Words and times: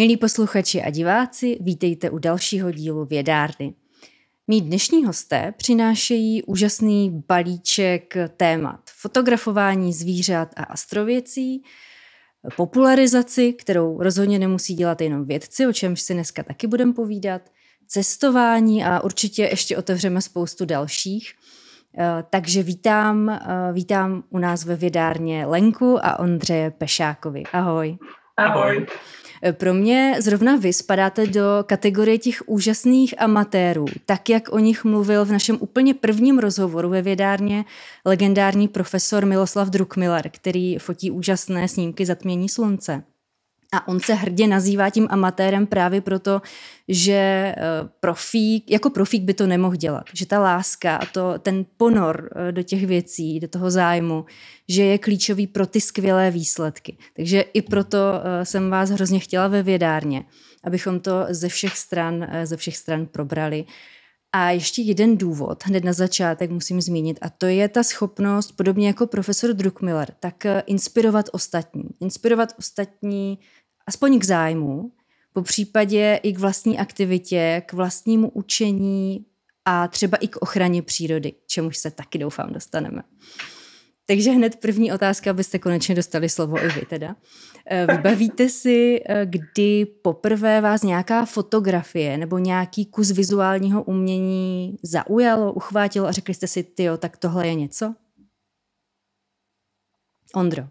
Milí 0.00 0.16
posluchači 0.16 0.82
a 0.82 0.90
diváci, 0.90 1.58
vítejte 1.60 2.10
u 2.10 2.18
dalšího 2.18 2.70
dílu 2.70 3.04
Vědárny. 3.04 3.74
Mí 4.46 4.60
dnešní 4.60 5.04
hosté 5.04 5.54
přinášejí 5.56 6.42
úžasný 6.42 7.22
balíček 7.28 8.14
témat. 8.36 8.80
Fotografování 9.00 9.92
zvířat 9.92 10.48
a 10.56 10.62
astrověcí, 10.62 11.62
popularizaci, 12.56 13.52
kterou 13.52 14.02
rozhodně 14.02 14.38
nemusí 14.38 14.74
dělat 14.74 15.00
jenom 15.00 15.24
vědci, 15.24 15.66
o 15.66 15.72
čemž 15.72 16.00
si 16.00 16.14
dneska 16.14 16.42
taky 16.42 16.66
budeme 16.66 16.92
povídat, 16.92 17.42
cestování 17.86 18.84
a 18.84 19.00
určitě 19.00 19.42
ještě 19.42 19.76
otevřeme 19.76 20.22
spoustu 20.22 20.64
dalších. 20.64 21.32
Eh, 21.98 22.24
takže 22.30 22.62
vítám, 22.62 23.28
eh, 23.28 23.38
vítám 23.72 24.24
u 24.30 24.38
nás 24.38 24.64
ve 24.64 24.76
vědárně 24.76 25.46
Lenku 25.46 25.98
a 26.04 26.18
Ondřeje 26.18 26.70
Pešákovi. 26.70 27.42
Ahoj. 27.52 27.98
Ahoj. 28.36 28.86
Pro 29.52 29.74
mě 29.74 30.16
zrovna 30.18 30.56
vy 30.56 30.72
spadáte 30.72 31.26
do 31.26 31.42
kategorie 31.66 32.18
těch 32.18 32.42
úžasných 32.46 33.22
amatérů, 33.22 33.84
tak 34.06 34.28
jak 34.28 34.52
o 34.52 34.58
nich 34.58 34.84
mluvil 34.84 35.24
v 35.24 35.32
našem 35.32 35.56
úplně 35.60 35.94
prvním 35.94 36.38
rozhovoru 36.38 36.88
ve 36.88 37.02
vědárně 37.02 37.64
legendární 38.04 38.68
profesor 38.68 39.26
Miloslav 39.26 39.68
Druckmiller, 39.68 40.30
který 40.30 40.78
fotí 40.78 41.10
úžasné 41.10 41.68
snímky 41.68 42.06
zatmění 42.06 42.48
slunce. 42.48 43.02
A 43.72 43.88
on 43.88 44.00
se 44.00 44.14
hrdě 44.14 44.46
nazývá 44.46 44.90
tím 44.90 45.06
amatérem 45.10 45.66
právě 45.66 46.00
proto, 46.00 46.42
že 46.88 47.12
eh, 47.12 47.54
profík, 48.00 48.70
jako 48.70 48.90
profík 48.90 49.22
by 49.22 49.34
to 49.34 49.46
nemohl 49.46 49.76
dělat. 49.76 50.04
Že 50.12 50.26
ta 50.26 50.40
láska 50.40 50.96
a 50.96 51.06
to, 51.06 51.34
ten 51.38 51.66
ponor 51.76 52.30
eh, 52.34 52.52
do 52.52 52.62
těch 52.62 52.86
věcí, 52.86 53.40
do 53.40 53.48
toho 53.48 53.70
zájmu, 53.70 54.24
že 54.68 54.84
je 54.84 54.98
klíčový 54.98 55.46
pro 55.46 55.66
ty 55.66 55.80
skvělé 55.80 56.30
výsledky. 56.30 56.96
Takže 57.16 57.40
i 57.40 57.62
proto 57.62 57.98
eh, 57.98 58.44
jsem 58.44 58.70
vás 58.70 58.90
hrozně 58.90 59.18
chtěla 59.18 59.48
ve 59.48 59.62
vědárně, 59.62 60.24
abychom 60.64 61.00
to 61.00 61.26
ze 61.28 61.48
všech 61.48 61.76
stran, 61.76 62.26
ze 62.44 62.56
všech 62.56 62.76
stran 62.76 63.06
probrali. 63.06 63.64
A 64.32 64.50
ještě 64.50 64.82
jeden 64.82 65.16
důvod, 65.16 65.64
hned 65.64 65.84
na 65.84 65.92
začátek 65.92 66.50
musím 66.50 66.80
zmínit, 66.80 67.18
a 67.22 67.30
to 67.30 67.46
je 67.46 67.68
ta 67.68 67.82
schopnost, 67.82 68.52
podobně 68.52 68.86
jako 68.86 69.06
profesor 69.06 69.52
Druckmiller, 69.52 70.08
tak 70.20 70.46
inspirovat 70.66 71.26
ostatní. 71.32 71.84
Inspirovat 72.00 72.52
ostatní 72.58 73.38
aspoň 73.90 74.18
k 74.18 74.24
zájmu, 74.24 74.92
po 75.32 75.42
případě 75.42 76.20
i 76.22 76.32
k 76.32 76.38
vlastní 76.38 76.78
aktivitě, 76.78 77.62
k 77.66 77.72
vlastnímu 77.72 78.28
učení 78.28 79.26
a 79.64 79.88
třeba 79.88 80.16
i 80.16 80.28
k 80.28 80.36
ochraně 80.36 80.82
přírody, 80.82 81.32
čemuž 81.46 81.76
se 81.76 81.90
taky 81.90 82.18
doufám 82.18 82.52
dostaneme. 82.52 83.02
Takže 84.06 84.30
hned 84.30 84.56
první 84.56 84.92
otázka, 84.92 85.30
abyste 85.30 85.58
konečně 85.58 85.94
dostali 85.94 86.28
slovo 86.28 86.64
i 86.64 86.68
vy 86.68 86.86
teda. 86.86 87.16
Eh, 87.66 87.86
vybavíte 87.86 88.48
si, 88.48 89.00
eh, 89.08 89.26
kdy 89.26 89.86
poprvé 89.86 90.60
vás 90.60 90.82
nějaká 90.82 91.24
fotografie 91.24 92.18
nebo 92.18 92.38
nějaký 92.38 92.86
kus 92.86 93.10
vizuálního 93.10 93.82
umění 93.82 94.78
zaujalo, 94.82 95.52
uchvátilo 95.52 96.06
a 96.06 96.12
řekli 96.12 96.34
jste 96.34 96.46
si, 96.46 96.62
tyjo, 96.62 96.96
tak 96.96 97.16
tohle 97.16 97.46
je 97.46 97.54
něco? 97.54 97.94
Ondro 100.34 100.68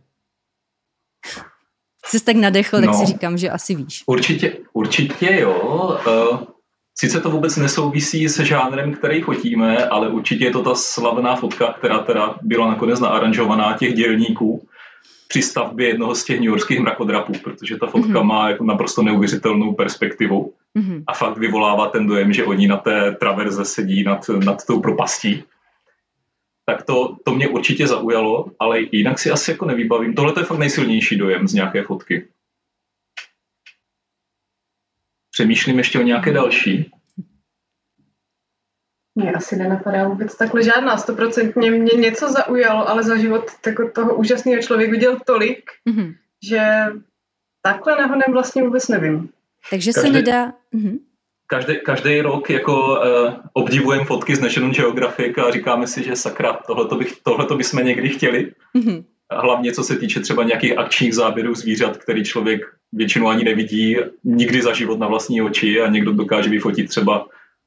jsi 2.17 2.25
tak 2.25 2.35
nadechl, 2.35 2.81
no, 2.81 2.85
tak 2.87 2.95
si 2.95 3.05
říkám, 3.05 3.37
že 3.37 3.49
asi 3.49 3.75
víš. 3.75 4.03
Určitě, 4.05 4.53
určitě 4.73 5.37
jo. 5.39 5.99
Uh, 6.07 6.39
sice 6.99 7.21
to 7.21 7.29
vůbec 7.29 7.57
nesouvisí 7.57 8.29
se 8.29 8.45
žánrem, 8.45 8.93
který 8.93 9.21
fotíme, 9.21 9.85
ale 9.85 10.09
určitě 10.09 10.45
je 10.45 10.51
to 10.51 10.63
ta 10.63 10.75
slavná 10.75 11.35
fotka, 11.35 11.73
která 11.77 11.99
teda 11.99 12.35
byla 12.41 12.67
nakonec 12.67 12.99
naaranžovaná 12.99 13.77
těch 13.77 13.93
dělníků 13.93 14.67
při 15.27 15.41
stavbě 15.41 15.87
jednoho 15.87 16.15
z 16.15 16.23
těch 16.23 16.39
newyorských 16.39 16.79
mrakodrapů, 16.79 17.33
protože 17.43 17.77
ta 17.77 17.87
fotka 17.87 18.07
mm-hmm. 18.07 18.23
má 18.23 18.49
jako 18.49 18.63
naprosto 18.63 19.01
neuvěřitelnou 19.01 19.73
perspektivu 19.73 20.53
mm-hmm. 20.77 21.03
a 21.07 21.13
fakt 21.13 21.37
vyvolává 21.37 21.87
ten 21.87 22.07
dojem, 22.07 22.33
že 22.33 22.45
oni 22.45 22.67
na 22.67 22.77
té 22.77 23.11
traverze 23.19 23.65
sedí 23.65 24.03
nad, 24.03 24.29
nad 24.29 24.65
tou 24.65 24.79
propastí 24.79 25.43
tak 26.69 26.85
to, 26.85 27.15
to 27.25 27.31
mě 27.31 27.47
určitě 27.47 27.87
zaujalo, 27.87 28.51
ale 28.59 28.79
jinak 28.91 29.19
si 29.19 29.31
asi 29.31 29.51
jako 29.51 29.65
nevybavím. 29.65 30.13
Tohle 30.13 30.33
je 30.37 30.45
fakt 30.45 30.57
nejsilnější 30.57 31.17
dojem 31.17 31.47
z 31.47 31.53
nějaké 31.53 31.83
fotky. 31.83 32.27
Přemýšlím 35.31 35.77
ještě 35.77 35.99
o 35.99 36.01
nějaké 36.01 36.33
další. 36.33 36.91
Mě 39.15 39.31
asi 39.31 39.55
nenapadá 39.55 40.07
vůbec 40.07 40.37
takhle 40.37 40.63
žádná. 40.63 40.97
Stoprocentně 40.97 41.71
mě 41.71 41.97
něco 41.97 42.31
zaujalo, 42.31 42.89
ale 42.89 43.03
za 43.03 43.17
život 43.17 43.45
jako 43.65 43.89
toho 43.89 44.15
úžasného 44.15 44.61
člověka 44.61 44.91
viděl 44.91 45.19
tolik, 45.25 45.71
mm-hmm. 45.89 46.15
že 46.49 46.61
takhle 47.61 47.95
nahonem 47.95 48.31
vlastně 48.31 48.63
vůbec 48.63 48.87
nevím. 48.87 49.29
Takže 49.69 49.93
Každý... 49.93 50.07
se 50.07 50.13
nedá... 50.13 50.53
Mm-hmm 50.73 51.08
každý, 51.49 51.75
každý 51.85 52.21
rok 52.21 52.49
jako 52.49 52.73
uh, 52.75 53.33
obdivujeme 53.53 54.05
fotky 54.05 54.35
z 54.35 54.39
National 54.39 54.71
Geographic 54.71 55.37
a 55.37 55.51
říkáme 55.51 55.87
si, 55.87 56.03
že 56.03 56.15
sakra, 56.15 56.53
tohleto, 56.67 56.95
bych, 56.95 57.13
tohleto 57.23 57.57
bychom 57.57 57.85
někdy 57.85 58.09
chtěli. 58.09 58.51
Mm-hmm. 58.75 59.03
Hlavně 59.31 59.71
co 59.71 59.83
se 59.83 59.95
týče 59.95 60.19
třeba 60.19 60.43
nějakých 60.43 60.77
akčních 60.77 61.15
záběrů 61.15 61.55
zvířat, 61.55 61.97
který 61.97 62.23
člověk 62.23 62.61
většinou 62.93 63.27
ani 63.27 63.43
nevidí 63.43 63.97
nikdy 64.23 64.61
za 64.61 64.73
život 64.73 64.99
na 64.99 65.07
vlastní 65.07 65.41
oči 65.41 65.81
a 65.81 65.89
někdo 65.89 66.11
dokáže 66.11 66.49
vyfotit 66.49 66.89
třeba 66.89 67.25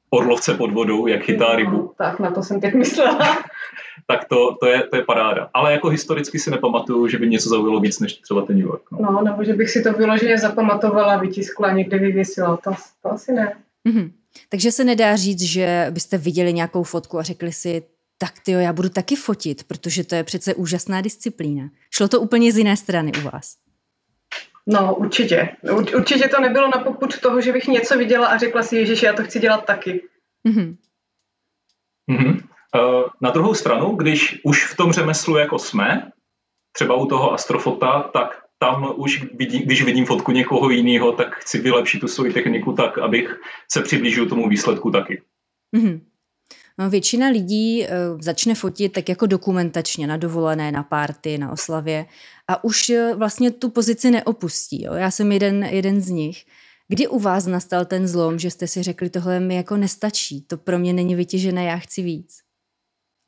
orlovce 0.09 0.53
pod 0.53 0.71
vodou, 0.71 1.07
jak 1.07 1.23
chytá 1.23 1.49
no, 1.49 1.55
rybu. 1.55 1.91
Tak 1.97 2.19
na 2.19 2.31
to 2.31 2.43
jsem 2.43 2.61
teď 2.61 2.73
myslela. 2.73 3.37
tak 4.07 4.25
to, 4.25 4.55
to, 4.59 4.67
je, 4.67 4.83
to 4.83 4.95
je 4.95 5.03
paráda. 5.03 5.49
Ale 5.53 5.71
jako 5.71 5.89
historicky 5.89 6.39
si 6.39 6.51
nepamatuju, 6.51 7.07
že 7.07 7.17
by 7.17 7.29
něco 7.29 7.49
zaujalo 7.49 7.79
víc 7.79 7.99
než 7.99 8.13
třeba 8.13 8.41
ten 8.41 8.55
New 8.55 8.65
York. 8.65 8.81
No, 8.91 9.11
no 9.11 9.21
nebo 9.21 9.43
že 9.43 9.53
bych 9.53 9.69
si 9.69 9.83
to 9.83 9.93
vyloženě 9.93 10.37
zapamatovala, 10.37 11.17
vytiskla, 11.17 11.71
někde 11.71 11.97
vyvěsila. 11.97 12.57
To, 12.57 12.71
to 13.01 13.11
asi 13.11 13.31
ne. 13.31 13.55
Mm-hmm. 13.87 14.11
Takže 14.49 14.71
se 14.71 14.83
nedá 14.83 15.15
říct, 15.15 15.41
že 15.41 15.87
byste 15.89 16.17
viděli 16.17 16.53
nějakou 16.53 16.83
fotku 16.83 17.19
a 17.19 17.23
řekli 17.23 17.53
si, 17.53 17.83
tak 18.17 18.39
ty 18.39 18.51
já 18.51 18.73
budu 18.73 18.89
taky 18.89 19.15
fotit, 19.15 19.63
protože 19.63 20.03
to 20.03 20.15
je 20.15 20.23
přece 20.23 20.55
úžasná 20.55 21.01
disciplína. 21.01 21.69
Šlo 21.91 22.07
to 22.07 22.21
úplně 22.21 22.51
z 22.51 22.57
jiné 22.57 22.77
strany 22.77 23.11
u 23.17 23.21
vás? 23.21 23.55
No, 24.67 24.95
určitě. 24.95 25.49
Určitě 25.95 26.27
to 26.27 26.41
nebylo 26.41 26.69
na 26.75 26.83
poput 26.83 27.19
toho, 27.19 27.41
že 27.41 27.53
bych 27.53 27.67
něco 27.67 27.97
viděla 27.97 28.27
a 28.27 28.37
řekla 28.37 28.63
si, 28.63 28.75
Ježíš, 28.75 29.03
já 29.03 29.13
to 29.13 29.23
chci 29.23 29.39
dělat 29.39 29.65
taky. 29.65 30.01
Mm-hmm. 30.47 30.75
Mm-hmm. 32.11 32.41
Na 33.21 33.29
druhou 33.29 33.53
stranu, 33.53 33.95
když 33.95 34.41
už 34.43 34.65
v 34.65 34.77
tom 34.77 34.91
řemeslu 34.91 35.37
jako 35.37 35.59
jsme, 35.59 36.11
třeba 36.71 36.95
u 36.95 37.05
toho 37.05 37.33
astrofota, 37.33 38.09
tak 38.13 38.42
tam 38.63 38.93
už, 38.95 39.25
když 39.63 39.83
vidím 39.83 40.05
fotku 40.05 40.31
někoho 40.31 40.69
jiného, 40.69 41.11
tak 41.11 41.35
chci 41.35 41.59
vylepšit 41.59 41.99
tu 41.99 42.07
svoji 42.07 42.33
techniku 42.33 42.73
tak, 42.73 42.97
abych 42.97 43.39
se 43.71 43.81
přiblížil 43.81 44.29
tomu 44.29 44.49
výsledku 44.49 44.91
taky. 44.91 45.21
Mm-hmm. 45.75 46.01
No, 46.77 46.89
většina 46.89 47.27
lidí 47.27 47.81
uh, 47.81 48.21
začne 48.21 48.55
fotit 48.55 48.93
tak 48.93 49.09
jako 49.09 49.25
dokumentačně 49.25 50.07
na 50.07 50.17
dovolené, 50.17 50.71
na 50.71 50.83
párty, 50.83 51.37
na 51.37 51.51
oslavě 51.51 52.05
a 52.47 52.63
už 52.63 52.89
uh, 52.89 53.19
vlastně 53.19 53.51
tu 53.51 53.69
pozici 53.69 54.11
neopustí. 54.11 54.83
Jo? 54.83 54.93
Já 54.93 55.11
jsem 55.11 55.31
jeden, 55.31 55.63
jeden 55.63 56.01
z 56.01 56.09
nich. 56.09 56.45
Kdy 56.87 57.07
u 57.07 57.19
vás 57.19 57.45
nastal 57.45 57.85
ten 57.85 58.07
zlom, 58.07 58.39
že 58.39 58.51
jste 58.51 58.67
si 58.67 58.83
řekli, 58.83 59.09
tohle 59.09 59.39
mi 59.39 59.55
jako 59.55 59.77
nestačí, 59.77 60.41
to 60.41 60.57
pro 60.57 60.79
mě 60.79 60.93
není 60.93 61.15
vytěžené, 61.15 61.65
já 61.65 61.77
chci 61.77 62.01
víc? 62.01 62.37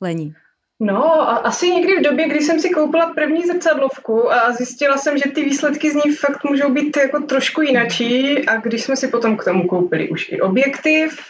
Lení. 0.02 0.34
No, 0.80 1.30
asi 1.46 1.70
někdy 1.70 1.96
v 1.96 2.02
době, 2.02 2.28
kdy 2.28 2.40
jsem 2.40 2.60
si 2.60 2.70
koupila 2.70 3.14
první 3.14 3.42
zrcadlovku 3.46 4.32
a 4.32 4.52
zjistila 4.52 4.96
jsem, 4.96 5.18
že 5.18 5.30
ty 5.30 5.44
výsledky 5.44 5.90
z 5.90 5.94
ní 5.94 6.12
fakt 6.12 6.44
můžou 6.44 6.72
být 6.72 6.96
jako 6.96 7.20
trošku 7.20 7.62
jinačí 7.62 8.46
a 8.48 8.56
když 8.56 8.82
jsme 8.82 8.96
si 8.96 9.08
potom 9.08 9.36
k 9.36 9.44
tomu 9.44 9.66
koupili 9.66 10.08
už 10.08 10.32
i 10.32 10.40
objektiv 10.40 11.20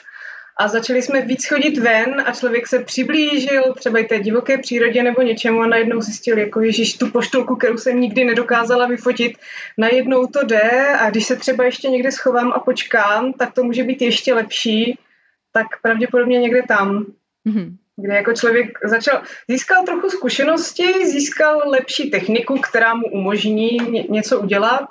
a 0.56 0.68
začali 0.68 1.02
jsme 1.02 1.20
víc 1.20 1.48
chodit 1.48 1.78
ven 1.78 2.22
a 2.26 2.32
člověk 2.32 2.66
se 2.66 2.78
přiblížil 2.78 3.62
třeba 3.74 3.98
i 3.98 4.04
té 4.04 4.18
divoké 4.18 4.58
přírodě 4.58 5.02
nebo 5.02 5.22
něčemu 5.22 5.62
a 5.62 5.66
najednou 5.66 6.00
zjistil, 6.00 6.38
jako 6.38 6.60
ježiš, 6.60 6.98
tu 6.98 7.10
poštolku, 7.10 7.56
kterou 7.56 7.78
jsem 7.78 8.00
nikdy 8.00 8.24
nedokázala 8.24 8.86
vyfotit, 8.86 9.32
najednou 9.78 10.26
to 10.26 10.44
jde 10.44 10.70
a 10.98 11.10
když 11.10 11.26
se 11.26 11.36
třeba 11.36 11.64
ještě 11.64 11.88
někde 11.88 12.12
schovám 12.12 12.52
a 12.52 12.60
počkám, 12.60 13.32
tak 13.32 13.52
to 13.52 13.62
může 13.62 13.84
být 13.84 14.02
ještě 14.02 14.34
lepší, 14.34 14.98
tak 15.52 15.66
pravděpodobně 15.82 16.40
někde 16.40 16.62
tam. 16.68 17.06
Mm-hmm 17.46 17.76
kde 17.96 18.14
jako 18.14 18.32
člověk 18.32 18.78
začal, 18.84 19.22
získal 19.48 19.84
trochu 19.84 20.10
zkušenosti, 20.10 21.06
získal 21.06 21.62
lepší 21.66 22.10
techniku, 22.10 22.58
která 22.58 22.94
mu 22.94 23.06
umožní 23.12 23.76
něco 24.08 24.40
udělat 24.40 24.88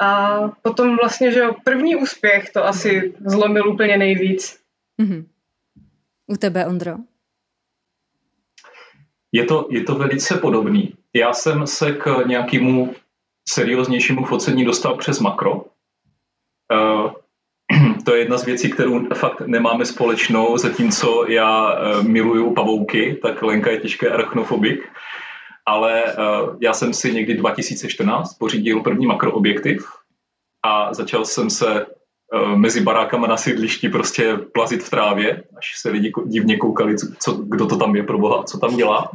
A 0.00 0.38
potom 0.62 0.96
vlastně, 0.96 1.32
že 1.32 1.46
první 1.64 1.96
úspěch 1.96 2.50
to 2.50 2.64
asi 2.64 3.14
zlomil 3.26 3.68
úplně 3.68 3.96
nejvíc. 3.96 4.60
Mm-hmm. 5.02 5.24
U 6.26 6.36
tebe, 6.36 6.66
Ondro? 6.66 6.96
Je 9.32 9.44
to, 9.44 9.68
je 9.70 9.84
to 9.84 9.94
velice 9.94 10.36
podobný. 10.36 10.94
Já 11.14 11.32
jsem 11.32 11.66
se 11.66 11.92
k 11.92 12.26
nějakému 12.26 12.94
serióznějšímu 13.48 14.24
focení 14.24 14.64
dostal 14.64 14.96
přes 14.96 15.20
makro. 15.20 15.64
To 18.10 18.16
je 18.16 18.22
jedna 18.22 18.38
z 18.38 18.44
věcí, 18.44 18.70
kterou 18.70 19.08
fakt 19.14 19.40
nemáme 19.40 19.84
společnou, 19.84 20.56
zatímco 20.56 21.24
já 21.28 21.74
uh, 21.74 22.02
miluju 22.02 22.54
pavouky, 22.54 23.18
tak 23.22 23.42
Lenka 23.42 23.70
je 23.70 23.80
těžké 23.80 24.10
arachnofobik. 24.10 24.88
Ale 25.66 26.02
uh, 26.04 26.56
já 26.60 26.72
jsem 26.72 26.92
si 26.92 27.14
někdy 27.14 27.34
2014 27.34 28.34
pořídil 28.34 28.80
první 28.80 29.06
makroobjektiv 29.06 29.86
a 30.62 30.94
začal 30.94 31.24
jsem 31.24 31.50
se 31.50 31.86
uh, 31.86 32.58
mezi 32.58 32.80
barákama 32.80 33.26
na 33.26 33.36
sídlišti 33.36 33.88
prostě 33.88 34.38
plazit 34.54 34.82
v 34.82 34.90
trávě, 34.90 35.42
až 35.56 35.78
se 35.78 35.90
lidi 35.90 36.12
divně 36.26 36.56
koukali, 36.56 36.94
co, 37.18 37.32
kdo 37.32 37.66
to 37.66 37.76
tam 37.76 37.96
je 37.96 38.02
pro 38.02 38.18
boha, 38.18 38.42
co 38.42 38.58
tam 38.58 38.76
dělá 38.76 39.10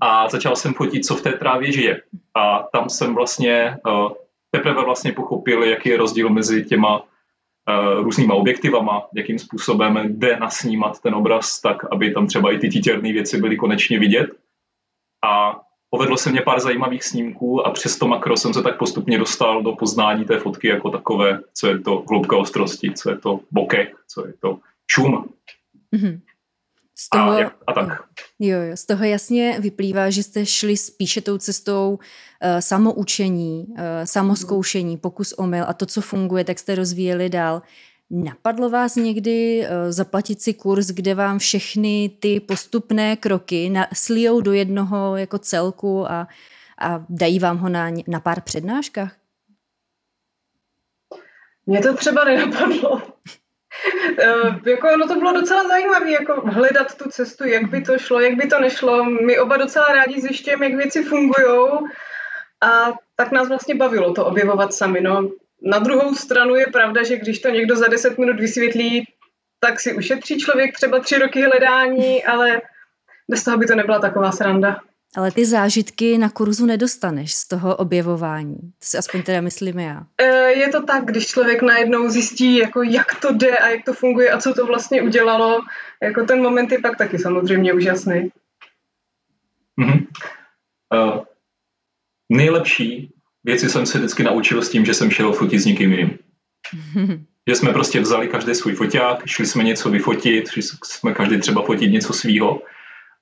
a 0.00 0.28
začal 0.28 0.56
jsem 0.56 0.74
fotit, 0.74 1.06
co 1.06 1.16
v 1.16 1.22
té 1.22 1.32
trávě 1.32 1.72
žije. 1.72 2.02
A 2.34 2.66
tam 2.72 2.88
jsem 2.88 3.14
vlastně 3.14 3.76
teprve 4.50 4.84
vlastně 4.84 5.12
pochopil, 5.12 5.64
jaký 5.64 5.88
je 5.88 5.96
rozdíl 5.96 6.28
mezi 6.28 6.64
těma 6.64 7.02
různýma 8.00 8.34
objektivama, 8.34 9.02
jakým 9.14 9.38
způsobem 9.38 9.98
jde 10.04 10.36
nasnímat 10.36 11.00
ten 11.00 11.14
obraz 11.14 11.60
tak, 11.60 11.92
aby 11.92 12.10
tam 12.10 12.26
třeba 12.26 12.52
i 12.52 12.58
ty 12.58 12.68
titěrné 12.68 13.12
věci 13.12 13.40
byly 13.40 13.56
konečně 13.56 13.98
vidět. 13.98 14.30
A 15.24 15.60
povedlo 15.90 16.16
se 16.16 16.30
mě 16.30 16.40
pár 16.40 16.60
zajímavých 16.60 17.04
snímků 17.04 17.66
a 17.66 17.70
přes 17.70 17.98
to 17.98 18.08
makro 18.08 18.36
jsem 18.36 18.54
se 18.54 18.62
tak 18.62 18.78
postupně 18.78 19.18
dostal 19.18 19.62
do 19.62 19.72
poznání 19.72 20.24
té 20.24 20.38
fotky 20.38 20.68
jako 20.68 20.90
takové, 20.90 21.40
co 21.54 21.68
je 21.68 21.78
to 21.78 22.04
hloubka 22.08 22.36
ostrosti, 22.36 22.92
co 22.92 23.10
je 23.10 23.18
to 23.18 23.40
bokeh, 23.50 23.88
co 24.08 24.26
je 24.26 24.32
to 24.40 24.58
šum. 24.90 25.28
Mm-hmm. 25.94 26.20
Z 26.98 27.08
toho, 27.08 27.30
a, 27.30 27.38
jak, 27.38 27.56
a 27.66 27.72
tak. 27.72 27.88
Jo, 28.38 28.60
jo, 28.60 28.76
z 28.76 28.86
toho 28.86 29.04
jasně 29.04 29.60
vyplývá, 29.60 30.10
že 30.10 30.22
jste 30.22 30.46
šli 30.46 30.76
spíše 30.76 31.20
tou 31.20 31.38
cestou 31.38 31.98
uh, 31.98 32.60
samoučení, 32.60 33.66
uh, 33.68 33.76
samoskoušení, 34.04 34.96
pokus 34.96 35.32
omyl 35.32 35.64
a 35.68 35.72
to, 35.72 35.86
co 35.86 36.00
funguje, 36.00 36.44
tak 36.44 36.58
jste 36.58 36.74
rozvíjeli 36.74 37.28
dál. 37.28 37.62
Napadlo 38.10 38.70
vás 38.70 38.96
někdy 38.96 39.60
uh, 39.60 39.66
zaplatit 39.92 40.42
si 40.42 40.54
kurz, 40.54 40.86
kde 40.86 41.14
vám 41.14 41.38
všechny 41.38 42.10
ty 42.20 42.40
postupné 42.40 43.16
kroky 43.16 43.70
na, 43.70 43.86
slijou 43.94 44.40
do 44.40 44.52
jednoho 44.52 45.16
jako 45.16 45.38
celku 45.38 46.10
a, 46.10 46.28
a 46.78 47.04
dají 47.08 47.38
vám 47.38 47.58
ho 47.58 47.68
na, 47.68 47.90
na 48.08 48.20
pár 48.20 48.40
přednáškách? 48.40 49.16
Mně 51.66 51.80
to 51.80 51.96
třeba 51.96 52.24
nenapadlo. 52.24 53.02
Uh, 54.26 54.68
jako 54.68 54.88
ono 54.94 55.08
to 55.08 55.14
bylo 55.14 55.32
docela 55.32 55.68
zajímavé, 55.68 56.10
jako 56.10 56.40
hledat 56.40 56.94
tu 56.94 57.10
cestu, 57.10 57.48
jak 57.48 57.70
by 57.70 57.82
to 57.82 57.98
šlo, 57.98 58.20
jak 58.20 58.34
by 58.34 58.46
to 58.46 58.60
nešlo. 58.60 59.04
My 59.04 59.38
oba 59.38 59.56
docela 59.56 59.86
rádi 59.86 60.20
zjišťujeme, 60.20 60.66
jak 60.66 60.74
věci 60.74 61.02
fungují 61.04 61.68
a 62.62 62.92
tak 63.16 63.32
nás 63.32 63.48
vlastně 63.48 63.74
bavilo 63.74 64.14
to 64.14 64.26
objevovat 64.26 64.74
sami. 64.74 65.00
No. 65.00 65.30
Na 65.62 65.78
druhou 65.78 66.14
stranu 66.14 66.54
je 66.54 66.66
pravda, 66.66 67.02
že 67.02 67.16
když 67.16 67.38
to 67.38 67.48
někdo 67.48 67.76
za 67.76 67.88
10 67.88 68.18
minut 68.18 68.40
vysvětlí, 68.40 69.04
tak 69.60 69.80
si 69.80 69.94
ušetří 69.94 70.38
člověk 70.38 70.74
třeba 70.74 71.00
tři 71.00 71.18
roky 71.18 71.42
hledání, 71.42 72.24
ale 72.24 72.60
bez 73.30 73.44
toho 73.44 73.58
by 73.58 73.66
to 73.66 73.74
nebyla 73.74 73.98
taková 73.98 74.32
sranda. 74.32 74.80
Ale 75.16 75.30
ty 75.30 75.46
zážitky 75.46 76.18
na 76.18 76.30
kurzu 76.30 76.66
nedostaneš 76.66 77.34
z 77.34 77.48
toho 77.48 77.76
objevování. 77.76 78.56
To 78.56 78.84
si 78.84 78.98
aspoň 78.98 79.22
teda 79.22 79.40
myslím 79.40 79.78
já. 79.78 80.06
E, 80.18 80.26
je 80.52 80.68
to 80.68 80.82
tak, 80.82 81.04
když 81.04 81.26
člověk 81.26 81.62
najednou 81.62 82.10
zjistí, 82.10 82.56
jako 82.56 82.82
jak 82.82 83.20
to 83.20 83.32
jde 83.32 83.56
a 83.56 83.68
jak 83.68 83.84
to 83.84 83.92
funguje 83.92 84.30
a 84.30 84.40
co 84.40 84.54
to 84.54 84.66
vlastně 84.66 85.02
udělalo. 85.02 85.60
Jako 86.02 86.24
ten 86.24 86.42
moment 86.42 86.72
je 86.72 86.78
pak 86.78 86.98
taky 86.98 87.18
samozřejmě 87.18 87.72
úžasný. 87.72 88.30
Mm-hmm. 89.80 90.06
Uh, 90.94 91.24
nejlepší 92.28 93.12
věci 93.44 93.68
jsem 93.68 93.86
se 93.86 93.98
vždycky 93.98 94.22
naučil 94.22 94.62
s 94.62 94.70
tím, 94.70 94.84
že 94.84 94.94
jsem 94.94 95.10
šel 95.10 95.32
fotit 95.32 95.60
s 95.60 95.66
někým 95.66 95.92
jiným. 95.92 96.18
že 97.48 97.54
jsme 97.54 97.72
prostě 97.72 98.00
vzali 98.00 98.28
každý 98.28 98.54
svůj 98.54 98.74
foťák, 98.74 99.26
šli 99.26 99.46
jsme 99.46 99.64
něco 99.64 99.90
vyfotit, 99.90 100.48
šli 100.48 100.62
jsme 100.62 101.14
každý 101.14 101.40
třeba 101.40 101.62
fotit 101.62 101.92
něco 101.92 102.12
svýho 102.12 102.62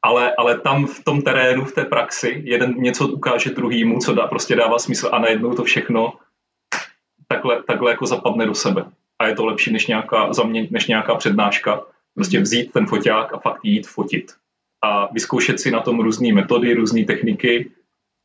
ale, 0.05 0.35
ale 0.39 0.61
tam 0.61 0.87
v 0.87 1.05
tom 1.05 1.23
terénu, 1.23 1.65
v 1.65 1.73
té 1.73 1.85
praxi, 1.85 2.43
jeden 2.45 2.75
něco 2.77 3.09
ukáže 3.09 3.51
druhýmu, 3.51 3.99
co 3.99 4.15
dá, 4.15 4.27
prostě 4.27 4.57
dává 4.57 4.79
smysl 4.79 5.09
a 5.13 5.19
najednou 5.19 5.55
to 5.55 5.65
všechno 5.65 6.13
takhle, 7.29 7.63
takhle 7.63 7.91
jako 7.91 8.07
zapadne 8.07 8.47
do 8.47 8.55
sebe. 8.55 8.85
A 9.19 9.27
je 9.27 9.35
to 9.35 9.45
lepší 9.45 9.73
než 9.73 9.87
nějaká, 9.87 10.33
za 10.33 10.43
mě, 10.43 10.69
než 10.71 10.87
nějaká 10.87 11.15
přednáška. 11.15 11.83
Prostě 12.15 12.41
vzít 12.41 12.73
ten 12.73 12.87
foťák 12.87 13.35
a 13.35 13.39
fakt 13.39 13.65
jít 13.65 13.87
fotit. 13.87 14.33
A 14.85 15.13
vyzkoušet 15.13 15.61
si 15.61 15.71
na 15.71 15.81
tom 15.81 16.01
různé 16.01 16.33
metody, 16.33 16.75
různé 16.75 17.05
techniky 17.05 17.71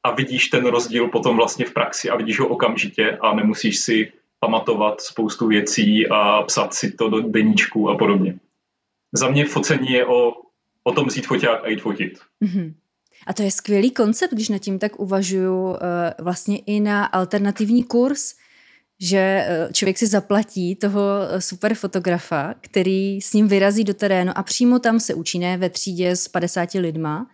a 0.03 0.11
vidíš 0.11 0.47
ten 0.47 0.65
rozdíl 0.65 1.07
potom 1.07 1.35
vlastně 1.35 1.65
v 1.65 1.73
praxi 1.73 2.09
a 2.09 2.15
vidíš 2.15 2.39
ho 2.39 2.47
okamžitě 2.47 3.17
a 3.21 3.35
nemusíš 3.35 3.79
si 3.79 4.11
pamatovat 4.39 5.01
spoustu 5.01 5.47
věcí 5.47 6.07
a 6.09 6.43
psat 6.43 6.73
si 6.73 6.91
to 6.91 7.09
do 7.09 7.21
deníčku 7.21 7.89
a 7.89 7.97
podobně. 7.97 8.39
Za 9.13 9.29
mě 9.29 9.45
focení 9.45 9.91
je 9.91 10.05
o 10.05 10.48
o 10.83 10.91
tom 10.91 11.07
vzít 11.07 11.27
foťák 11.27 11.63
a 11.63 11.67
jít 11.69 11.81
fotit. 11.81 12.19
Mm-hmm. 12.43 12.73
A 13.27 13.33
to 13.33 13.43
je 13.43 13.51
skvělý 13.51 13.91
koncept, 13.91 14.33
když 14.33 14.49
nad 14.49 14.57
tím 14.57 14.79
tak 14.79 14.99
uvažuju, 14.99 15.75
eh, 15.75 16.13
vlastně 16.19 16.57
i 16.57 16.79
na 16.79 17.05
alternativní 17.05 17.83
kurz, 17.83 18.35
že 18.99 19.17
eh, 19.17 19.69
člověk 19.73 19.97
si 19.97 20.07
zaplatí 20.07 20.75
toho 20.75 21.01
eh, 21.31 21.41
super 21.41 21.73
fotografa, 21.73 22.53
který 22.61 23.21
s 23.21 23.33
ním 23.33 23.47
vyrazí 23.47 23.83
do 23.83 23.93
terénu 23.93 24.31
a 24.35 24.43
přímo 24.43 24.79
tam 24.79 24.99
se 24.99 25.13
učí, 25.13 25.39
ne 25.39 25.57
ve 25.57 25.69
třídě 25.69 26.15
s 26.15 26.27
50 26.27 26.73
lidma, 26.73 27.29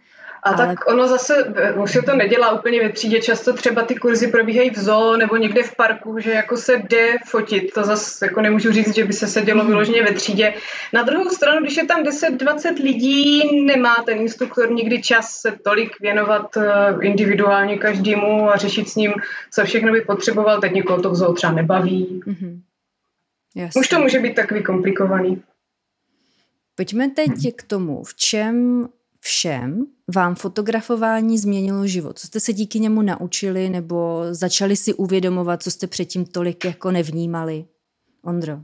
a 0.46 0.50
ale... 0.50 0.68
tak 0.68 0.88
ono 0.88 1.08
zase, 1.08 1.54
už 1.84 1.92
se 1.92 2.02
to 2.02 2.16
nedělá 2.16 2.52
úplně 2.52 2.84
ve 2.84 2.90
třídě, 2.90 3.22
často 3.22 3.54
třeba 3.54 3.82
ty 3.82 3.96
kurzy 3.96 4.28
probíhají 4.28 4.70
v 4.70 4.80
zoo 4.80 5.18
nebo 5.18 5.38
někde 5.38 5.64
v 5.64 5.76
parku, 5.76 6.20
že 6.20 6.32
jako 6.32 6.58
se 6.58 6.78
jde 6.78 7.16
fotit, 7.26 7.74
to 7.74 7.84
zase 7.84 8.26
jako 8.26 8.42
nemůžu 8.42 8.72
říct, 8.72 8.96
že 8.96 9.06
by 9.06 9.14
se 9.14 9.28
sedělo 9.28 9.64
mm. 9.64 9.70
vyloženě 9.70 10.04
ve 10.04 10.14
třídě. 10.14 10.54
Na 10.94 11.04
druhou 11.04 11.30
stranu, 11.30 11.62
když 11.62 11.78
je 11.78 11.86
tam 11.86 12.04
10-20 12.04 12.84
lidí, 12.84 13.42
nemá 13.66 13.96
ten 14.06 14.18
instruktor 14.18 14.72
nikdy 14.72 15.02
čas 15.02 15.32
se 15.32 15.52
tolik 15.64 16.00
věnovat 16.02 16.58
eh, 16.58 16.96
individuálně 17.02 17.78
každému 17.78 18.50
a 18.50 18.56
řešit 18.56 18.90
s 18.90 18.96
ním, 18.96 19.14
co 19.52 19.66
všechno 19.66 19.92
by 19.92 20.02
potřeboval, 20.02 20.62
teď 20.62 20.72
někoho 20.72 21.02
to 21.02 21.10
v 21.10 21.16
zoo 21.16 21.34
třeba 21.34 21.54
nebaví. 21.54 22.22
Mm-hmm. 22.28 22.60
Už 23.80 23.88
to 23.88 24.00
může 24.00 24.20
být 24.20 24.36
takový 24.36 24.64
komplikovaný. 24.64 25.42
Pojďme 26.76 27.10
teď 27.10 27.56
k 27.56 27.64
tomu, 27.64 28.04
v 28.04 28.16
čem 28.16 28.88
všem 29.26 29.86
vám 30.16 30.36
fotografování 30.36 31.38
změnilo 31.38 31.88
život? 31.88 32.20
Co 32.20 32.28
jste 32.28 32.40
se 32.40 32.54
díky 32.54 32.80
němu 32.80 33.02
naučili 33.02 33.70
nebo 33.70 34.22
začali 34.32 34.76
si 34.76 34.94
uvědomovat, 34.94 35.64
co 35.64 35.72
jste 35.72 35.88
předtím 35.88 36.26
tolik 36.26 36.66
jako 36.66 36.92
nevnímali? 36.92 37.66
Ondro. 38.24 38.60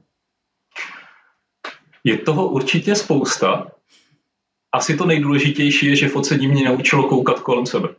Je 2.04 2.18
toho 2.18 2.50
určitě 2.50 2.96
spousta. 2.96 3.72
Asi 4.76 4.98
to 4.98 5.06
nejdůležitější 5.06 5.86
je, 5.86 5.96
že 5.96 6.08
focení 6.08 6.48
mě 6.48 6.64
naučilo 6.64 7.08
koukat 7.08 7.40
kolem 7.40 7.66
sebe. 7.66 7.90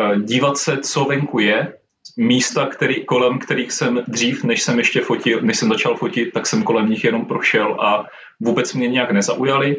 Eh, 0.00 0.20
dívat 0.20 0.58
se, 0.58 0.78
co 0.78 1.04
venku 1.04 1.38
je, 1.38 1.78
místa, 2.16 2.66
který, 2.66 3.04
kolem 3.04 3.38
kterých 3.38 3.72
jsem 3.72 4.02
dřív, 4.08 4.44
než 4.44 4.62
jsem 4.62 4.78
ještě 4.78 5.00
fotil, 5.00 5.40
než 5.42 5.58
jsem 5.58 5.68
začal 5.68 5.96
fotit, 5.96 6.32
tak 6.32 6.46
jsem 6.46 6.62
kolem 6.62 6.90
nich 6.90 7.04
jenom 7.04 7.26
prošel 7.26 7.80
a 7.80 8.06
vůbec 8.40 8.74
mě 8.74 8.88
nějak 8.88 9.10
nezaujali 9.10 9.76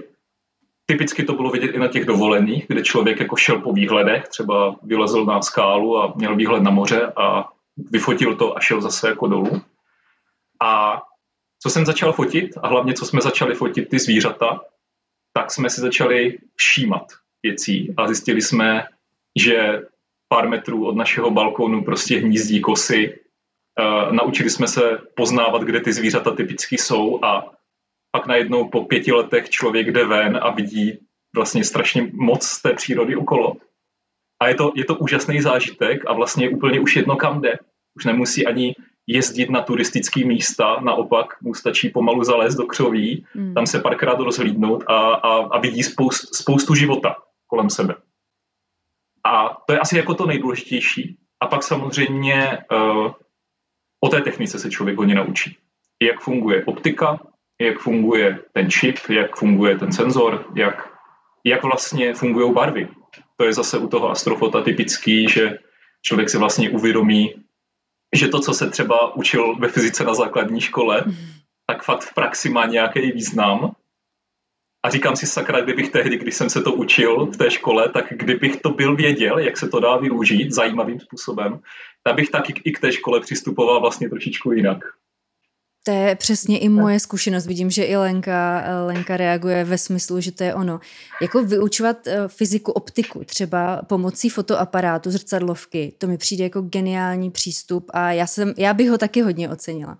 Typicky 0.90 1.24
to 1.24 1.34
bylo 1.34 1.52
vidět 1.52 1.76
i 1.76 1.80
na 1.80 1.88
těch 1.88 2.06
dovolených, 2.06 2.66
kde 2.68 2.82
člověk 2.84 3.20
jako 3.20 3.36
šel 3.36 3.62
po 3.62 3.74
výhledech, 3.74 4.28
třeba 4.28 4.76
vylezl 4.84 5.26
na 5.26 5.42
skálu 5.42 5.98
a 5.98 6.14
měl 6.16 6.36
výhled 6.36 6.64
na 6.64 6.72
moře 6.72 7.12
a 7.16 7.50
vyfotil 7.92 8.36
to 8.36 8.58
a 8.58 8.60
šel 8.60 8.82
zase 8.82 9.10
jako 9.10 9.28
dolů. 9.28 9.62
A 10.62 11.02
co 11.60 11.70
jsem 11.70 11.86
začal 11.86 12.14
fotit, 12.14 12.58
a 12.62 12.68
hlavně 12.68 12.94
co 12.94 13.06
jsme 13.06 13.22
začali 13.22 13.56
fotit 13.56 13.90
ty 13.90 14.00
zvířata, 14.00 14.62
tak 15.34 15.52
jsme 15.52 15.70
si 15.70 15.82
začali 15.82 16.38
všímat 16.56 17.06
věcí 17.44 17.94
a 17.98 18.08
zjistili 18.08 18.42
jsme, 18.42 18.88
že 19.40 19.82
pár 20.30 20.50
metrů 20.50 20.88
od 20.88 20.96
našeho 20.96 21.32
balkónu 21.32 21.84
prostě 21.84 22.20
hnízdí 22.20 22.62
kosy. 22.62 23.20
Uh, 23.80 24.14
naučili 24.14 24.50
jsme 24.50 24.68
se 24.68 24.98
poznávat, 25.16 25.62
kde 25.62 25.80
ty 25.80 25.94
zvířata 25.94 26.32
typicky 26.32 26.78
jsou 26.78 27.24
a 27.24 27.57
pak 28.12 28.28
najednou 28.28 28.70
po 28.70 28.86
pěti 28.86 29.12
letech 29.12 29.50
člověk 29.50 29.92
jde 29.92 30.06
ven 30.06 30.40
a 30.42 30.52
vidí 30.52 31.00
vlastně 31.36 31.64
strašně 31.64 32.10
moc 32.14 32.44
z 32.44 32.62
té 32.62 32.74
přírody 32.74 33.16
okolo. 33.16 33.56
A 34.42 34.48
je 34.48 34.56
to, 34.56 34.72
je 34.76 34.86
to 34.86 34.96
úžasný 34.96 35.42
zážitek 35.42 36.02
a 36.08 36.14
vlastně 36.14 36.50
úplně 36.50 36.80
už 36.80 36.96
jedno 36.96 37.16
kam 37.16 37.42
jde. 37.42 37.60
Už 37.96 38.06
nemusí 38.06 38.46
ani 38.46 38.76
jezdit 39.08 39.50
na 39.50 39.62
turistické 39.62 40.26
místa, 40.26 40.80
naopak 40.80 41.42
mu 41.42 41.54
stačí 41.54 41.90
pomalu 41.90 42.24
zalézt 42.24 42.58
do 42.58 42.66
křoví, 42.66 43.26
mm. 43.36 43.54
tam 43.54 43.66
se 43.66 43.80
párkrát 43.80 44.20
rozhlídnout 44.20 44.84
a, 44.88 45.14
a, 45.14 45.48
a 45.48 45.60
vidí 45.60 45.84
spoust, 45.84 46.36
spoustu 46.36 46.76
života 46.76 47.16
kolem 47.48 47.70
sebe. 47.70 47.96
A 49.24 49.58
to 49.68 49.74
je 49.74 49.80
asi 49.80 49.98
jako 49.98 50.14
to 50.14 50.26
nejdůležitější. 50.26 51.18
A 51.40 51.48
pak 51.48 51.64
samozřejmě 51.64 52.58
uh, 52.72 53.12
o 54.00 54.10
té 54.10 54.22
technice 54.22 54.60
se 54.60 54.70
člověk 54.70 54.98
hodně 54.98 55.16
naučí. 55.16 55.58
Jak 56.02 56.20
funguje 56.20 56.66
optika, 56.66 57.20
jak 57.62 57.80
funguje 57.80 58.40
ten 58.54 58.70
čip, 58.70 58.98
jak 59.10 59.36
funguje 59.36 59.78
ten 59.78 59.92
senzor, 59.92 60.46
jak, 60.56 60.94
jak 61.46 61.64
vlastně 61.64 62.14
fungují 62.14 62.54
barvy. 62.54 62.90
To 63.38 63.46
je 63.46 63.54
zase 63.54 63.78
u 63.78 63.88
toho 63.88 64.10
astrofota 64.10 64.62
typický, 64.62 65.30
že 65.30 65.58
člověk 66.02 66.30
si 66.30 66.38
vlastně 66.38 66.70
uvědomí, 66.70 67.34
že 68.16 68.28
to, 68.28 68.40
co 68.40 68.54
se 68.54 68.70
třeba 68.70 69.16
učil 69.16 69.56
ve 69.56 69.68
fyzice 69.68 70.04
na 70.04 70.14
základní 70.14 70.62
škole, 70.62 71.04
tak 71.68 71.84
fakt 71.84 72.02
v 72.02 72.14
praxi 72.14 72.50
má 72.50 72.66
nějaký 72.66 73.12
význam. 73.12 73.72
A 74.86 74.90
říkám 74.90 75.16
si, 75.16 75.28
sakra, 75.28 75.62
kdybych 75.62 75.90
tehdy, 75.90 76.18
když 76.18 76.36
jsem 76.36 76.50
se 76.50 76.62
to 76.62 76.74
učil 76.74 77.26
v 77.26 77.38
té 77.38 77.52
škole, 77.52 77.90
tak 77.90 78.06
kdybych 78.10 78.62
to 78.62 78.70
byl 78.70 78.96
věděl, 78.96 79.40
jak 79.40 79.58
se 79.58 79.68
to 79.68 79.80
dá 79.80 79.98
využít 79.98 80.52
zajímavým 80.52 81.00
způsobem, 81.00 81.60
tak 82.04 82.16
bych 82.16 82.30
taky 82.30 82.54
i 82.64 82.72
k 82.72 82.80
té 82.80 82.92
škole 82.92 83.20
přistupoval 83.20 83.82
vlastně 83.82 84.10
trošičku 84.10 84.52
jinak. 84.52 84.78
To 85.88 85.94
je 85.94 86.16
přesně 86.16 86.60
i 86.60 86.70
moje 86.70 87.00
zkušenost. 87.00 87.48
Vidím, 87.48 87.70
že 87.70 87.84
i 87.84 87.96
Lenka, 87.96 88.64
Lenka 88.86 89.18
reaguje 89.18 89.64
ve 89.64 89.78
smyslu, 89.78 90.22
že 90.22 90.32
to 90.32 90.44
je 90.44 90.54
ono. 90.54 90.80
Jako 91.22 91.44
vyučovat 91.44 92.08
eh, 92.08 92.28
fyziku 92.28 92.72
optiku, 92.72 93.24
třeba 93.24 93.82
pomocí 93.82 94.30
fotoaparátu, 94.30 95.12
zrcadlovky, 95.12 95.94
to 95.98 96.08
mi 96.08 96.18
přijde 96.18 96.44
jako 96.44 96.62
geniální 96.62 97.32
přístup 97.32 97.92
a 97.94 98.12
já, 98.12 98.28
jsem, 98.28 98.54
já 98.58 98.74
bych 98.74 98.90
ho 98.90 98.98
taky 98.98 99.22
hodně 99.22 99.50
ocenila. 99.50 100.00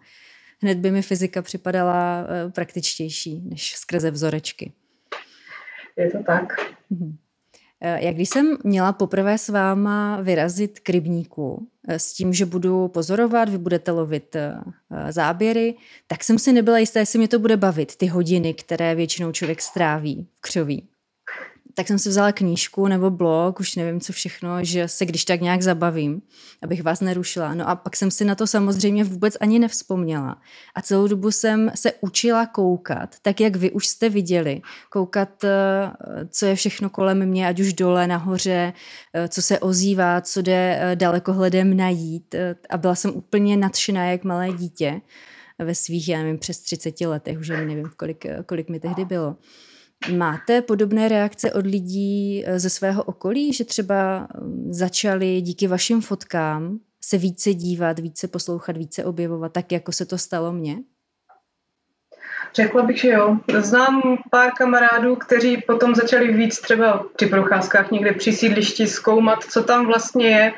Hned 0.62 0.78
by 0.78 0.92
mi 0.92 1.02
fyzika 1.02 1.42
připadala 1.42 2.26
eh, 2.28 2.52
praktičtější 2.52 3.42
než 3.50 3.76
skrze 3.76 4.12
vzorečky. 4.12 4.72
Je 5.98 6.12
to 6.12 6.24
tak. 6.24 6.54
Mhm. 6.90 7.18
Eh, 7.82 8.06
jak 8.06 8.16
když 8.16 8.30
jsem 8.30 8.58
měla 8.64 8.94
poprvé 8.94 9.38
s 9.38 9.50
váma 9.50 10.22
vyrazit 10.22 10.80
k 10.80 10.90
rybníku 10.90 11.68
eh, 11.88 12.00
s 12.00 12.14
tím, 12.14 12.34
že 12.34 12.46
budu 12.46 12.88
pozorovat, 12.88 13.50
vy 13.50 13.58
budete 13.58 13.92
lovit 13.92 14.36
eh, 14.36 14.62
záběry, 15.10 15.76
tak 16.08 16.24
jsem 16.24 16.40
si 16.40 16.54
nebyla 16.54 16.78
jistá, 16.78 17.00
jestli 17.00 17.20
mě 17.20 17.28
to 17.28 17.40
bude 17.40 17.58
bavit, 17.58 17.96
ty 17.96 18.08
hodiny, 18.08 18.54
které 18.54 18.96
většinou 18.96 19.32
člověk 19.32 19.62
stráví 19.62 20.28
v 20.36 20.42
křoví 20.42 20.90
tak 21.78 21.88
jsem 21.88 22.00
si 22.00 22.10
vzala 22.10 22.32
knížku 22.32 22.88
nebo 22.88 23.10
blog, 23.10 23.60
už 23.60 23.76
nevím 23.76 24.00
co 24.00 24.14
všechno, 24.14 24.64
že 24.64 24.88
se 24.88 25.06
když 25.06 25.26
tak 25.26 25.42
nějak 25.42 25.62
zabavím, 25.62 26.22
abych 26.62 26.84
vás 26.84 27.02
nerušila. 27.02 27.54
No 27.54 27.70
a 27.70 27.76
pak 27.76 27.96
jsem 27.96 28.12
si 28.12 28.26
na 28.26 28.36
to 28.36 28.48
samozřejmě 28.48 29.04
vůbec 29.04 29.38
ani 29.40 29.60
nevzpomněla. 29.60 30.42
A 30.76 30.82
celou 30.82 31.08
dobu 31.08 31.32
jsem 31.32 31.72
se 31.76 31.92
učila 32.02 32.46
koukat, 32.46 33.16
tak 33.22 33.42
jak 33.42 33.56
vy 33.56 33.72
už 33.72 33.88
jste 33.88 34.10
viděli. 34.10 34.62
Koukat, 34.90 35.44
eh, 35.44 35.50
co 36.30 36.46
je 36.46 36.56
všechno 36.56 36.90
kolem 36.90 37.26
mě, 37.26 37.48
ať 37.48 37.60
už 37.60 37.74
dole, 37.74 38.08
nahoře, 38.08 38.74
eh, 39.14 39.28
co 39.28 39.42
se 39.42 39.60
ozývá, 39.60 40.22
co 40.22 40.42
jde 40.42 40.80
eh, 40.82 40.96
dalekohledem 40.96 41.78
najít. 41.78 42.36
A 42.70 42.78
byla 42.78 42.96
jsem 42.96 43.12
úplně 43.16 43.58
nadšená 43.58 44.06
jak 44.06 44.24
malé 44.24 44.52
dítě 44.52 45.02
ve 45.60 45.76
svých, 45.76 46.10
já 46.10 46.18
nevím, 46.18 46.38
přes 46.38 46.60
30 46.60 47.08
letech, 47.08 47.40
už 47.40 47.50
nevím, 47.50 47.90
kolik, 47.98 48.26
kolik 48.46 48.70
mi 48.70 48.80
tehdy 48.80 49.06
bylo. 49.06 49.36
Máte 50.18 50.62
podobné 50.62 51.10
reakce 51.10 51.54
od 51.54 51.66
lidí 51.66 52.44
eh, 52.46 52.60
ze 52.60 52.70
svého 52.70 53.04
okolí, 53.04 53.54
že 53.54 53.66
třeba 53.66 54.28
mm, 54.42 54.74
začali 54.74 55.42
díky 55.42 55.68
vašim 55.68 56.02
fotkám 56.02 56.80
se 57.02 57.18
více 57.18 57.54
dívat, 57.54 58.00
více 58.00 58.28
poslouchat, 58.28 58.78
více 58.78 59.06
objevovat, 59.06 59.54
tak 59.54 59.72
jako 59.72 59.92
se 59.92 60.06
to 60.06 60.18
stalo 60.18 60.54
mně? 60.54 60.78
Řekla 62.58 62.82
bych, 62.82 63.00
že 63.00 63.10
jo. 63.10 63.38
Znám 63.58 64.18
pár 64.32 64.52
kamarádů, 64.52 65.16
kteří 65.16 65.58
potom 65.58 65.96
začali 65.96 66.34
víc 66.34 66.60
třeba 66.62 67.06
při 67.16 67.26
procházkách 67.26 67.92
někde 67.92 68.14
při 68.14 68.32
sídlišti 68.32 68.88
zkoumat, 68.88 69.44
co 69.44 69.64
tam 69.64 69.86
vlastně 69.86 70.28
je. 70.28 70.54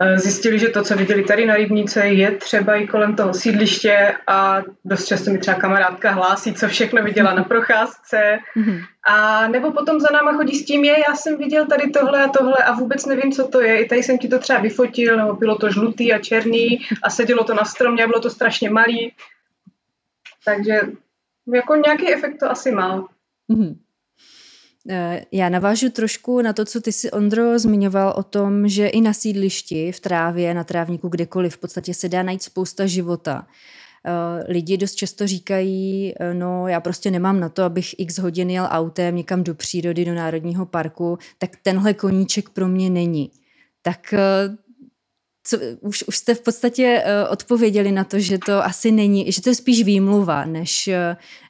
Eh, 0.00 0.18
zjistili, 0.18 0.58
že 0.58 0.68
to, 0.68 0.82
co 0.82 0.96
viděli 0.96 1.24
tady 1.24 1.46
na 1.46 1.54
Rybníce, 1.54 2.00
je 2.00 2.30
třeba 2.30 2.74
i 2.74 2.86
kolem 2.86 3.16
toho 3.16 3.34
sídliště 3.34 4.14
a 4.26 4.62
dost 4.84 5.06
často 5.06 5.30
mi 5.30 5.38
třeba 5.38 5.56
kamarádka 5.56 6.10
hlásí, 6.10 6.54
co 6.54 6.68
všechno 6.68 7.02
viděla 7.02 7.34
na 7.34 7.44
procházce. 7.44 8.38
Mhm. 8.56 8.80
A 9.06 9.48
nebo 9.48 9.72
potom 9.72 10.00
za 10.00 10.08
náma 10.12 10.32
chodí 10.32 10.54
s 10.54 10.64
tím, 10.64 10.84
je, 10.84 10.96
já 11.08 11.14
jsem 11.14 11.36
viděl 11.36 11.66
tady 11.66 11.90
tohle 11.90 12.24
a 12.24 12.28
tohle 12.28 12.56
a 12.66 12.72
vůbec 12.72 13.06
nevím, 13.06 13.32
co 13.32 13.48
to 13.48 13.60
je. 13.60 13.82
I 13.82 13.88
tady 13.88 14.02
jsem 14.02 14.18
ti 14.18 14.28
to 14.28 14.38
třeba 14.38 14.58
vyfotil, 14.58 15.16
nebo 15.16 15.32
bylo 15.32 15.58
to 15.58 15.70
žlutý 15.70 16.12
a 16.12 16.18
černý 16.18 16.80
a 17.02 17.10
sedělo 17.10 17.44
to 17.44 17.54
na 17.54 17.64
stromě 17.64 18.04
a 18.04 18.06
bylo 18.06 18.20
to 18.20 18.30
strašně 18.30 18.70
malý. 18.70 19.12
Takže 20.44 20.80
jako 21.54 21.76
nějaký 21.76 22.12
efekt 22.12 22.38
to 22.38 22.50
asi 22.50 22.70
má. 22.70 23.08
Mm-hmm. 23.52 23.76
Já 25.32 25.48
navážu 25.48 25.90
trošku 25.90 26.42
na 26.42 26.52
to, 26.52 26.64
co 26.64 26.80
ty 26.80 26.92
si, 26.92 27.10
Ondro, 27.10 27.58
zmiňoval 27.58 28.14
o 28.16 28.22
tom, 28.22 28.68
že 28.68 28.86
i 28.86 29.00
na 29.00 29.12
sídlišti, 29.12 29.92
v 29.92 30.00
trávě, 30.00 30.54
na 30.54 30.64
trávníku, 30.64 31.08
kdekoliv, 31.08 31.54
v 31.54 31.58
podstatě 31.58 31.94
se 31.94 32.08
dá 32.08 32.22
najít 32.22 32.42
spousta 32.42 32.86
života. 32.86 33.46
Eh, 34.06 34.52
lidi 34.52 34.76
dost 34.76 34.94
často 34.94 35.26
říkají, 35.26 36.14
eh, 36.20 36.34
no 36.34 36.68
já 36.68 36.80
prostě 36.80 37.10
nemám 37.10 37.40
na 37.40 37.48
to, 37.48 37.62
abych 37.62 37.94
x 37.98 38.18
hodin 38.18 38.50
jel 38.50 38.68
autem 38.70 39.16
někam 39.16 39.44
do 39.44 39.54
přírody, 39.54 40.04
do 40.04 40.14
národního 40.14 40.66
parku, 40.66 41.18
tak 41.38 41.50
tenhle 41.62 41.94
koníček 41.94 42.48
pro 42.48 42.68
mě 42.68 42.90
není. 42.90 43.30
Tak 43.82 44.14
co, 45.48 45.56
už, 45.80 46.04
už 46.08 46.16
jste 46.16 46.34
v 46.34 46.42
podstatě 46.42 47.02
uh, 47.04 47.32
odpověděli 47.32 47.92
na 47.92 48.04
to, 48.04 48.18
že 48.18 48.38
to 48.38 48.64
asi 48.64 48.92
není, 48.92 49.32
že 49.32 49.42
to 49.42 49.48
je 49.48 49.54
spíš 49.54 49.84
výmluva, 49.84 50.44
než, 50.44 50.90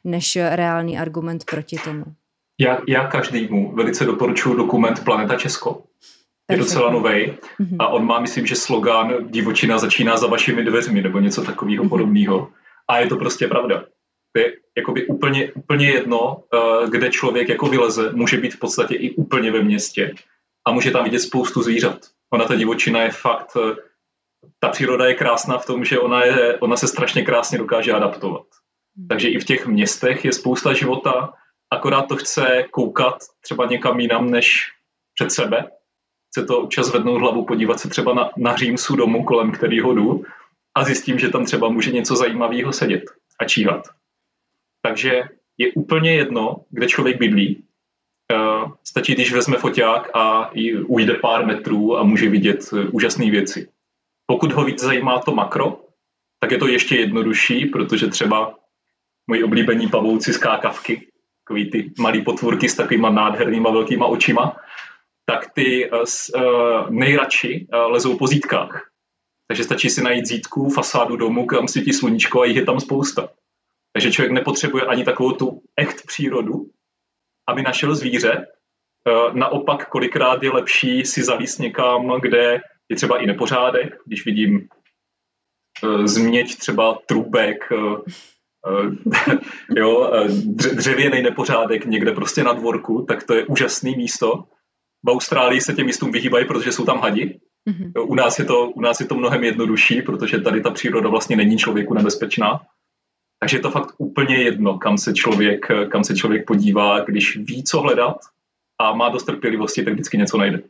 než 0.05 0.39
reálný 0.51 0.99
argument 0.99 1.45
proti 1.51 1.77
tomu. 1.85 2.05
Já, 2.61 2.79
já 2.89 3.07
každému 3.07 3.73
velice 3.75 4.05
doporučuji 4.05 4.55
dokument 4.55 5.05
Planeta 5.05 5.37
Česko. 5.37 5.83
Je 6.51 6.57
docela 6.57 6.91
nový 6.91 7.11
mm-hmm. 7.11 7.77
a 7.79 7.89
on 7.89 8.07
má, 8.07 8.21
myslím, 8.21 8.47
že 8.47 8.57
slogan 8.57 9.15
Divočina 9.31 9.79
začíná 9.79 10.17
za 10.17 10.27
vašimi 10.27 10.65
dveřmi 10.65 11.03
nebo 11.03 11.21
něco 11.21 11.43
takového 11.43 11.85
mm-hmm. 11.85 11.89
podobného. 11.89 12.49
A 12.89 12.99
je 12.99 13.07
to 13.07 13.17
prostě 13.17 13.49
pravda. 13.49 13.85
To 14.33 14.41
je 14.41 14.53
jakoby 14.77 15.07
úplně, 15.07 15.53
úplně 15.53 15.91
jedno, 15.91 16.37
uh, 16.37 16.91
kde 16.91 17.11
člověk 17.11 17.49
jako 17.49 17.67
vyleze, 17.67 18.11
může 18.13 18.37
být 18.37 18.55
v 18.55 18.59
podstatě 18.59 18.95
i 18.95 19.11
úplně 19.11 19.51
ve 19.51 19.63
městě 19.63 20.15
a 20.67 20.73
může 20.73 20.91
tam 20.91 21.05
vidět 21.05 21.19
spoustu 21.19 21.63
zvířat. 21.63 21.99
Ona 22.33 22.45
ta 22.45 22.55
divočina 22.55 23.03
je 23.03 23.11
fakt 23.11 23.57
ta 24.59 24.69
příroda 24.69 25.07
je 25.07 25.15
krásná 25.15 25.59
v 25.59 25.67
tom, 25.67 25.85
že 25.85 25.99
ona, 25.99 26.25
je, 26.25 26.59
ona 26.59 26.77
se 26.77 26.89
strašně 26.89 27.23
krásně 27.23 27.59
dokáže 27.59 27.93
adaptovat. 27.93 28.47
Hmm. 28.97 29.09
Takže 29.09 29.29
i 29.29 29.39
v 29.39 29.45
těch 29.45 29.67
městech 29.67 30.25
je 30.25 30.33
spousta 30.33 30.73
života, 30.73 31.33
akorát 31.71 32.03
to 32.03 32.17
chce 32.17 32.65
koukat 32.71 33.19
třeba 33.41 33.67
někam 33.67 34.01
jinam 34.01 34.31
než 34.31 34.73
před 35.15 35.33
sebe. 35.33 35.71
Chce 36.31 36.45
to 36.45 36.61
občas 36.61 36.87
zvednout 36.87 37.19
hlavu, 37.19 37.45
podívat 37.45 37.81
se 37.81 37.89
třeba 37.89 38.15
na, 38.15 38.31
na 38.37 38.57
Římsu 38.57 38.97
domu, 38.97 39.25
kolem 39.25 39.53
kterého 39.53 39.95
jdu 39.95 40.25
a 40.75 40.85
zjistím, 40.85 41.19
že 41.19 41.29
tam 41.29 41.45
třeba 41.45 41.69
může 41.69 41.91
něco 41.91 42.17
zajímavého 42.17 42.73
sedět 42.73 43.05
a 43.41 43.45
číhat. 43.45 43.89
Takže 44.83 45.23
je 45.59 45.73
úplně 45.73 46.15
jedno, 46.15 46.65
kde 46.71 46.87
člověk 46.87 47.19
bydlí. 47.19 47.65
Uh, 48.33 48.73
stačí, 48.85 49.15
když 49.15 49.33
vezme 49.33 49.57
foťák 49.57 50.11
a 50.15 50.51
ujde 50.87 51.15
pár 51.15 51.47
metrů 51.47 51.99
a 51.99 52.03
může 52.03 52.29
vidět 52.29 52.73
uh, 52.73 52.85
úžasné 52.93 53.31
věci. 53.31 53.69
Pokud 54.31 54.53
ho 54.53 54.65
víc 54.65 54.81
zajímá 54.81 55.19
to 55.19 55.35
makro, 55.35 55.81
tak 56.41 56.51
je 56.51 56.59
to 56.59 56.69
ještě 56.69 56.97
jednodušší, 56.97 57.67
protože 57.67 58.07
třeba 58.07 58.55
moji 59.27 59.45
oblíbení 59.45 59.89
pavouci 59.89 60.33
skákavky, 60.33 61.09
takový 61.45 61.71
ty 61.71 61.93
malý 61.99 62.25
potvůrky 62.25 62.69
s 62.69 62.75
takovýma 62.75 63.11
nádhernýma 63.11 63.71
velkýma 63.71 64.07
očima, 64.07 64.57
tak 65.27 65.53
ty 65.55 65.91
uh, 65.91 65.99
uh, 65.99 66.91
nejradši 66.91 67.67
uh, 67.73 67.93
lezou 67.93 68.19
po 68.19 68.27
zítkách. 68.27 68.91
Takže 69.49 69.65
stačí 69.65 69.91
si 69.91 70.03
najít 70.03 70.27
zítku, 70.27 70.71
fasádu 70.71 71.17
domu, 71.17 71.47
kam 71.47 71.69
svítí 71.69 71.93
sluníčko 71.93 72.41
a 72.41 72.45
jich 72.45 72.57
je 72.57 72.65
tam 72.65 72.81
spousta. 72.81 73.29
Takže 73.93 74.13
člověk 74.13 74.33
nepotřebuje 74.33 74.85
ani 74.85 75.05
takovou 75.05 75.33
tu 75.33 75.63
echt 75.77 76.07
přírodu, 76.07 76.71
aby 77.49 77.63
našel 77.63 77.95
zvíře. 77.95 78.47
Naopak 79.33 79.89
kolikrát 79.89 80.43
je 80.43 80.51
lepší 80.51 81.05
si 81.05 81.25
zalíst 81.25 81.59
někam, 81.59 82.21
kde 82.21 82.61
je 82.89 82.97
třeba 82.97 83.19
i 83.19 83.27
nepořádek, 83.27 83.99
když 84.07 84.25
vidím 84.25 84.69
uh, 85.83 86.07
změť 86.07 86.57
třeba 86.57 86.99
trubek, 87.07 87.73
uh, 87.73 88.01
jo, 89.77 90.13
dřevěný 90.75 91.23
nepořádek 91.23 91.85
někde 91.85 92.13
prostě 92.13 92.45
na 92.45 92.53
dvorku, 92.53 93.05
tak 93.09 93.25
to 93.25 93.35
je 93.35 93.47
úžasné 93.47 93.91
místo. 93.91 94.45
V 95.05 95.11
Austrálii 95.11 95.61
se 95.61 95.75
těm 95.75 95.87
místům 95.87 96.13
vyhýbají, 96.13 96.47
protože 96.47 96.73
jsou 96.73 96.85
tam 96.85 97.01
hadi. 97.01 97.41
Mm-hmm. 97.69 97.93
U, 98.09 98.15
nás 98.15 98.39
je 98.39 98.45
to, 98.45 98.71
u 98.71 98.81
nás 98.81 99.01
je 99.01 99.07
to 99.07 99.15
mnohem 99.15 99.45
jednodušší, 99.45 100.03
protože 100.03 100.41
tady 100.41 100.61
ta 100.61 100.71
příroda 100.71 101.09
vlastně 101.09 101.37
není 101.37 101.59
člověku 101.59 101.95
nebezpečná. 101.95 102.61
Takže 103.41 103.57
je 103.57 103.61
to 103.61 103.71
fakt 103.71 103.95
úplně 103.99 104.37
jedno, 104.37 104.79
kam 104.79 104.99
se 104.99 105.15
člověk, 105.15 105.67
kam 105.91 106.05
se 106.05 106.17
člověk 106.17 106.47
podívá, 106.47 107.01
když 107.01 107.37
ví, 107.37 107.65
co 107.65 107.81
hledat 107.81 108.17
a 108.79 108.95
má 108.95 109.09
dost 109.09 109.25
trpělivosti, 109.25 109.83
tak 109.83 109.95
vždycky 109.95 110.19
něco 110.19 110.39
najde. 110.39 110.63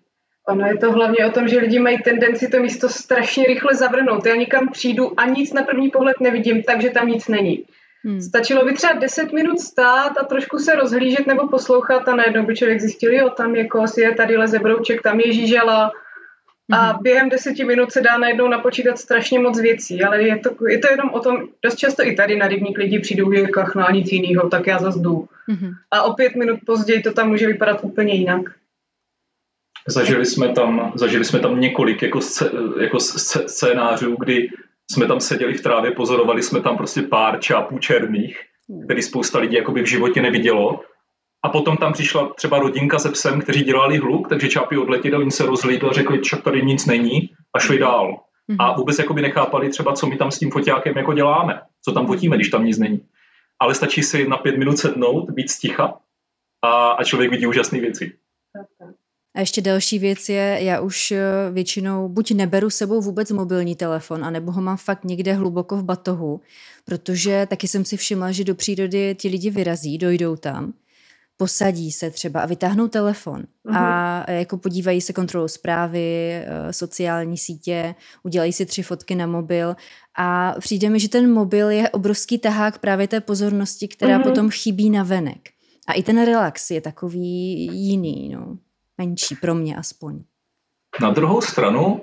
Ono 0.49 0.67
je 0.67 0.77
to 0.77 0.93
hlavně 0.93 1.27
o 1.27 1.31
tom, 1.31 1.49
že 1.49 1.59
lidi 1.59 1.79
mají 1.79 1.99
tendenci 1.99 2.49
to 2.49 2.61
místo 2.61 2.89
strašně 2.89 3.45
rychle 3.47 3.75
zavrnout. 3.75 4.27
Já 4.27 4.35
nikam 4.35 4.69
přijdu 4.69 5.21
a 5.21 5.27
nic 5.27 5.53
na 5.53 5.63
první 5.63 5.91
pohled 5.91 6.21
nevidím, 6.21 6.63
takže 6.63 6.91
tam 6.91 7.09
nic 7.09 7.29
není. 7.29 7.65
Hmm. 8.05 8.21
Stačilo 8.21 8.65
by 8.65 8.75
třeba 8.75 8.93
10 8.93 9.33
minut 9.33 9.61
stát 9.61 10.13
a 10.19 10.25
trošku 10.25 10.59
se 10.59 10.75
rozhlížet 10.75 11.27
nebo 11.27 11.49
poslouchat 11.49 12.09
a 12.09 12.17
najednou 12.17 12.47
by 12.47 12.57
člověk 12.57 12.81
zjistil, 12.81 13.13
jo, 13.13 13.31
tam 13.31 13.57
je 13.57 13.69
kos, 13.69 13.97
je 13.97 14.15
tady 14.15 14.37
leze 14.37 14.59
brouček, 14.59 15.03
tam 15.03 15.21
je 15.21 15.33
žížela 15.33 15.93
a 16.73 16.93
mhm. 16.93 17.03
během 17.03 17.29
deseti 17.29 17.65
minut 17.65 17.93
se 17.93 18.01
dá 18.01 18.19
najednou 18.19 18.49
napočítat 18.49 18.99
strašně 18.99 19.39
moc 19.39 19.61
věcí, 19.61 20.03
ale 20.03 20.23
je 20.23 20.39
to, 20.39 20.69
je 20.69 20.79
to 20.79 20.89
jenom 20.91 21.11
o 21.11 21.21
tom, 21.21 21.37
dost 21.63 21.77
často 21.77 22.07
i 22.07 22.17
tady 22.17 22.37
na 22.37 22.49
rybník 22.49 22.79
lidi 22.79 22.99
přijdou, 22.99 23.33
že 23.33 23.47
kachna 23.47 23.89
nic 23.91 24.13
jiného, 24.13 24.49
tak 24.49 24.67
já 24.67 24.79
zase 24.79 24.99
jdu. 24.99 25.29
Mm-hmm. 25.49 25.73
A 25.91 26.03
o 26.03 26.13
pět 26.13 26.35
minut 26.35 26.61
později 26.67 27.03
to 27.03 27.13
tam 27.13 27.29
může 27.29 27.47
vypadat 27.47 27.79
úplně 27.83 28.15
jinak. 28.15 28.43
Zažili 29.89 30.27
jsme 30.27 30.49
tam, 30.49 30.93
zažili 30.95 31.25
jsme 31.25 31.39
tam 31.39 31.61
několik 31.61 32.03
jako, 32.03 32.21
scé, 32.21 32.51
jako 32.81 33.01
scénářů, 33.47 34.17
kdy 34.19 34.49
jsme 34.91 35.07
tam 35.07 35.21
seděli 35.21 35.55
v 35.55 35.63
trávě, 35.63 35.91
pozorovali 35.91 36.43
jsme 36.43 36.61
tam 36.61 36.77
prostě 36.77 37.03
pár 37.03 37.41
čápů 37.41 37.79
černých, 37.79 38.41
který 38.85 39.03
spousta 39.03 39.39
lidí 39.39 39.57
jakoby 39.57 39.83
v 39.83 39.89
životě 39.89 40.23
nevidělo. 40.23 40.81
A 41.45 41.49
potom 41.49 41.77
tam 41.77 41.93
přišla 41.93 42.29
třeba 42.37 42.59
rodinka 42.59 42.99
se 42.99 43.11
psem, 43.11 43.41
kteří 43.41 43.63
dělali 43.63 43.99
hluk, 43.99 44.29
takže 44.29 44.49
čápy 44.49 44.77
odletěli, 44.79 45.17
oni 45.17 45.31
se 45.31 45.47
rozlídli 45.47 45.91
a 45.91 45.93
řekli, 45.93 46.21
že 46.31 46.37
tady 46.37 46.63
nic 46.63 46.87
není 46.87 47.31
a 47.55 47.59
šli 47.59 47.79
dál. 47.79 48.21
A 48.59 48.73
vůbec 48.77 48.99
jakoby 48.99 49.23
nechápali 49.23 49.69
třeba, 49.69 49.93
co 49.93 50.07
my 50.07 50.17
tam 50.17 50.31
s 50.31 50.39
tím 50.39 50.51
foťákem 50.51 50.97
jako 50.97 51.13
děláme, 51.13 51.61
co 51.85 51.93
tam 51.93 52.07
fotíme, 52.07 52.37
když 52.37 52.49
tam 52.49 52.65
nic 52.65 52.79
není. 52.79 53.01
Ale 53.61 53.75
stačí 53.75 54.03
si 54.03 54.29
na 54.29 54.37
pět 54.37 54.57
minut 54.57 54.79
sednout, 54.79 55.31
být 55.31 55.51
sticha 55.51 55.95
a, 56.63 56.91
a 56.91 57.05
člověk 57.05 57.31
vidí 57.31 57.47
úžasné 57.47 57.81
věci. 57.81 58.13
A 59.39 59.41
ještě 59.41 59.61
další 59.61 59.99
věc 59.99 60.29
je, 60.29 60.59
já 60.61 60.81
už 60.81 61.11
eh, 61.13 61.23
většinou 61.53 62.09
buď 62.09 62.33
neberu 62.33 62.71
sebou 62.71 63.01
vůbec 63.01 63.31
mobilní 63.31 63.77
telefon, 63.77 64.25
anebo 64.25 64.53
ho 64.53 64.63
mám 64.63 64.77
fakt 64.77 65.05
někde 65.05 65.35
hluboko 65.35 65.77
v 65.77 65.85
batohu, 65.85 66.41
protože 66.85 67.47
taky 67.51 67.69
jsem 67.69 67.85
si 67.85 67.97
všimla, 67.97 68.33
že 68.33 68.45
do 68.45 68.55
přírody 68.55 69.17
ti 69.19 69.29
lidi 69.29 69.51
vyrazí, 69.51 69.99
dojdou 69.99 70.37
tam, 70.37 70.73
posadí 71.37 71.93
se 71.93 72.11
třeba 72.11 72.41
a 72.41 72.47
vytáhnou 72.47 72.89
telefon 72.89 73.43
uh-huh. 73.67 73.77
a 73.77 74.25
mhm. 74.29 74.39
jako 74.39 74.57
podívají 74.57 75.01
se 75.01 75.13
kontrolu 75.13 75.49
zprávy, 75.49 76.33
eh, 76.33 76.73
sociální 76.73 77.39
sítě, 77.39 77.95
udělají 78.23 78.53
si 78.53 78.67
tři 78.67 78.83
fotky 78.83 79.15
na 79.15 79.27
mobil 79.27 79.77
a 80.17 80.55
přijde 80.61 80.91
mi, 80.91 81.01
že 81.01 81.09
ten 81.09 81.33
mobil 81.33 81.71
je 81.71 81.91
obrovský 81.91 82.39
tahák 82.39 82.79
právě 82.79 83.09
té 83.09 83.21
pozornosti, 83.21 83.89
která 83.89 84.19
uh-huh. 84.19 84.23
potom 84.23 84.51
chybí 84.51 84.91
na 84.91 85.03
venek. 85.03 85.49
A 85.87 85.93
i 85.93 86.03
ten 86.03 86.25
relax 86.25 86.71
je 86.71 86.81
takový 86.81 87.67
jiný, 87.73 88.29
no 88.29 88.59
menší 88.99 89.37
pro 89.37 89.55
mě 89.55 89.77
aspoň. 89.77 90.25
Na 91.01 91.11
druhou 91.11 91.41
stranu, 91.41 92.01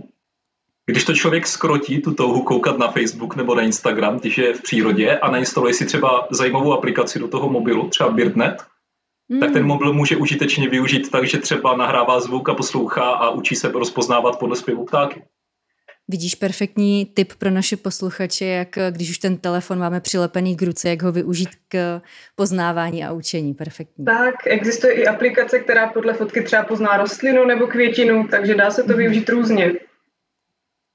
když 0.86 1.04
to 1.04 1.14
člověk 1.14 1.48
skrotí 1.48 2.02
tu 2.02 2.14
touhu 2.14 2.44
koukat 2.44 2.78
na 2.78 2.88
Facebook 2.88 3.36
nebo 3.36 3.56
na 3.56 3.62
Instagram, 3.62 4.20
když 4.20 4.38
je 4.38 4.54
v 4.54 4.62
přírodě 4.62 5.20
a 5.20 5.32
nainstaluje 5.32 5.74
si 5.74 5.86
třeba 5.86 6.28
zajímavou 6.32 6.74
aplikaci 6.74 7.20
do 7.20 7.28
toho 7.28 7.50
mobilu, 7.50 7.90
třeba 7.90 8.10
Birdnet, 8.10 8.66
mm. 9.30 9.40
tak 9.40 9.52
ten 9.52 9.62
hmm. 9.62 9.68
mobil 9.68 9.94
může 9.94 10.18
užitečně 10.18 10.70
využít 10.70 11.12
tak, 11.12 11.28
že 11.28 11.38
třeba 11.38 11.78
nahrává 11.78 12.20
zvuk 12.20 12.50
a 12.50 12.54
poslouchá 12.54 13.04
a 13.04 13.30
učí 13.30 13.56
se 13.56 13.72
rozpoznávat 13.72 14.40
podle 14.40 14.56
zpěvu 14.56 14.86
ptáky. 14.86 15.24
Vidíš 16.08 16.36
perfektní 16.36 17.06
tip 17.06 17.34
pro 17.34 17.50
naše 17.52 17.78
posluchače, 17.78 18.46
jak 18.46 18.78
když 18.92 19.10
už 19.10 19.18
ten 19.18 19.38
telefon 19.38 19.80
máme 19.80 20.02
přilepený 20.02 20.56
k 20.56 20.62
ruce, 20.62 20.90
jak 20.90 21.04
ho 21.04 21.12
využít 21.12 21.50
k 21.68 22.02
poznávání 22.36 23.06
a 23.06 23.12
učení. 23.14 23.54
Perfektní. 23.54 24.06
Tak, 24.06 24.36
existuje 24.46 24.94
i 24.94 25.08
aplikace, 25.08 25.60
která 25.60 25.88
podle 25.88 26.14
fotky 26.14 26.42
třeba 26.42 26.64
pozná 26.64 26.98
rostlinu 26.98 27.46
nebo 27.46 27.68
květinu, 27.68 28.28
takže 28.32 28.56
dá 28.56 28.72
se 28.72 28.84
to 28.84 28.90
mhm. 28.90 28.98
využít 28.98 29.30
různě. 29.30 29.72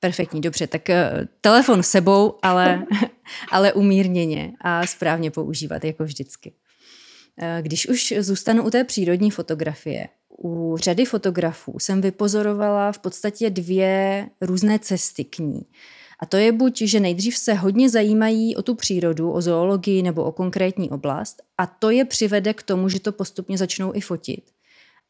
Perfektní, 0.00 0.40
dobře, 0.40 0.66
tak 0.66 0.90
eh, 0.90 1.28
telefon 1.40 1.82
sebou, 1.82 2.38
ale, 2.42 2.86
ale 3.50 3.72
umírněně 3.72 4.52
a 4.60 4.86
správně 4.86 5.30
používat, 5.30 5.84
jako 5.84 6.04
vždycky. 6.04 6.52
Eh, 7.38 7.58
když 7.62 7.88
už 7.88 8.14
zůstanu 8.18 8.62
u 8.62 8.70
té 8.70 8.84
přírodní 8.84 9.30
fotografie, 9.30 10.08
u 10.44 10.76
řady 10.76 11.04
fotografů 11.04 11.78
jsem 11.78 12.00
vypozorovala 12.00 12.92
v 12.92 12.98
podstatě 12.98 13.50
dvě 13.50 14.28
různé 14.40 14.78
cesty 14.78 15.24
k 15.24 15.38
ní. 15.38 15.60
A 16.20 16.26
to 16.26 16.36
je 16.36 16.52
buď, 16.52 16.82
že 16.82 17.00
nejdřív 17.00 17.36
se 17.36 17.54
hodně 17.54 17.90
zajímají 17.90 18.56
o 18.56 18.62
tu 18.62 18.74
přírodu, 18.74 19.32
o 19.32 19.40
zoologii 19.40 20.02
nebo 20.02 20.24
o 20.24 20.32
konkrétní 20.32 20.90
oblast 20.90 21.42
a 21.58 21.66
to 21.66 21.90
je 21.90 22.04
přivede 22.04 22.54
k 22.54 22.62
tomu, 22.62 22.88
že 22.88 23.00
to 23.00 23.12
postupně 23.12 23.58
začnou 23.58 23.94
i 23.94 24.00
fotit. 24.00 24.50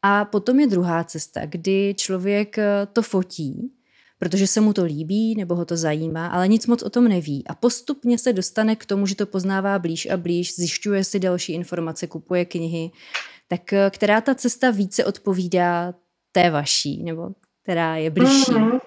A 0.01 0.25
potom 0.25 0.59
je 0.59 0.67
druhá 0.67 1.03
cesta, 1.03 1.41
kdy 1.45 1.93
člověk 1.97 2.57
to 2.93 3.01
fotí, 3.01 3.71
protože 4.19 4.47
se 4.47 4.61
mu 4.61 4.73
to 4.73 4.83
líbí 4.83 5.35
nebo 5.35 5.55
ho 5.55 5.65
to 5.65 5.77
zajímá, 5.77 6.27
ale 6.27 6.47
nic 6.47 6.67
moc 6.67 6.83
o 6.83 6.89
tom 6.89 7.07
neví 7.07 7.43
a 7.47 7.55
postupně 7.55 8.17
se 8.17 8.33
dostane 8.33 8.75
k 8.75 8.85
tomu, 8.85 9.05
že 9.05 9.15
to 9.15 9.25
poznává 9.25 9.79
blíž 9.79 10.05
a 10.05 10.17
blíž, 10.17 10.55
zjišťuje 10.55 11.03
si 11.03 11.19
další 11.19 11.53
informace, 11.53 12.07
kupuje 12.07 12.45
knihy, 12.45 12.91
tak 13.51 13.73
eh, 13.73 13.89
která 13.89 14.21
ta 14.21 14.35
cesta 14.35 14.71
více 14.71 15.05
odpovídá 15.05 15.93
té 16.31 16.49
vaší, 16.49 17.03
nebo 17.03 17.29
která 17.63 17.95
je 17.95 18.09
blížší? 18.09 18.51
Mm-hmm. 18.51 18.79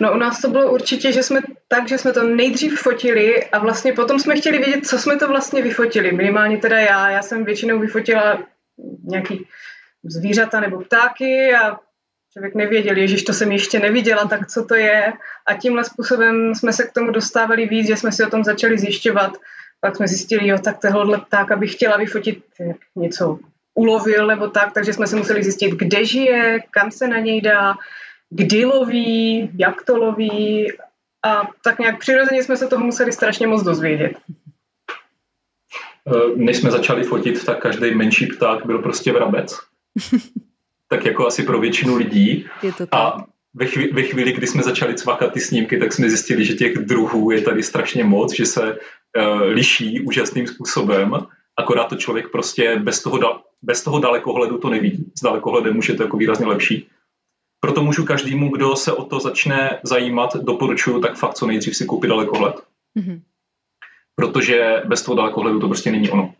No 0.00 0.12
u 0.12 0.16
nás 0.16 0.40
to 0.40 0.50
bylo 0.50 0.72
určitě, 0.72 1.12
že 1.12 1.22
jsme 1.22 1.40
tak, 1.68 1.88
že 1.88 1.98
jsme 1.98 2.12
to 2.12 2.22
nejdřív 2.22 2.80
fotili 2.80 3.44
a 3.44 3.58
vlastně 3.58 3.92
potom 3.92 4.18
jsme 4.18 4.36
chtěli 4.36 4.58
vědět, 4.58 4.86
co 4.86 4.98
jsme 4.98 5.16
to 5.16 5.28
vlastně 5.28 5.62
vyfotili. 5.62 6.12
Minimálně 6.12 6.58
teda 6.58 6.78
já. 6.78 7.10
Já 7.10 7.22
jsem 7.22 7.44
většinou 7.44 7.78
vyfotila 7.78 8.46
nějaký 9.04 9.46
zvířata 10.04 10.60
nebo 10.60 10.80
ptáky 10.80 11.54
a 11.54 11.78
člověk 12.32 12.54
nevěděl, 12.54 12.96
ježiš, 12.96 13.22
to 13.22 13.32
jsem 13.32 13.52
ještě 13.52 13.78
neviděla, 13.78 14.24
tak 14.24 14.46
co 14.46 14.64
to 14.64 14.74
je. 14.74 15.12
A 15.46 15.54
tímhle 15.54 15.84
způsobem 15.84 16.54
jsme 16.54 16.72
se 16.72 16.84
k 16.84 16.92
tomu 16.92 17.10
dostávali 17.10 17.66
víc, 17.66 17.86
že 17.86 17.96
jsme 17.96 18.12
si 18.12 18.24
o 18.24 18.30
tom 18.30 18.44
začali 18.44 18.78
zjišťovat. 18.78 19.32
Pak 19.80 19.96
jsme 19.96 20.08
zjistili, 20.08 20.48
jo, 20.48 20.58
tak 20.58 20.78
tohle 20.78 21.18
ptáka 21.18 21.56
bych 21.56 21.72
chtěla 21.72 21.96
vyfotit 21.96 22.44
něco 22.96 23.38
ulovil 23.76 24.26
nebo 24.26 24.48
tak, 24.48 24.72
takže 24.72 24.92
jsme 24.92 25.06
se 25.06 25.16
museli 25.16 25.42
zjistit, 25.42 25.70
kde 25.70 26.04
žije, 26.04 26.58
kam 26.70 26.90
se 26.90 27.08
na 27.08 27.18
něj 27.18 27.40
dá, 27.40 27.74
kdy 28.30 28.64
loví, 28.64 29.50
jak 29.58 29.82
to 29.84 29.96
loví 29.96 30.72
a 31.24 31.48
tak 31.64 31.78
nějak 31.78 31.98
přirozeně 31.98 32.42
jsme 32.42 32.56
se 32.56 32.66
toho 32.66 32.84
museli 32.84 33.12
strašně 33.12 33.46
moc 33.46 33.62
dozvědět. 33.62 34.12
Eh, 36.08 36.36
než 36.36 36.56
jsme 36.56 36.70
začali 36.70 37.04
fotit, 37.04 37.44
tak 37.44 37.62
každý 37.62 37.94
menší 37.94 38.26
pták 38.26 38.66
byl 38.66 38.78
prostě 38.78 39.12
vrabec. 39.12 39.58
tak 40.88 41.04
jako 41.04 41.26
asi 41.26 41.42
pro 41.42 41.60
většinu 41.60 41.96
lidí. 41.96 42.46
Je 42.62 42.72
to 42.72 42.86
tak. 42.86 43.00
A 43.00 43.24
ve 43.54 43.66
chvíli, 43.66 43.92
ve 43.92 44.02
chvíli, 44.02 44.32
kdy 44.32 44.46
jsme 44.46 44.62
začali 44.62 44.94
cvakat 44.94 45.32
ty 45.32 45.40
snímky, 45.40 45.78
tak 45.78 45.92
jsme 45.92 46.08
zjistili, 46.08 46.44
že 46.44 46.54
těch 46.54 46.78
druhů 46.78 47.30
je 47.30 47.40
tady 47.40 47.62
strašně 47.62 48.04
moc, 48.04 48.34
že 48.36 48.46
se 48.46 48.72
uh, 48.72 49.40
liší 49.40 50.00
úžasným 50.00 50.46
způsobem 50.46 51.12
akorát 51.56 51.84
to 51.84 51.96
člověk 51.96 52.30
prostě 52.30 52.78
bez 52.78 53.02
toho, 53.02 53.18
da, 53.18 53.40
bez 53.62 53.84
toho 53.84 53.98
dalekohledu 53.98 54.58
to 54.58 54.70
nevidí. 54.70 55.12
S 55.18 55.22
dalekohledem 55.22 55.78
už 55.78 55.88
je 55.88 55.94
to 55.94 56.02
jako 56.02 56.16
výrazně 56.16 56.46
lepší. 56.46 56.88
Proto 57.60 57.82
můžu 57.82 58.04
každému, 58.04 58.50
kdo 58.50 58.76
se 58.76 58.92
o 58.92 59.04
to 59.04 59.20
začne 59.20 59.80
zajímat, 59.82 60.36
doporučuju 60.36 61.00
tak 61.00 61.16
fakt 61.16 61.34
co 61.34 61.46
nejdřív 61.46 61.76
si 61.76 61.84
koupit 61.84 62.08
dalekohled. 62.08 62.54
Mm-hmm. 62.98 63.20
Protože 64.16 64.82
bez 64.86 65.02
toho 65.02 65.14
dalekohledu 65.14 65.60
to 65.60 65.68
prostě 65.68 65.90
není 65.90 66.10
ono. 66.10 66.34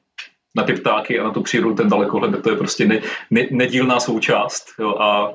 Na 0.56 0.62
ty 0.62 0.72
ptáky 0.72 1.18
a 1.18 1.24
na 1.24 1.30
tu 1.30 1.42
přírodu 1.42 1.74
ten 1.74 1.88
dalekohled 1.88 2.42
to 2.42 2.50
je 2.50 2.56
prostě 2.56 2.86
ne, 2.86 3.02
ne, 3.30 3.46
nedílná 3.50 4.00
součást 4.00 4.66
jo, 4.78 4.96
a 4.98 5.34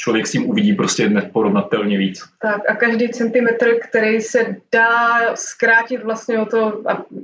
člověk 0.00 0.26
s 0.26 0.30
tím 0.30 0.50
uvidí 0.50 0.72
prostě 0.72 1.08
neporovnatelně 1.08 1.98
víc. 1.98 2.22
Tak 2.42 2.70
a 2.70 2.74
každý 2.74 3.08
centimetr, 3.08 3.66
který 3.88 4.20
se 4.20 4.56
dá 4.72 5.18
zkrátit 5.36 6.02
vlastně 6.04 6.38
o 6.38 6.46
to, 6.46 6.82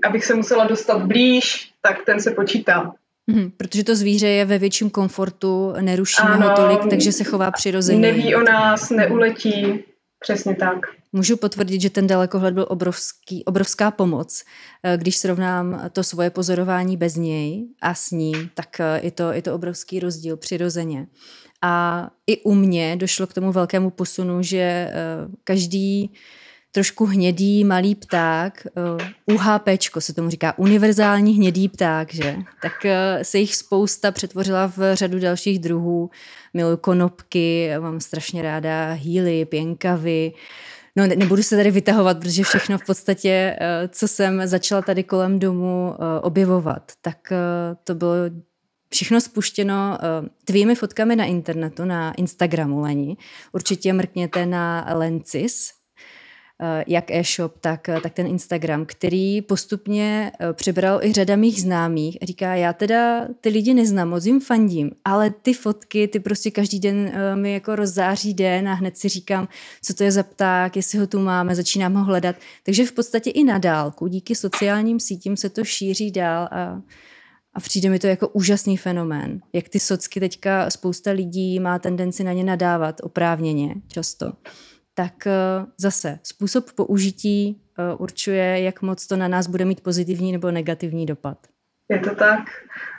abych 0.09 0.25
se 0.25 0.35
musela 0.35 0.67
dostat 0.67 1.03
blíž, 1.03 1.71
tak 1.83 2.05
ten 2.07 2.21
se 2.21 2.31
počítá. 2.31 2.93
Hmm, 3.31 3.51
protože 3.57 3.85
to 3.85 3.97
zvíře 3.97 4.29
je 4.29 4.45
ve 4.45 4.59
větším 4.59 4.91
komfortu, 4.91 5.73
nerušíme 5.81 6.29
ano, 6.29 6.49
ho 6.49 6.57
tolik, 6.57 6.91
takže 6.91 7.13
se 7.13 7.25
chová 7.25 7.51
přirozeně. 7.51 8.01
Neví 8.01 8.35
o 8.35 8.43
nás, 8.43 8.91
neuletí, 8.91 9.85
přesně 10.21 10.55
tak. 10.55 10.79
Můžu 11.13 11.37
potvrdit, 11.37 11.81
že 11.81 11.91
ten 11.91 12.07
dalekohled 12.07 12.55
byl 12.55 12.67
obrovský, 12.69 13.45
obrovská 13.45 13.91
pomoc. 13.91 14.45
Eh, 14.83 14.97
když 14.97 15.17
srovnám 15.17 15.91
to 15.93 16.05
svoje 16.05 16.31
pozorování 16.31 16.97
bez 16.97 17.17
něj 17.17 17.67
a 17.83 17.95
s 17.95 18.11
ním, 18.11 18.51
tak 18.55 18.81
eh, 18.81 19.01
je 19.03 19.11
to, 19.11 19.33
je 19.33 19.43
to 19.43 19.55
obrovský 19.55 20.01
rozdíl 20.01 20.37
přirozeně. 20.37 21.07
A 21.63 22.07
i 22.27 22.43
u 22.43 22.55
mě 22.55 22.97
došlo 22.97 23.27
k 23.27 23.33
tomu 23.33 23.53
velkému 23.53 23.91
posunu, 23.91 24.43
že 24.43 24.59
eh, 24.59 24.93
každý 25.45 26.11
trošku 26.73 27.07
hnědý 27.07 27.65
malý 27.65 27.95
pták, 27.95 28.67
eh, 28.67 29.35
UHP 29.35 29.69
se 29.99 30.15
tomu 30.15 30.31
říká, 30.31 30.59
univerzální 30.59 31.35
hnědý 31.35 31.69
pták, 31.69 32.15
že? 32.15 32.37
Tak 32.63 32.85
eh, 32.85 33.19
se 33.23 33.39
jich 33.39 33.57
spousta 33.57 34.11
přetvořila 34.11 34.67
v 34.77 34.95
řadu 34.95 35.19
dalších 35.19 35.59
druhů. 35.59 36.11
Miluji 36.55 36.77
konopky, 36.77 37.71
mám 37.79 38.01
strašně 38.01 38.43
ráda 38.43 38.93
hýly, 38.93 39.45
pěnkavy, 39.45 40.33
No, 40.99 41.07
nebudu 41.07 41.43
se 41.43 41.57
tady 41.57 41.71
vytahovat, 41.71 42.19
protože 42.19 42.43
všechno 42.43 42.79
v 42.79 42.85
podstatě, 42.87 43.59
co 43.89 44.09
jsem 44.09 44.47
začala 44.47 44.83
tady 44.83 45.05
kolem 45.05 45.39
domu 45.39 45.95
objevovat, 46.23 46.93
tak 47.03 47.33
to 47.85 47.95
bylo 47.95 48.15
všechno 48.91 49.21
spuštěno 49.21 49.99
uh, 50.21 50.29
tvými 50.45 50.75
fotkami 50.75 51.17
na 51.17 51.25
internetu, 51.25 51.85
na 51.85 52.13
Instagramu, 52.13 52.81
Leni. 52.81 53.17
Určitě 53.53 53.93
mrkněte 53.93 54.47
na 54.47 54.87
Lencis. 54.95 55.77
Eh, 56.63 56.85
jak 56.87 57.11
e-shop, 57.11 57.59
tak, 57.61 57.89
eh, 57.89 58.01
tak 58.01 58.13
ten 58.13 58.27
Instagram, 58.27 58.87
který 58.87 59.43
postupně 59.43 60.33
přebral 60.53 61.05
i 61.05 61.13
řada 61.13 61.37
mých 61.37 61.61
známých 61.63 62.19
říká, 62.23 62.55
já 62.55 62.73
teda 62.73 63.29
ty 63.41 63.49
lidi 63.49 63.75
neznám, 63.75 64.09
moc 64.09 64.25
jim 64.25 64.41
fandím, 64.41 64.91
ale 65.05 65.31
ty 65.31 65.55
fotky, 65.55 66.09
ty 66.09 66.21
prostě 66.21 66.51
každý 66.51 66.81
den 66.81 67.13
mi 67.35 67.53
jako 67.53 67.77
rozzáří 67.77 68.35
den 68.35 68.69
a 68.69 68.75
hned 68.75 68.99
si 68.99 69.09
říkám, 69.09 69.49
co 69.83 69.95
to 69.95 70.05
je 70.05 70.13
za 70.13 70.23
pták, 70.23 70.77
jestli 70.77 70.99
ho 70.99 71.07
tu 71.07 71.19
máme, 71.19 71.55
začínám 71.55 71.95
ho 71.95 72.05
hledat. 72.05 72.37
Takže 72.63 72.87
v 72.87 72.93
podstatě 72.93 73.31
i 73.31 73.45
na 73.45 73.59
dálku, 73.59 74.07
díky 74.07 74.35
sociálním 74.35 75.01
sítím 75.01 75.37
se 75.37 75.49
to 75.49 75.65
šíří 75.65 76.11
dál 76.11 76.49
a, 76.51 76.83
a 77.57 77.61
přijde 77.61 77.91
mi 77.91 77.99
to 77.99 78.07
jako 78.07 78.29
úžasný 78.29 78.77
fenomén. 78.77 79.41
Jak 79.53 79.69
ty 79.69 79.81
socky 79.81 80.21
teďka 80.21 80.71
spousta 80.71 81.11
lidí 81.11 81.61
má 81.61 81.79
tendenci 81.79 82.25
na 82.25 82.33
ně 82.33 82.45
nadávat 82.45 83.01
oprávněně 83.03 83.75
často 83.89 84.33
tak 84.97 85.27
eh, 85.27 85.67
zase 85.79 86.19
způsob 86.23 86.73
použití 86.73 87.63
eh, 87.79 87.95
určuje, 87.95 88.61
jak 88.61 88.83
moc 88.83 89.07
to 89.07 89.17
na 89.17 89.29
nás 89.29 89.47
bude 89.47 89.65
mít 89.65 89.81
pozitivní 89.81 90.33
nebo 90.33 90.51
negativní 90.51 91.07
dopad. 91.07 91.39
Je 91.89 91.99
to 91.99 92.15
tak. 92.15 92.41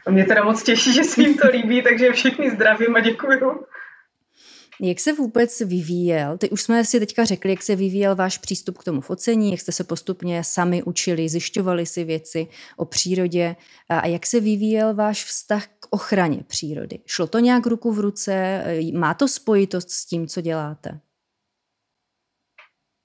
A 0.08 0.12
mě 0.12 0.26
teda 0.26 0.44
moc 0.44 0.64
těší, 0.64 0.94
že 0.94 1.04
se 1.04 1.22
jim 1.22 1.38
to 1.38 1.48
líbí, 1.48 1.84
takže 1.84 2.12
všichni 2.12 2.52
zdravím 2.52 2.96
a 2.96 3.00
děkuju. 3.00 3.66
Jak 4.82 5.00
se 5.00 5.14
vůbec 5.14 5.60
vyvíjel? 5.62 6.38
Ty 6.38 6.50
už 6.50 6.62
jsme 6.62 6.86
si 6.86 7.00
teďka 7.00 7.26
řekli, 7.26 7.52
jak 7.52 7.64
se 7.64 7.76
vyvíjel 7.76 8.16
váš 8.16 8.38
přístup 8.38 8.78
k 8.78 8.84
tomu 8.84 9.02
focení, 9.02 9.52
jak 9.52 9.60
jste 9.60 9.72
se 9.72 9.84
postupně 9.84 10.44
sami 10.44 10.84
učili, 10.84 11.30
zjišťovali 11.30 11.86
si 11.86 12.04
věci 12.04 12.48
o 12.78 12.86
přírodě 12.86 13.56
a 13.90 14.08
jak 14.08 14.26
se 14.26 14.40
vyvíjel 14.40 14.96
váš 14.96 15.24
vztah 15.24 15.68
k 15.68 15.88
ochraně 15.90 16.44
přírody. 16.48 17.00
Šlo 17.06 17.28
to 17.28 17.40
nějak 17.40 17.66
ruku 17.66 17.92
v 17.92 18.00
ruce? 18.00 18.64
Má 18.94 19.14
to 19.14 19.28
spojitost 19.28 19.90
s 19.90 20.06
tím, 20.06 20.28
co 20.28 20.42
děláte? 20.42 21.00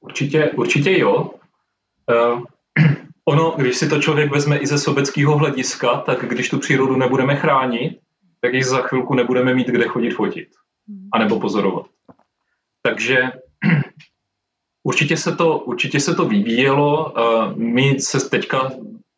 Určitě, 0.01 0.51
určitě 0.51 0.99
jo. 0.99 1.31
Uh, 2.11 2.43
ono, 3.25 3.55
když 3.59 3.77
si 3.77 3.89
to 3.89 4.03
člověk 4.03 4.31
vezme 4.31 4.59
i 4.59 4.67
ze 4.67 4.79
sobeckého 4.79 5.39
hlediska, 5.39 5.97
tak 5.97 6.25
když 6.25 6.49
tu 6.49 6.59
přírodu 6.59 6.97
nebudeme 6.97 7.37
chránit, 7.37 7.99
tak 8.41 8.55
ji 8.55 8.65
za 8.65 8.83
chvilku 8.83 9.15
nebudeme 9.15 9.55
mít 9.55 9.67
kde 9.67 9.89
chodit 9.89 10.11
fotit. 10.11 10.49
Anebo 11.13 11.41
pozorovat. 11.41 11.87
Takže 12.83 13.17
určitě 14.83 15.17
se 15.17 15.37
to, 15.37 15.59
určitě 15.59 16.01
se 16.01 16.15
to 16.15 16.25
vyvíjelo. 16.25 17.13
Uh, 17.13 17.57
my 17.57 18.01
se 18.01 18.31
teďka 18.31 18.71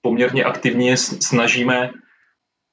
poměrně 0.03 0.45
aktivně 0.45 0.97
snažíme 0.97 1.91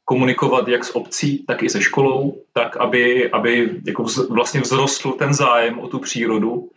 komunikovat 0.05 0.67
jak 0.67 0.83
s 0.83 0.95
obcí, 0.95 1.45
tak 1.47 1.63
i 1.63 1.69
se 1.69 1.81
školou, 1.81 2.43
tak 2.53 2.77
aby, 2.77 3.31
aby 3.31 3.81
jako 3.87 4.03
vz, 4.03 4.29
vlastně 4.29 4.61
vzrostl 4.61 5.11
ten 5.11 5.33
zájem 5.33 5.79
o 5.79 5.87
tu 5.87 5.99
přírodu 5.99 6.69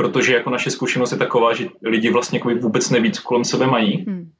protože 0.00 0.34
jako 0.34 0.50
naše 0.50 0.70
zkušenost 0.70 1.12
je 1.12 1.18
taková, 1.18 1.54
že 1.54 1.68
lidi 1.82 2.10
vlastně 2.10 2.40
vůbec 2.60 2.90
neví, 2.90 3.12
co 3.12 3.22
kolem 3.22 3.44
sebe 3.44 3.66
mají 3.66 4.04
hmm. 4.08 4.30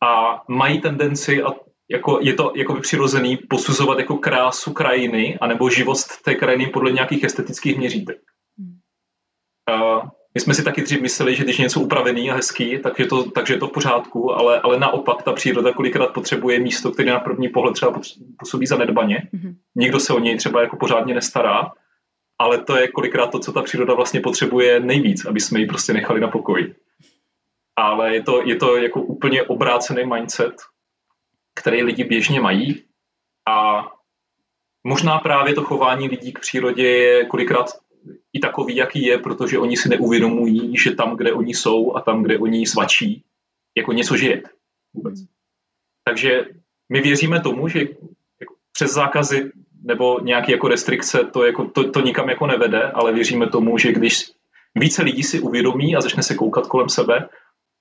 a 0.00 0.42
mají 0.48 0.80
tendenci 0.80 1.42
a 1.42 1.50
jako 1.90 2.18
je 2.22 2.34
to 2.34 2.52
jako 2.56 2.74
by 2.74 2.80
přirozený 2.80 3.36
posuzovat 3.36 3.98
jako 3.98 4.16
krásu 4.16 4.72
krajiny 4.72 5.38
anebo 5.40 5.70
živost 5.70 6.22
té 6.22 6.34
krajiny 6.34 6.66
podle 6.66 6.92
nějakých 6.92 7.24
estetických 7.24 7.78
měřítek. 7.78 8.18
Hmm. 8.58 8.78
Uh, 9.70 10.08
my 10.34 10.40
jsme 10.40 10.54
si 10.54 10.64
taky 10.64 10.82
dřív 10.82 11.00
mysleli, 11.00 11.36
že 11.36 11.44
když 11.44 11.58
je 11.58 11.62
něco 11.62 11.80
upravený 11.80 12.30
a 12.30 12.34
hezký, 12.34 12.78
takže, 12.78 13.06
to, 13.06 13.30
takže 13.30 13.54
je 13.54 13.58
to 13.58 13.68
v 13.68 13.72
pořádku, 13.72 14.32
ale, 14.32 14.60
ale 14.60 14.78
naopak 14.78 15.22
ta 15.22 15.32
příroda 15.32 15.72
kolikrát 15.72 16.12
potřebuje 16.12 16.60
místo, 16.60 16.90
které 16.90 17.10
na 17.10 17.20
první 17.20 17.48
pohled 17.48 17.72
třeba 17.72 18.00
působí 18.38 18.66
zanedbaně. 18.66 19.28
Mm-hmm. 19.34 19.54
Nikdo 19.74 20.00
se 20.00 20.12
o 20.12 20.18
něj 20.18 20.36
třeba 20.36 20.60
jako 20.60 20.76
pořádně 20.76 21.14
nestará 21.14 21.72
ale 22.40 22.64
to 22.64 22.76
je 22.76 22.88
kolikrát 22.88 23.30
to, 23.30 23.38
co 23.38 23.52
ta 23.52 23.62
příroda 23.62 23.94
vlastně 23.94 24.20
potřebuje 24.20 24.80
nejvíc, 24.80 25.24
aby 25.24 25.40
jsme 25.40 25.60
ji 25.60 25.66
prostě 25.66 25.92
nechali 25.92 26.20
na 26.20 26.28
pokoji. 26.28 26.74
Ale 27.76 28.14
je 28.14 28.22
to, 28.22 28.42
je 28.44 28.56
to 28.56 28.76
jako 28.76 29.02
úplně 29.02 29.42
obrácený 29.42 30.06
mindset, 30.06 30.54
který 31.54 31.82
lidi 31.82 32.04
běžně 32.04 32.40
mají 32.40 32.84
a 33.48 33.86
možná 34.84 35.18
právě 35.18 35.54
to 35.54 35.62
chování 35.62 36.08
lidí 36.08 36.32
k 36.32 36.40
přírodě 36.40 36.88
je 36.88 37.24
kolikrát 37.24 37.66
i 38.32 38.40
takový, 38.40 38.76
jaký 38.76 39.02
je, 39.02 39.18
protože 39.18 39.58
oni 39.58 39.76
si 39.76 39.88
neuvědomují, 39.88 40.76
že 40.78 40.94
tam, 40.94 41.16
kde 41.16 41.32
oni 41.32 41.54
jsou 41.54 41.96
a 41.96 42.00
tam, 42.00 42.22
kde 42.22 42.38
oni 42.38 42.66
svačí, 42.66 43.24
jako 43.76 43.92
něco 43.92 44.16
žije 44.16 44.42
vůbec. 44.94 45.14
Takže 46.04 46.46
my 46.88 47.00
věříme 47.00 47.40
tomu, 47.40 47.68
že 47.68 47.80
jako 48.40 48.54
přes 48.72 48.92
zákazy 48.92 49.52
nebo 49.82 50.20
nějaké 50.20 50.52
jako 50.52 50.68
restrikce, 50.68 51.24
to, 51.32 51.44
jako, 51.44 51.64
to, 51.64 51.90
to 51.90 52.00
nikam 52.00 52.28
jako 52.28 52.46
nevede, 52.46 52.82
ale 52.82 53.12
věříme 53.12 53.48
tomu, 53.48 53.78
že 53.78 53.92
když 53.92 54.32
více 54.74 55.02
lidí 55.02 55.22
si 55.22 55.40
uvědomí 55.40 55.96
a 55.96 56.00
začne 56.00 56.22
se 56.22 56.34
koukat 56.34 56.66
kolem 56.66 56.88
sebe, 56.88 57.28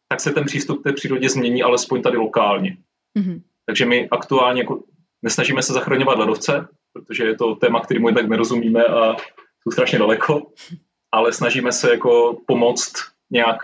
tak 0.07 0.21
se 0.21 0.31
ten 0.31 0.45
přístup 0.45 0.79
k 0.79 0.83
té 0.83 0.93
přírodě 0.93 1.29
změní 1.29 1.63
alespoň 1.63 2.01
tady 2.01 2.17
lokálně. 2.17 2.77
Mm-hmm. 3.19 3.41
Takže 3.69 3.85
my 3.85 4.09
aktuálně 4.09 4.61
jako 4.61 4.83
nesnažíme 5.21 5.63
se 5.63 5.73
zachraňovat 5.73 6.17
ledovce, 6.17 6.67
protože 6.93 7.23
je 7.23 7.35
to 7.35 7.55
téma, 7.55 7.79
kterému 7.79 8.11
tak 8.11 8.27
nerozumíme 8.27 8.83
a 8.83 9.15
jsou 9.61 9.71
strašně 9.71 9.99
daleko, 9.99 10.51
ale 11.11 11.33
snažíme 11.33 11.71
se 11.71 11.91
jako 11.91 12.37
pomoct 12.47 12.93
nějak 13.31 13.57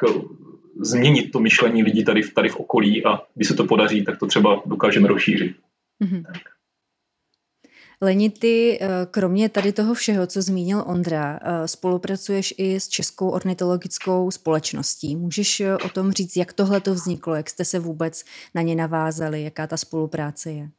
změnit 0.79 1.31
to 1.31 1.39
myšlení 1.39 1.83
lidí 1.83 2.05
tady, 2.05 2.21
tady 2.29 2.49
v 2.49 2.55
okolí 2.55 3.05
a 3.05 3.21
když 3.35 3.47
se 3.47 3.53
to 3.53 3.65
podaří, 3.65 4.05
tak 4.05 4.19
to 4.19 4.25
třeba 4.25 4.61
dokážeme 4.65 5.07
rozšířit. 5.07 5.57
Mm-hmm. 6.03 6.25
Tak. 6.25 6.54
Leni, 8.01 8.29
ty 8.29 8.79
eh, 8.81 8.87
kromě 9.11 9.49
tady 9.49 9.71
toho 9.71 9.93
všeho, 9.93 10.27
co 10.27 10.41
zmínil 10.41 10.83
Ondra, 10.87 11.39
eh, 11.41 11.67
spolupracuješ 11.67 12.53
i 12.57 12.79
s 12.79 12.87
Českou 12.87 13.29
ornitologickou 13.29 14.31
společností. 14.31 15.15
Můžeš 15.15 15.59
eh, 15.59 15.77
o 15.77 15.89
tom 15.89 16.11
říct, 16.11 16.37
jak 16.37 16.53
tohle 16.53 16.81
to 16.81 16.93
vzniklo, 16.93 17.35
jak 17.35 17.49
jste 17.49 17.65
se 17.65 17.79
vůbec 17.79 18.23
na 18.55 18.61
ně 18.61 18.75
navázali, 18.75 19.43
jaká 19.43 19.67
ta 19.67 19.77
spolupráce 19.77 20.51
je? 20.51 20.69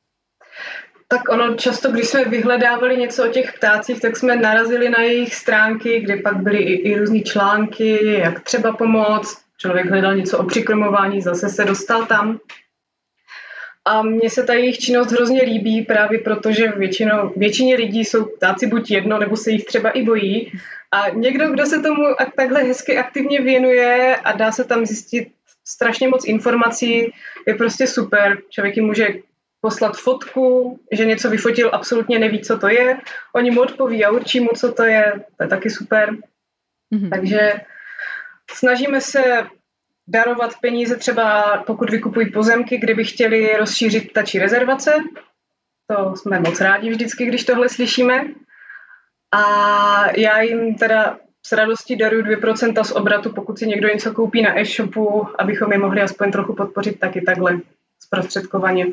Tak 1.08 1.28
ono 1.28 1.54
často, 1.54 1.90
když 1.90 2.08
jsme 2.08 2.24
vyhledávali 2.24 2.96
něco 2.96 3.24
o 3.24 3.32
těch 3.32 3.52
ptácích, 3.52 4.00
tak 4.00 4.16
jsme 4.16 4.36
narazili 4.36 4.90
na 4.90 5.02
jejich 5.02 5.34
stránky, 5.34 6.00
kde 6.00 6.16
pak 6.16 6.42
byly 6.42 6.58
i, 6.58 6.88
i 6.88 6.98
různé 6.98 7.20
články, 7.20 8.18
jak 8.18 8.40
třeba 8.40 8.72
pomoct. 8.72 9.38
Člověk 9.58 9.86
hledal 9.86 10.16
něco 10.16 10.38
o 10.38 10.44
přikrmování, 10.44 11.20
zase 11.20 11.48
se 11.48 11.64
dostal 11.64 12.06
tam. 12.06 12.38
A 13.86 14.02
mně 14.02 14.30
se 14.30 14.42
ta 14.42 14.54
jejich 14.54 14.78
činnost 14.78 15.10
hrozně 15.10 15.42
líbí 15.42 15.82
právě 15.82 16.18
proto, 16.18 16.52
že 16.52 16.68
většinou, 16.68 17.32
většině 17.36 17.76
lidí 17.76 18.04
jsou 18.04 18.24
ptáci 18.24 18.66
buď 18.66 18.90
jedno, 18.90 19.18
nebo 19.18 19.36
se 19.36 19.50
jich 19.50 19.64
třeba 19.64 19.90
i 19.90 20.02
bojí. 20.02 20.52
A 20.92 21.08
někdo, 21.08 21.50
kdo 21.50 21.66
se 21.66 21.80
tomu 21.80 22.04
takhle 22.36 22.62
hezky 22.62 22.98
aktivně 22.98 23.40
věnuje 23.40 24.16
a 24.16 24.32
dá 24.32 24.52
se 24.52 24.64
tam 24.64 24.86
zjistit 24.86 25.28
strašně 25.64 26.08
moc 26.08 26.24
informací, 26.26 27.12
je 27.46 27.54
prostě 27.54 27.86
super. 27.86 28.38
Člověk 28.50 28.76
jim 28.76 28.86
může 28.86 29.08
poslat 29.60 29.96
fotku, 29.96 30.78
že 30.92 31.06
něco 31.06 31.30
vyfotil, 31.30 31.70
absolutně 31.72 32.18
neví, 32.18 32.40
co 32.40 32.58
to 32.58 32.68
je. 32.68 32.96
Oni 33.34 33.50
mu 33.50 33.60
odpoví 33.60 34.04
a 34.04 34.10
určí 34.10 34.40
mu, 34.40 34.48
co 34.56 34.72
to 34.72 34.82
je. 34.82 35.12
To 35.36 35.44
je 35.44 35.48
taky 35.48 35.70
super. 35.70 36.10
Mm-hmm. 36.94 37.10
Takže 37.10 37.52
snažíme 38.50 39.00
se 39.00 39.46
darovat 40.08 40.52
peníze 40.60 40.96
třeba 40.96 41.56
pokud 41.66 41.90
vykupují 41.90 42.30
pozemky, 42.30 42.78
kde 42.78 42.94
by 42.94 43.04
chtěli 43.04 43.56
rozšířit 43.56 44.10
ptačí 44.10 44.38
rezervace. 44.38 44.94
To 45.90 46.16
jsme 46.16 46.40
moc 46.40 46.60
rádi 46.60 46.90
vždycky, 46.90 47.26
když 47.26 47.44
tohle 47.44 47.68
slyšíme. 47.68 48.24
A 49.34 50.16
já 50.16 50.40
jim 50.40 50.74
teda 50.74 51.18
s 51.46 51.52
radostí 51.52 51.96
daruju 51.96 52.22
2% 52.22 52.84
z 52.84 52.92
obratu, 52.92 53.32
pokud 53.32 53.58
si 53.58 53.66
někdo 53.66 53.88
něco 53.88 54.12
koupí 54.12 54.42
na 54.42 54.60
e-shopu, 54.60 55.26
abychom 55.38 55.72
je 55.72 55.78
mohli 55.78 56.00
aspoň 56.00 56.32
trochu 56.32 56.54
podpořit 56.54 56.98
taky 56.98 57.20
takhle 57.20 57.58
zprostředkovaně. 58.00 58.86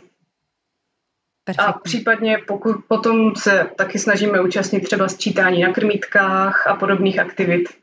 Perfektní. 1.43 1.73
A 1.73 1.73
případně 1.73 2.37
pokud 2.47 2.75
potom 2.87 3.35
se 3.35 3.69
taky 3.77 3.99
snažíme 3.99 4.41
účastnit 4.41 4.79
třeba 4.79 5.07
sčítání 5.07 5.61
na 5.61 5.73
krmítkách 5.73 6.67
a 6.67 6.75
podobných 6.75 7.19
aktivit. 7.19 7.82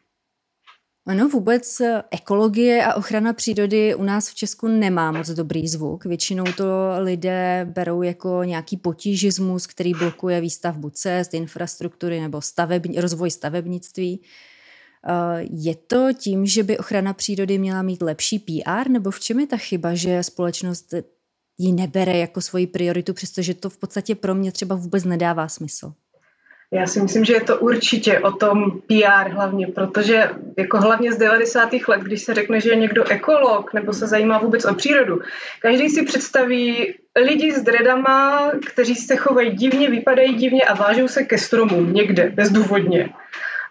Ono 1.11 1.29
vůbec 1.29 1.81
eh, 1.81 2.03
ekologie 2.11 2.85
a 2.85 2.95
ochrana 2.95 3.33
přírody 3.33 3.95
u 3.95 4.03
nás 4.03 4.31
v 4.31 4.35
Česku 4.35 4.69
nemá 4.69 5.13
moc 5.13 5.31
dobrý 5.31 5.69
zvuk. 5.69 6.05
Většinou 6.05 6.45
to 6.57 6.65
lidé 6.99 7.67
berou 7.75 8.03
jako 8.03 8.45
nějaký 8.45 8.77
potížismus, 8.77 9.67
který 9.67 9.95
blokuje 9.95 10.41
výstavbu 10.41 10.91
cest, 10.91 11.35
infrastruktury 11.35 12.21
nebo 12.21 12.41
stavební, 12.41 13.01
rozvoj 13.01 13.31
stavebnictví. 13.31 14.21
Eh, 15.09 15.47
je 15.51 15.75
to 15.75 16.09
tím, 16.19 16.47
že 16.47 16.63
by 16.63 16.79
ochrana 16.79 17.13
přírody 17.13 17.59
měla 17.59 17.83
mít 17.83 18.03
lepší 18.03 18.39
PR, 18.39 18.91
nebo 18.91 19.11
v 19.11 19.21
čem 19.21 19.41
je 19.41 19.47
ta 19.47 19.57
chyba, 19.57 19.95
že 19.95 20.23
společnost 20.23 20.95
ji 21.59 21.73
nebere 21.73 22.19
jako 22.19 22.41
svoji 22.41 22.67
prioritu, 22.67 23.15
přestože 23.15 23.55
to 23.55 23.71
v 23.71 23.79
podstatě 23.79 24.15
pro 24.15 24.35
mě 24.35 24.53
třeba 24.53 24.75
vůbec 24.75 25.05
nedává 25.05 25.49
smysl? 25.49 25.93
Já 26.73 26.87
si 26.87 27.01
myslím, 27.01 27.25
že 27.25 27.33
je 27.33 27.41
to 27.41 27.59
určitě 27.59 28.19
o 28.19 28.33
tom 28.33 28.81
PR 28.87 29.31
hlavně, 29.31 29.67
protože 29.67 30.31
jako 30.59 30.79
hlavně 30.79 31.13
z 31.13 31.19
90. 31.19 31.71
let, 31.89 32.01
když 32.01 32.23
se 32.23 32.35
řekne, 32.35 32.61
že 32.61 32.71
je 32.71 32.77
někdo 32.77 33.11
ekolog 33.11 33.75
nebo 33.75 33.93
se 33.93 34.07
zajímá 34.07 34.39
vůbec 34.39 34.65
o 34.65 34.75
přírodu, 34.75 35.21
každý 35.63 35.89
si 35.89 36.03
představí 36.05 36.95
lidi 37.17 37.53
s 37.53 37.63
dredama, 37.63 38.51
kteří 38.67 38.95
se 38.95 39.17
chovají 39.17 39.51
divně, 39.51 39.91
vypadají 39.91 40.35
divně 40.35 40.63
a 40.63 40.75
vážou 40.75 41.09
se 41.09 41.23
ke 41.23 41.39
stromům 41.39 41.93
někde, 41.93 42.31
bezdůvodně. 42.31 43.09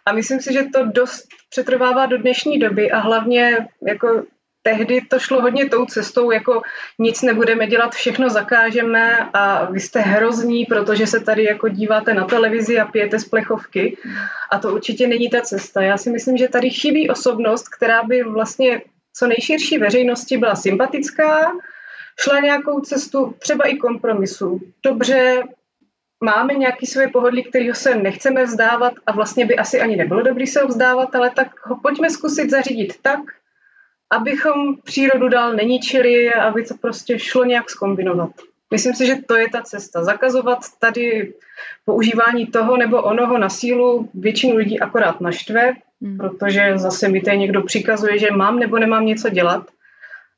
A 0.05 0.12
myslím 0.12 0.41
si, 0.41 0.53
že 0.53 0.63
to 0.73 0.85
dost 0.85 1.27
přetrvává 1.49 2.05
do 2.05 2.17
dnešní 2.17 2.59
doby 2.59 2.91
a 2.91 2.99
hlavně 2.99 3.67
jako 3.88 4.23
tehdy 4.69 5.01
to 5.01 5.19
šlo 5.19 5.41
hodně 5.41 5.69
tou 5.69 5.86
cestou, 5.86 6.32
jako 6.32 6.62
nic 6.99 7.21
nebudeme 7.21 7.67
dělat, 7.67 7.95
všechno 7.95 8.29
zakážeme 8.29 9.29
a 9.34 9.71
vy 9.71 9.79
jste 9.79 9.99
hrozní, 9.99 10.65
protože 10.65 11.08
se 11.08 11.19
tady 11.19 11.43
jako 11.43 11.69
díváte 11.69 12.13
na 12.13 12.25
televizi 12.25 12.79
a 12.79 12.86
pijete 12.86 13.19
z 13.19 13.25
plechovky. 13.25 13.97
A 14.51 14.60
to 14.60 14.73
určitě 14.73 15.08
není 15.08 15.29
ta 15.29 15.41
cesta. 15.41 15.82
Já 15.82 15.97
si 15.97 16.10
myslím, 16.10 16.38
že 16.38 16.47
tady 16.47 16.69
chybí 16.69 17.10
osobnost, 17.10 17.69
která 17.69 18.03
by 18.03 18.23
vlastně 18.23 18.82
co 19.13 19.27
nejširší 19.27 19.77
veřejnosti 19.77 20.38
byla 20.38 20.55
sympatická, 20.55 21.51
šla 22.19 22.39
nějakou 22.39 22.79
cestu 22.79 23.36
třeba 23.39 23.65
i 23.65 23.75
kompromisu. 23.75 24.60
Dobře, 24.86 25.43
máme 26.23 26.53
nějaký 26.53 26.86
svoje 26.86 27.08
pohodlí, 27.08 27.43
kterého 27.43 27.75
se 27.75 27.95
nechceme 27.95 28.45
vzdávat 28.45 28.93
a 29.05 29.12
vlastně 29.12 29.45
by 29.45 29.55
asi 29.55 29.82
ani 29.82 29.95
nebylo 29.95 30.21
dobrý 30.21 30.47
se 30.47 30.62
ho 30.62 30.67
vzdávat, 30.67 31.15
ale 31.15 31.29
tak 31.29 31.65
ho 31.65 31.75
pojďme 31.75 32.10
zkusit 32.10 32.49
zařídit 32.49 32.93
tak, 33.01 33.19
abychom 34.10 34.78
přírodu 34.84 35.30
dál 35.30 35.54
neničili 35.54 36.34
aby 36.34 36.63
to 36.63 36.74
prostě 36.82 37.19
šlo 37.19 37.45
nějak 37.45 37.69
skombinovat. 37.69 38.30
Myslím 38.72 38.95
si, 38.95 39.06
že 39.06 39.15
to 39.28 39.36
je 39.36 39.50
ta 39.50 39.62
cesta. 39.62 40.04
Zakazovat 40.04 40.60
tady 40.80 41.34
používání 41.86 42.48
toho 42.48 42.78
nebo 42.78 43.02
onoho 43.02 43.38
na 43.38 43.50
sílu 43.50 44.10
většinu 44.13 44.58
lidí 44.58 44.80
akorát 44.80 45.22
naštve, 45.22 45.74
hmm. 46.02 46.17
protože 46.17 46.74
zase 46.76 47.10
mi 47.10 47.22
tady 47.22 47.38
někdo 47.38 47.62
přikazuje, 47.62 48.19
že 48.19 48.32
mám 48.32 48.60
nebo 48.60 48.80
nemám 48.80 49.06
něco 49.06 49.30
dělat. 49.30 49.67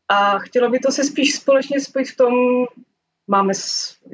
A 0.09 0.39
chtělo 0.39 0.69
by 0.69 0.79
to 0.79 0.91
se 0.91 1.03
spíš 1.03 1.35
společně 1.35 1.79
spojit 1.79 2.09
v 2.09 2.17
tom, 2.17 2.33
máme, 3.27 3.53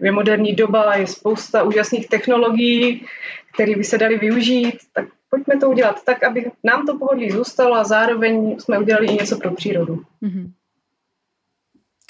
je 0.01 0.11
moderní 0.11 0.53
doba, 0.53 0.95
je 0.95 1.07
spousta 1.07 1.63
úžasných 1.63 2.09
technologií, 2.09 3.05
které 3.53 3.75
by 3.75 3.83
se 3.83 3.97
daly 3.97 4.17
využít, 4.17 4.77
tak 4.93 5.05
pojďme 5.29 5.57
to 5.57 5.69
udělat 5.69 6.03
tak, 6.05 6.23
aby 6.23 6.51
nám 6.63 6.85
to 6.85 6.97
pohodlí 6.97 7.31
zůstalo 7.31 7.75
a 7.75 7.83
zároveň 7.83 8.59
jsme 8.59 8.79
udělali 8.79 9.07
i 9.07 9.13
něco 9.13 9.37
pro 9.37 9.51
přírodu. 9.51 9.95
Mm-hmm. 10.23 10.51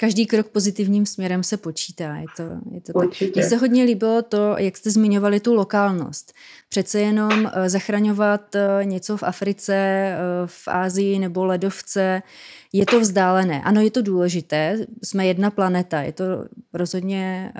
Každý 0.00 0.26
krok 0.26 0.46
pozitivním 0.46 1.06
směrem 1.06 1.42
se 1.42 1.56
počítá. 1.56 2.16
Je 2.16 2.26
to, 2.36 2.42
je 2.70 2.80
to 2.80 2.92
tak. 2.92 3.34
Mně 3.34 3.44
se 3.44 3.56
hodně 3.56 3.84
líbilo 3.84 4.22
to, 4.22 4.54
jak 4.58 4.76
jste 4.76 4.90
zmiňovali 4.90 5.40
tu 5.40 5.54
lokálnost. 5.54 6.32
Přece 6.68 7.00
jenom 7.00 7.50
eh, 7.52 7.70
zachraňovat 7.70 8.54
eh, 8.54 8.84
něco 8.84 9.16
v 9.16 9.22
Africe, 9.22 9.74
eh, 9.74 10.16
v 10.46 10.68
Ázii 10.68 11.18
nebo 11.18 11.44
ledovce, 11.44 12.22
je 12.72 12.86
to 12.86 13.00
vzdálené. 13.00 13.62
Ano, 13.62 13.80
je 13.80 13.90
to 13.90 14.02
důležité, 14.02 14.78
jsme 15.02 15.26
jedna 15.26 15.50
planeta, 15.50 16.02
je 16.02 16.12
to 16.12 16.24
rozhodně 16.72 17.52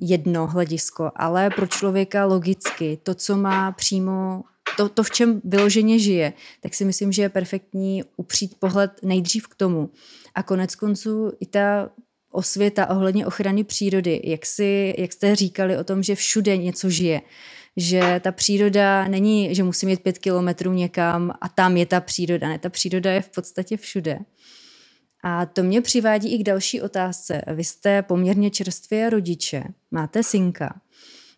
jedno 0.00 0.46
hledisko, 0.46 1.10
ale 1.16 1.50
pro 1.50 1.66
člověka 1.66 2.24
logicky 2.24 2.98
to, 3.02 3.14
co 3.14 3.36
má 3.36 3.72
přímo 3.72 4.44
to, 4.76 4.88
to, 4.88 5.02
v 5.02 5.10
čem 5.10 5.40
vyloženě 5.44 5.98
žije, 5.98 6.32
tak 6.60 6.74
si 6.74 6.84
myslím, 6.84 7.12
že 7.12 7.22
je 7.22 7.28
perfektní 7.28 8.04
upřít 8.16 8.54
pohled 8.58 8.90
nejdřív 9.02 9.48
k 9.48 9.54
tomu. 9.54 9.90
A 10.34 10.42
konec 10.42 10.74
konců 10.74 11.32
i 11.40 11.46
ta 11.46 11.90
osvěta 12.30 12.90
ohledně 12.90 13.26
ochrany 13.26 13.64
přírody, 13.64 14.20
jak, 14.24 14.46
si, 14.46 14.94
jak 14.98 15.12
jste 15.12 15.36
říkali 15.36 15.78
o 15.78 15.84
tom, 15.84 16.02
že 16.02 16.14
všude 16.14 16.56
něco 16.56 16.90
žije, 16.90 17.20
že 17.76 18.20
ta 18.24 18.32
příroda 18.32 19.08
není, 19.08 19.54
že 19.54 19.62
musím 19.62 19.88
jít 19.88 20.02
pět 20.02 20.18
kilometrů 20.18 20.72
někam 20.72 21.32
a 21.40 21.48
tam 21.48 21.76
je 21.76 21.86
ta 21.86 22.00
příroda. 22.00 22.48
Ne, 22.48 22.58
ta 22.58 22.68
příroda 22.68 23.12
je 23.12 23.22
v 23.22 23.28
podstatě 23.28 23.76
všude. 23.76 24.18
A 25.24 25.46
to 25.46 25.62
mě 25.62 25.80
přivádí 25.80 26.34
i 26.34 26.38
k 26.38 26.42
další 26.42 26.80
otázce. 26.80 27.42
Vy 27.54 27.64
jste 27.64 28.02
poměrně 28.02 28.50
čerstvě 28.50 29.10
rodiče, 29.10 29.64
máte 29.90 30.22
synka 30.22 30.80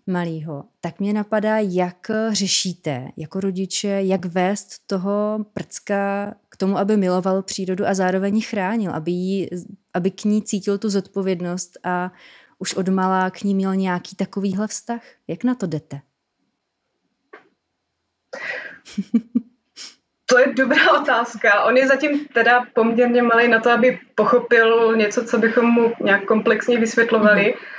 malýho, 0.09 0.65
tak 0.81 1.01
mě 1.01 1.13
napadá, 1.13 1.59
jak 1.59 2.11
řešíte 2.31 3.09
jako 3.17 3.41
rodiče, 3.41 3.89
jak 3.89 4.25
vést 4.25 4.87
toho 4.87 5.45
prcka 5.53 6.35
k 6.49 6.57
tomu, 6.57 6.79
aby 6.79 6.97
miloval 6.97 7.43
přírodu 7.43 7.87
a 7.87 7.95
zároveň 7.95 8.37
ji 8.37 8.43
chránil, 8.43 8.91
aby, 8.93 9.11
jí, 9.11 9.49
aby 9.95 10.11
k 10.11 10.25
ní 10.25 10.43
cítil 10.43 10.79
tu 10.79 10.91
zodpovědnost 10.91 11.79
a 11.85 12.13
už 12.59 12.75
od 12.75 12.89
malá 12.89 13.31
k 13.31 13.43
ní 13.43 13.55
měl 13.55 13.77
nějaký 13.77 14.17
takovýhle 14.17 14.67
vztah. 14.67 15.01
Jak 15.29 15.45
na 15.45 15.55
to 15.55 15.67
jdete? 15.67 16.01
To 20.31 20.39
je 20.39 20.55
dobrá 20.55 21.01
otázka. 21.01 21.65
On 21.65 21.77
je 21.77 21.89
zatím 21.89 22.27
teda 22.27 22.67
poměrně 22.75 23.23
malý 23.23 23.49
na 23.49 23.61
to, 23.61 23.71
aby 23.71 23.99
pochopil 24.15 24.97
něco, 24.97 25.25
co 25.25 25.39
bychom 25.39 25.67
mu 25.67 25.93
nějak 26.05 26.25
komplexně 26.25 26.79
vysvětlovali. 26.79 27.43
Mm-hmm 27.43 27.78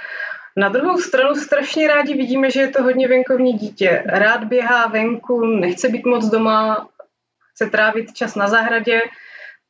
na 0.57 0.69
druhou 0.69 0.97
stranu 0.97 1.35
strašně 1.35 1.87
rádi 1.87 2.13
vidíme, 2.13 2.51
že 2.51 2.61
je 2.61 2.67
to 2.67 2.83
hodně 2.83 3.07
venkovní 3.07 3.53
dítě. 3.53 4.03
Rád 4.05 4.43
běhá 4.43 4.87
venku, 4.87 5.45
nechce 5.45 5.89
být 5.89 6.05
moc 6.05 6.25
doma, 6.25 6.87
chce 7.53 7.69
trávit 7.69 8.13
čas 8.13 8.35
na 8.35 8.47
zahradě, 8.47 9.01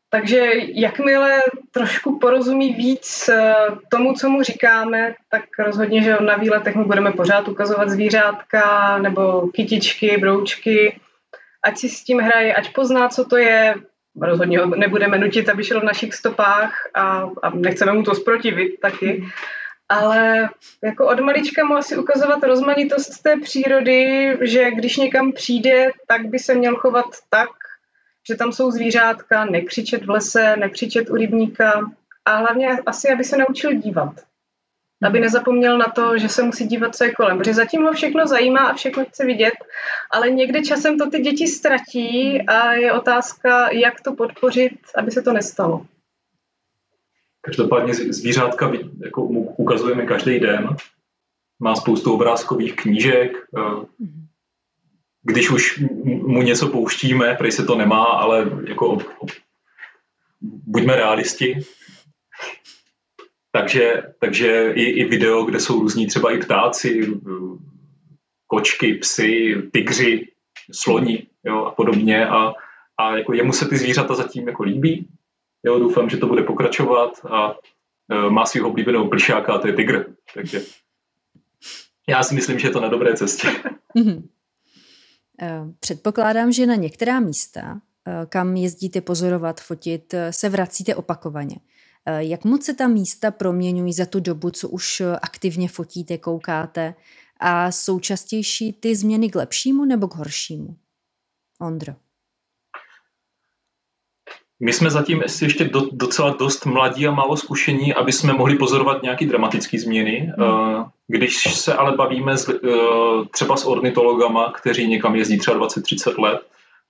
takže 0.09 0.51
jakmile 0.73 1.39
trošku 1.71 2.19
porozumí 2.19 2.73
víc 2.73 3.29
eh, 3.29 3.53
tomu, 3.89 4.13
co 4.13 4.29
mu 4.29 4.43
říkáme, 4.43 5.15
tak 5.31 5.43
rozhodně, 5.59 6.01
že 6.01 6.17
na 6.19 6.35
výletech 6.35 6.75
mu 6.75 6.85
budeme 6.85 7.11
pořád 7.11 7.47
ukazovat 7.47 7.89
zvířátka 7.89 8.97
nebo 8.97 9.47
kytičky, 9.47 10.17
broučky, 10.17 10.99
ať 11.63 11.77
si 11.77 11.89
s 11.89 12.03
tím 12.03 12.19
hraje, 12.19 12.55
ať 12.55 12.73
pozná, 12.73 13.09
co 13.09 13.25
to 13.25 13.37
je. 13.37 13.75
Rozhodně 14.21 14.59
ho 14.59 14.65
nebudeme 14.65 15.17
nutit, 15.17 15.49
aby 15.49 15.63
šel 15.63 15.81
v 15.81 15.83
našich 15.83 16.13
stopách 16.13 16.73
a, 16.93 17.29
a 17.43 17.49
nechceme 17.49 17.93
mu 17.93 18.03
to 18.03 18.15
zprotivit 18.15 18.79
taky 18.79 19.23
ale 19.89 20.49
jako 20.83 21.07
od 21.07 21.19
malička 21.19 21.65
mu 21.65 21.75
asi 21.75 21.97
ukazovat 21.97 22.43
rozmanitost 22.43 23.23
té 23.23 23.37
přírody, 23.37 24.37
že 24.41 24.71
když 24.71 24.97
někam 24.97 25.31
přijde, 25.31 25.91
tak 26.07 26.25
by 26.25 26.39
se 26.39 26.55
měl 26.55 26.75
chovat 26.75 27.05
tak, 27.29 27.49
že 28.27 28.35
tam 28.35 28.51
jsou 28.51 28.71
zvířátka, 28.71 29.45
nekřičet 29.45 30.05
v 30.05 30.09
lese, 30.09 30.55
nekřičet 30.57 31.09
u 31.09 31.15
rybníka 31.15 31.91
a 32.25 32.35
hlavně 32.35 32.69
asi, 32.85 33.09
aby 33.09 33.23
se 33.23 33.37
naučil 33.37 33.73
dívat. 33.73 34.13
Aby 35.03 35.19
mhm. 35.19 35.23
nezapomněl 35.23 35.77
na 35.77 35.85
to, 35.85 36.17
že 36.17 36.29
se 36.29 36.43
musí 36.43 36.67
dívat, 36.67 36.95
co 36.95 37.03
je 37.03 37.13
kolem. 37.13 37.37
Protože 37.37 37.53
zatím 37.53 37.83
ho 37.83 37.93
všechno 37.93 38.27
zajímá 38.27 38.59
a 38.59 38.73
všechno 38.73 39.05
chce 39.05 39.25
vidět, 39.25 39.53
ale 40.11 40.29
někde 40.29 40.61
časem 40.61 40.97
to 40.97 41.09
ty 41.09 41.19
děti 41.19 41.47
ztratí 41.47 42.41
a 42.47 42.73
je 42.73 42.93
otázka, 42.93 43.71
jak 43.71 44.01
to 44.01 44.13
podpořit, 44.13 44.79
aby 44.95 45.11
se 45.11 45.21
to 45.21 45.33
nestalo. 45.33 45.85
Každopádně 47.41 47.93
zvířátka 47.93 48.71
jako 49.03 49.23
ukazujeme 49.57 50.05
každý 50.05 50.39
den. 50.39 50.75
Má 51.59 51.75
spoustu 51.75 52.13
obrázkových 52.13 52.75
knížek. 52.75 53.31
Eh, 53.57 53.85
když 55.23 55.49
už 55.49 55.79
mu 56.03 56.41
něco 56.41 56.67
pouštíme, 56.67 57.35
prej 57.35 57.51
se 57.51 57.65
to 57.65 57.75
nemá, 57.75 58.03
ale 58.03 58.51
jako 58.67 58.97
buďme 60.41 60.95
realisti. 60.95 61.59
Takže, 63.51 64.03
takže 64.19 64.71
i, 64.73 64.83
i 64.83 65.05
video, 65.05 65.43
kde 65.43 65.59
jsou 65.59 65.79
různí 65.79 66.07
třeba 66.07 66.31
i 66.31 66.37
ptáci, 66.37 67.19
kočky, 68.47 68.93
psy, 68.93 69.55
tygři, 69.73 70.27
sloni 70.71 71.27
jo, 71.43 71.65
a 71.65 71.71
podobně. 71.71 72.27
A, 72.27 72.53
a 72.97 73.17
jako 73.17 73.33
jemu 73.33 73.53
se 73.53 73.67
ty 73.67 73.77
zvířata 73.77 74.15
zatím 74.15 74.47
jako 74.47 74.63
líbí, 74.63 75.07
Jo, 75.65 75.79
doufám, 75.79 76.09
že 76.09 76.17
to 76.17 76.27
bude 76.27 76.43
pokračovat 76.43 77.25
a 77.25 77.55
e, 78.11 78.29
má 78.29 78.45
svého 78.45 78.69
oblíbeného 78.69 79.09
plšáka 79.09 79.53
a 79.53 79.57
to 79.57 79.67
je 79.67 79.73
tygr. 79.73 80.05
Takže 80.33 80.61
já 82.09 82.23
si 82.23 82.35
myslím, 82.35 82.59
že 82.59 82.67
je 82.67 82.71
to 82.71 82.81
na 82.81 82.87
dobré 82.87 83.15
cestě. 83.15 83.47
Mhm. 83.95 84.29
E, 85.41 85.61
předpokládám, 85.79 86.51
že 86.51 86.65
na 86.65 86.75
některá 86.75 87.19
místa, 87.19 87.81
e, 88.07 88.25
kam 88.25 88.55
jezdíte 88.55 89.01
pozorovat, 89.01 89.61
fotit, 89.61 90.15
se 90.29 90.49
vracíte 90.49 90.95
opakovaně. 90.95 91.55
Jak 92.17 92.45
moc 92.45 92.65
se 92.65 92.73
ta 92.73 92.87
místa 92.87 93.31
proměňují 93.31 93.93
za 93.93 94.05
tu 94.05 94.19
dobu, 94.19 94.51
co 94.51 94.69
už 94.69 95.01
aktivně 95.21 95.69
fotíte, 95.69 96.17
koukáte? 96.17 96.95
A 97.39 97.71
jsou 97.71 97.99
častější 97.99 98.73
ty 98.73 98.95
změny 98.95 99.29
k 99.29 99.35
lepšímu 99.35 99.85
nebo 99.85 100.07
k 100.07 100.15
horšímu? 100.15 100.77
Ondro. 101.61 101.93
My 104.59 104.73
jsme 104.73 104.89
zatím 104.89 105.23
ještě 105.41 105.63
do, 105.63 105.81
docela 105.91 106.29
dost 106.29 106.65
mladí 106.65 107.07
a 107.07 107.11
málo 107.11 107.37
zkušení, 107.37 107.93
aby 107.93 108.11
jsme 108.11 108.33
mohli 108.33 108.55
pozorovat 108.55 109.03
nějaké 109.03 109.25
dramatické 109.25 109.79
změny. 109.79 110.31
Hmm. 110.37 110.83
Když 111.07 111.55
se 111.55 111.73
ale 111.73 111.97
bavíme 111.97 112.37
s, 112.37 112.49
eh, 112.49 112.55
třeba 113.31 113.57
s 113.57 113.65
ornitologama, 113.65 114.51
kteří 114.51 114.87
někam 114.87 115.15
jezdí 115.15 115.37
třeba 115.37 115.57
20-30 115.57 116.17
let, 116.17 116.41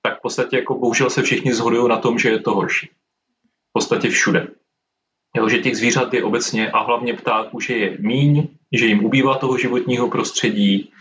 tak 0.01 0.19
v 0.19 0.21
podstatě 0.21 0.55
jako 0.57 0.77
bohužel 0.77 1.09
se 1.09 1.21
všichni 1.21 1.53
zhodují 1.53 1.89
na 1.89 1.97
tom, 1.97 2.19
že 2.19 2.29
je 2.29 2.39
to 2.39 2.53
horší. 2.53 2.89
V 3.69 3.73
podstatě 3.73 4.09
všude. 4.09 4.47
Jo, 5.37 5.49
že 5.49 5.59
těch 5.59 5.77
zvířat 5.77 6.13
je 6.13 6.23
obecně 6.23 6.71
a 6.71 6.83
hlavně 6.83 7.13
ptáků, 7.13 7.59
že 7.59 7.73
je 7.73 7.97
míň, 7.99 8.47
že 8.71 8.85
jim 8.85 9.05
ubývá 9.05 9.37
toho 9.37 9.57
životního 9.57 10.09
prostředí. 10.09 10.91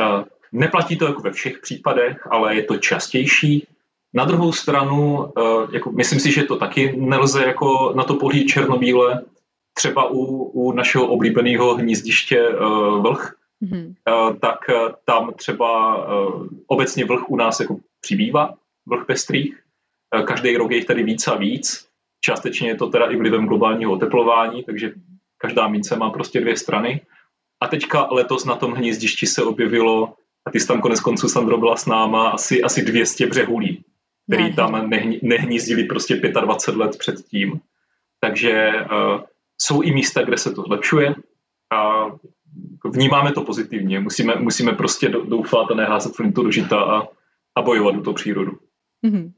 Eh, 0.00 0.24
neplatí 0.52 0.96
to 0.96 1.04
jako 1.04 1.22
ve 1.22 1.32
všech 1.32 1.58
případech, 1.58 2.26
ale 2.30 2.54
je 2.54 2.62
to 2.62 2.76
častější 2.76 3.66
na 4.14 4.24
druhou 4.24 4.52
stranu, 4.52 5.32
eh, 5.38 5.66
jako, 5.72 5.92
myslím 5.92 6.20
si, 6.20 6.32
že 6.32 6.42
to 6.42 6.56
taky 6.56 6.96
nelze 6.96 7.44
jako 7.46 7.92
na 7.96 8.04
to 8.04 8.14
pohlíd 8.14 8.48
černobíle. 8.48 9.24
Třeba 9.74 10.10
u, 10.10 10.24
u 10.44 10.72
našeho 10.72 11.06
oblíbeného 11.06 11.74
hnízdiště 11.74 12.48
uh, 12.48 13.02
vlh, 13.02 13.34
mm-hmm. 13.62 13.94
tak 14.40 14.58
tam 15.04 15.32
třeba 15.36 15.70
obecně 16.66 17.04
vlh 17.04 17.30
u 17.30 17.36
nás 17.36 17.60
jako 17.60 17.76
přibývá, 18.00 18.54
vlh 18.86 19.06
pestrých. 19.06 19.62
Každý 20.24 20.56
rok 20.56 20.70
je 20.70 20.76
jich 20.76 20.86
tady 20.86 21.02
víc 21.02 21.28
a 21.28 21.34
víc. 21.34 21.86
Částečně 22.24 22.68
je 22.68 22.74
to 22.74 22.86
teda 22.86 23.06
i 23.06 23.16
vlivem 23.16 23.46
globálního 23.46 23.92
oteplování, 23.92 24.64
takže 24.64 24.92
každá 25.38 25.68
mince 25.68 25.96
má 25.96 26.10
prostě 26.10 26.40
dvě 26.40 26.56
strany. 26.56 27.00
A 27.62 27.68
teďka 27.68 28.08
letos 28.10 28.44
na 28.44 28.56
tom 28.56 28.72
hnízdišti 28.72 29.26
se 29.26 29.42
objevilo, 29.42 30.14
a 30.46 30.50
ty 30.50 30.60
jsi 30.60 30.66
tam 30.66 30.80
konec 30.80 31.00
konců, 31.00 31.28
Sandro, 31.28 31.58
byla 31.58 31.76
s 31.76 31.86
náma, 31.86 32.30
asi, 32.30 32.62
asi 32.62 32.82
200 32.82 33.26
břehulí, 33.26 33.84
který 34.30 34.54
tam 34.54 34.90
nehní, 34.90 35.20
nehnízdili 35.22 35.84
prostě 35.84 36.16
25 36.16 36.78
let 36.80 36.98
předtím. 36.98 37.60
Takže 38.20 38.70
uh, 38.72 39.20
jsou 39.58 39.82
i 39.82 39.92
místa, 39.92 40.22
kde 40.22 40.38
se 40.38 40.52
to 40.52 40.62
zlepšuje 40.62 41.14
a 41.72 42.06
vnímáme 42.84 43.32
to 43.32 43.44
pozitivně. 43.44 44.00
Musíme, 44.00 44.34
musíme 44.36 44.72
prostě 44.72 45.08
doufat 45.08 45.70
a 45.70 45.74
neházet 45.74 46.16
flintu 46.16 46.42
do 46.42 46.50
žita 46.50 46.80
a, 46.80 47.08
a 47.54 47.62
bojovat 47.62 47.94
do 47.94 48.02
toho 48.02 48.14
přírodu. 48.14 48.52
Mm-hmm. 49.06 49.32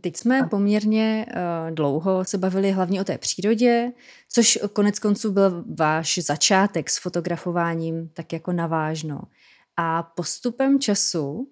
Teď 0.00 0.16
jsme 0.16 0.48
poměrně 0.50 1.26
uh, 1.28 1.74
dlouho 1.74 2.24
se 2.24 2.38
bavili 2.38 2.70
hlavně 2.70 3.00
o 3.00 3.04
té 3.04 3.18
přírodě, 3.18 3.92
což 4.32 4.58
konec 4.72 4.98
konců 4.98 5.32
byl 5.32 5.64
váš 5.78 6.18
začátek 6.18 6.90
s 6.90 6.98
fotografováním 6.98 8.08
tak 8.08 8.32
jako 8.32 8.52
navážno. 8.52 9.20
A 9.76 10.02
postupem 10.02 10.80
času, 10.80 11.48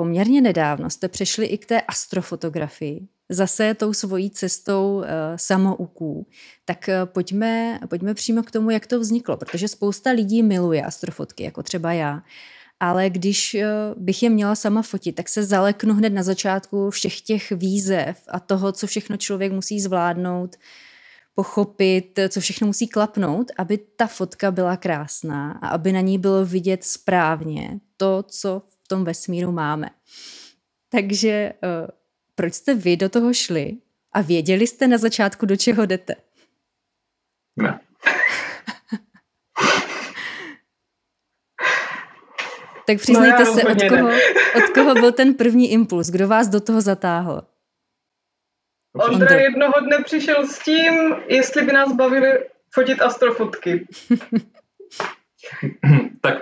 poměrně 0.00 0.40
nedávno, 0.40 0.90
jste 0.90 1.08
přešli 1.08 1.46
i 1.46 1.58
k 1.58 1.66
té 1.66 1.80
astrofotografii, 1.80 3.08
zase 3.28 3.74
tou 3.74 3.92
svojí 3.92 4.30
cestou 4.30 4.96
uh, 4.96 5.04
samouků. 5.36 6.26
Tak 6.64 6.88
uh, 6.88 7.12
pojďme, 7.12 7.80
pojďme 7.88 8.14
přímo 8.14 8.42
k 8.42 8.50
tomu, 8.50 8.70
jak 8.70 8.86
to 8.86 9.00
vzniklo, 9.00 9.36
protože 9.36 9.68
spousta 9.68 10.10
lidí 10.10 10.42
miluje 10.42 10.84
astrofotky, 10.84 11.44
jako 11.44 11.62
třeba 11.62 11.92
já 11.92 12.22
ale 12.82 13.10
když 13.10 13.54
eh, 13.54 13.66
bych 13.96 14.22
je 14.22 14.30
měla 14.30 14.54
sama 14.54 14.82
fotit, 14.82 15.14
tak 15.14 15.28
se 15.28 15.44
zaleknu 15.44 15.94
hned 15.94 16.10
na 16.10 16.22
začátku 16.22 16.90
všech 16.90 17.20
těch 17.20 17.50
výzev 17.52 18.22
a 18.28 18.40
toho, 18.40 18.72
co 18.72 18.86
všechno 18.86 19.16
člověk 19.16 19.52
musí 19.52 19.80
zvládnout, 19.80 20.56
pochopit, 21.34 22.18
co 22.28 22.40
všechno 22.40 22.66
musí 22.66 22.88
klapnout, 22.88 23.50
aby 23.58 23.78
ta 23.96 24.06
fotka 24.06 24.50
byla 24.50 24.76
krásná 24.76 25.52
a 25.52 25.68
aby 25.68 25.92
na 25.92 26.00
ní 26.00 26.18
bylo 26.18 26.46
vidět 26.46 26.84
správně 26.84 27.80
to, 27.96 28.24
co 28.28 28.62
tom 28.90 29.04
vesmíru 29.04 29.52
máme. 29.52 29.90
Takže 30.88 31.30
eh, 31.30 31.54
proč 32.34 32.54
jste 32.54 32.74
vy 32.74 32.96
do 32.96 33.08
toho 33.08 33.34
šli 33.34 33.76
a 34.12 34.20
věděli 34.20 34.66
jste 34.66 34.88
na 34.88 34.98
začátku, 34.98 35.46
do 35.46 35.56
čeho 35.56 35.86
jdete? 35.86 36.16
Ne. 37.56 37.80
Tak 42.86 42.98
přiznejte 42.98 43.44
no 43.44 43.54
se, 43.54 43.64
od 43.64 43.78
koho, 43.88 44.08
od 44.56 44.70
koho 44.74 44.94
byl 44.94 45.12
ten 45.12 45.34
první 45.34 45.72
impuls? 45.72 46.10
Kdo 46.10 46.28
vás 46.28 46.48
do 46.48 46.60
toho 46.60 46.80
zatáhl? 46.80 47.42
Ondra 48.94 49.36
jednoho 49.36 49.72
dne 49.80 50.04
přišel 50.04 50.46
s 50.46 50.58
tím, 50.58 51.14
jestli 51.28 51.62
by 51.62 51.72
nás 51.72 51.92
bavili 51.92 52.48
fotit 52.74 53.02
astrofotky. 53.02 53.86
tak 56.20 56.38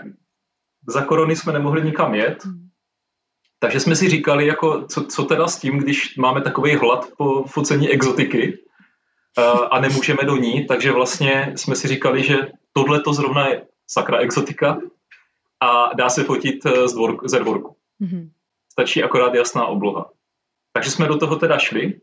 za 0.88 1.04
korony 1.04 1.36
jsme 1.36 1.52
nemohli 1.52 1.82
nikam 1.82 2.14
jet, 2.14 2.38
takže 3.58 3.80
jsme 3.80 3.96
si 3.96 4.08
říkali, 4.08 4.46
jako, 4.46 4.86
co, 4.86 5.04
co 5.04 5.24
teda 5.24 5.48
s 5.48 5.60
tím, 5.60 5.78
když 5.78 6.16
máme 6.16 6.40
takový 6.40 6.76
hlad 6.76 7.08
po 7.16 7.44
focení 7.44 7.88
exotiky 7.90 8.58
uh, 9.38 9.66
a 9.70 9.80
nemůžeme 9.80 10.22
do 10.24 10.36
ní, 10.36 10.66
takže 10.66 10.92
vlastně 10.92 11.52
jsme 11.56 11.76
si 11.76 11.88
říkali, 11.88 12.22
že 12.22 12.36
tohle 12.72 13.00
to 13.00 13.12
zrovna 13.12 13.48
je 13.48 13.66
sakra 13.86 14.18
exotika, 14.18 14.78
a 15.60 15.94
dá 15.94 16.08
se 16.08 16.24
fotit 16.24 16.66
eh, 16.66 16.88
z 16.88 16.92
dvorku, 16.92 17.28
ze 17.28 17.38
dvorku. 17.38 17.76
Mm-hmm. 18.00 18.30
Stačí 18.72 19.02
akorát 19.02 19.34
jasná 19.34 19.66
obloha. 19.66 20.10
Takže 20.72 20.90
jsme 20.90 21.08
do 21.08 21.18
toho 21.18 21.36
teda 21.36 21.58
šli 21.58 22.00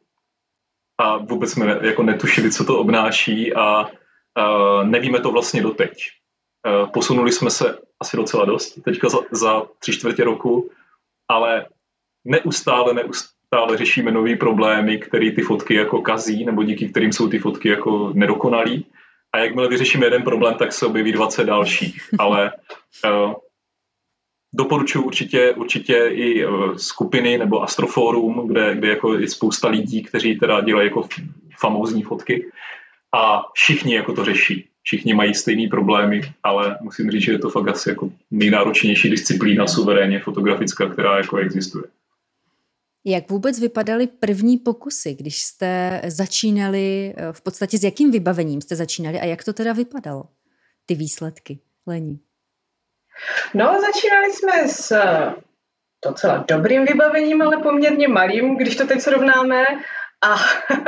a 0.98 1.17
vůbec 1.17 1.52
jsme 1.52 1.80
jako 1.82 2.04
netušili, 2.04 2.52
co 2.52 2.65
to 2.65 2.80
obnáší 2.80 3.54
a 3.54 3.86
uh, 3.86 4.84
nevíme 4.84 5.19
to 5.19 5.32
vlastně 5.32 5.62
doteď. 5.62 5.91
Uh, 6.65 6.89
posunuli 6.89 7.32
jsme 7.32 7.49
se 7.49 7.78
asi 7.99 8.17
docela 8.17 8.45
dost, 8.45 8.84
teďka 8.84 9.10
za, 9.10 9.17
za 9.32 9.63
tři 9.80 9.91
čtvrtě 9.91 10.23
roku, 10.23 10.69
ale 11.28 11.65
neustále, 12.25 12.93
neustále 12.93 13.78
řešíme 13.78 14.12
nové 14.12 14.36
problémy, 14.36 14.97
které 14.97 15.32
ty 15.32 15.41
fotky 15.41 15.75
jako 15.75 16.01
kazí, 16.01 16.45
nebo 16.45 16.63
díky 16.63 16.89
kterým 16.89 17.13
jsou 17.13 17.28
ty 17.28 17.39
fotky 17.39 17.69
jako 17.69 18.12
nedokonalý. 18.13 18.86
A 19.34 19.38
jakmile 19.38 19.67
vyřešíme 19.67 20.06
jeden 20.06 20.23
problém, 20.23 20.56
tak 20.56 20.73
se 20.73 20.86
objeví 20.86 21.12
20 21.12 21.43
dalších. 21.43 22.10
Ale 22.19 22.51
uh, 23.06 23.34
doporučuji 24.56 25.01
určitě, 25.01 25.54
určitě 25.54 26.08
i 26.12 26.45
e, 26.45 26.47
skupiny 26.78 27.38
nebo 27.38 27.63
Astroforum, 27.63 28.47
kde, 28.47 28.75
kde 28.75 28.88
jako 28.88 29.13
je 29.13 29.30
spousta 29.30 29.67
lidí, 29.67 30.04
kteří 30.04 30.36
teda 30.36 30.62
dělají 30.62 30.88
jako 30.88 31.08
famózní 31.60 32.04
fotky 32.04 32.51
a 33.12 33.43
všichni 33.54 33.95
jako 33.95 34.13
to 34.13 34.25
řeší. 34.25 34.69
Všichni 34.86 35.13
mají 35.13 35.34
stejné 35.34 35.69
problémy, 35.69 36.21
ale 36.43 36.78
musím 36.82 37.12
říct, 37.12 37.21
že 37.21 37.32
je 37.32 37.39
to 37.39 37.50
fakt 37.50 37.67
asi 37.67 37.89
jako 37.89 38.12
nejnáročnější 38.32 39.10
disciplína 39.10 39.67
suverénně 39.67 40.19
fotografická, 40.19 40.89
která 40.89 41.17
jako 41.17 41.38
existuje. 41.38 41.84
Jak 43.06 43.30
vůbec 43.30 43.60
vypadaly 43.60 44.08
první 44.08 44.58
pokusy, 44.58 45.13
když 45.13 45.43
jste 45.43 46.02
začínali, 46.08 47.13
e, 47.17 47.34
v 47.34 47.41
podstatě 47.41 47.78
s 47.78 47.84
jakým 47.84 48.12
vybavením 48.12 48.62
jste 48.62 48.76
začínali 48.76 49.19
a 49.19 49.26
jak 49.26 49.43
to 49.43 49.54
teda 49.54 49.74
vypadalo, 49.74 50.24
ty 50.86 50.95
výsledky, 50.95 51.60
Lení? 51.88 52.19
No, 53.54 53.78
začínali 53.82 54.34
jsme 54.34 54.67
s 54.67 54.91
eh, 54.91 55.34
docela 56.06 56.45
dobrým 56.48 56.86
vybavením, 56.86 57.41
ale 57.41 57.58
poměrně 57.58 58.08
malým, 58.08 58.58
když 58.58 58.76
to 58.76 58.88
teď 58.88 59.02
srovnáme. 59.02 59.63
A 60.21 60.36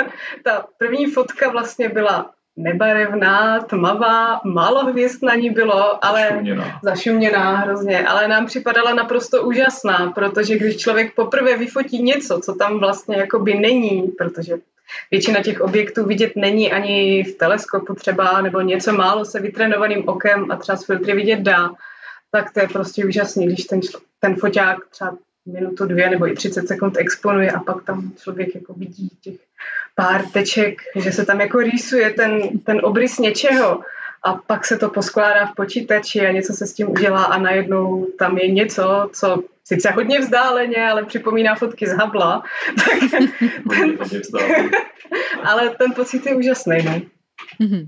ta 0.43 0.67
první 0.77 1.05
fotka 1.05 1.49
vlastně 1.49 1.89
byla 1.89 2.33
nebarevná, 2.57 3.59
tmavá, 3.59 4.41
málo 4.43 4.85
hvězd 4.85 5.23
na 5.23 5.35
ní 5.35 5.49
bylo, 5.49 6.05
ale 6.05 6.21
zašuměná. 6.21 6.79
zašuměná 6.83 7.55
hrozně, 7.55 8.07
ale 8.07 8.27
nám 8.27 8.45
připadala 8.45 8.93
naprosto 8.93 9.43
úžasná, 9.43 10.11
protože 10.15 10.57
když 10.57 10.77
člověk 10.77 11.15
poprvé 11.15 11.57
vyfotí 11.57 12.03
něco, 12.03 12.39
co 12.39 12.53
tam 12.53 12.79
vlastně 12.79 13.17
jakoby 13.17 13.53
není, 13.53 14.01
protože 14.01 14.57
většina 15.11 15.43
těch 15.43 15.61
objektů 15.61 16.05
vidět 16.05 16.31
není 16.35 16.71
ani 16.71 17.23
v 17.23 17.37
teleskopu 17.37 17.93
třeba, 17.93 18.41
nebo 18.41 18.61
něco 18.61 18.93
málo 18.93 19.25
se 19.25 19.39
vytrénovaným 19.39 20.09
okem 20.09 20.51
a 20.51 20.55
třeba 20.55 20.75
z 20.75 20.85
filtry 20.85 21.13
vidět 21.13 21.39
dá, 21.39 21.69
tak 22.31 22.53
to 22.53 22.59
je 22.59 22.67
prostě 22.67 23.05
úžasný, 23.05 23.45
když 23.45 23.65
ten, 23.65 23.79
ten 24.19 24.35
foťák 24.35 24.77
třeba 24.89 25.17
minutu, 25.45 25.85
dvě 25.85 26.09
nebo 26.09 26.27
i 26.27 26.35
30 26.35 26.67
sekund 26.67 26.97
exponuje 26.97 27.51
a 27.51 27.59
pak 27.59 27.83
tam 27.83 28.11
člověk 28.21 28.55
jako 28.55 28.73
vidí 28.73 29.09
těch 29.21 29.35
pár 29.97 30.25
teček, 30.29 30.81
že 30.95 31.11
se 31.11 31.25
tam 31.25 31.41
jako 31.41 31.57
rýsuje 31.57 32.09
ten, 32.09 32.59
ten 32.59 32.79
obrys 32.83 33.17
něčeho 33.17 33.81
a 34.23 34.33
pak 34.33 34.65
se 34.65 34.77
to 34.77 34.89
poskládá 34.89 35.45
v 35.45 35.55
počítači 35.55 36.27
a 36.27 36.31
něco 36.31 36.53
se 36.53 36.67
s 36.67 36.73
tím 36.73 36.89
udělá 36.89 37.23
a 37.23 37.37
najednou 37.37 38.07
tam 38.19 38.37
je 38.37 38.51
něco, 38.51 39.09
co 39.13 39.43
sice 39.63 39.91
hodně 39.91 40.19
vzdáleně, 40.19 40.89
ale 40.89 41.05
připomíná 41.05 41.55
fotky 41.55 41.87
z 41.87 41.93
Habla. 41.93 42.43
Tak 42.75 43.11
ten, 43.11 43.27
ale 45.43 45.69
ten 45.69 45.93
pocit 45.93 46.25
je 46.25 46.35
úžasný. 46.35 46.77
Ne? 46.83 47.01
Mm-hmm. 47.61 47.87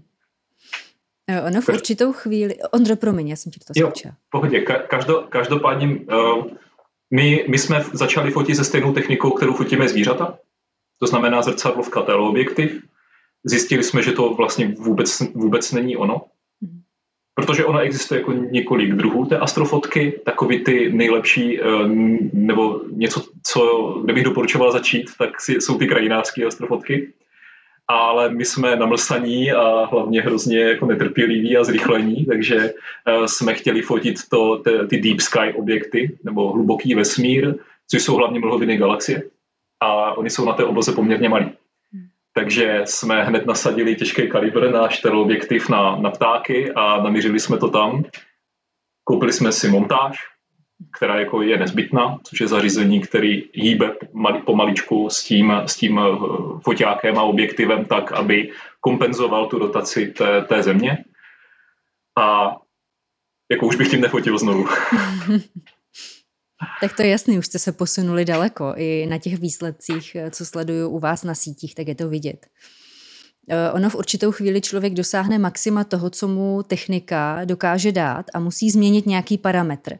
Ono 1.47 1.61
v 1.61 1.69
určitou 1.69 2.13
chvíli... 2.13 2.55
Ondro, 2.71 2.95
promiň, 2.95 3.27
já 3.27 3.35
jsem 3.35 3.51
ti 3.51 3.59
to 3.59 3.73
skočila. 3.73 4.11
Jo, 4.11 4.17
pohodě. 4.29 4.61
Každo, 4.61 5.25
každopádně 5.29 5.87
uh, 5.87 6.45
my, 7.11 7.45
my 7.49 7.57
jsme 7.57 7.83
začali 7.93 8.31
fotit 8.31 8.55
se 8.55 8.63
stejnou 8.63 8.93
technikou, 8.93 9.31
kterou 9.31 9.53
fotíme 9.53 9.89
zvířata. 9.89 10.37
To 10.99 11.07
znamená 11.07 11.41
zrcadlovka 11.41 12.01
teleobjektiv. 12.01 12.83
Zjistili 13.43 13.83
jsme, 13.83 14.03
že 14.03 14.11
to 14.11 14.33
vlastně 14.33 14.75
vůbec, 14.77 15.19
vůbec 15.19 15.71
není 15.71 15.97
ono. 15.97 16.21
Hmm. 16.61 16.81
Protože 17.35 17.65
ono 17.65 17.79
existuje 17.79 18.19
jako 18.19 18.33
několik 18.33 18.93
druhů 18.93 19.25
té 19.25 19.37
astrofotky, 19.37 20.19
takový 20.25 20.63
ty 20.63 20.93
nejlepší, 20.93 21.61
uh, 21.61 21.87
nebo 22.33 22.81
něco, 22.91 23.23
co, 23.43 23.93
kde 24.03 24.13
bych 24.13 24.23
doporučoval 24.23 24.71
začít, 24.71 25.05
tak 25.17 25.41
si, 25.41 25.61
jsou 25.61 25.77
ty 25.77 25.87
krajinářské 25.87 26.45
astrofotky 26.45 27.13
ale 27.89 28.29
my 28.29 28.45
jsme 28.45 28.75
namlsaní 28.75 29.51
a 29.51 29.85
hlavně 29.85 30.21
hrozně 30.21 30.59
jako 30.59 30.85
netrpěliví 30.85 31.57
a 31.57 31.63
zrychlení, 31.63 32.25
takže 32.25 32.55
uh, 32.55 33.25
jsme 33.25 33.53
chtěli 33.53 33.81
fotit 33.81 34.15
to, 34.29 34.63
ty 34.89 35.01
deep 35.01 35.19
sky 35.19 35.53
objekty, 35.55 36.17
nebo 36.23 36.51
hluboký 36.51 36.95
vesmír, 36.95 37.55
což 37.87 38.03
jsou 38.03 38.15
hlavně 38.15 38.39
mlhoviny 38.39 38.77
galaxie 38.77 39.23
a 39.79 40.13
oni 40.17 40.29
jsou 40.29 40.45
na 40.45 40.53
té 40.53 40.63
obloze 40.63 40.91
poměrně 40.91 41.29
malí. 41.29 41.51
Takže 42.33 42.81
jsme 42.85 43.23
hned 43.23 43.45
nasadili 43.45 43.95
těžký 43.95 44.29
kalibr 44.29 44.71
náš 44.71 44.99
teleobjektiv 44.99 45.69
na, 45.69 45.95
na 45.95 46.09
ptáky 46.09 46.71
a 46.75 47.03
namířili 47.03 47.39
jsme 47.39 47.57
to 47.57 47.69
tam. 47.69 48.03
Koupili 49.03 49.33
jsme 49.33 49.51
si 49.51 49.67
montáž, 49.67 50.17
která 50.97 51.19
jako 51.19 51.41
je 51.41 51.57
nezbytná, 51.57 52.17
což 52.23 52.41
je 52.41 52.47
zařízení, 52.47 53.01
který 53.01 53.43
hýbe 53.53 53.95
pomaličku 54.45 55.09
s 55.09 55.23
tím, 55.23 55.53
s 55.65 55.75
tím 55.75 55.99
eh, 55.99 56.03
foťákem 56.63 57.17
a 57.17 57.23
objektivem 57.23 57.85
tak, 57.85 58.11
aby 58.11 58.51
kompenzoval 58.79 59.47
tu 59.47 59.59
rotaci 59.59 60.07
té, 60.07 60.41
té 60.41 60.63
země. 60.63 60.97
A 62.17 62.55
jako 63.51 63.65
už 63.65 63.75
bych 63.75 63.89
tím 63.89 64.01
nefotil 64.01 64.37
znovu. 64.37 64.67
tak 66.81 66.95
to 66.95 67.01
je 67.01 67.09
jasný, 67.09 67.37
už 67.37 67.45
jste 67.45 67.59
se 67.59 67.71
posunuli 67.71 68.25
daleko 68.25 68.73
i 68.77 69.05
na 69.09 69.17
těch 69.17 69.39
výsledcích, 69.39 70.17
co 70.31 70.45
sleduju 70.45 70.89
u 70.89 70.99
vás 70.99 71.23
na 71.23 71.35
sítích, 71.35 71.75
tak 71.75 71.87
je 71.87 71.95
to 71.95 72.09
vidět. 72.09 72.45
Eh, 73.49 73.71
ono 73.71 73.89
v 73.89 73.95
určitou 73.95 74.31
chvíli 74.31 74.61
člověk 74.61 74.93
dosáhne 74.93 75.39
maxima 75.39 75.83
toho, 75.83 76.09
co 76.09 76.27
mu 76.27 76.63
technika 76.63 77.45
dokáže 77.45 77.91
dát 77.91 78.25
a 78.33 78.39
musí 78.39 78.71
změnit 78.71 79.05
nějaký 79.05 79.37
parametr. 79.37 79.99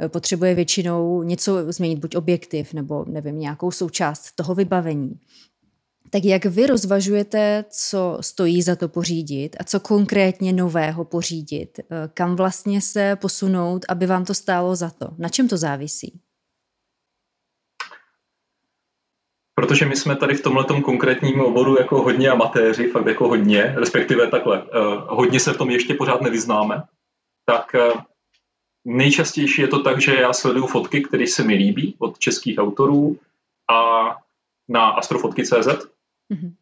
Eh, 0.00 0.08
potřebuje 0.08 0.54
většinou 0.54 1.22
něco 1.22 1.72
změnit, 1.72 1.98
buď 1.98 2.16
objektiv 2.16 2.72
nebo 2.72 3.04
nevím, 3.08 3.38
nějakou 3.38 3.70
součást 3.70 4.32
toho 4.32 4.54
vybavení. 4.54 5.20
Tak 6.10 6.24
jak 6.24 6.44
vy 6.44 6.66
rozvažujete, 6.66 7.64
co 7.70 8.18
stojí 8.20 8.62
za 8.62 8.76
to 8.76 8.88
pořídit 8.88 9.56
a 9.60 9.64
co 9.64 9.80
konkrétně 9.80 10.52
nového 10.52 11.04
pořídit? 11.04 11.78
Eh, 11.80 11.84
kam 12.14 12.36
vlastně 12.36 12.80
se 12.80 13.16
posunout, 13.16 13.84
aby 13.88 14.06
vám 14.06 14.24
to 14.24 14.34
stálo 14.34 14.76
za 14.76 14.90
to? 14.90 15.08
Na 15.18 15.28
čem 15.28 15.48
to 15.48 15.56
závisí? 15.56 16.20
Protože 19.54 19.86
my 19.86 19.96
jsme 19.96 20.16
tady 20.16 20.34
v 20.34 20.42
tomhle 20.42 20.64
konkrétním 20.64 21.40
oboru 21.40 21.78
jako 21.78 22.02
hodně 22.02 22.30
amatéři, 22.30 22.88
fakt 22.88 23.06
jako 23.06 23.28
hodně, 23.28 23.74
respektive 23.76 24.26
takhle, 24.26 24.62
uh, 24.62 24.68
hodně 25.08 25.40
se 25.40 25.52
v 25.52 25.58
tom 25.58 25.70
ještě 25.70 25.94
pořád 25.94 26.20
nevyznáme, 26.20 26.82
tak 27.46 27.74
uh, 27.74 28.02
nejčastější 28.84 29.62
je 29.62 29.68
to 29.68 29.82
tak, 29.82 30.00
že 30.00 30.14
já 30.14 30.32
sleduju 30.32 30.66
fotky, 30.66 31.02
které 31.02 31.26
se 31.26 31.44
mi 31.44 31.54
líbí 31.54 31.96
od 31.98 32.18
českých 32.18 32.58
autorů 32.58 33.18
a 33.70 34.06
na 34.68 34.88
astrofotky.cz 34.88 35.95
mm-hmm. 36.32 36.52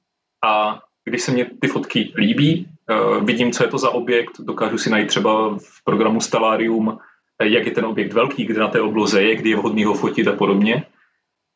a 0.45 0.83
když 1.05 1.23
se 1.23 1.33
mě 1.33 1.51
ty 1.61 1.69
fotky 1.69 2.13
líbí, 2.17 2.69
uh, 2.91 3.25
vidím, 3.25 3.53
co 3.53 3.65
je 3.65 3.71
to 3.71 3.79
za 3.79 3.91
objekt, 3.91 4.41
dokážu 4.41 4.79
si 4.79 4.91
najít 4.91 5.09
třeba 5.09 5.59
v 5.59 5.85
programu 5.85 6.21
Stellarium, 6.21 6.99
jak 7.43 7.67
je 7.67 7.73
ten 7.73 7.85
objekt 7.85 8.13
velký, 8.13 8.45
kde 8.45 8.61
na 8.61 8.69
té 8.69 8.81
obloze 8.81 9.23
je, 9.23 9.37
kdy 9.37 9.51
je 9.51 9.57
vhodný 9.57 9.85
ho 9.85 9.95
fotit 9.95 10.29
a 10.29 10.33
podobně, 10.33 10.85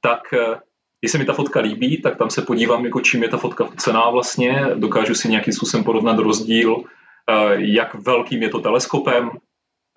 tak 0.00 0.20
když 1.00 1.12
se 1.12 1.18
mi 1.18 1.24
ta 1.24 1.32
fotka 1.32 1.60
líbí, 1.60 2.02
tak 2.02 2.16
tam 2.16 2.30
se 2.30 2.42
podívám, 2.42 2.84
jako 2.84 3.00
čím 3.00 3.22
je 3.22 3.28
ta 3.28 3.36
fotka 3.36 3.68
cená 3.76 4.10
vlastně, 4.10 4.66
dokážu 4.74 5.14
si 5.14 5.28
nějakým 5.28 5.52
způsobem 5.52 5.84
porovnat 5.84 6.18
rozdíl, 6.18 6.76
eh, 6.76 7.54
jak 7.56 7.94
velkým 7.94 8.42
je 8.42 8.48
to 8.48 8.60
teleskopem, 8.60 9.30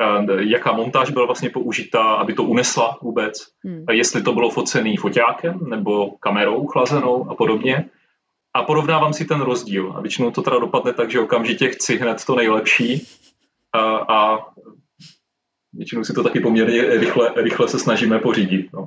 eh, 0.02 0.44
jaká 0.44 0.72
montáž 0.72 1.12
byla 1.12 1.26
vlastně 1.26 1.50
použitá, 1.50 2.04
aby 2.04 2.34
to 2.34 2.44
unesla 2.44 2.98
vůbec, 3.02 3.34
hmm. 3.66 3.86
jestli 3.92 4.22
to 4.22 4.34
bylo 4.34 4.50
focený 4.50 4.98
foťákem 4.98 5.60
nebo 5.70 6.12
kamerou 6.20 6.68
chlazenou 6.68 7.32
a 7.32 7.36
podobně. 7.36 7.90
A 8.54 8.64
porovnávám 8.64 9.14
si 9.14 9.26
ten 9.26 9.42
rozdíl. 9.42 9.94
A 9.96 10.02
většinou 10.02 10.32
to 10.32 10.42
teda 10.42 10.60
dopadne 10.60 10.94
tak, 10.94 11.12
že 11.12 11.20
okamžitě 11.20 11.70
chci 11.70 11.98
hned 11.98 12.26
to 12.26 12.36
nejlepší 12.36 13.08
a, 13.74 13.80
a 13.98 14.40
většinou 15.74 16.04
si 16.04 16.14
to 16.14 16.24
taky 16.24 16.40
poměrně 16.40 16.82
rychle, 16.82 17.34
rychle 17.36 17.68
se 17.68 17.80
snažíme 17.80 18.20
pořídit. 18.20 18.70
No 18.74 18.86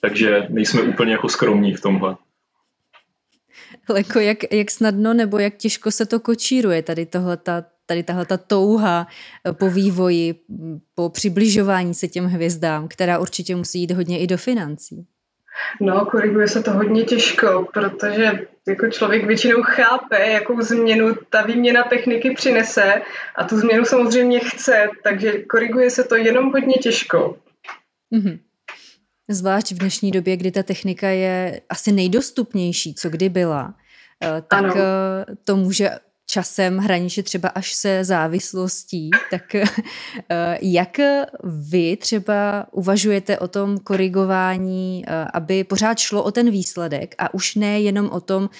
takže 0.00 0.46
nejsme 0.48 0.82
úplně 0.82 1.12
jako 1.12 1.28
skromní 1.28 1.74
v 1.74 1.80
tomhle. 1.80 2.16
Leko, 3.88 4.18
jak, 4.18 4.38
jak 4.52 4.70
snadno 4.70 5.14
nebo 5.14 5.38
jak 5.38 5.56
těžko 5.56 5.90
se 5.90 6.06
to 6.06 6.20
kočíruje, 6.20 6.82
tady 6.82 7.06
tohleta, 7.06 7.64
tady 7.86 8.02
tahle 8.02 8.26
ta 8.26 8.36
touha 8.36 9.06
eh, 9.46 9.52
po 9.52 9.70
vývoji, 9.70 10.34
po 10.94 11.08
přibližování 11.08 11.94
se 11.94 12.08
těm 12.08 12.24
hvězdám, 12.24 12.88
která 12.88 13.18
určitě 13.18 13.56
musí 13.56 13.80
jít 13.80 13.90
hodně 13.90 14.18
i 14.18 14.26
do 14.26 14.36
financí. 14.36 15.06
No, 15.80 16.06
koriguje 16.06 16.48
se 16.48 16.62
to 16.62 16.72
hodně 16.72 17.04
těžko, 17.04 17.66
protože 17.72 18.46
jako 18.68 18.90
člověk 18.90 19.26
většinou 19.26 19.62
chápe, 19.62 20.26
jakou 20.26 20.60
změnu 20.60 21.14
ta 21.30 21.42
výměna 21.42 21.82
techniky 21.82 22.30
přinese 22.30 23.02
a 23.36 23.44
tu 23.44 23.58
změnu 23.58 23.84
samozřejmě 23.84 24.40
chce, 24.40 24.88
takže 25.04 25.32
koriguje 25.32 25.90
se 25.90 26.04
to 26.04 26.16
jenom 26.16 26.52
hodně 26.52 26.74
těžko. 26.74 27.36
Mm-hmm. 28.14 28.38
Zvlášť 29.30 29.72
v 29.72 29.78
dnešní 29.78 30.10
době, 30.10 30.36
kdy 30.36 30.50
ta 30.50 30.62
technika 30.62 31.08
je 31.08 31.60
asi 31.68 31.92
nejdostupnější, 31.92 32.94
co 32.94 33.10
kdy 33.10 33.28
byla, 33.28 33.74
eh, 34.24 34.42
tak 34.48 34.64
ano. 34.64 34.74
Eh, 34.76 35.24
to 35.44 35.56
může 35.56 35.90
časem 36.30 36.78
hraničit 36.78 37.24
třeba 37.26 37.48
až 37.48 37.72
se 37.72 38.04
závislostí, 38.04 39.10
tak 39.30 39.54
eh, 39.54 39.66
jak 40.62 41.00
vy 41.44 41.96
třeba 41.96 42.66
uvažujete 42.72 43.38
o 43.38 43.48
tom 43.48 43.78
korigování, 43.78 45.04
aby 45.34 45.64
pořád 45.64 45.98
šlo 45.98 46.22
o 46.22 46.30
ten 46.30 46.50
výsledek 46.50 47.14
a 47.18 47.34
už 47.34 47.54
ne 47.54 47.80
jenom 47.80 48.10
o 48.10 48.20
tom, 48.20 48.50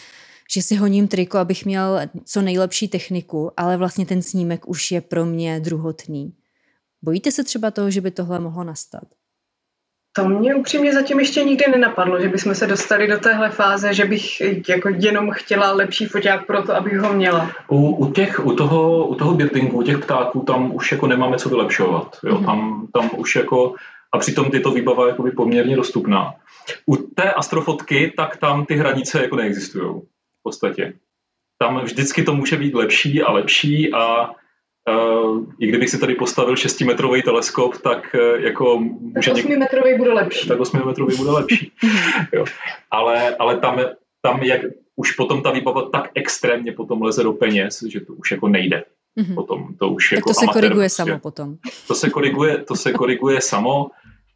že 0.51 0.63
si 0.63 0.77
honím 0.77 1.09
triko, 1.09 1.39
abych 1.39 1.65
měl 1.65 2.01
co 2.25 2.43
nejlepší 2.43 2.89
techniku, 2.89 3.51
ale 3.57 3.77
vlastně 3.77 4.07
ten 4.07 4.23
snímek 4.23 4.69
už 4.69 4.93
je 4.93 5.01
pro 5.01 5.27
mě 5.27 5.61
druhotný. 5.61 6.35
Bojíte 7.03 7.33
se 7.33 7.45
třeba 7.45 7.71
toho, 7.71 7.91
že 7.91 8.01
by 8.01 8.11
tohle 8.11 8.41
mohlo 8.41 8.65
nastat? 8.65 9.18
To 10.19 10.29
mě 10.29 10.55
upřímně 10.55 10.93
zatím 10.93 11.21
ještě 11.21 11.45
nikdy 11.45 11.65
nenapadlo, 11.71 12.21
že 12.21 12.29
bychom 12.29 12.55
se 12.55 12.67
dostali 12.67 13.07
do 13.07 13.19
téhle 13.19 13.51
fáze, 13.51 13.95
že 13.95 14.05
bych 14.05 14.43
jako 14.69 14.89
jenom 14.89 15.31
chtěla 15.31 15.73
lepší 15.73 16.07
foťák 16.07 16.47
pro 16.47 16.63
to, 16.63 16.75
abych 16.75 16.99
ho 16.99 17.13
měla. 17.13 17.51
U, 17.69 17.91
u, 17.91 18.13
těch, 18.13 18.47
u 18.47 18.53
toho, 18.53 19.07
u 19.07 19.15
toho 19.15 19.35
birdingu, 19.35 19.79
u 19.79 19.83
těch 19.83 19.99
ptáků, 19.99 20.41
tam 20.41 20.75
už 20.75 20.93
jako 20.93 21.07
nemáme 21.07 21.39
co 21.39 21.49
vylepšovat. 21.49 22.17
Jo? 22.25 22.35
Mm-hmm. 22.35 22.45
Tam, 22.45 22.87
tam 22.93 23.11
už 23.17 23.37
jako, 23.37 23.75
a 24.13 24.19
přitom 24.19 24.51
tyto 24.51 24.71
výbava 24.71 25.07
je 25.07 25.15
poměrně 25.37 25.77
dostupná. 25.77 26.35
U 26.87 26.97
té 26.97 27.33
astrofotky, 27.33 28.13
tak 28.17 28.37
tam 28.37 28.67
ty 28.67 28.75
hranice 28.75 29.23
jako 29.23 29.37
neexistují 29.37 30.01
v 30.41 30.43
podstatě. 30.43 30.93
Tam 31.59 31.81
vždycky 31.81 32.23
to 32.23 32.35
může 32.35 32.57
být 32.57 32.75
lepší 32.75 33.23
a 33.23 33.33
lepší 33.33 33.93
a 33.93 34.31
I 35.59 35.67
kdybych 35.67 35.91
si 35.91 35.99
tady 35.99 36.15
postavil 36.15 36.55
6-metrový 36.55 37.23
teleskop, 37.23 37.77
tak 37.77 38.15
uh, 38.15 38.41
jako... 38.41 38.79
Může 38.79 39.31
tak 39.31 39.45
8-metrový 39.45 39.99
bude 39.99 40.13
lepší. 40.13 40.49
Tak 40.49 40.59
8-metrový 40.59 41.17
bude 41.17 41.31
lepší. 41.31 41.73
jo. 42.33 42.45
Ale, 42.91 43.37
ale 43.37 43.61
tam, 43.61 43.81
tam 44.23 44.43
jak 44.43 44.61
už 44.97 45.13
potom 45.13 45.43
ta 45.43 45.51
výbava 45.51 45.91
tak 45.91 46.11
extrémně 46.15 46.73
potom 46.73 47.03
leze 47.03 47.23
do 47.23 47.33
peněz, 47.33 47.83
že 47.89 48.01
to 48.01 48.13
už 48.13 48.31
jako 48.31 48.49
nejde. 48.49 48.85
Mm-hmm. 49.19 49.35
Potom 49.35 49.75
to 49.79 49.89
už 49.89 50.11
tak 50.11 50.17
jako 50.17 50.31
to 50.31 50.35
se 50.35 50.45
amatér, 50.45 50.63
koriguje 50.63 50.87
prostě. 50.87 51.03
samo 51.03 51.19
potom. 51.19 51.57
To 51.89 51.95
se 51.95 52.11
koriguje, 52.11 52.59
to 52.59 52.75
se 52.77 52.93
koriguje 52.93 53.41
samo, 53.41 53.91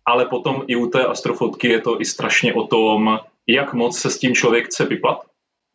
ale 0.06 0.26
potom 0.26 0.64
i 0.66 0.76
u 0.76 0.86
té 0.86 1.04
astrofotky 1.04 1.68
je 1.68 1.80
to 1.80 2.00
i 2.00 2.04
strašně 2.04 2.54
o 2.54 2.66
tom, 2.66 3.18
jak 3.46 3.74
moc 3.74 3.98
se 3.98 4.10
s 4.10 4.18
tím 4.18 4.34
člověk 4.34 4.66
chce 4.66 4.84
vyplat, 4.84 5.18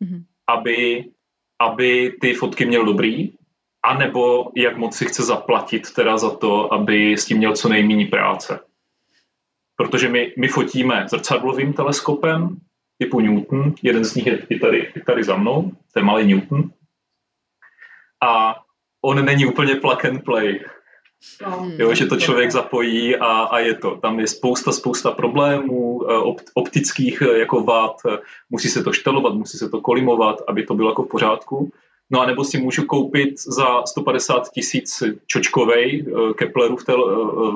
mm-hmm. 0.04 0.22
aby, 0.48 1.04
aby 1.60 2.12
ty 2.20 2.34
fotky 2.34 2.66
měl 2.66 2.84
dobrý, 2.84 3.32
anebo 3.82 4.50
jak 4.56 4.76
moc 4.76 4.96
si 4.96 5.06
chce 5.06 5.22
zaplatit 5.22 5.94
teda 5.94 6.18
za 6.18 6.30
to, 6.30 6.72
aby 6.72 7.12
s 7.12 7.24
tím 7.24 7.38
měl 7.38 7.56
co 7.56 7.68
nejméně 7.68 8.06
práce. 8.06 8.60
Protože 9.76 10.08
my, 10.08 10.34
my 10.38 10.48
fotíme 10.48 11.06
zrcadlovým 11.10 11.72
teleskopem 11.72 12.56
typu 12.98 13.20
Newton, 13.20 13.74
jeden 13.82 14.04
z 14.04 14.14
nich 14.14 14.26
je, 14.26 14.46
je, 14.50 14.58
tady, 14.58 14.92
je 14.94 15.02
tady 15.04 15.24
za 15.24 15.36
mnou, 15.36 15.70
to 15.92 15.98
je 15.98 16.04
malý 16.04 16.26
Newton. 16.26 16.70
A 18.22 18.56
on 19.04 19.24
není 19.24 19.46
úplně 19.46 19.74
plug 19.74 20.04
and 20.04 20.24
play. 20.24 20.60
No, 21.42 21.70
jo, 21.78 21.94
že 21.94 22.06
to 22.06 22.16
člověk 22.16 22.50
zapojí 22.50 23.16
a, 23.16 23.26
a 23.26 23.58
je 23.58 23.74
to. 23.74 23.96
Tam 23.96 24.20
je 24.20 24.26
spousta, 24.26 24.72
spousta 24.72 25.10
problémů 25.10 26.10
eh, 26.10 26.34
optických 26.54 27.22
eh, 27.22 27.38
jako 27.38 27.62
vád, 27.62 27.96
musí 28.50 28.68
se 28.68 28.84
to 28.84 28.92
štelovat, 28.92 29.34
musí 29.34 29.58
se 29.58 29.68
to 29.68 29.80
kolimovat, 29.80 30.36
aby 30.48 30.62
to 30.62 30.74
bylo 30.74 30.90
jako 30.90 31.02
v 31.02 31.08
pořádku. 31.08 31.72
No 32.10 32.20
a 32.20 32.26
nebo 32.26 32.44
si 32.44 32.60
můžu 32.60 32.86
koupit 32.86 33.40
za 33.40 33.86
150 33.86 34.50
tisíc 34.50 35.02
čočkovej 35.26 36.06
eh, 36.06 36.34
Keplerův 36.34 36.84
tel, 36.84 37.02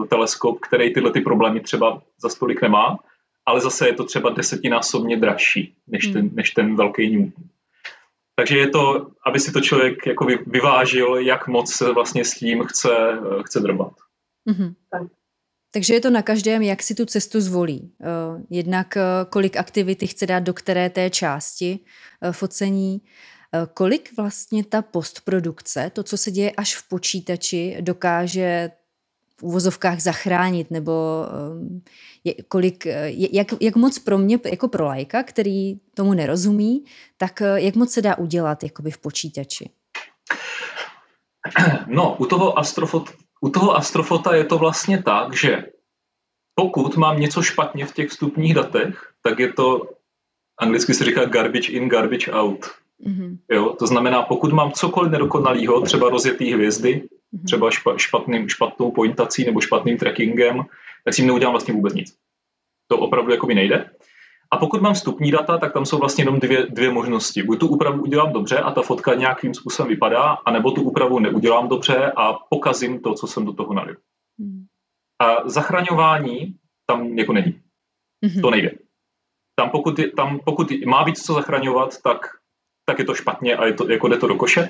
eh, 0.05 0.09
teleskop, 0.09 0.61
který 0.61 0.95
tyhle 0.95 1.13
ty 1.13 1.21
problémy 1.21 1.61
třeba 1.61 2.03
za 2.23 2.29
stolik 2.29 2.63
nemá, 2.63 2.99
ale 3.47 3.61
zase 3.61 3.87
je 3.87 3.95
to 3.95 4.05
třeba 4.05 4.31
desetinásobně 4.31 5.17
dražší 5.17 5.75
než, 5.87 6.05
hmm. 6.05 6.13
ten, 6.13 6.31
než 6.33 6.51
ten 6.51 6.77
velký 6.77 7.17
Newton. 7.17 7.45
Takže 8.37 8.59
je 8.59 8.69
to, 8.69 9.11
aby 9.27 9.41
si 9.41 9.53
to 9.53 9.61
člověk 9.61 10.07
jako 10.07 10.27
vyvážil, 10.47 11.17
jak 11.17 11.49
moc 11.49 11.73
se 11.73 11.93
vlastně 11.93 12.25
s 12.25 12.35
tím 12.35 12.65
chce, 12.65 12.91
eh, 13.13 13.43
chce 13.43 13.61
drbat. 13.61 13.93
Mm-hmm. 14.51 14.75
Takže 15.75 15.95
je 15.95 16.01
to 16.01 16.11
na 16.11 16.23
každém, 16.23 16.63
jak 16.63 16.83
si 16.83 16.95
tu 16.95 17.07
cestu 17.07 17.41
zvolí. 17.41 17.93
Jednak 18.51 18.99
kolik 19.31 19.57
aktivity 19.57 20.07
chce 20.07 20.27
dát 20.27 20.41
do 20.41 20.55
které 20.55 20.91
té 20.91 21.11
části 21.11 21.79
focení, 22.33 23.01
Eh, 23.01 23.32
kolik 23.75 24.17
vlastně 24.17 24.65
ta 24.65 24.83
postprodukce, 24.83 25.91
to, 25.91 26.03
co 26.03 26.17
se 26.17 26.31
děje 26.31 26.51
až 26.51 26.77
v 26.77 26.89
počítači, 26.89 27.77
dokáže 27.81 28.71
v 29.43 29.43
uvozovkách 29.43 30.01
zachránit, 30.01 30.71
nebo 30.71 31.27
eh, 31.27 31.81
je, 32.25 32.35
kolik, 32.49 32.87
eh, 32.87 33.11
jak, 33.11 33.47
jak 33.61 33.77
moc 33.77 33.99
pro 33.99 34.19
mě, 34.19 34.39
jako 34.45 34.69
pro 34.69 34.85
lajka, 34.85 35.23
který 35.23 35.75
tomu 35.95 36.15
nerozumí, 36.15 36.85
tak 37.17 37.43
jak 37.55 37.75
moc 37.75 37.93
se 37.93 38.03
dá 38.03 38.19
udělat 38.19 38.63
jakoby 38.63 38.91
v 38.91 38.99
počítači? 38.99 39.71
No, 41.87 42.17
u 42.19 42.27
toho, 42.27 42.59
astrofot, 42.59 43.11
u 43.41 43.49
toho 43.49 43.77
astrofota 43.77 44.35
je 44.35 44.45
to 44.45 44.59
vlastně 44.59 45.03
tak, 45.03 45.37
že 45.37 45.67
pokud 46.55 46.97
mám 46.97 47.21
něco 47.21 47.43
špatně 47.43 47.87
v 47.87 47.95
těch 47.95 48.11
vstupních 48.11 48.55
datech, 48.55 49.13
tak 49.23 49.39
je 49.39 49.53
to, 49.53 49.83
anglicky 50.59 50.95
se 50.95 51.05
říká 51.05 51.25
garbage 51.25 51.73
in, 51.73 51.89
garbage 51.89 52.33
out. 52.33 52.67
Mm-hmm. 53.07 53.39
Jo, 53.51 53.77
to 53.79 53.87
znamená, 53.87 54.23
pokud 54.23 54.53
mám 54.53 54.73
cokoliv 54.73 55.13
nedokonalého, 55.13 55.81
třeba 55.81 56.09
rozjetý 56.09 56.53
hvězdy, 56.53 57.09
mm-hmm. 57.35 57.45
třeba 57.45 57.71
špatným, 57.97 58.49
špatnou 58.49 58.91
pointací 58.91 59.45
nebo 59.45 59.61
špatným 59.61 59.99
trackingem, 59.99 60.63
tak 61.05 61.15
s 61.15 61.17
tím 61.17 61.27
neudělám 61.27 61.53
vlastně 61.53 61.75
vůbec 61.75 61.95
nic. 61.95 62.17
To 62.89 62.99
opravdu 62.99 63.33
jako 63.33 63.47
by 63.47 63.55
nejde. 63.55 63.91
A 64.53 64.57
pokud 64.57 64.83
mám 64.83 64.95
vstupní 64.95 65.31
data, 65.31 65.59
tak 65.59 65.73
tam 65.73 65.87
jsou 65.87 65.99
vlastně 65.99 66.23
jenom 66.23 66.41
dvě, 66.41 66.67
dvě 66.67 66.91
možnosti. 66.91 67.43
Buď 67.43 67.61
tu 67.61 67.69
úpravu 67.69 68.03
udělám 68.03 68.33
dobře 68.33 68.59
a 68.59 68.71
ta 68.71 68.83
fotka 68.83 69.15
nějakým 69.15 69.55
způsobem 69.55 69.89
vypadá, 69.89 70.39
anebo 70.47 70.71
tu 70.71 70.83
úpravu 70.83 71.19
neudělám 71.19 71.69
dobře 71.69 72.13
a 72.17 72.33
pokazím 72.33 73.01
to, 73.01 73.15
co 73.15 73.27
jsem 73.27 73.45
do 73.45 73.53
toho 73.53 73.75
nalil. 73.75 73.97
Hmm. 74.39 74.65
A 75.21 75.49
zachraňování 75.49 76.55
tam 76.87 77.19
jako 77.19 77.33
není. 77.33 77.61
Mm-hmm. 78.25 78.41
To 78.43 78.51
nejde. 78.51 78.71
Tam 79.57 79.71
pokud, 79.71 79.99
je, 79.99 80.11
tam 80.11 80.41
pokud 80.45 80.73
má 80.87 81.05
být 81.05 81.19
co 81.19 81.35
zachraňovat, 81.35 82.03
tak, 82.03 82.27
tak 82.85 82.99
je 82.99 83.05
to 83.05 83.15
špatně 83.15 83.57
a 83.57 83.67
je 83.67 83.73
to, 83.73 83.91
jako 83.91 84.09
jde 84.09 84.17
to 84.17 84.27
do 84.27 84.35
koše. 84.35 84.69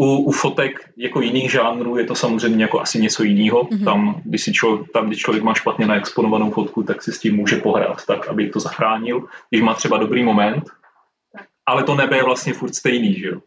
U, 0.00 0.16
u 0.16 0.30
fotek 0.32 0.90
jako 0.96 1.20
jiných 1.20 1.50
žánrů 1.50 1.98
je 1.98 2.04
to 2.04 2.14
samozřejmě 2.14 2.64
jako 2.64 2.80
asi 2.80 3.00
něco 3.00 3.22
jiného. 3.22 3.64
Mm-hmm. 3.64 3.84
Tam, 3.84 4.22
když 4.24 4.42
si 4.42 4.52
člověk, 4.52 4.92
tam, 4.92 5.06
když 5.06 5.18
člověk 5.18 5.44
má 5.44 5.54
špatně 5.54 5.86
naexponovanou 5.86 6.50
fotku, 6.50 6.82
tak 6.82 7.02
si 7.02 7.12
s 7.12 7.18
tím 7.18 7.36
může 7.36 7.56
pohrát 7.56 8.06
tak, 8.06 8.28
aby 8.28 8.50
to 8.50 8.60
zachránil. 8.60 9.24
Když 9.50 9.62
má 9.62 9.74
třeba 9.74 9.98
dobrý 9.98 10.22
moment, 10.22 10.64
ale 11.66 11.82
to 11.82 11.94
nebe 11.94 12.16
je 12.16 12.24
vlastně 12.24 12.52
furt 12.52 12.74
stejný, 12.74 13.14
že 13.14 13.26
jo. 13.26 13.40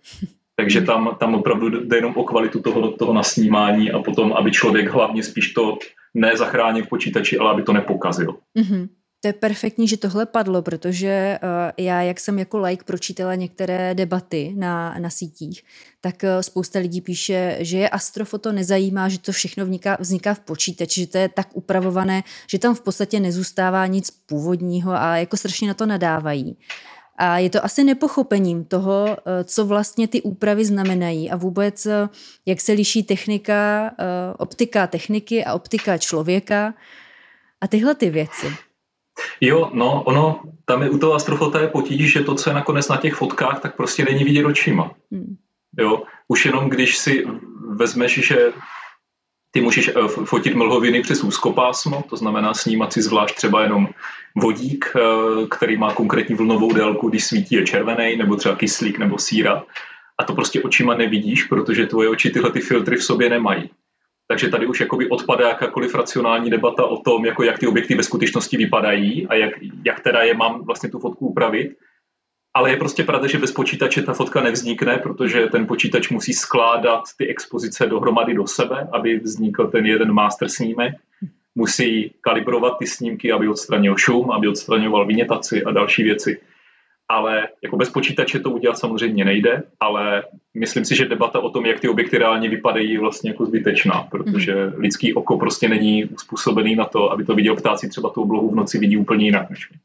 Takže 0.56 0.82
tam, 0.82 1.16
tam 1.20 1.36
opravdu 1.36 1.70
jde 1.70 1.98
jenom 1.98 2.14
o 2.16 2.24
kvalitu 2.24 2.62
toho, 2.62 2.92
toho 2.92 3.14
nasnímání 3.14 3.92
a 3.92 4.00
potom, 4.00 4.34
aby 4.34 4.52
člověk 4.52 4.90
hlavně 4.90 5.24
spíš 5.24 5.54
to 5.54 5.78
nezachránil 6.14 6.84
v 6.84 6.90
počítači, 6.90 7.38
ale 7.38 7.52
aby 7.52 7.64
to 7.64 7.74
nepokazil. 7.74 8.36
Mm-hmm. 8.58 8.90
To 9.22 9.28
je 9.28 9.34
perfektní, 9.34 9.88
že 9.88 9.98
tohle 9.98 10.26
padlo, 10.26 10.62
protože 10.62 11.40
uh, 11.44 11.50
já, 11.86 12.02
jak 12.02 12.20
jsem 12.20 12.40
jako 12.40 12.60
like 12.60 12.84
pročítala 12.84 13.36
některé 13.36 13.96
debaty 13.96 14.54
na, 14.58 14.96
na 15.00 15.10
sítích, 15.10 15.64
tak 16.02 16.16
uh, 16.24 16.42
spousta 16.42 16.80
lidí 16.80 17.02
píše, 17.02 17.58
že 17.60 17.78
je 17.78 17.90
astrofoto 17.90 18.52
nezajímá, 18.52 19.10
že 19.10 19.20
to 19.20 19.32
všechno 19.32 19.66
vzniká, 19.66 19.98
vzniká 20.00 20.34
v 20.34 20.40
počítači, 20.40 21.02
že 21.02 21.08
to 21.08 21.18
je 21.18 21.30
tak 21.30 21.48
upravované, 21.54 22.24
že 22.50 22.60
tam 22.60 22.76
v 22.76 22.82
podstatě 22.82 23.20
nezůstává 23.20 23.88
nic 23.88 24.12
původního 24.12 24.92
a 24.92 25.18
jako 25.18 25.38
strašně 25.38 25.68
na 25.68 25.74
to 25.74 25.86
nadávají. 25.86 26.58
A 27.20 27.38
je 27.38 27.50
to 27.50 27.66
asi 27.66 27.84
nepochopením 27.84 28.66
toho, 28.66 29.06
uh, 29.06 29.16
co 29.44 29.66
vlastně 29.66 30.08
ty 30.08 30.22
úpravy 30.22 30.66
znamenají 30.66 31.32
a 31.32 31.36
vůbec, 31.36 31.88
jak 32.46 32.62
se 32.62 32.72
liší 32.72 33.04
technika, 33.04 33.92
optika 34.38 34.88
techniky 34.88 35.46
a 35.46 35.54
optika 35.54 35.98
člověka 35.98 36.74
a 37.62 37.68
tyhle 37.68 37.96
ty 37.96 38.10
věci. 38.10 38.67
Jo, 39.42 39.70
no, 39.74 40.04
ono, 40.04 40.42
tam 40.66 40.82
je 40.82 40.90
u 40.90 40.98
toho 40.98 41.14
astrofota 41.14 41.62
je 41.62 41.68
potíž, 41.68 42.12
že 42.12 42.24
to, 42.24 42.36
co 42.36 42.50
je 42.50 42.54
nakonec 42.54 42.88
na 42.88 42.98
těch 42.98 43.14
fotkách, 43.14 43.60
tak 43.62 43.76
prostě 43.76 44.06
není 44.06 44.24
vidět 44.24 44.46
očima. 44.46 44.92
Hmm. 45.12 45.36
Jo, 45.80 46.04
už 46.28 46.46
jenom 46.46 46.70
když 46.70 46.98
si 46.98 47.26
vezmeš, 47.76 48.28
že 48.28 48.54
ty 49.52 49.62
můžeš 49.62 49.88
eh, 49.88 50.08
fotit 50.08 50.56
mlhoviny 50.56 51.02
přes 51.02 51.24
úzkopásmo, 51.24 52.04
to 52.10 52.18
znamená 52.18 52.54
snímat 52.54 52.94
si 52.94 53.02
zvlášť 53.02 53.36
třeba 53.36 53.64
jenom 53.64 53.88
vodík, 54.36 54.92
eh, 54.96 55.48
který 55.50 55.78
má 55.78 55.94
konkrétní 55.94 56.36
vlnovou 56.36 56.74
délku, 56.74 57.10
když 57.10 57.26
svítí 57.26 57.56
je 57.56 57.66
červený, 57.66 58.16
nebo 58.16 58.36
třeba 58.36 58.56
kyslík 58.56 59.00
nebo 59.00 59.18
síra. 59.18 59.64
A 60.18 60.24
to 60.24 60.34
prostě 60.34 60.62
očima 60.62 60.96
nevidíš, 60.96 61.44
protože 61.44 61.86
tvoje 61.86 62.10
oči 62.10 62.30
tyhle 62.30 62.52
ty 62.52 62.62
filtry 62.62 62.98
v 62.98 63.04
sobě 63.04 63.30
nemají. 63.30 63.70
Takže 64.28 64.50
tady 64.50 64.68
už 64.68 64.80
jakoby 64.80 65.10
odpadá 65.10 65.48
jakákoliv 65.48 65.96
racionální 65.96 66.50
debata 66.50 66.86
o 66.86 66.98
tom, 66.98 67.26
jako 67.26 67.44
jak 67.44 67.60
ty 67.60 67.68
objekty 67.68 67.96
ve 67.96 68.04
skutečnosti 68.04 68.58
vypadají 68.58 69.28
a 69.28 69.36
jak, 69.36 69.52
jak 69.86 70.00
teda 70.00 70.24
je 70.24 70.34
mám 70.34 70.64
vlastně 70.64 70.90
tu 70.90 71.00
fotku 71.00 71.28
upravit. 71.28 71.78
Ale 72.54 72.72
je 72.72 72.78
prostě 72.78 73.04
pravda, 73.04 73.28
že 73.28 73.38
bez 73.38 73.52
počítače 73.52 74.02
ta 74.02 74.14
fotka 74.14 74.42
nevznikne, 74.42 74.98
protože 74.98 75.48
ten 75.48 75.68
počítač 75.68 76.10
musí 76.10 76.34
skládat 76.34 77.04
ty 77.18 77.28
expozice 77.28 77.88
dohromady 77.88 78.34
do 78.34 78.48
sebe, 78.48 78.88
aby 78.94 79.20
vznikl 79.20 79.68
ten 79.68 79.86
jeden 79.86 80.14
master 80.14 80.50
snímek. 80.50 80.94
Musí 81.56 82.14
kalibrovat 82.22 82.78
ty 82.80 82.88
snímky, 82.88 83.32
aby 83.32 83.48
odstranil 83.48 83.98
šum, 83.98 84.32
aby 84.32 84.48
odstraňoval 84.48 85.06
vynětaci 85.06 85.64
a 85.64 85.72
další 85.72 86.04
věci 86.04 86.42
ale 87.10 87.48
jako 87.64 87.78
bez 87.78 87.90
počítače 87.90 88.40
to 88.40 88.50
udělat 88.50 88.78
samozřejmě 88.78 89.26
nejde, 89.26 89.64
ale 89.80 90.24
myslím 90.54 90.86
si, 90.86 90.96
že 90.96 91.06
debata 91.06 91.40
o 91.40 91.50
tom, 91.50 91.66
jak 91.66 91.80
ty 91.80 91.90
objekty 91.90 92.18
reálně 92.18 92.50
vypadají, 92.50 92.94
je 92.94 93.00
vlastně 93.00 93.30
jako 93.30 93.46
zbytečná, 93.46 94.08
protože 94.12 94.56
mm. 94.56 94.74
lidský 94.78 95.14
oko 95.14 95.38
prostě 95.38 95.70
není 95.70 96.06
uspůsobený 96.06 96.76
na 96.76 96.86
to, 96.86 97.12
aby 97.12 97.26
to 97.26 97.36
viděl 97.36 97.56
ptáci 97.56 97.90
třeba 97.90 98.10
tu 98.10 98.22
oblohu 98.22 98.50
v 98.50 98.56
noci 98.56 98.80
vidí 98.80 98.98
úplně 98.98 99.26
jinak 99.26 99.50
než 99.50 99.72
my. 99.72 99.78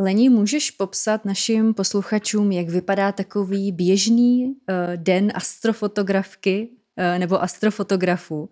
Lení, 0.00 0.28
můžeš 0.28 0.70
popsat 0.70 1.24
našim 1.24 1.74
posluchačům, 1.74 2.52
jak 2.52 2.68
vypadá 2.68 3.12
takový 3.12 3.72
běžný 3.72 4.46
uh, 4.46 4.52
den 4.96 5.32
astrofotografky 5.34 6.68
uh, 6.68 7.18
nebo 7.18 7.42
astrofotografů? 7.42 8.40
Uh, 8.40 8.48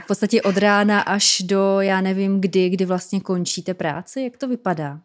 v 0.00 0.06
podstatě 0.06 0.42
od 0.42 0.56
rána 0.56 1.00
až 1.00 1.42
do, 1.44 1.80
já 1.80 2.00
nevím 2.00 2.40
kdy, 2.40 2.68
kdy 2.68 2.84
vlastně 2.84 3.20
končíte 3.20 3.74
práci, 3.74 4.22
jak 4.22 4.36
to 4.36 4.48
vypadá? 4.48 5.00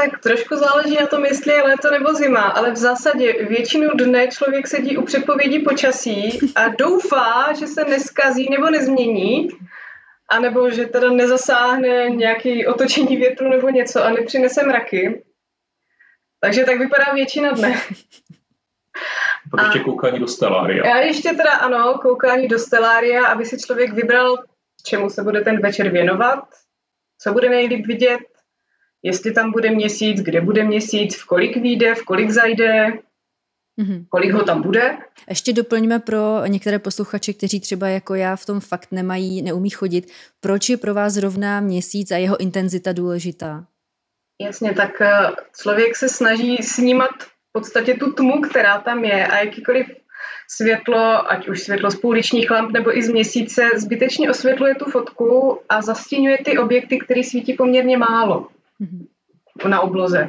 Tak 0.00 0.20
trošku 0.22 0.56
záleží 0.56 0.96
na 1.00 1.06
tom, 1.06 1.24
jestli 1.24 1.52
je 1.52 1.62
léto 1.62 1.90
nebo 1.90 2.14
zima, 2.14 2.40
ale 2.40 2.70
v 2.70 2.76
zásadě 2.76 3.32
většinu 3.32 3.88
dne 3.94 4.28
člověk 4.28 4.66
sedí 4.66 4.96
u 4.96 5.02
předpovědi 5.02 5.58
počasí 5.58 6.38
a 6.54 6.68
doufá, 6.68 7.52
že 7.52 7.66
se 7.66 7.84
neskazí 7.84 8.50
nebo 8.50 8.70
nezmění, 8.70 9.48
anebo 10.28 10.70
že 10.70 10.86
teda 10.86 11.10
nezasáhne 11.10 12.10
nějaký 12.10 12.66
otočení 12.66 13.16
větru 13.16 13.48
nebo 13.48 13.68
něco 13.68 14.04
a 14.04 14.10
nepřinese 14.10 14.66
mraky. 14.66 15.24
Takže 16.40 16.64
tak 16.64 16.78
vypadá 16.78 17.12
většina 17.14 17.50
dne. 17.50 17.74
Pak 19.50 19.62
ještě 19.62 19.78
koukání 19.78 20.18
do 20.18 20.28
stelária. 20.28 20.86
Já 20.86 20.96
ještě 20.96 21.28
teda 21.28 21.50
ano, 21.50 21.98
koukání 22.02 22.48
do 22.48 22.58
stelária, 22.58 23.26
aby 23.26 23.44
si 23.44 23.58
člověk 23.58 23.92
vybral, 23.92 24.36
čemu 24.84 25.10
se 25.10 25.22
bude 25.22 25.40
ten 25.40 25.60
večer 25.60 25.88
věnovat, 25.88 26.44
co 27.22 27.32
bude 27.32 27.48
nejlíp 27.48 27.86
vidět, 27.86 28.20
jestli 29.02 29.32
tam 29.32 29.52
bude 29.52 29.70
měsíc, 29.70 30.20
kde 30.20 30.40
bude 30.40 30.64
měsíc, 30.64 31.16
v 31.16 31.26
kolik 31.26 31.56
vyjde, 31.56 31.94
v 31.94 32.04
kolik 32.04 32.30
zajde, 32.30 32.86
mm-hmm. 33.80 34.04
kolik 34.08 34.32
ho 34.32 34.44
tam 34.44 34.62
bude. 34.62 34.98
Ještě 35.28 35.52
doplňme 35.52 35.98
pro 35.98 36.46
některé 36.46 36.78
posluchače, 36.78 37.32
kteří 37.32 37.60
třeba 37.60 37.88
jako 37.88 38.14
já 38.14 38.36
v 38.36 38.46
tom 38.46 38.60
fakt 38.60 38.88
nemají, 38.92 39.42
neumí 39.42 39.70
chodit, 39.70 40.12
proč 40.40 40.68
je 40.68 40.76
pro 40.76 40.94
vás 40.94 41.12
zrovna 41.12 41.60
měsíc 41.60 42.10
a 42.10 42.16
jeho 42.16 42.40
intenzita 42.40 42.92
důležitá? 42.92 43.64
Jasně, 44.42 44.74
tak 44.74 45.00
eh, 45.00 45.08
člověk 45.60 45.96
se 45.96 46.08
snaží 46.08 46.56
snímat 46.56 47.10
v 47.22 47.52
podstatě 47.52 47.94
tu 47.94 48.12
tmu, 48.12 48.40
která 48.40 48.78
tam 48.78 49.04
je 49.04 49.26
a 49.26 49.38
jakýkoliv 49.38 49.86
světlo, 50.50 51.32
ať 51.32 51.48
už 51.48 51.60
světlo 51.60 51.90
z 51.90 51.96
pouličních 51.96 52.50
lamp 52.50 52.72
nebo 52.72 52.98
i 52.98 53.02
z 53.02 53.08
měsíce, 53.08 53.70
zbytečně 53.76 54.30
osvětluje 54.30 54.74
tu 54.74 54.84
fotku 54.90 55.60
a 55.68 55.82
zastínuje 55.82 56.38
ty 56.44 56.58
objekty, 56.58 56.98
které 56.98 57.24
svítí 57.24 57.54
poměrně 57.54 57.98
málo. 57.98 58.48
Na 59.68 59.80
obloze. 59.80 60.28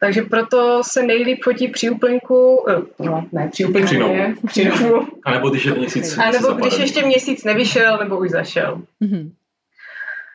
Takže 0.00 0.22
proto 0.22 0.82
se 0.84 1.02
nejlíp 1.02 1.44
fotí 1.44 1.68
při 1.68 1.90
úplňku, 1.90 2.66
eh, 2.70 3.02
no 3.02 3.26
ne, 3.32 3.48
při 3.52 3.64
úplňku 3.64 3.86
při 3.86 3.98
ne, 3.98 4.34
při 4.46 4.64
novu. 4.64 5.08
A 5.24 5.30
nebo 5.30 5.50
když 5.50 5.64
je 5.64 5.74
měsíc 5.74 6.18
A 6.18 6.30
nebo 6.30 6.52
když 6.52 6.78
ještě 6.78 7.06
měsíc 7.06 7.44
nevyšel, 7.44 7.98
nebo 7.98 8.18
už 8.18 8.30
zašel. 8.30 8.82
Mm-hmm. 9.02 9.30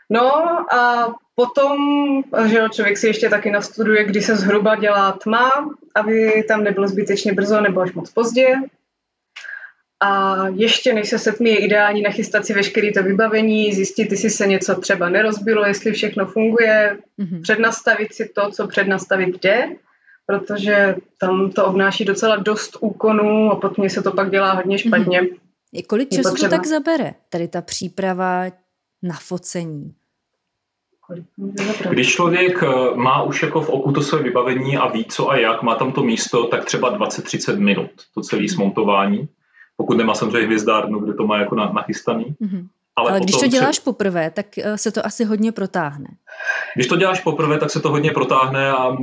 No 0.09 0.33
a 0.73 1.13
potom, 1.35 1.77
že 2.45 2.61
člověk 2.71 2.97
si 2.97 3.07
ještě 3.07 3.29
taky 3.29 3.51
nastuduje, 3.51 4.03
kdy 4.03 4.21
se 4.21 4.35
zhruba 4.35 4.75
dělá 4.75 5.11
tma, 5.11 5.49
aby 5.95 6.43
tam 6.47 6.63
nebylo 6.63 6.87
zbytečně 6.87 7.33
brzo 7.33 7.61
nebo 7.61 7.81
až 7.81 7.93
moc 7.93 8.11
pozdě. 8.11 8.55
A 10.03 10.35
ještě 10.47 10.93
než 10.93 11.09
se 11.09 11.19
setmí, 11.19 11.49
je 11.49 11.65
ideální 11.65 12.01
nachystat 12.01 12.45
si 12.45 12.53
veškeré 12.53 12.91
to 12.91 13.03
vybavení, 13.03 13.73
zjistit, 13.73 14.11
jestli 14.11 14.29
se 14.29 14.47
něco 14.47 14.75
třeba 14.75 15.09
nerozbilo, 15.09 15.65
jestli 15.65 15.91
všechno 15.91 16.25
funguje, 16.25 16.97
mm-hmm. 17.19 17.41
přednastavit 17.41 18.13
si 18.13 18.29
to, 18.35 18.51
co 18.51 18.67
přednastavit 18.67 19.43
jde, 19.43 19.69
protože 20.25 20.95
tam 21.19 21.51
to 21.51 21.65
obnáší 21.65 22.05
docela 22.05 22.35
dost 22.35 22.77
úkonů 22.79 23.51
a 23.51 23.55
potom 23.55 23.89
se 23.89 24.03
to 24.03 24.11
pak 24.11 24.31
dělá 24.31 24.53
hodně 24.53 24.75
mhm. 24.75 24.77
špatně. 24.77 25.21
Mm-hmm. 25.21 25.85
Kolik 25.87 26.09
času 26.09 26.35
to 26.35 26.49
tak 26.49 26.67
zabere, 26.67 27.13
tady 27.29 27.47
ta 27.47 27.61
příprava 27.61 28.45
na 29.03 29.15
focení? 29.21 29.93
Když 31.89 32.13
člověk 32.13 32.63
eh, 32.63 32.95
má 32.95 33.23
už 33.23 33.43
jako 33.43 33.61
v 33.61 33.69
oku 33.69 33.91
to 33.91 34.01
své 34.01 34.23
vybavení 34.23 34.77
a 34.77 34.87
ví 34.87 35.05
co 35.05 35.29
a 35.29 35.37
jak, 35.37 35.63
má 35.63 35.75
tam 35.75 35.91
to 35.91 36.03
místo, 36.03 36.47
tak 36.47 36.65
třeba 36.65 36.97
20-30 36.99 37.59
minut 37.59 37.89
to 38.13 38.21
celé 38.21 38.49
smontování 38.49 39.29
pokud 39.77 39.97
nemá 39.97 40.15
samozřejmě 40.15 40.45
hvězdárnu, 40.45 40.99
kde 40.99 41.13
to 41.13 41.27
má 41.27 41.37
jako 41.37 41.55
nachystaný. 41.55 42.35
Mm-hmm. 42.41 42.67
Ale, 42.95 43.09
Ale 43.11 43.19
když 43.19 43.35
to 43.35 43.47
děláš 43.47 43.75
se... 43.75 43.81
poprvé, 43.81 44.31
tak 44.31 44.57
eh, 44.57 44.77
se 44.77 44.91
to 44.91 45.05
asi 45.05 45.23
hodně 45.23 45.51
protáhne. 45.51 46.07
Když 46.75 46.87
to 46.87 46.95
děláš 46.95 47.21
poprvé, 47.21 47.59
tak 47.59 47.71
se 47.71 47.79
to 47.79 47.89
hodně 47.89 48.11
protáhne 48.11 48.71
a 48.71 48.97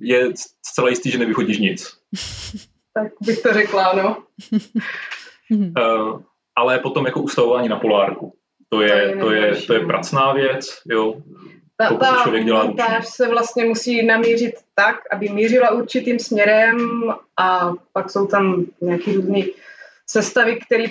je 0.00 0.28
zcela 0.66 0.88
jistý, 0.88 1.10
že 1.10 1.18
nevychodíš 1.18 1.58
nic. 1.58 1.88
tak 2.94 3.12
bych 3.20 3.42
to 3.42 3.52
řekla, 3.52 3.92
no. 3.92 4.16
uh, 5.50 6.20
ale 6.56 6.78
potom 6.78 7.06
jako 7.06 7.22
ustavování 7.22 7.68
na 7.68 7.78
polárku. 7.78 8.34
To 8.68 8.80
je, 8.80 9.16
to 9.20 9.30
je, 9.30 9.56
to 9.56 9.74
je 9.74 9.80
pracná 9.80 10.32
věc, 10.32 10.66
jo. 10.90 11.14
Ta, 11.76 11.94
ta 11.94 12.20
člověk 12.22 12.44
dělá 12.44 12.64
montáž 12.64 13.08
se 13.08 13.28
vlastně 13.28 13.64
musí 13.64 14.06
namířit 14.06 14.54
tak, 14.74 14.96
aby 15.12 15.28
mířila 15.28 15.70
určitým 15.70 16.18
směrem 16.18 16.78
a 17.36 17.72
pak 17.92 18.10
jsou 18.10 18.26
tam 18.26 18.64
nějaký 18.80 19.12
různý 19.12 19.50
sestavy, 20.10 20.58
který, 20.66 20.84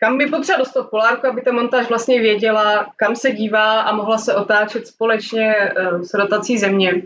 kam 0.00 0.18
by 0.18 0.26
potřeba 0.26 0.58
dostat 0.58 0.90
polárku, 0.90 1.26
aby 1.26 1.42
ta 1.42 1.52
montáž 1.52 1.88
vlastně 1.88 2.20
věděla, 2.20 2.92
kam 2.96 3.16
se 3.16 3.32
dívá 3.32 3.80
a 3.80 3.96
mohla 3.96 4.18
se 4.18 4.34
otáčet 4.34 4.86
společně 4.86 5.54
uh, 5.54 6.02
s 6.02 6.14
rotací 6.14 6.58
země. 6.58 7.02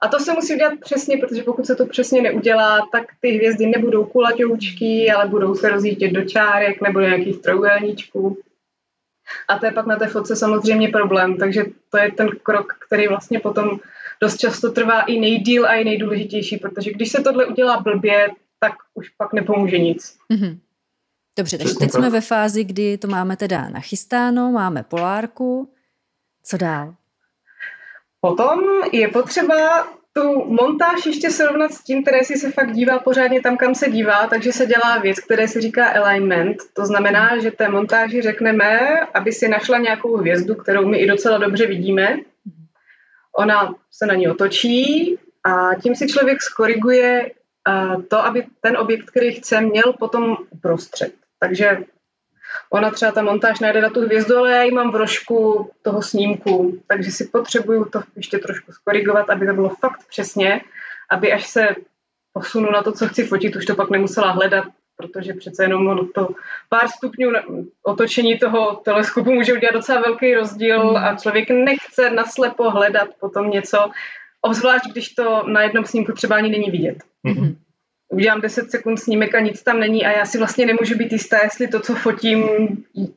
A 0.00 0.08
to 0.08 0.18
se 0.18 0.32
musí 0.32 0.54
udělat 0.54 0.72
přesně, 0.80 1.16
protože 1.16 1.42
pokud 1.42 1.66
se 1.66 1.74
to 1.74 1.86
přesně 1.86 2.22
neudělá, 2.22 2.88
tak 2.92 3.04
ty 3.20 3.30
hvězdy 3.30 3.66
nebudou 3.66 4.04
kulatoučky, 4.04 5.10
ale 5.10 5.28
budou 5.28 5.54
se 5.54 5.68
rozjíždět 5.68 6.12
do 6.12 6.24
čárek 6.24 6.80
nebo 6.80 7.00
do 7.00 7.06
nějakých 7.06 7.38
trojuhelníčků. 7.38 8.38
A 9.48 9.58
to 9.58 9.66
je 9.66 9.72
pak 9.72 9.86
na 9.86 9.96
té 9.96 10.06
fotce 10.06 10.36
samozřejmě 10.36 10.88
problém, 10.88 11.36
takže 11.36 11.64
to 11.90 11.98
je 11.98 12.12
ten 12.12 12.28
krok, 12.42 12.72
který 12.86 13.08
vlastně 13.08 13.40
potom 13.40 13.80
dost 14.20 14.36
často 14.36 14.72
trvá 14.72 15.00
i 15.00 15.20
nejdíl 15.20 15.66
a 15.66 15.74
i 15.74 15.84
nejdůležitější, 15.84 16.56
protože 16.56 16.92
když 16.92 17.10
se 17.10 17.22
tohle 17.22 17.46
udělá 17.46 17.80
blbě, 17.80 18.28
tak 18.60 18.72
už 18.94 19.08
pak 19.08 19.32
nepomůže 19.32 19.78
nic. 19.78 20.18
Mm-hmm. 20.32 20.58
Dobře, 21.38 21.58
takže 21.58 21.74
teď 21.74 21.90
jsme 21.92 22.10
ve 22.10 22.20
fázi, 22.20 22.64
kdy 22.64 22.98
to 22.98 23.08
máme 23.08 23.36
teda 23.36 23.68
nachystáno, 23.68 24.52
máme 24.52 24.82
polárku. 24.82 25.72
Co 26.42 26.56
dál? 26.56 26.94
Potom 28.20 28.60
je 28.92 29.08
potřeba 29.08 29.88
tu 30.12 30.44
montáž 30.44 31.06
ještě 31.06 31.30
srovnat 31.30 31.72
s 31.72 31.84
tím, 31.84 32.02
který 32.02 32.24
si 32.24 32.36
se 32.36 32.50
fakt 32.50 32.72
dívá 32.72 32.98
pořádně 32.98 33.40
tam, 33.40 33.56
kam 33.56 33.74
se 33.74 33.90
dívá, 33.90 34.26
takže 34.26 34.52
se 34.52 34.66
dělá 34.66 34.98
věc, 34.98 35.20
které 35.20 35.48
se 35.48 35.60
říká 35.60 35.88
alignment. 35.88 36.56
To 36.72 36.86
znamená, 36.86 37.38
že 37.38 37.50
té 37.50 37.68
montáži 37.68 38.22
řekneme, 38.22 39.00
aby 39.14 39.32
si 39.32 39.48
našla 39.48 39.78
nějakou 39.78 40.16
hvězdu, 40.16 40.54
kterou 40.54 40.88
my 40.88 40.98
i 40.98 41.06
docela 41.06 41.38
dobře 41.38 41.66
vidíme. 41.66 42.16
Ona 43.36 43.74
se 43.90 44.06
na 44.06 44.14
ní 44.14 44.28
otočí 44.28 45.18
a 45.44 45.74
tím 45.82 45.94
si 45.94 46.08
člověk 46.08 46.42
skoriguje 46.42 47.30
to, 48.08 48.18
aby 48.18 48.46
ten 48.60 48.76
objekt, 48.76 49.10
který 49.10 49.32
chce, 49.32 49.60
měl 49.60 49.92
potom 49.98 50.36
uprostřed. 50.50 51.12
Takže 51.40 51.78
Ona 52.70 52.90
třeba 52.90 53.12
ta 53.12 53.22
montáž 53.22 53.60
najde 53.60 53.80
na 53.80 53.90
tu 53.90 54.00
hvězdu, 54.00 54.36
ale 54.36 54.52
já 54.52 54.62
ji 54.62 54.70
mám 54.70 54.92
v 54.92 54.96
rožku 54.96 55.70
toho 55.82 56.02
snímku, 56.02 56.82
takže 56.86 57.10
si 57.10 57.24
potřebuju 57.24 57.84
to 57.84 58.02
ještě 58.16 58.38
trošku 58.38 58.72
skorigovat, 58.72 59.30
aby 59.30 59.46
to 59.46 59.52
bylo 59.52 59.68
fakt 59.68 60.08
přesně, 60.08 60.60
aby 61.10 61.32
až 61.32 61.46
se 61.46 61.68
posunu 62.32 62.70
na 62.70 62.82
to, 62.82 62.92
co 62.92 63.08
chci 63.08 63.24
fotit, 63.24 63.56
už 63.56 63.66
to 63.66 63.74
pak 63.74 63.90
nemusela 63.90 64.30
hledat, 64.30 64.64
protože 64.96 65.32
přece 65.32 65.64
jenom 65.64 66.08
to 66.14 66.28
pár 66.68 66.88
stupňů 66.88 67.30
otočení 67.82 68.38
toho 68.38 68.76
teleskopu 68.84 69.32
může 69.32 69.52
udělat 69.52 69.72
docela 69.72 70.00
velký 70.00 70.34
rozdíl 70.34 70.80
hmm. 70.80 70.96
a 70.96 71.16
člověk 71.16 71.50
nechce 71.50 72.10
naslepo 72.10 72.70
hledat 72.70 73.08
potom 73.20 73.50
něco, 73.50 73.90
obzvlášť 74.40 74.90
když 74.92 75.14
to 75.14 75.42
na 75.46 75.62
jednom 75.62 75.84
snímku 75.84 76.12
třeba 76.12 76.36
ani 76.36 76.48
není 76.48 76.70
vidět. 76.70 76.98
Mm-hmm 77.26 77.56
udělám 78.08 78.40
10 78.40 78.70
sekund 78.70 78.96
snímek 78.96 79.34
a 79.34 79.40
nic 79.40 79.62
tam 79.62 79.80
není 79.80 80.06
a 80.06 80.10
já 80.10 80.24
si 80.24 80.38
vlastně 80.38 80.66
nemůžu 80.66 80.98
být 80.98 81.12
jistá, 81.12 81.38
jestli 81.42 81.68
to, 81.68 81.80
co 81.80 81.94
fotím, 81.94 82.48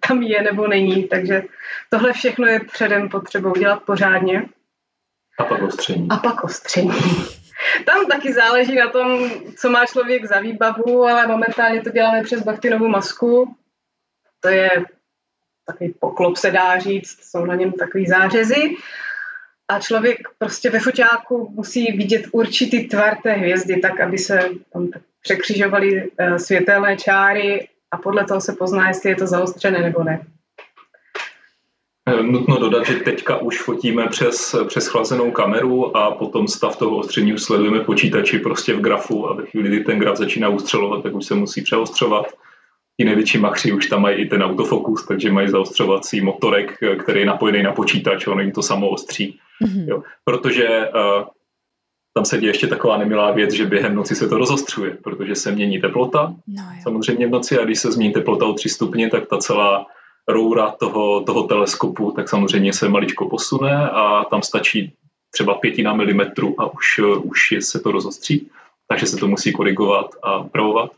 tam 0.08 0.22
je 0.22 0.42
nebo 0.42 0.68
není. 0.68 1.08
Takže 1.08 1.44
tohle 1.90 2.14
všechno 2.14 2.48
je 2.48 2.60
předem 2.60 3.10
potřeba 3.10 3.52
udělat 3.52 3.84
pořádně. 3.84 4.46
A 5.40 5.44
pak 5.44 5.62
ostření. 5.62 6.08
A 6.10 6.18
pak 6.18 6.44
ostření. 6.44 6.92
Tam 7.86 8.06
taky 8.06 8.34
záleží 8.34 8.76
na 8.76 8.90
tom, 8.90 9.32
co 9.58 9.70
má 9.70 9.86
člověk 9.86 10.26
za 10.26 10.40
výbavu, 10.40 11.04
ale 11.04 11.28
momentálně 11.28 11.82
to 11.82 11.90
děláme 11.90 12.24
přes 12.24 12.44
baktinovu 12.44 12.88
masku. 12.88 13.56
To 14.40 14.50
je 14.50 14.70
takový 15.66 15.94
poklop, 16.00 16.38
se 16.38 16.52
dá 16.52 16.80
říct, 16.80 17.24
jsou 17.24 17.46
na 17.46 17.56
něm 17.56 17.72
takový 17.72 18.08
zářezy 18.08 18.76
a 19.72 19.80
člověk 19.80 20.20
prostě 20.38 20.70
ve 20.70 20.80
foťáku 20.80 21.52
musí 21.56 21.92
vidět 21.92 22.26
určitý 22.32 22.88
tvar 22.88 23.18
té 23.24 23.32
hvězdy, 23.32 23.80
tak 23.80 24.00
aby 24.00 24.18
se 24.18 24.50
tam 24.74 24.90
překřižovaly 25.22 26.12
eh, 26.18 26.40
světelné 26.40 26.98
čáry 26.98 27.68
a 27.92 27.98
podle 27.98 28.26
toho 28.26 28.42
se 28.42 28.54
pozná, 28.54 28.88
jestli 28.88 29.10
je 29.10 29.16
to 29.16 29.28
zaostřené 29.28 29.80
nebo 29.80 30.04
ne. 30.04 30.22
Eh, 32.08 32.24
nutno 32.24 32.60
dodat, 32.60 32.86
že 32.86 32.96
teďka 32.96 33.38
už 33.38 33.62
fotíme 33.62 34.08
přes, 34.08 34.56
přes 34.68 34.88
chlazenou 34.88 35.32
kameru 35.32 35.98
a 35.98 36.12
potom 36.12 36.48
stav 36.48 36.76
toho 36.76 36.98
ostření 36.98 37.40
sledujeme 37.40 37.80
počítači 37.80 38.40
prostě 38.40 38.74
v 38.74 38.82
grafu 38.82 39.30
a 39.30 39.36
ve 39.36 39.46
chvíli, 39.46 39.70
kdy 39.70 39.84
ten 39.84 40.00
graf 40.00 40.18
začíná 40.18 40.50
ustřelovat, 40.50 41.04
tak 41.04 41.16
už 41.16 41.26
se 41.26 41.36
musí 41.36 41.62
přeostřovat. 41.62 42.26
Ti 43.02 43.06
největší 43.06 43.38
machři 43.38 43.72
už 43.72 43.88
tam 43.88 44.02
mají 44.02 44.18
i 44.18 44.26
ten 44.26 44.44
autofokus, 44.44 45.06
takže 45.06 45.32
mají 45.32 45.50
zaostřovací 45.50 46.22
motorek, 46.22 46.78
který 47.04 47.20
je 47.20 47.26
napojený 47.26 47.64
na 47.64 47.72
počítač, 47.72 48.28
ono 48.28 48.42
jim 48.42 48.52
to 48.52 48.62
samo 48.62 48.90
ostří. 48.90 49.40
Mm-hmm. 49.64 49.88
Jo, 49.88 50.04
protože 50.24 50.68
uh, 50.68 51.24
tam 52.14 52.26
se 52.26 52.38
děje 52.38 52.50
ještě 52.50 52.68
taková 52.68 52.98
nemilá 52.98 53.32
věc, 53.32 53.54
že 53.54 53.66
během 53.66 53.96
noci 53.96 54.16
se 54.16 54.30
to 54.30 54.38
rozostřuje, 54.38 54.98
protože 55.04 55.36
se 55.36 55.52
mění 55.52 55.82
teplota. 55.82 56.34
No, 56.48 56.64
samozřejmě 56.84 57.28
v 57.28 57.30
noci 57.30 57.60
a 57.60 57.66
když 57.66 57.80
se 57.80 57.92
změní 57.92 58.14
teplota 58.14 58.46
o 58.46 58.54
3 58.54 58.70
stupně, 58.70 59.10
tak 59.10 59.28
ta 59.28 59.38
celá 59.38 59.86
roura 60.28 60.72
toho, 60.72 61.22
toho 61.22 61.44
teleskopu 61.44 62.12
tak 62.12 62.30
samozřejmě 62.30 62.74
se 62.74 62.90
maličko 62.90 63.30
posune 63.30 63.90
a 63.90 64.24
tam 64.30 64.42
stačí 64.42 64.94
třeba 65.32 65.54
pětina 65.54 65.94
milimetru 65.94 66.62
a 66.62 66.74
už, 66.74 67.00
už 67.24 67.56
se 67.60 67.80
to 67.80 67.92
rozostří, 67.92 68.50
takže 68.88 69.06
se 69.06 69.18
to 69.18 69.28
musí 69.28 69.52
korigovat 69.52 70.12
a 70.24 70.38
upravovat. 70.38 70.92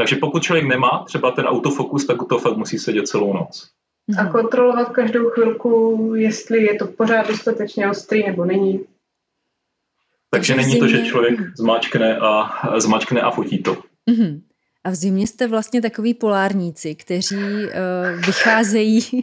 Takže 0.00 0.16
pokud 0.16 0.42
člověk 0.42 0.66
nemá 0.66 1.04
třeba 1.06 1.30
ten 1.30 1.44
autofokus, 1.44 2.06
tak 2.06 2.16
to 2.28 2.38
fakt 2.38 2.56
musí 2.56 2.78
sedět 2.78 3.08
celou 3.08 3.32
noc 3.32 3.70
a 4.18 4.26
kontrolovat 4.26 4.88
každou 4.88 5.30
chvilku, 5.30 6.12
jestli 6.14 6.62
je 6.62 6.74
to 6.74 6.86
pořád 6.86 7.28
dostatečně 7.28 7.90
ostrý 7.90 8.26
nebo 8.26 8.44
není. 8.44 8.80
Takže 10.30 10.54
není 10.56 10.78
to, 10.78 10.88
že 10.88 11.04
člověk 11.04 11.40
zmáčkne 11.56 12.18
a, 12.18 12.50
zmáčkne 12.80 13.20
a 13.20 13.30
fotí 13.30 13.62
to. 13.62 13.74
Mm-hmm. 14.10 14.40
A 14.84 14.90
v 14.90 14.94
zimě 14.94 15.26
jste 15.26 15.46
vlastně 15.46 15.82
takový 15.82 16.14
polárníci, 16.14 16.94
kteří 16.94 17.36
uh, 17.36 18.26
vycházejí 18.26 19.00
uh, 19.12 19.20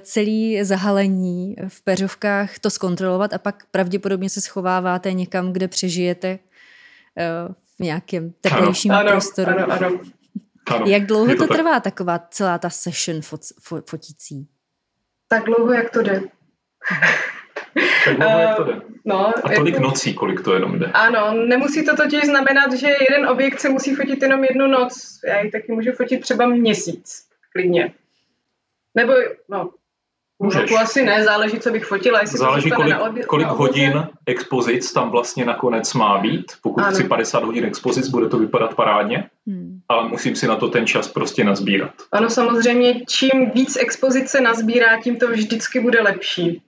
celý 0.00 0.64
zahalení 0.64 1.56
v 1.68 1.84
peřovkách 1.84 2.58
to 2.58 2.70
zkontrolovat 2.70 3.32
a 3.32 3.38
pak 3.38 3.64
pravděpodobně 3.70 4.30
se 4.30 4.40
schováváte 4.40 5.12
někam, 5.12 5.52
kde 5.52 5.68
přežijete 5.68 6.38
uh, 7.48 7.54
v 7.78 7.80
nějakém 7.80 8.32
teplejším 8.40 8.92
ano, 8.92 9.10
prostoru. 9.10 9.50
Ano, 9.50 9.72
ano. 9.72 10.00
Ano, 10.66 10.86
jak 10.86 11.06
dlouho 11.06 11.26
to, 11.26 11.36
to 11.36 11.46
tak. 11.46 11.56
trvá 11.56 11.80
taková 11.80 12.18
celá 12.18 12.58
ta 12.58 12.70
session 12.70 13.22
fot, 13.22 13.40
fot, 13.60 13.90
fotící? 13.90 14.48
Tak 15.28 15.44
dlouho, 15.44 15.72
jak 15.72 15.90
to 15.90 16.02
jde. 16.02 16.22
tak 18.04 18.16
dlouho, 18.16 18.38
jak 18.38 18.56
to 18.56 18.64
jde. 18.64 18.78
No, 19.04 19.32
a 19.44 19.54
tolik 19.54 19.74
jako... 19.74 19.86
nocí, 19.86 20.14
kolik 20.14 20.40
to 20.40 20.54
jenom 20.54 20.78
jde. 20.78 20.86
Ano, 20.86 21.32
nemusí 21.32 21.84
to 21.84 21.96
totiž 21.96 22.24
znamenat, 22.24 22.72
že 22.72 22.86
jeden 23.10 23.28
objekt 23.28 23.60
se 23.60 23.68
musí 23.68 23.94
fotit 23.94 24.22
jenom 24.22 24.44
jednu 24.44 24.66
noc. 24.66 25.20
Já 25.26 25.40
ji 25.40 25.50
taky 25.50 25.72
můžu 25.72 25.92
fotit 25.92 26.20
třeba 26.20 26.46
měsíc, 26.46 27.28
klidně. 27.52 27.94
Nebo, 28.94 29.12
no, 29.48 29.70
Můžeš. 30.38 30.60
Roku 30.60 30.78
asi 30.78 31.04
ne, 31.04 31.24
záleží, 31.24 31.58
co 31.58 31.70
bych 31.70 31.84
fotila. 31.84 32.20
Jestli 32.20 32.38
záleží, 32.38 32.70
kolik, 32.70 32.92
na 32.92 33.00
obě, 33.00 33.24
kolik 33.24 33.46
na 33.46 33.52
hodin 33.52 34.06
expozic 34.26 34.92
tam 34.92 35.10
vlastně 35.10 35.44
nakonec 35.44 35.94
má 35.94 36.18
být. 36.18 36.52
Pokud 36.62 36.80
ano. 36.80 36.92
chci 36.92 37.04
50 37.04 37.44
hodin 37.44 37.64
expozic, 37.64 38.08
bude 38.08 38.28
to 38.28 38.38
vypadat 38.38 38.74
parádně, 38.74 39.30
hmm. 39.46 39.80
ale 39.88 40.08
musím 40.08 40.36
si 40.36 40.46
na 40.46 40.56
to 40.56 40.68
ten 40.68 40.86
čas 40.86 41.08
prostě 41.08 41.44
nazbírat. 41.44 41.90
Ano, 42.12 42.30
samozřejmě, 42.30 43.04
čím 43.08 43.50
víc 43.54 43.76
expozice 43.76 44.40
nazbírá, 44.40 45.00
tím 45.02 45.16
to 45.16 45.28
vždycky 45.28 45.80
bude 45.80 46.02
lepší. 46.02 46.62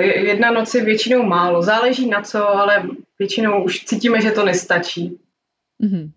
Jedna 0.00 0.50
noc 0.50 0.74
je 0.74 0.84
většinou 0.84 1.22
málo, 1.22 1.62
záleží 1.62 2.08
na 2.08 2.22
co, 2.22 2.48
ale 2.48 2.82
většinou 3.18 3.64
už 3.64 3.84
cítíme, 3.84 4.20
že 4.20 4.30
to 4.30 4.44
nestačí. 4.44 5.18
hmm 5.80 6.10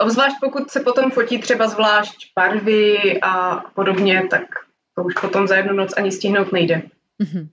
Obzvlášť 0.00 0.36
pokud 0.40 0.70
se 0.70 0.80
potom 0.80 1.10
fotí 1.10 1.38
třeba 1.38 1.68
zvlášť 1.68 2.32
barvy 2.36 3.20
a 3.22 3.64
podobně, 3.74 4.26
tak 4.30 4.42
to 4.94 5.04
už 5.04 5.14
potom 5.20 5.48
za 5.48 5.56
jednu 5.56 5.72
noc 5.72 5.90
ani 5.96 6.12
stihnout 6.12 6.52
nejde. 6.52 6.82
Mm-hmm. 7.22 7.48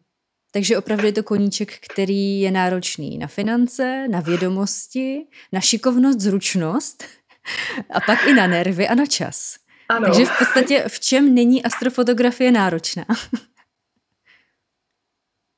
Takže 0.51 0.77
opravdu 0.77 1.05
je 1.05 1.13
to 1.13 1.23
koníček, 1.23 1.79
který 1.91 2.39
je 2.39 2.51
náročný 2.51 3.17
na 3.17 3.27
finance, 3.27 4.07
na 4.07 4.19
vědomosti, 4.19 5.25
na 5.53 5.61
šikovnost, 5.61 6.19
zručnost 6.19 7.03
a 7.89 7.99
pak 7.99 8.27
i 8.27 8.33
na 8.33 8.47
nervy 8.47 8.87
a 8.87 8.95
na 8.95 9.05
čas. 9.05 9.55
Ano. 9.89 10.05
Takže 10.05 10.25
v 10.25 10.37
podstatě 10.39 10.83
v 10.87 10.99
čem 10.99 11.33
není 11.33 11.63
astrofotografie 11.63 12.51
náročná? 12.51 13.05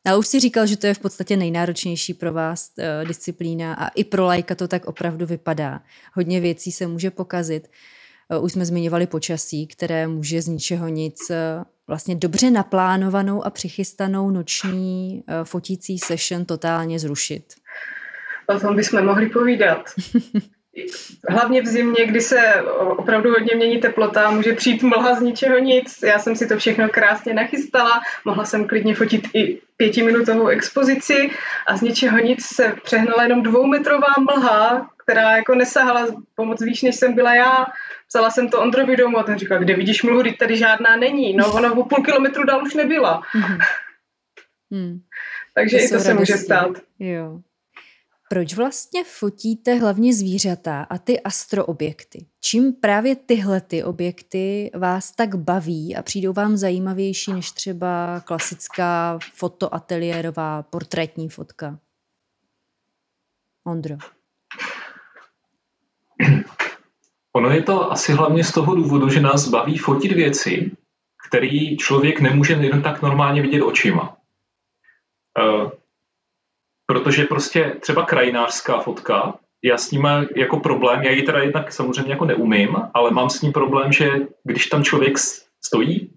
Ale 0.06 0.18
už 0.18 0.28
si 0.28 0.40
říkal, 0.40 0.68
že 0.68 0.78
to 0.78 0.88
je 0.88 0.94
v 0.94 1.00
podstatě 1.00 1.38
nejnáročnější 1.38 2.14
pro 2.14 2.34
vás 2.34 2.72
uh, 2.78 3.08
disciplína 3.08 3.74
a 3.74 3.88
i 3.88 4.04
pro 4.04 4.26
lajka 4.26 4.56
to 4.56 4.68
tak 4.68 4.86
opravdu 4.86 5.26
vypadá. 5.26 5.82
Hodně 6.14 6.40
věcí 6.40 6.72
se 6.72 6.88
může 6.88 7.12
pokazit. 7.12 7.68
Uh, 8.38 8.44
už 8.44 8.52
jsme 8.52 8.66
zmiňovali 8.66 9.08
počasí, 9.08 9.68
které 9.68 10.08
může 10.08 10.42
z 10.42 10.48
ničeho 10.48 10.88
nic 10.88 11.30
uh, 11.30 11.36
vlastně 11.88 12.16
dobře 12.16 12.52
naplánovanou 12.52 13.46
a 13.46 13.50
přichystanou 13.50 14.32
noční 14.32 15.24
uh, 15.28 15.34
fotící 15.44 16.00
session 16.00 16.46
totálně 16.46 17.00
zrušit. 17.00 17.54
O 18.56 18.60
tom 18.60 18.76
bychom 18.76 19.06
mohli 19.06 19.30
povídat. 19.30 19.90
hlavně 21.30 21.62
v 21.62 21.66
zimě, 21.66 22.06
kdy 22.06 22.22
se 22.22 22.62
opravdu 22.98 23.30
hodně 23.30 23.56
mění 23.56 23.80
teplota, 23.80 24.32
může 24.32 24.54
přijít 24.54 24.84
mlha 24.84 25.16
z 25.16 25.22
ničeho 25.22 25.60
nic. 25.60 26.00
Já 26.04 26.20
jsem 26.20 26.36
si 26.36 26.48
to 26.48 26.58
všechno 26.58 26.90
krásně 26.90 27.34
nachystala, 27.34 28.02
mohla 28.26 28.46
jsem 28.46 28.68
klidně 28.68 28.96
fotit 28.96 29.28
i 29.34 29.62
pětiminutovou 29.78 30.48
expozici 30.48 31.30
a 31.68 31.78
z 31.78 31.82
ničeho 31.82 32.18
nic 32.18 32.46
se 32.46 32.76
přehnala 32.84 33.24
jenom 33.24 33.44
dvoumetrová 33.44 34.14
mlha, 34.20 34.90
která 34.98 35.38
jako 35.38 35.56
nesahala 35.56 36.08
pomoc 36.36 36.62
výš, 36.62 36.82
než 36.82 36.96
jsem 36.96 37.14
byla 37.14 37.36
já. 37.36 37.66
Psala 38.08 38.30
jsem 38.32 38.50
to 38.50 38.62
Ondrovi 38.62 38.96
domů 38.96 39.18
a 39.18 39.24
ten 39.24 39.40
říkal, 39.40 39.60
kde 39.60 39.76
vidíš 39.76 40.04
mlhu, 40.04 40.24
tady 40.40 40.58
žádná 40.58 40.96
není. 40.96 41.34
No, 41.36 41.54
ona 41.54 41.72
o 41.72 41.84
půl 41.84 42.04
kilometru 42.04 42.44
dál 42.44 42.64
už 42.64 42.74
nebyla. 42.74 43.22
Mm-hmm. 43.36 43.60
Hmm. 44.72 45.00
Takže 45.54 45.78
to 45.78 45.84
i 45.84 45.90
to 45.90 46.00
se 46.00 46.14
může 46.14 46.38
stát. 46.38 46.72
Jo. 47.00 47.40
Proč 48.32 48.54
vlastně 48.54 49.04
fotíte 49.04 49.76
hlavně 49.76 50.14
zvířata 50.14 50.84
a 50.84 50.98
ty 50.98 51.20
astroobjekty? 51.20 52.26
Čím 52.42 52.74
právě 52.74 53.16
tyhle 53.16 53.62
ty 53.62 53.84
objekty 53.84 54.72
vás 54.76 55.12
tak 55.12 55.36
baví 55.36 55.96
a 55.96 56.04
přijdou 56.04 56.34
vám 56.34 56.58
zajímavější 56.58 57.34
než 57.34 57.52
třeba 57.52 58.20
klasická 58.20 59.20
fotoateliérová 59.34 60.64
portrétní 60.64 61.30
fotka? 61.30 61.80
Ondro. 63.64 63.96
Ono 67.34 67.50
je 67.50 67.64
to 67.64 67.92
asi 67.92 68.12
hlavně 68.12 68.44
z 68.44 68.52
toho 68.52 68.76
důvodu, 68.76 69.10
že 69.10 69.22
nás 69.22 69.48
baví 69.48 69.78
fotit 69.78 70.12
věci, 70.12 70.72
které 71.28 71.76
člověk 71.80 72.20
nemůže 72.20 72.54
jen 72.54 72.82
tak 72.82 73.02
normálně 73.02 73.42
vidět 73.42 73.62
očima. 73.62 74.18
Protože 76.90 77.26
prostě 77.26 77.76
třeba 77.80 78.06
krajinářská 78.06 78.80
fotka, 78.80 79.34
já 79.64 79.78
s 79.78 79.92
ním 79.92 80.04
jako 80.36 80.60
problém, 80.60 81.04
já 81.04 81.12
ji 81.12 81.22
teda 81.22 81.40
jednak 81.40 81.72
samozřejmě 81.72 82.12
jako 82.12 82.26
neumím, 82.26 82.78
ale 82.94 83.12
mám 83.12 83.30
s 83.30 83.42
ním 83.42 83.54
problém, 83.54 83.92
že 83.92 84.12
když 84.44 84.68
tam 84.68 84.84
člověk 84.84 85.18
stojí, 85.66 86.10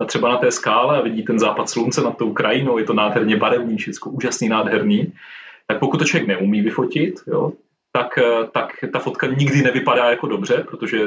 a 0.00 0.04
třeba 0.04 0.28
na 0.28 0.36
té 0.36 0.50
skále 0.50 0.98
a 0.98 1.00
vidí 1.00 1.22
ten 1.22 1.38
západ 1.38 1.70
slunce 1.70 2.02
nad 2.02 2.16
tou 2.16 2.32
krajinou, 2.32 2.78
je 2.78 2.84
to 2.84 2.92
nádherně 2.92 3.36
barevný, 3.36 3.76
všechno 3.76 4.12
úžasný, 4.12 4.48
nádherný, 4.48 5.12
tak 5.66 5.78
pokud 5.78 5.96
to 5.96 6.04
člověk 6.04 6.28
neumí 6.28 6.60
vyfotit, 6.60 7.14
jo, 7.26 7.52
tak, 7.92 8.18
eh, 8.18 8.46
tak 8.52 8.72
ta 8.92 8.98
fotka 8.98 9.26
nikdy 9.26 9.62
nevypadá 9.62 10.10
jako 10.10 10.26
dobře, 10.26 10.64
protože 10.70 10.98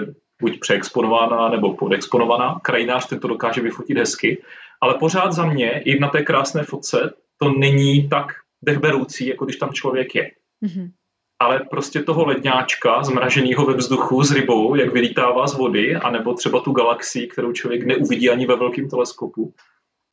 buď 0.42 0.60
přeexponovaná 0.60 1.50
nebo 1.50 1.74
podexponovaná. 1.74 2.60
Krajinář 2.64 3.08
ten 3.08 3.20
to 3.20 3.28
dokáže 3.28 3.62
vyfotit 3.62 3.98
hezky, 3.98 4.42
ale 4.82 4.94
pořád 4.94 5.34
za 5.34 5.46
mě 5.46 5.82
i 5.86 6.00
na 6.00 6.10
té 6.10 6.22
krásné 6.24 6.64
fotce 6.64 7.14
to 7.38 7.50
není 7.50 8.10
tak 8.10 8.43
dechberoucí, 8.64 9.28
jako 9.28 9.46
když 9.46 9.58
tam 9.58 9.74
člověk 9.74 10.16
je. 10.16 10.32
Mm-hmm. 10.66 10.92
Ale 11.40 11.60
prostě 11.70 12.04
toho 12.04 12.26
ledňáčka 12.26 13.04
zmraženého 13.04 13.66
ve 13.66 13.74
vzduchu 13.74 14.24
s 14.24 14.32
rybou, 14.32 14.76
jak 14.76 14.94
vylítává 14.94 15.48
z 15.48 15.58
vody, 15.58 15.96
anebo 15.96 16.34
třeba 16.34 16.60
tu 16.60 16.72
galaxii, 16.72 17.28
kterou 17.28 17.52
člověk 17.52 17.84
neuvidí 17.84 18.30
ani 18.30 18.46
ve 18.46 18.56
velkém 18.56 18.90
teleskopu, 18.90 19.54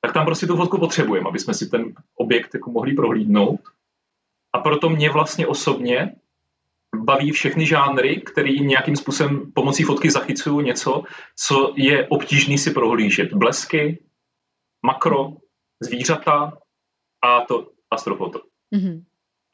tak 0.00 0.12
tam 0.12 0.26
prostě 0.26 0.46
tu 0.46 0.56
fotku 0.56 0.78
potřebujeme, 0.78 1.28
aby 1.28 1.38
jsme 1.38 1.54
si 1.54 1.70
ten 1.70 1.94
objekt 2.14 2.54
jako 2.54 2.70
mohli 2.70 2.94
prohlídnout. 2.94 3.60
A 4.52 4.58
proto 4.58 4.88
mě 4.88 5.10
vlastně 5.10 5.46
osobně 5.46 6.16
baví 6.96 7.30
všechny 7.30 7.66
žánry, 7.66 8.20
který 8.20 8.60
nějakým 8.60 8.96
způsobem 8.96 9.52
pomocí 9.54 9.82
fotky 9.82 10.10
zachycují 10.10 10.66
něco, 10.66 11.02
co 11.36 11.72
je 11.76 12.08
obtížný 12.08 12.58
si 12.58 12.70
prohlížet. 12.70 13.32
Blesky, 13.32 14.02
makro, 14.86 15.32
zvířata 15.82 16.58
a 17.24 17.40
to 17.40 17.70
astrofoto. 17.90 18.40
Mm-hmm. 18.74 19.02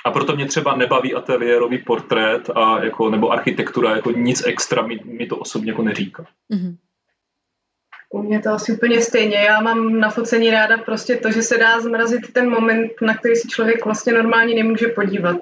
A 0.04 0.10
proto 0.10 0.36
mě 0.36 0.46
třeba 0.46 0.76
nebaví 0.76 1.14
ateliérový 1.14 1.78
portrét 1.78 2.50
a 2.54 2.84
jako, 2.84 3.10
nebo 3.10 3.30
architektura, 3.30 3.96
jako 3.96 4.10
nic 4.10 4.46
extra 4.46 4.82
mi, 4.82 5.00
mi 5.04 5.26
to 5.26 5.36
osobně 5.36 5.70
jako 5.70 5.82
neříká. 5.82 6.22
Mm-hmm. 6.22 6.76
U 8.10 8.22
mě 8.22 8.40
to 8.42 8.50
asi 8.50 8.72
úplně 8.72 9.02
stejně. 9.02 9.36
Já 9.36 9.60
mám 9.60 10.00
na 10.00 10.10
focení 10.10 10.50
ráda 10.50 10.78
prostě 10.78 11.16
to, 11.16 11.30
že 11.30 11.42
se 11.42 11.58
dá 11.58 11.80
zmrazit 11.80 12.32
ten 12.32 12.50
moment, 12.50 12.92
na 13.00 13.16
který 13.16 13.36
si 13.36 13.48
člověk 13.48 13.84
vlastně 13.84 14.12
normálně 14.12 14.54
nemůže 14.54 14.88
podívat. 14.88 15.36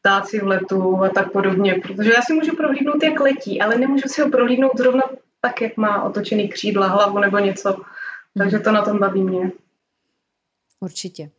Ptáci 0.00 0.40
v 0.40 0.46
letu 0.46 0.96
a 0.96 1.08
tak 1.08 1.32
podobně. 1.32 1.80
Protože 1.82 2.12
já 2.12 2.22
si 2.22 2.32
můžu 2.32 2.56
prohlídnout, 2.56 3.02
jak 3.02 3.20
letí, 3.20 3.60
ale 3.60 3.78
nemůžu 3.78 4.08
si 4.08 4.22
ho 4.22 4.30
prohlídnout 4.30 4.72
zrovna 4.76 5.02
tak, 5.40 5.60
jak 5.60 5.76
má 5.76 6.02
otočený 6.02 6.48
křídla, 6.48 6.86
hlavu 6.86 7.18
nebo 7.18 7.38
něco. 7.38 7.80
Takže 8.38 8.58
to 8.58 8.72
na 8.72 8.84
tom 8.84 8.98
baví 8.98 9.22
mě. 9.22 9.52
Určitě. 10.80 11.30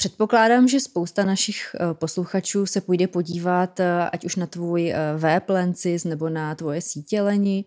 Předpokládám, 0.00 0.68
že 0.68 0.80
spousta 0.80 1.24
našich 1.24 1.74
eh, 1.74 1.94
posluchačů 1.94 2.66
se 2.66 2.80
půjde 2.80 3.06
podívat 3.06 3.80
eh, 3.80 4.10
ať 4.12 4.24
už 4.24 4.36
na 4.36 4.46
tvůj 4.46 4.90
eh, 4.90 4.96
web 5.16 5.48
Lensis 5.48 6.04
nebo 6.04 6.28
na 6.28 6.54
tvoje 6.54 6.80
sítě 6.80 7.22
Leni. 7.22 7.64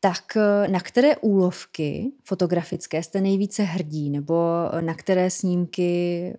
Tak 0.00 0.36
na 0.70 0.80
které 0.80 1.16
úlovky 1.16 2.12
fotografické 2.24 3.02
jste 3.02 3.20
nejvíce 3.20 3.62
hrdí, 3.62 4.10
nebo 4.10 4.34
na 4.80 4.94
které 4.94 5.30
snímky 5.30 6.32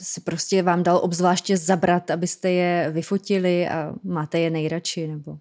si 0.00 0.20
prostě 0.20 0.62
vám 0.62 0.82
dal 0.82 1.00
obzvláště 1.02 1.56
zabrat, 1.56 2.10
abyste 2.10 2.50
je 2.50 2.90
vyfotili 2.90 3.68
a 3.68 3.94
máte 4.04 4.38
je 4.38 4.50
nejradši, 4.50 5.06
nebo 5.06 5.38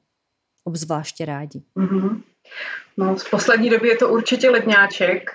obzvláště 0.64 1.26
rádi? 1.26 1.62
Mm-hmm. 1.78 2.22
No, 2.98 3.16
v 3.16 3.30
poslední 3.30 3.70
době 3.70 3.92
je 3.92 3.98
to 3.98 4.10
určitě 4.10 4.50
ledňáček, 4.50 5.32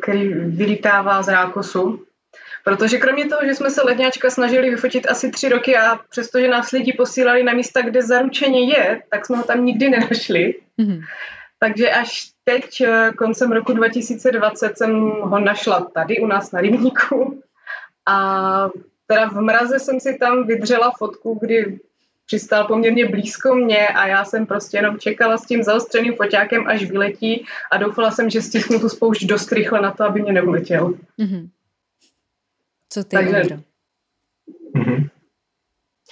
který 0.00 0.28
vylítává 0.34 1.22
z 1.22 1.28
rákosu 1.28 2.04
Protože 2.64 2.98
kromě 2.98 3.28
toho, 3.28 3.40
že 3.44 3.54
jsme 3.54 3.70
se 3.70 3.82
ledňáčka 3.82 4.30
snažili 4.30 4.70
vyfotit 4.70 5.10
asi 5.10 5.30
tři 5.30 5.48
roky 5.48 5.76
a 5.76 5.96
přestože 6.10 6.48
nás 6.48 6.70
lidi 6.70 6.92
posílali 6.92 7.44
na 7.44 7.52
místa, 7.52 7.82
kde 7.82 8.02
zaručeně 8.02 8.64
je, 8.64 9.02
tak 9.10 9.26
jsme 9.26 9.36
ho 9.36 9.42
tam 9.42 9.64
nikdy 9.64 9.90
nenašli. 9.90 10.54
Mm-hmm. 10.78 11.04
Takže 11.58 11.90
až 11.90 12.30
teď, 12.44 12.80
eh, 12.80 13.12
koncem 13.18 13.52
roku 13.52 13.72
2020, 13.72 14.78
jsem 14.78 15.00
ho 15.10 15.38
našla 15.38 15.80
tady 15.80 16.20
u 16.20 16.26
nás 16.26 16.52
na 16.52 16.60
rybníku. 16.60 17.42
A 18.06 18.68
teda 19.06 19.28
v 19.28 19.40
mraze 19.40 19.78
jsem 19.78 20.00
si 20.00 20.18
tam 20.18 20.46
vydřela 20.46 20.92
fotku, 20.98 21.38
kdy 21.40 21.78
přistál 22.26 22.64
poměrně 22.64 23.08
blízko 23.08 23.54
mě 23.54 23.88
a 23.88 24.06
já 24.06 24.24
jsem 24.24 24.46
prostě 24.46 24.76
jenom 24.76 24.98
čekala 24.98 25.38
s 25.38 25.46
tím 25.46 25.62
zaostřeným 25.62 26.14
foťákem, 26.14 26.66
až 26.66 26.84
vyletí 26.84 27.46
a 27.72 27.76
doufala 27.76 28.10
jsem, 28.10 28.30
že 28.30 28.42
stisknu 28.42 28.80
tu 28.80 28.88
spoušť 28.88 29.24
dost 29.24 29.52
rychle 29.52 29.80
na 29.80 29.90
to, 29.90 30.04
aby 30.04 30.22
mě 30.22 30.32
neuletěl. 30.32 30.94
Mm-hmm. 31.18 31.48
Co 32.94 33.04
ty, 33.04 33.16
Takže, 33.16 33.58
mm-hmm. 34.76 35.10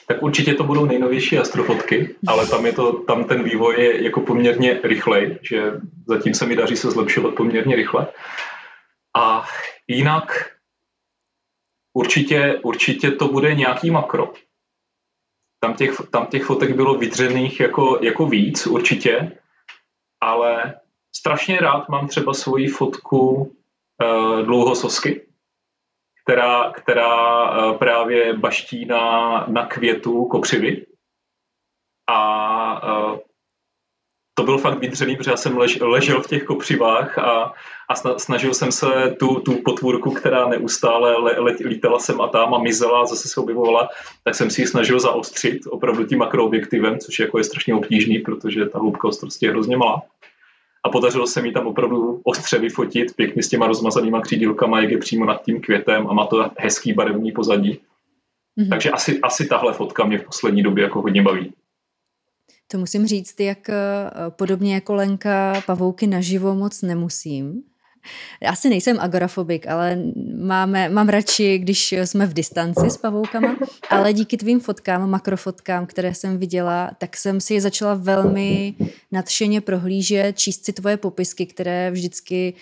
Tak 0.08 0.22
určitě 0.22 0.54
to 0.54 0.64
budou 0.64 0.84
nejnovější 0.84 1.38
astrofotky, 1.38 2.16
ale 2.26 2.46
tam, 2.46 2.66
je 2.66 2.72
to, 2.72 2.92
tam 2.92 3.24
ten 3.24 3.44
vývoj 3.44 3.74
je 3.78 4.04
jako 4.04 4.20
poměrně 4.20 4.80
rychlej, 4.84 5.38
že 5.42 5.72
zatím 6.06 6.34
se 6.34 6.46
mi 6.46 6.56
daří 6.56 6.76
se 6.76 6.90
zlepšovat 6.90 7.34
poměrně 7.34 7.76
rychle. 7.76 8.06
A 9.16 9.46
jinak 9.88 10.50
určitě, 11.92 12.60
určitě 12.62 13.10
to 13.10 13.28
bude 13.28 13.54
nějaký 13.54 13.90
makro. 13.90 14.32
Tam 15.60 15.74
těch, 15.74 15.96
tam 16.10 16.26
těch 16.26 16.44
fotek 16.44 16.76
bylo 16.76 16.98
vydřených 16.98 17.60
jako, 17.60 17.98
jako 18.02 18.26
víc 18.26 18.66
určitě, 18.66 19.38
ale 20.20 20.74
strašně 21.16 21.58
rád 21.58 21.88
mám 21.88 22.08
třeba 22.08 22.34
svoji 22.34 22.68
fotku 22.68 23.18
uh, 23.20 24.42
dlouhososky, 24.42 25.31
která, 26.24 26.70
která 26.70 27.44
eh, 27.44 27.78
právě 27.78 28.34
baští 28.34 28.84
na, 28.84 29.46
na 29.48 29.66
květu 29.66 30.24
kopřivy. 30.24 30.86
A 32.10 32.80
eh, 32.84 33.20
to 34.34 34.42
byl 34.42 34.58
fakt 34.58 34.78
vydřený, 34.78 35.16
protože 35.16 35.30
já 35.30 35.36
jsem 35.36 35.58
lež, 35.58 35.78
ležel 35.80 36.22
v 36.22 36.26
těch 36.26 36.44
kopřivách 36.44 37.18
a, 37.18 37.52
a 37.88 38.18
snažil 38.18 38.54
jsem 38.54 38.72
se 38.72 38.86
tu, 39.18 39.40
tu 39.40 39.62
potvůrku, 39.64 40.10
která 40.10 40.48
neustále 40.48 41.16
le, 41.16 41.40
le, 41.40 41.56
lítala 41.64 41.98
sem 41.98 42.20
a 42.20 42.28
tam 42.28 42.54
a 42.54 42.58
mizela 42.58 43.00
a 43.00 43.06
zase 43.06 43.28
se 43.28 43.40
objevovala, 43.40 43.88
tak 44.24 44.34
jsem 44.34 44.50
si 44.50 44.62
ji 44.62 44.66
snažil 44.66 45.00
zaostřit 45.00 45.66
opravdu 45.70 46.04
tím 46.04 46.18
makroobjektivem, 46.18 46.98
což 46.98 47.18
jako 47.18 47.38
je 47.38 47.44
strašně 47.44 47.74
obtížný, 47.74 48.18
protože 48.18 48.66
ta 48.66 48.78
hloubka 48.78 49.08
ostrosti 49.08 49.46
je 49.46 49.50
hrozně 49.50 49.76
malá 49.76 50.02
a 50.84 50.88
podařilo 50.88 51.26
se 51.26 51.42
mi 51.42 51.52
tam 51.52 51.66
opravdu 51.66 52.20
ostře 52.24 52.58
vyfotit 52.58 53.16
pěkně 53.16 53.42
s 53.42 53.48
těma 53.48 53.66
rozmazanýma 53.66 54.20
křídílkama, 54.20 54.80
jak 54.80 54.90
je 54.90 54.98
přímo 54.98 55.24
nad 55.24 55.44
tím 55.44 55.60
květem 55.60 56.06
a 56.06 56.12
má 56.12 56.26
to 56.26 56.50
hezký 56.58 56.92
barevný 56.92 57.32
pozadí. 57.32 57.80
Mm-hmm. 58.58 58.68
Takže 58.68 58.90
asi, 58.90 59.20
asi 59.20 59.46
tahle 59.46 59.72
fotka 59.72 60.04
mě 60.04 60.18
v 60.18 60.24
poslední 60.24 60.62
době 60.62 60.84
jako 60.84 61.02
hodně 61.02 61.22
baví. 61.22 61.52
To 62.72 62.78
musím 62.78 63.06
říct, 63.06 63.40
jak 63.40 63.68
eh, 63.68 63.74
podobně 64.28 64.74
jako 64.74 64.94
Lenka 64.94 65.62
pavouky 65.66 66.06
naživo 66.06 66.54
moc 66.54 66.82
nemusím. 66.82 67.62
Asi 68.46 68.68
nejsem 68.68 69.00
agorafobik, 69.00 69.66
ale 69.66 69.98
máme, 70.36 70.88
mám 70.88 71.08
radši, 71.08 71.58
když 71.58 71.92
jsme 71.92 72.26
v 72.26 72.34
distanci 72.34 72.90
s 72.90 72.96
pavoukama, 72.96 73.56
ale 73.90 74.12
díky 74.12 74.36
tvým 74.36 74.60
fotkám, 74.60 75.10
makrofotkám, 75.10 75.86
které 75.86 76.14
jsem 76.14 76.38
viděla, 76.38 76.90
tak 76.98 77.16
jsem 77.16 77.40
si 77.40 77.54
je 77.54 77.60
začala 77.60 77.94
velmi 77.94 78.74
nadšeně 79.12 79.60
prohlížet, 79.60 80.38
číst 80.38 80.64
si 80.64 80.72
tvoje 80.72 80.96
popisky, 80.96 81.46
které 81.46 81.90
vždycky 81.90 82.54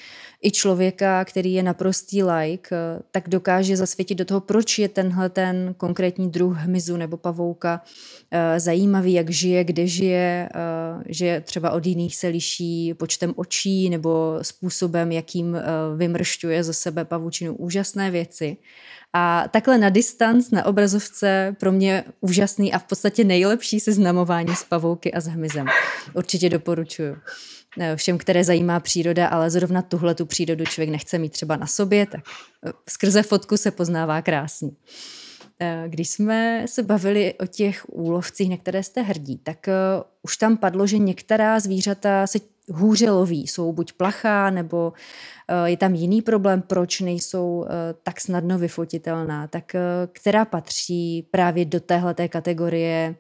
i 0.43 0.51
člověka, 0.51 1.25
který 1.25 1.53
je 1.53 1.63
naprostý 1.63 2.23
like, 2.23 2.77
tak 3.11 3.29
dokáže 3.29 3.77
zasvětit 3.77 4.19
do 4.19 4.25
toho, 4.25 4.41
proč 4.41 4.79
je 4.79 4.89
tenhle 4.89 5.29
ten 5.29 5.75
konkrétní 5.77 6.31
druh 6.31 6.57
hmyzu 6.57 6.97
nebo 6.97 7.17
pavouka 7.17 7.83
eh, 8.31 8.61
zajímavý, 8.61 9.13
jak 9.13 9.31
žije, 9.31 9.65
kde 9.65 9.87
žije, 9.87 10.49
eh, 10.55 11.05
že 11.09 11.43
třeba 11.47 11.71
od 11.71 11.87
jiných 11.87 12.17
se 12.17 12.29
liší 12.29 12.95
počtem 12.95 13.33
očí 13.37 13.91
nebo 13.91 14.39
způsobem, 14.43 15.13
jakým 15.13 15.57
eh, 15.57 15.63
vymršťuje 15.97 16.65
ze 16.65 16.73
sebe 16.73 17.05
pavučinu. 17.05 17.57
Úžasné 17.57 18.11
věci. 18.11 18.57
A 19.13 19.45
takhle 19.51 19.79
na 19.79 19.91
distanc, 19.91 20.51
na 20.51 20.65
obrazovce 20.65 21.57
pro 21.61 21.73
mě 21.73 22.05
úžasný 22.21 22.73
a 22.73 22.79
v 22.79 22.85
podstatě 22.85 23.25
nejlepší 23.25 23.81
seznamování 23.81 24.57
s 24.57 24.65
pavouky 24.65 25.13
a 25.13 25.21
s 25.21 25.27
hmyzem. 25.27 25.67
Určitě 26.15 26.49
doporučuju 26.49 27.17
všem, 27.97 28.19
které 28.19 28.45
zajímá 28.45 28.81
příroda, 28.81 29.29
ale 29.29 29.51
zrovna 29.51 29.83
tuhle 29.83 30.15
tu 30.15 30.27
přírodu 30.27 30.65
člověk 30.65 30.91
nechce 30.91 31.19
mít 31.19 31.33
třeba 31.33 31.57
na 31.57 31.67
sobě, 31.67 32.07
tak 32.07 32.21
eh, 32.67 32.73
skrze 32.89 33.23
fotku 33.23 33.57
se 33.57 33.71
poznává 33.71 34.23
krásně. 34.23 34.71
Eh, 35.61 35.85
když 35.89 36.11
jsme 36.11 36.65
se 36.69 36.83
bavili 36.83 37.35
o 37.35 37.47
těch 37.47 37.85
úlovcích, 37.89 38.51
na 38.51 38.57
které 38.57 38.83
jste 38.83 39.03
hrdí, 39.03 39.39
tak 39.39 39.69
eh, 39.69 39.73
už 40.23 40.37
tam 40.37 40.57
padlo, 40.57 40.87
že 40.87 40.99
některá 40.99 41.61
zvířata 41.61 42.27
se 42.27 42.39
hůře 42.73 43.11
loví, 43.11 43.47
jsou 43.47 43.73
buď 43.73 43.93
plachá, 43.93 44.51
nebo 44.51 44.93
je 45.65 45.77
tam 45.77 45.95
jiný 45.95 46.23
problém, 46.23 46.63
proč 46.63 47.01
nejsou 47.01 47.67
tak 48.03 48.21
snadno 48.21 48.59
vyfotitelná. 48.59 49.47
Tak 49.47 49.77
která 50.13 50.45
patří 50.45 51.27
právě 51.31 51.65
do 51.65 51.81
téhle 51.81 52.15
kategorie 52.15 53.15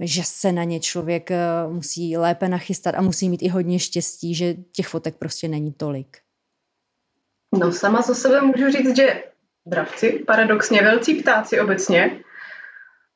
že 0.00 0.22
se 0.24 0.52
na 0.52 0.64
ně 0.64 0.80
člověk 0.80 1.30
eh, 1.30 1.38
musí 1.68 2.16
lépe 2.16 2.48
nachystat 2.48 2.94
a 2.94 3.02
musí 3.02 3.28
mít 3.28 3.42
i 3.42 3.48
hodně 3.48 3.78
štěstí, 3.78 4.34
že 4.34 4.54
těch 4.72 4.88
fotek 4.88 5.16
prostě 5.16 5.48
není 5.48 5.72
tolik. 5.72 6.18
No 7.58 7.72
sama 7.72 8.02
za 8.02 8.14
sebe 8.14 8.40
můžu 8.40 8.70
říct, 8.70 8.96
že 8.96 9.22
dravci, 9.66 10.24
paradoxně 10.26 10.82
velcí 10.82 11.14
ptáci 11.14 11.60
obecně, 11.60 12.20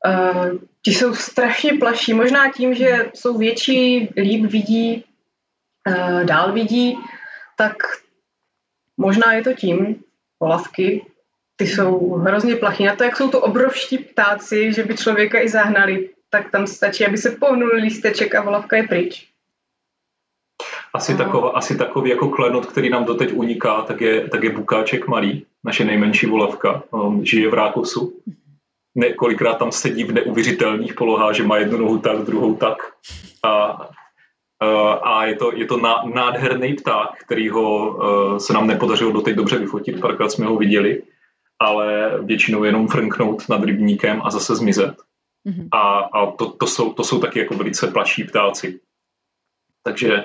uh, 0.06 0.50
ti 0.82 0.90
jsou 0.90 1.14
strašně 1.14 1.72
plaší. 1.72 2.14
Možná 2.14 2.52
tím, 2.52 2.74
že 2.74 3.10
jsou 3.14 3.38
větší, 3.38 4.08
líp 4.16 4.44
vidí, 4.44 5.04
uh, 5.88 6.24
dál 6.24 6.52
vidí, 6.52 6.98
tak 7.56 7.76
možná 8.96 9.32
je 9.32 9.42
to 9.42 9.52
tím, 9.52 10.02
polavky, 10.38 11.06
ty 11.56 11.66
jsou 11.66 12.14
hrozně 12.14 12.56
plachý. 12.56 12.84
Na 12.84 12.96
to, 12.96 13.04
jak 13.04 13.16
jsou 13.16 13.30
to 13.30 13.40
obrovští 13.40 13.98
ptáci, 13.98 14.72
že 14.72 14.84
by 14.84 14.96
člověka 14.96 15.40
i 15.40 15.48
zahnali, 15.48 16.08
tak 16.30 16.50
tam 16.50 16.66
stačí, 16.66 17.06
aby 17.06 17.18
se 17.18 17.30
pohnul 17.30 17.70
lísteček 17.74 18.34
a 18.34 18.42
volavka 18.42 18.76
je 18.76 18.82
pryč. 18.82 19.26
Asi, 20.94 21.16
taková, 21.16 21.50
asi 21.50 21.78
takový 21.78 22.10
jako 22.10 22.28
klenot, 22.28 22.66
který 22.66 22.90
nám 22.90 23.04
doteď 23.04 23.32
uniká, 23.32 23.82
tak 23.82 24.00
je, 24.00 24.28
tak 24.28 24.42
je 24.42 24.50
bukáček 24.50 25.08
malý, 25.08 25.46
naše 25.64 25.84
nejmenší 25.84 26.26
volavka. 26.26 26.82
On 26.90 27.26
žije 27.26 27.50
v 27.50 27.54
Rákosu. 27.54 28.12
Ne, 28.94 29.12
kolikrát 29.12 29.54
tam 29.54 29.72
sedí 29.72 30.04
v 30.04 30.12
neuvěřitelných 30.12 30.94
polohách, 30.94 31.34
že 31.34 31.42
má 31.42 31.56
jednu 31.56 31.78
nohu 31.78 31.98
tak, 31.98 32.18
druhou 32.18 32.54
tak. 32.54 32.76
A, 33.42 33.86
a 35.02 35.24
je 35.24 35.36
to, 35.36 35.52
je 35.54 35.66
to 35.66 35.80
nádherný 36.14 36.74
pták, 36.74 37.08
který 37.24 37.48
ho 37.48 37.98
se 38.40 38.52
nám 38.52 38.66
nepodařilo 38.66 39.12
doteď 39.12 39.36
dobře 39.36 39.58
vyfotit, 39.58 40.00
párkrát 40.00 40.28
jsme 40.28 40.46
ho 40.46 40.56
viděli, 40.56 41.02
ale 41.58 42.18
většinou 42.22 42.64
jenom 42.64 42.88
frnknout 42.88 43.48
nad 43.48 43.64
rybníkem 43.64 44.22
a 44.24 44.30
zase 44.30 44.56
zmizet. 44.56 44.94
Mm-hmm. 45.49 45.68
A, 45.72 45.99
a 45.99 46.30
to, 46.30 46.51
to, 46.51 46.66
jsou, 46.66 46.93
to 46.93 47.05
jsou 47.05 47.20
taky 47.20 47.38
jako 47.38 47.55
velice 47.55 47.86
plaší 47.86 48.24
ptáci. 48.24 48.80
Takže 49.82 50.24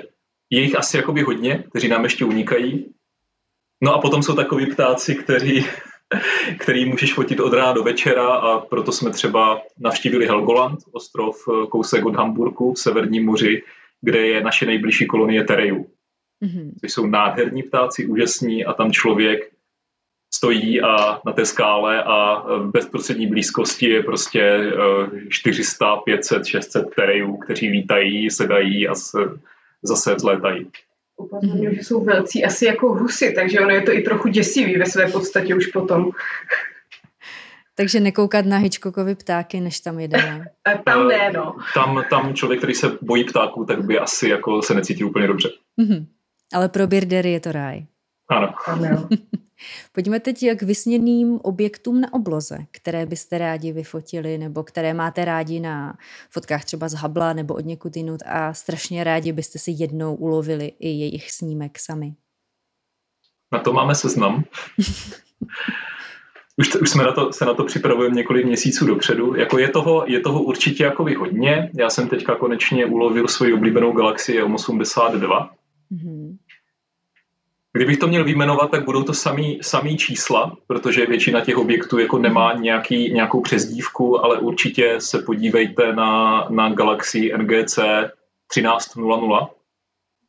je 0.49 0.61
jich 0.61 0.75
asi 0.75 0.97
jakoby 0.97 1.21
hodně, 1.21 1.63
kteří 1.69 1.87
nám 1.87 2.03
ještě 2.03 2.25
unikají. 2.25 2.93
No 3.83 3.93
a 3.93 4.01
potom 4.01 4.23
jsou 4.23 4.35
takový 4.35 4.65
ptáci, 4.71 5.15
kteří, 5.15 5.65
který 6.59 6.85
můžeš 6.85 7.13
fotit 7.13 7.39
od 7.39 7.53
rána 7.53 7.73
do 7.73 7.83
večera 7.83 8.27
a 8.27 8.59
proto 8.59 8.91
jsme 8.91 9.11
třeba 9.11 9.61
navštívili 9.79 10.27
Helgoland, 10.27 10.79
ostrov 10.91 11.35
eh, 11.49 11.67
kousek 11.67 12.05
od 12.05 12.15
Hamburku 12.15 12.73
v 12.73 12.79
Severním 12.79 13.25
moři, 13.25 13.63
kde 14.01 14.27
je 14.27 14.43
naše 14.43 14.65
nejbližší 14.65 15.07
kolonie 15.07 15.43
Tereju. 15.43 15.87
Mm-hmm. 16.43 16.71
Což 16.81 16.93
jsou 16.93 17.05
nádherní 17.05 17.63
ptáci, 17.63 18.05
úžasní 18.05 18.65
a 18.65 18.73
tam 18.73 18.91
člověk 18.91 19.54
stojí 20.35 20.81
a 20.81 21.19
na 21.25 21.33
té 21.33 21.45
skále 21.45 22.03
a 22.03 22.43
v 22.57 22.71
bezprostřední 22.71 23.27
blízkosti 23.27 23.89
je 23.89 24.03
prostě 24.03 24.71
400, 25.29 25.95
500, 25.95 26.45
600 26.45 26.95
terejů, 26.95 27.37
kteří 27.37 27.69
lítají, 27.69 28.29
sedají 28.29 28.87
a 28.87 28.95
se, 28.95 29.19
zase 29.83 30.15
vzlétají. 30.15 30.67
Upozorňuji, 31.17 31.75
že 31.75 31.83
jsou 31.83 32.03
velcí 32.03 32.45
asi 32.45 32.65
jako 32.65 32.93
husy, 32.93 33.33
takže 33.35 33.59
ono 33.59 33.69
je 33.69 33.81
to 33.81 33.93
i 33.93 34.01
trochu 34.01 34.27
děsivý 34.27 34.77
ve 34.77 34.85
své 34.85 35.11
podstatě 35.11 35.55
už 35.55 35.67
potom. 35.67 36.11
Takže 37.75 37.99
nekoukat 37.99 38.45
na 38.45 38.57
Hitchcockovi 38.57 39.15
ptáky, 39.15 39.59
než 39.59 39.79
tam 39.79 39.99
jedeme. 39.99 40.45
tam 40.85 41.07
ne, 41.07 41.31
no. 41.35 41.55
Tam, 41.73 42.03
tam 42.09 42.33
člověk, 42.33 42.59
který 42.59 42.73
se 42.73 42.97
bojí 43.01 43.23
ptáků, 43.23 43.65
tak 43.65 43.85
by 43.85 43.99
asi 43.99 44.29
jako 44.29 44.61
se 44.61 44.73
necítí 44.73 45.03
úplně 45.03 45.27
dobře. 45.27 45.49
Mm-hmm. 45.81 46.05
Ale 46.53 46.69
pro 46.69 46.87
birdery 46.87 47.31
je 47.31 47.39
to 47.39 47.51
ráj. 47.51 47.85
Ano. 48.29 48.53
ano. 48.67 49.09
Pojďme 49.91 50.19
teď 50.19 50.45
k 50.55 50.61
vysněným 50.61 51.39
objektům 51.43 52.01
na 52.01 52.13
obloze, 52.13 52.57
které 52.71 53.05
byste 53.05 53.37
rádi 53.37 53.71
vyfotili 53.71 54.37
nebo 54.37 54.63
které 54.63 54.93
máte 54.93 55.25
rádi 55.25 55.59
na 55.59 55.97
fotkách 56.29 56.65
třeba 56.65 56.89
z 56.89 56.93
Habla 56.93 57.33
nebo 57.33 57.53
od 57.53 57.65
někud 57.65 57.97
jinut 57.97 58.21
a 58.25 58.53
strašně 58.53 59.03
rádi 59.03 59.31
byste 59.31 59.59
si 59.59 59.71
jednou 59.77 60.15
ulovili 60.15 60.71
i 60.79 60.89
jejich 60.89 61.31
snímek 61.31 61.79
sami. 61.79 62.13
Na 63.51 63.59
to 63.59 63.73
máme 63.73 63.95
seznam. 63.95 64.43
už, 66.57 66.75
už 66.75 66.89
jsme 66.89 67.03
na 67.03 67.11
to, 67.11 67.33
se 67.33 67.45
na 67.45 67.53
to 67.53 67.63
připravujeme 67.63 68.15
několik 68.15 68.45
měsíců 68.45 68.85
dopředu. 68.85 69.35
Jako 69.35 69.57
je, 69.57 69.69
toho, 69.69 70.03
je 70.07 70.19
toho 70.19 70.43
určitě 70.43 70.83
jako 70.83 71.05
hodně. 71.17 71.71
Já 71.79 71.89
jsem 71.89 72.07
teďka 72.07 72.35
konečně 72.35 72.85
ulovil 72.85 73.27
svoji 73.27 73.53
oblíbenou 73.53 73.91
galaxii 73.91 74.43
M82. 74.43 75.49
Mm-hmm. 75.91 76.37
Kdybych 77.75 77.97
to 77.97 78.07
měl 78.07 78.23
vyjmenovat, 78.23 78.71
tak 78.71 78.85
budou 78.85 79.03
to 79.03 79.13
samý, 79.13 79.59
samý 79.61 79.97
čísla, 79.97 80.57
protože 80.67 81.05
většina 81.05 81.41
těch 81.41 81.57
objektů 81.57 81.99
jako 81.99 82.17
nemá 82.17 82.53
nějaký, 82.53 83.13
nějakou 83.13 83.41
přezdívku, 83.41 84.25
ale 84.25 84.39
určitě 84.39 85.01
se 85.01 85.19
podívejte 85.19 85.93
na, 85.93 86.45
na 86.49 86.69
galaxii 86.69 87.37
NGC 87.37 87.75
1300. 87.75 89.49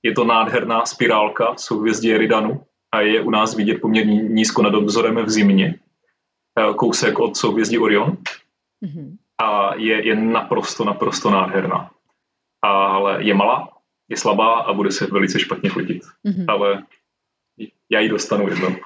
Je 0.03 0.13
to 0.13 0.25
nádherná 0.25 0.87
spirálka 0.87 1.55
souhvězdí 1.57 2.15
Eridanu 2.15 2.65
a 2.93 3.01
je 3.01 3.21
u 3.21 3.31
nás 3.31 3.57
vidět 3.57 3.81
poměrně 3.81 4.23
nízko 4.23 4.63
nad 4.63 4.75
obzorem 4.75 5.17
v 5.17 5.31
zimě. 5.31 5.79
Eh, 6.59 6.75
kousek 6.75 7.19
od 7.19 7.37
souhvězdí 7.37 7.79
Orion. 7.79 8.17
Mm-hmm. 8.85 9.17
A 9.39 9.75
je, 9.75 10.07
je 10.07 10.17
naprosto, 10.17 10.85
naprosto 10.85 11.31
nádherná. 11.31 11.91
Ale 12.63 13.25
je 13.25 13.35
malá, 13.35 13.69
je 14.09 14.17
slabá 14.17 14.61
a 14.61 14.73
bude 14.73 14.91
se 14.91 15.07
velice 15.07 15.41
špatně 15.41 15.71
fotit. 15.71 16.03
Mm-hmm. 16.03 16.45
Ale 16.49 16.83
já 17.91 18.01
ji 18.01 18.09
dostanu 18.09 18.49
jednou. 18.49 18.69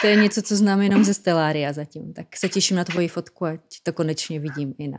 to 0.00 0.06
je 0.06 0.16
něco, 0.16 0.42
co 0.42 0.56
znám 0.56 0.82
jenom 0.82 1.04
ze 1.04 1.14
Stellaria 1.14 1.72
zatím, 1.72 2.12
tak 2.12 2.26
se 2.36 2.48
těším 2.48 2.76
na 2.76 2.84
tvoji 2.84 3.08
fotku, 3.08 3.44
ať 3.44 3.60
to 3.82 3.92
konečně 3.92 4.40
vidím 4.40 4.74
i 4.78 4.88
na 4.88 4.98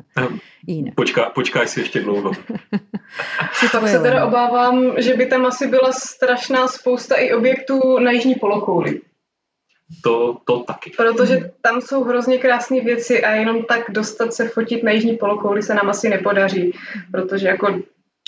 jinak. 0.67 0.95
Počká, 0.95 1.29
počkaj 1.29 1.67
si 1.67 1.79
ještě 1.79 2.01
dlouho. 2.01 2.31
tak 3.71 3.87
se 3.87 3.99
teda 3.99 4.25
obávám, 4.25 4.93
že 4.97 5.13
by 5.13 5.25
tam 5.25 5.45
asi 5.45 5.67
byla 5.67 5.91
strašná 5.91 6.67
spousta 6.67 7.15
i 7.15 7.33
objektů 7.33 7.99
na 7.99 8.11
jižní 8.11 8.35
polokouli. 8.35 9.01
To, 10.03 10.37
to 10.45 10.59
taky. 10.59 10.91
Protože 10.97 11.51
tam 11.61 11.81
jsou 11.81 12.03
hrozně 12.03 12.37
krásné 12.37 12.81
věci 12.81 13.23
a 13.23 13.31
jenom 13.31 13.63
tak 13.63 13.83
dostat 13.89 14.33
se 14.33 14.49
fotit 14.49 14.83
na 14.83 14.91
jižní 14.91 15.17
polokouli 15.17 15.63
se 15.63 15.73
nám 15.73 15.89
asi 15.89 16.09
nepodaří, 16.09 16.73
protože 17.11 17.47
jako 17.47 17.79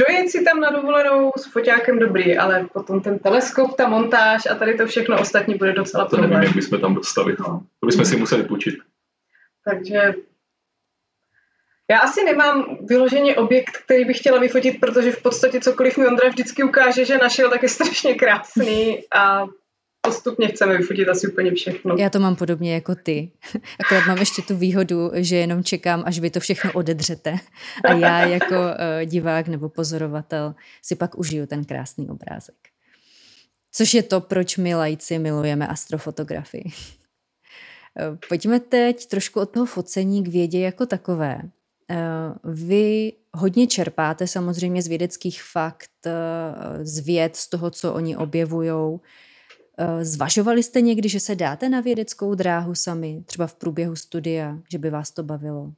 dojet 0.08 0.30
si 0.30 0.44
tam 0.44 0.60
na 0.60 0.70
dovolenou 0.70 1.32
s 1.38 1.46
foťákem 1.46 2.00
dobrý, 2.00 2.38
ale 2.38 2.68
potom 2.74 3.02
ten 3.02 3.20
teleskop, 3.20 3.76
ta 3.76 3.88
montáž 3.88 4.42
a 4.52 4.56
tady 4.56 4.78
to 4.78 4.88
všechno 4.88 5.20
ostatní 5.20 5.56
bude 5.56 5.74
docela 5.74 6.06
To 6.06 6.18
nevím, 6.18 6.44
jak 6.44 6.56
bychom 6.56 6.82
tam 6.82 6.96
dostali. 6.96 7.36
No. 7.40 7.64
To 7.80 7.88
bychom 7.88 8.06
si 8.06 8.18
museli 8.18 8.44
půjčit. 8.44 8.76
Takže 9.66 10.14
já 11.92 12.00
asi 12.00 12.24
nemám 12.24 12.78
vyloženě 12.82 13.36
objekt, 13.36 13.78
který 13.78 14.06
bych 14.06 14.18
chtěla 14.18 14.40
vyfotit, 14.40 14.80
protože 14.80 15.12
v 15.12 15.22
podstatě 15.22 15.60
cokoliv 15.60 15.98
mi 15.98 16.08
Ondra 16.08 16.30
vždycky 16.30 16.64
ukáže, 16.64 17.06
že 17.06 17.18
našel, 17.18 17.50
tak 17.50 17.64
je 17.64 17.70
strašně 17.70 18.16
krásný 18.16 19.04
a 19.16 19.46
postupně 20.02 20.48
chceme 20.48 20.78
vyfotit 20.78 21.10
asi 21.10 21.28
úplně 21.28 21.52
všechno. 21.52 21.96
Já 22.00 22.10
to 22.10 22.20
mám 22.20 22.36
podobně 22.36 22.74
jako 22.74 22.96
ty. 22.96 23.32
Akorát 23.80 24.08
mám 24.08 24.18
ještě 24.18 24.42
tu 24.42 24.58
výhodu, 24.58 25.12
že 25.14 25.36
jenom 25.36 25.64
čekám, 25.64 26.04
až 26.06 26.20
vy 26.20 26.30
to 26.30 26.40
všechno 26.40 26.72
odedřete. 26.74 27.36
A 27.86 27.94
já 27.94 28.26
jako 28.26 28.56
uh, 28.56 29.06
divák 29.06 29.48
nebo 29.48 29.70
pozorovatel 29.70 30.56
si 30.82 30.96
pak 30.96 31.18
užiju 31.18 31.46
ten 31.46 31.66
krásný 31.66 32.10
obrázek. 32.10 32.56
Což 33.72 33.94
je 33.94 34.04
to, 34.04 34.22
proč 34.22 34.58
my 34.58 34.76
lajci 34.76 35.20
milujeme 35.20 35.68
astrofotografii. 35.68 36.64
Eh, 38.00 38.18
pojďme 38.30 38.60
teď 38.60 39.06
trošku 39.06 39.40
od 39.40 39.50
toho 39.50 39.66
focení 39.66 40.24
k 40.24 40.28
vědě 40.28 40.60
jako 40.60 40.86
takové. 40.86 41.42
Eh, 41.90 41.98
vy 42.44 43.14
hodně 43.34 43.68
čerpáte 43.68 44.28
samozřejmě 44.28 44.82
z 44.82 44.88
vědeckých 44.88 45.44
fakt, 45.44 45.92
eh, 46.06 46.86
z 46.86 47.00
věd, 47.00 47.36
z 47.36 47.50
toho, 47.50 47.72
co 47.72 47.94
oni 47.94 48.18
objevují. 48.18 49.00
Eh, 49.82 50.06
zvažovali 50.06 50.64
jste 50.64 50.82
někdy, 50.82 51.10
že 51.10 51.20
se 51.20 51.36
dáte 51.36 51.70
na 51.70 51.82
vědeckou 51.82 52.36
dráhu 52.36 52.76
sami, 52.76 53.24
třeba 53.26 53.48
v 53.48 53.56
průběhu 53.56 53.96
studia, 53.96 54.58
že 54.72 54.78
by 54.78 54.90
vás 54.90 55.12
to 55.12 55.24
bavilo? 55.24 55.72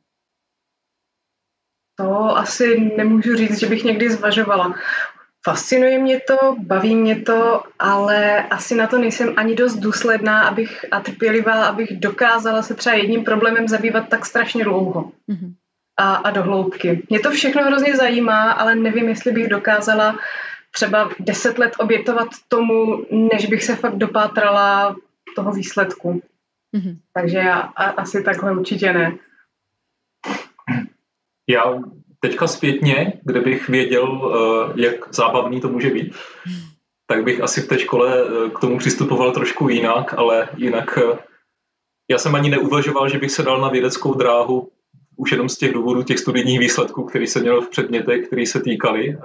To 1.98 2.38
asi 2.38 2.92
nemůžu 2.98 3.36
říct, 3.36 3.60
že 3.60 3.68
bych 3.68 3.84
někdy 3.84 4.12
zvažovala. 4.12 4.76
Fascinuje 5.46 6.00
mě 6.00 6.20
to, 6.20 6.56
baví 6.60 6.96
mě 6.96 7.22
to, 7.22 7.64
ale 7.80 8.44
asi 8.44 8.76
na 8.76 8.88
to 8.88 8.98
nejsem 8.98 9.34
ani 9.38 9.56
dost 9.56 9.76
důsledná 9.76 10.42
abych, 10.42 10.86
a 10.92 11.00
trpělivá, 11.00 11.66
abych 11.66 12.00
dokázala 12.00 12.62
se 12.62 12.74
třeba 12.74 12.96
jedním 12.96 13.24
problémem 13.24 13.68
zabývat 13.68 14.10
tak 14.10 14.26
strašně 14.26 14.64
dlouho 14.64 15.12
mm-hmm. 15.30 15.54
a, 15.98 16.16
a 16.16 16.32
dohloubky. 16.32 17.04
Mě 17.10 17.20
to 17.20 17.32
všechno 17.32 17.64
hrozně 17.64 17.96
zajímá, 17.96 18.52
ale 18.52 18.76
nevím, 18.76 19.10
jestli 19.10 19.32
bych 19.32 19.48
dokázala 19.48 20.20
třeba 20.76 21.10
deset 21.20 21.58
let 21.58 21.72
obětovat 21.80 22.28
tomu, 22.48 23.06
než 23.12 23.46
bych 23.46 23.64
se 23.64 23.76
fakt 23.76 23.98
dopátrala 23.98 24.96
toho 25.36 25.52
výsledku. 25.52 26.22
Mm-hmm. 26.76 26.98
Takže 27.14 27.38
já 27.38 27.60
a, 27.60 27.84
asi 27.84 28.24
takhle 28.24 28.52
určitě 28.52 28.94
ne. 28.94 29.18
Já 31.50 31.64
teďka 32.20 32.48
zpětně, 32.48 33.14
kde 33.24 33.42
bych 33.42 33.70
věděl, 33.70 34.08
eh, 34.08 34.82
jak 34.82 35.14
zábavný 35.16 35.62
to 35.62 35.70
může 35.70 35.90
být, 35.90 36.16
tak 37.08 37.24
bych 37.24 37.42
asi 37.42 37.62
v 37.62 37.68
té 37.68 37.80
škole 37.80 38.24
eh, 38.26 38.50
k 38.50 38.60
tomu 38.60 38.78
přistupoval 38.78 39.32
trošku 39.32 39.70
jinak, 39.70 40.14
ale 40.18 40.50
jinak 40.58 40.98
eh, 40.98 41.18
já 42.10 42.18
jsem 42.18 42.36
ani 42.36 42.50
neuvažoval, 42.50 43.10
že 43.10 43.20
bych 43.20 43.32
se 43.32 43.44
dal 43.44 43.62
na 43.62 43.70
vědeckou 43.70 44.14
dráhu 44.14 44.70
už 45.16 45.32
jenom 45.32 45.50
z 45.50 45.58
těch 45.58 45.74
důvodů 45.74 46.04
těch 46.04 46.20
studijních 46.20 46.60
výsledků, 46.60 47.04
který 47.04 47.28
jsem 47.28 47.42
měl 47.42 47.62
v 47.62 47.70
předmětech, 47.70 48.28
které 48.28 48.46
se 48.46 48.62
týkaly, 48.62 49.18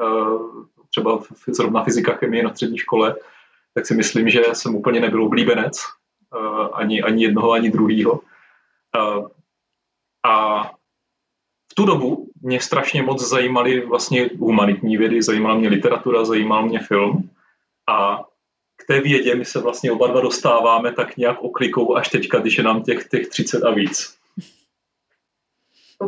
třeba 0.91 1.23
zrovna 1.49 1.85
fyzika, 1.85 2.13
chemie 2.13 2.43
na 2.43 2.51
střední 2.51 2.79
škole, 2.79 3.17
tak 3.75 3.87
si 3.87 3.95
myslím, 3.95 4.29
že 4.29 4.43
jsem 4.53 4.75
úplně 4.75 5.01
nebyl 5.01 5.25
oblíbenec 5.25 5.79
ani, 6.73 7.03
ani 7.03 7.25
jednoho, 7.25 7.53
ani 7.53 7.71
druhého. 7.71 8.21
A 10.25 10.63
v 11.71 11.75
tu 11.75 11.85
dobu 11.85 12.31
mě 12.43 12.61
strašně 12.61 13.03
moc 13.03 13.29
zajímaly 13.29 13.87
vlastně 13.87 14.31
humanitní 14.39 14.97
vědy, 14.97 15.23
zajímala 15.23 15.59
mě 15.59 15.69
literatura, 15.69 16.25
zajímal 16.25 16.67
mě 16.67 16.81
film 16.81 17.31
a 17.89 18.25
k 18.77 18.87
té 18.87 19.01
vědě 19.01 19.35
my 19.35 19.45
se 19.45 19.61
vlastně 19.61 19.93
oba 19.93 20.07
dva 20.07 20.21
dostáváme 20.21 20.93
tak 20.93 21.17
nějak 21.17 21.43
oklikou 21.43 21.97
až 21.97 22.09
teďka, 22.09 22.39
když 22.39 22.59
je 22.59 22.65
nám 22.65 22.83
těch, 22.83 23.09
těch 23.09 23.29
30 23.29 23.65
a 23.65 23.71
víc. 23.71 24.19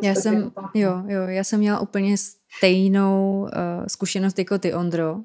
Já 0.02 0.14
jsem, 0.14 0.52
jo, 0.74 1.02
jo, 1.06 1.22
já 1.22 1.44
jsem 1.44 1.60
měla 1.60 1.80
úplně 1.80 2.16
stejnou 2.60 3.40
uh, 3.40 3.48
zkušenost 3.86 4.38
jako 4.38 4.58
ty, 4.58 4.74
Ondro, 4.74 5.20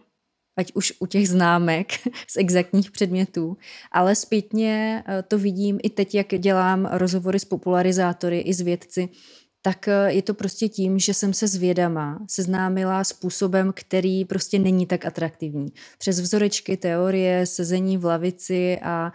ať 0.58 0.72
už 0.74 0.94
u 1.00 1.06
těch 1.06 1.30
známek 1.30 1.92
z 2.28 2.38
exaktních 2.38 2.92
předmětů, 2.92 3.58
ale 3.92 4.16
zpětně 4.16 5.04
uh, 5.08 5.14
to 5.28 5.38
vidím 5.38 5.80
i 5.84 5.90
teď, 5.90 6.16
jak 6.16 6.28
dělám 6.28 6.90
rozhovory 6.92 7.40
s 7.40 7.46
popularizátory 7.46 8.40
i 8.40 8.54
s 8.54 8.62
vědci, 8.62 9.10
tak 9.62 9.88
eh, 9.88 10.14
je 10.14 10.22
to 10.22 10.34
prostě 10.34 10.70
tím, 10.70 11.00
že 11.00 11.14
jsem 11.14 11.34
se 11.34 11.48
s 11.48 11.56
vědama 11.56 12.20
seznámila 12.30 13.04
způsobem, 13.04 13.74
který 13.76 14.26
prostě 14.26 14.60
není 14.60 14.86
tak 14.86 15.06
atraktivní. 15.06 15.74
Přes 15.98 16.20
vzorečky, 16.20 16.78
teorie, 16.78 17.46
sezení 17.46 17.98
v 17.98 18.06
lavici 18.06 18.80
a 18.84 19.12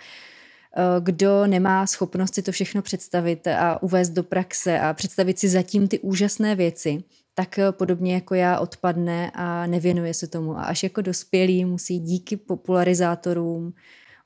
kdo 1.00 1.46
nemá 1.46 1.86
schopnost 1.86 2.34
si 2.34 2.42
to 2.42 2.52
všechno 2.52 2.82
představit 2.82 3.46
a 3.46 3.82
uvést 3.82 4.10
do 4.10 4.22
praxe 4.22 4.80
a 4.80 4.94
představit 4.94 5.38
si 5.38 5.48
zatím 5.48 5.88
ty 5.88 5.98
úžasné 5.98 6.56
věci, 6.56 7.04
tak 7.34 7.58
eh, 7.58 7.72
podobně 7.72 8.14
jako 8.14 8.34
já 8.34 8.58
odpadne 8.58 9.30
a 9.34 9.66
nevěnuje 9.66 10.14
se 10.14 10.26
tomu. 10.26 10.58
A 10.58 10.62
až 10.62 10.82
jako 10.82 11.00
dospělý 11.00 11.64
musí 11.64 11.98
díky 11.98 12.36
popularizátorům 12.36 13.74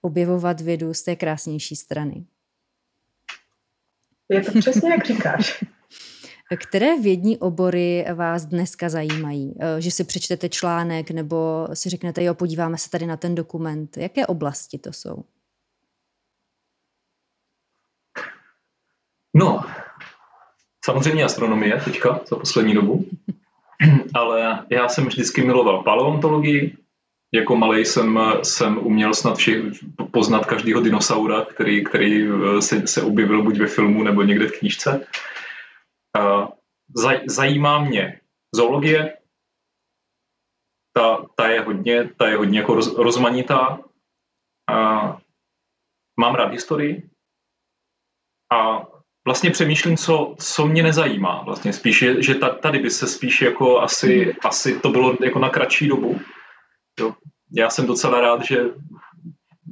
objevovat 0.01 0.61
vědu 0.61 0.95
z 0.95 1.03
té 1.03 1.17
krásnější 1.17 1.77
strany. 1.77 2.27
Je 4.29 4.43
to 4.43 4.59
přesně, 4.59 4.91
jak 4.91 5.07
říkáš. 5.07 5.65
Které 6.69 7.01
vědní 7.01 7.39
obory 7.39 8.07
vás 8.15 8.45
dneska 8.45 8.89
zajímají? 8.89 9.55
Eh, 9.61 9.81
že 9.81 9.91
si 9.91 10.05
přečtete 10.05 10.49
článek 10.49 11.11
nebo 11.11 11.69
si 11.75 11.89
řeknete, 11.89 12.25
jo, 12.25 12.35
podíváme 12.35 12.79
se 12.79 12.91
tady 12.91 13.07
na 13.07 13.17
ten 13.17 13.35
dokument. 13.35 13.97
Jaké 13.97 14.27
oblasti 14.27 14.79
to 14.79 14.93
jsou? 14.93 15.25
No, 19.35 19.61
samozřejmě 20.85 21.25
astronomie 21.25 21.81
teďka 21.85 22.21
za 22.27 22.37
poslední 22.37 22.75
dobu, 22.75 23.05
ale 24.15 24.67
já 24.71 24.89
jsem 24.89 25.07
vždycky 25.07 25.43
miloval 25.43 25.83
paleontologii. 25.83 26.77
Jako 27.35 27.57
malý 27.57 27.85
jsem, 27.85 28.19
jsem 28.43 28.79
uměl 28.79 29.15
snad 29.15 29.37
vši, 29.37 29.63
poznat 30.11 30.47
každého 30.47 30.81
dinosaura, 30.81 31.45
který, 31.45 31.85
který 31.85 32.29
eh, 32.29 32.63
se, 32.63 32.87
se 32.87 33.03
objevil 33.03 33.43
buď 33.43 33.59
ve 33.59 33.67
filmu 33.67 34.03
nebo 34.03 34.23
někde 34.23 34.47
v 34.47 34.59
knížce. 34.59 35.07
Zajímá 37.27 37.81
mě 37.85 38.21
zoologie, 38.55 39.19
ta, 40.97 41.27
ta, 41.35 41.49
je 41.49 41.61
hodně, 41.61 42.11
ta 42.19 42.29
je 42.29 42.37
hodně 42.37 42.59
jako 42.59 42.75
roz, 42.75 42.97
rozmanitá. 42.97 43.79
Mám 46.21 46.35
rád 46.35 46.53
historii 46.53 47.11
a 48.53 48.87
vlastně 49.25 49.51
přemýšlím, 49.51 49.97
co, 49.97 50.35
co 50.39 50.67
mě 50.67 50.83
nezajímá. 50.83 51.43
Vlastně 51.43 51.73
spíš, 51.73 52.03
je, 52.03 52.23
že 52.23 52.35
tady 52.35 52.79
by 52.79 52.91
se 52.91 53.07
spíš 53.07 53.43
jako 53.43 53.81
asi, 53.81 54.27
mm. 54.27 54.33
asi 54.45 54.81
to 54.81 54.89
bylo 54.89 55.17
jako 55.25 55.39
na 55.39 55.49
kratší 55.49 55.89
dobu. 55.89 56.21
Jo. 57.01 57.15
Já 57.53 57.71
jsem 57.71 57.87
docela 57.87 58.21
rád, 58.21 58.45
že 58.45 58.65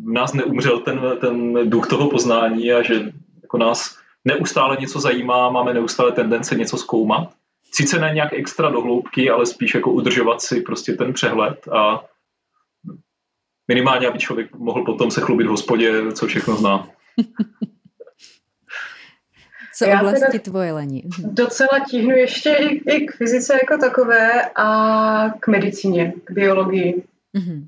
v 0.04 0.12
nás 0.12 0.32
neumřel 0.32 0.78
ten, 0.80 1.00
ten 1.20 1.70
duch 1.70 1.88
toho 1.88 2.10
poznání 2.10 2.72
a 2.72 2.82
že 2.82 3.12
jako 3.42 3.58
nás 3.58 3.98
neustále 4.24 4.76
něco 4.80 5.00
zajímá, 5.00 5.50
máme 5.50 5.74
neustále 5.74 6.12
tendence 6.12 6.54
něco 6.54 6.76
zkoumat. 6.76 7.34
Sice 7.72 7.98
ne 7.98 8.10
nějak 8.14 8.32
extra 8.32 8.70
dohloubky, 8.70 9.30
ale 9.30 9.46
spíš 9.46 9.74
jako 9.74 9.92
udržovat 9.92 10.42
si 10.42 10.60
prostě 10.60 10.92
ten 10.92 11.12
přehled 11.12 11.68
a 11.68 12.04
minimálně, 13.68 14.08
aby 14.08 14.18
člověk 14.18 14.54
mohl 14.54 14.84
potom 14.84 15.10
se 15.10 15.20
chlubit 15.20 15.46
v 15.46 15.50
hospodě, 15.50 16.12
co 16.12 16.26
všechno 16.26 16.56
zná. 16.56 16.88
co 19.74 19.84
Já 19.84 20.00
oblasti 20.00 20.38
tvoje, 20.38 20.72
Leni? 20.72 21.02
Docela 21.18 21.80
tíhnu 21.90 22.16
ještě 22.16 22.50
i, 22.50 22.90
i 22.90 23.06
k 23.06 23.16
fyzice 23.16 23.54
jako 23.54 23.78
takové 23.78 24.42
a 24.56 25.30
k 25.40 25.48
medicíně, 25.48 26.12
k 26.24 26.30
biologii. 26.30 27.04
Mm-hmm. 27.38 27.66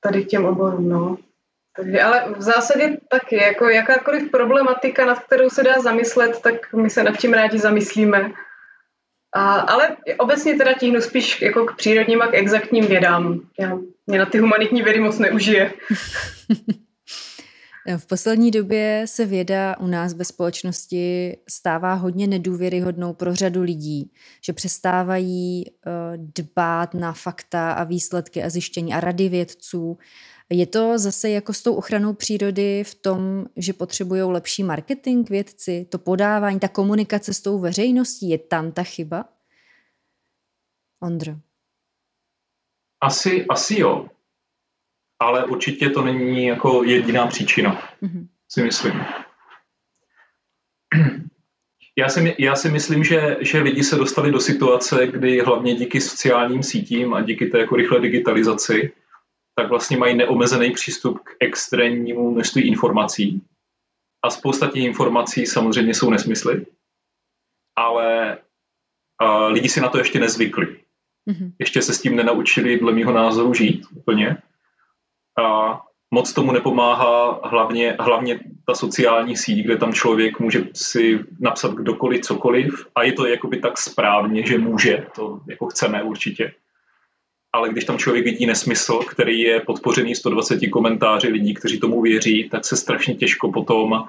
Tady 0.00 0.24
k 0.24 0.28
těm 0.28 0.44
oborům, 0.44 0.88
no. 0.88 1.16
Takže, 1.76 2.02
ale 2.02 2.34
v 2.36 2.42
zásadě 2.42 2.96
taky, 3.08 3.36
jako 3.36 3.68
jakákoliv 3.68 4.30
problematika, 4.30 5.06
nad 5.06 5.24
kterou 5.24 5.50
se 5.50 5.62
dá 5.62 5.74
zamyslet, 5.82 6.40
tak 6.40 6.72
my 6.72 6.90
se 6.90 7.02
nad 7.02 7.16
tím 7.16 7.32
rádi 7.32 7.58
zamyslíme. 7.58 8.32
A, 9.34 9.54
ale 9.54 9.96
obecně 10.18 10.56
teda 10.56 10.72
tíhnu 10.72 11.00
spíš 11.00 11.42
jako 11.42 11.64
k 11.64 11.76
přírodním 11.76 12.22
a 12.22 12.26
k 12.26 12.34
exaktním 12.34 12.86
vědám. 12.86 13.40
Já, 13.58 13.78
mě 14.06 14.18
na 14.18 14.26
ty 14.26 14.38
humanitní 14.38 14.82
vědy 14.82 15.00
moc 15.00 15.18
neužije. 15.18 15.72
V 17.96 18.06
poslední 18.06 18.50
době 18.50 19.04
se 19.08 19.26
věda 19.26 19.76
u 19.80 19.86
nás 19.86 20.14
ve 20.14 20.24
společnosti 20.24 21.36
stává 21.48 21.94
hodně 21.94 22.26
nedůvěryhodnou 22.26 23.12
pro 23.12 23.34
řadu 23.34 23.62
lidí, 23.62 24.12
že 24.44 24.52
přestávají 24.52 25.64
uh, 25.66 25.92
dbát 26.16 26.94
na 26.94 27.12
fakta 27.12 27.72
a 27.72 27.84
výsledky 27.84 28.42
a 28.42 28.50
zjištění 28.50 28.94
a 28.94 29.00
rady 29.00 29.28
vědců 29.28 29.98
je 30.50 30.66
to 30.66 30.98
zase 30.98 31.30
jako 31.30 31.52
s 31.52 31.62
tou 31.62 31.74
ochranou 31.74 32.12
přírody 32.12 32.84
v 32.84 32.94
tom, 32.94 33.44
že 33.56 33.72
potřebují 33.72 34.22
lepší 34.22 34.62
marketing 34.62 35.30
vědci, 35.30 35.86
to 35.90 35.98
podávání, 35.98 36.60
ta 36.60 36.68
komunikace 36.68 37.34
s 37.34 37.40
tou 37.40 37.58
veřejností, 37.58 38.30
je 38.30 38.38
tam 38.38 38.72
ta 38.72 38.82
chyba? 38.82 39.24
Ondro. 41.02 41.36
Asi, 43.00 43.46
asi 43.46 43.80
jo, 43.80 44.08
ale 45.22 45.44
určitě 45.44 45.90
to 45.90 46.02
není 46.02 46.46
jako 46.46 46.84
jediná 46.84 47.26
příčina, 47.26 47.88
mm-hmm. 48.02 48.26
si 48.48 48.62
myslím. 48.62 48.92
Já 51.98 52.08
si, 52.08 52.34
já 52.38 52.56
si 52.56 52.70
myslím, 52.70 53.04
že, 53.04 53.36
že 53.40 53.60
lidi 53.60 53.84
se 53.84 53.96
dostali 53.96 54.32
do 54.32 54.40
situace, 54.40 55.06
kdy 55.06 55.40
hlavně 55.40 55.74
díky 55.74 56.00
sociálním 56.00 56.62
sítím 56.62 57.14
a 57.14 57.20
díky 57.20 57.46
té 57.46 57.58
jako 57.58 57.76
rychlé 57.76 58.00
digitalizaci 58.00 58.92
tak 59.54 59.68
vlastně 59.68 59.96
mají 59.96 60.16
neomezený 60.16 60.70
přístup 60.70 61.18
k 61.18 61.36
extrémnímu 61.40 62.30
množství 62.30 62.62
informací. 62.62 63.42
A 64.24 64.30
spousta 64.30 64.70
těch 64.70 64.82
informací 64.82 65.46
samozřejmě 65.46 65.94
jsou 65.94 66.10
nesmysly, 66.10 66.66
ale 67.76 68.38
a 69.18 69.46
lidi 69.46 69.68
si 69.68 69.80
na 69.80 69.88
to 69.88 69.98
ještě 69.98 70.20
nezvykli. 70.20 70.66
Mm-hmm. 71.30 71.52
Ještě 71.58 71.82
se 71.82 71.94
s 71.94 72.00
tím 72.00 72.16
nenaučili, 72.16 72.78
dle 72.78 72.92
mého 72.92 73.12
názoru, 73.12 73.54
žít 73.54 73.86
úplně. 73.96 74.36
A 75.38 75.80
moc 76.10 76.32
tomu 76.32 76.52
nepomáhá 76.52 77.40
hlavně, 77.44 77.96
hlavně 78.00 78.40
ta 78.66 78.74
sociální 78.74 79.36
síť, 79.36 79.64
kde 79.64 79.76
tam 79.76 79.92
člověk 79.92 80.40
může 80.40 80.64
si 80.74 81.20
napsat 81.40 81.74
kdokoliv, 81.74 82.20
cokoliv 82.20 82.86
a 82.94 83.02
je 83.02 83.12
to 83.12 83.26
jakoby 83.26 83.56
tak 83.56 83.78
správně, 83.78 84.46
že 84.46 84.58
může, 84.58 85.06
to 85.14 85.40
jako 85.48 85.66
chceme 85.66 86.02
určitě. 86.02 86.52
Ale 87.52 87.68
když 87.68 87.84
tam 87.84 87.98
člověk 87.98 88.24
vidí 88.24 88.46
nesmysl, 88.46 88.98
který 88.98 89.40
je 89.40 89.60
podpořený 89.60 90.14
120 90.14 90.66
komentáři 90.66 91.28
lidí, 91.28 91.54
kteří 91.54 91.80
tomu 91.80 92.02
věří, 92.02 92.48
tak 92.48 92.64
se 92.64 92.76
strašně 92.76 93.14
těžko 93.14 93.52
potom 93.52 94.08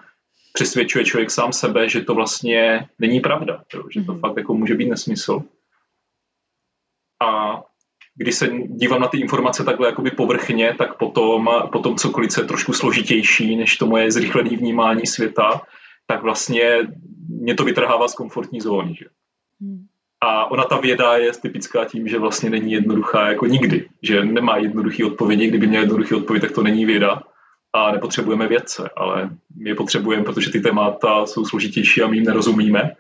přesvědčuje 0.53 1.05
člověk 1.05 1.31
sám 1.31 1.53
sebe, 1.53 1.89
že 1.89 2.01
to 2.01 2.15
vlastně 2.15 2.87
není 2.99 3.19
pravda, 3.19 3.63
že 3.93 4.03
to 4.03 4.11
mm-hmm. 4.11 4.19
fakt 4.19 4.37
jako 4.37 4.53
může 4.53 4.75
být 4.75 4.89
nesmysl. 4.89 5.43
A 7.21 7.61
když 8.15 8.35
se 8.35 8.49
dívám 8.67 9.01
na 9.01 9.07
ty 9.07 9.19
informace 9.19 9.63
takhle 9.63 9.87
jakoby 9.87 10.11
povrchně, 10.11 10.75
tak 10.77 10.97
potom, 10.97 11.49
potom 11.71 11.95
cokoliv 11.95 12.37
je 12.37 12.43
trošku 12.43 12.73
složitější 12.73 13.55
než 13.55 13.77
to 13.77 13.85
moje 13.85 14.11
zrychlené 14.11 14.49
vnímání 14.49 15.05
světa, 15.05 15.61
tak 16.07 16.23
vlastně 16.23 16.79
mě 17.29 17.55
to 17.55 17.63
vytrhává 17.63 18.07
z 18.07 18.15
komfortní 18.15 18.61
zóny. 18.61 18.95
Že? 18.95 19.05
Hmm. 19.61 19.85
A 20.21 20.51
ona 20.51 20.63
ta 20.63 20.77
věda 20.77 21.17
je 21.17 21.31
typická 21.31 21.85
tím, 21.85 22.07
že 22.07 22.19
vlastně 22.19 22.49
není 22.49 22.71
jednoduchá 22.71 23.29
jako 23.29 23.45
nikdy, 23.45 23.89
že 24.01 24.25
nemá 24.25 24.57
jednoduchý 24.57 25.03
odpovědi, 25.03 25.47
kdyby 25.47 25.67
měla 25.67 25.81
jednoduchý 25.81 26.15
odpověď, 26.15 26.41
tak 26.41 26.51
to 26.51 26.63
není 26.63 26.85
věda 26.85 27.21
a 27.73 27.91
nepotřebujeme 27.91 28.47
vědce, 28.47 28.89
ale 28.97 29.29
my 29.55 29.69
je 29.69 29.75
potřebujeme, 29.75 30.23
protože 30.23 30.51
ty 30.51 30.61
témata 30.61 31.25
jsou 31.25 31.45
složitější 31.45 32.01
a 32.01 32.07
my 32.07 32.17
jim 32.17 32.25
nerozumíme, 32.25 32.95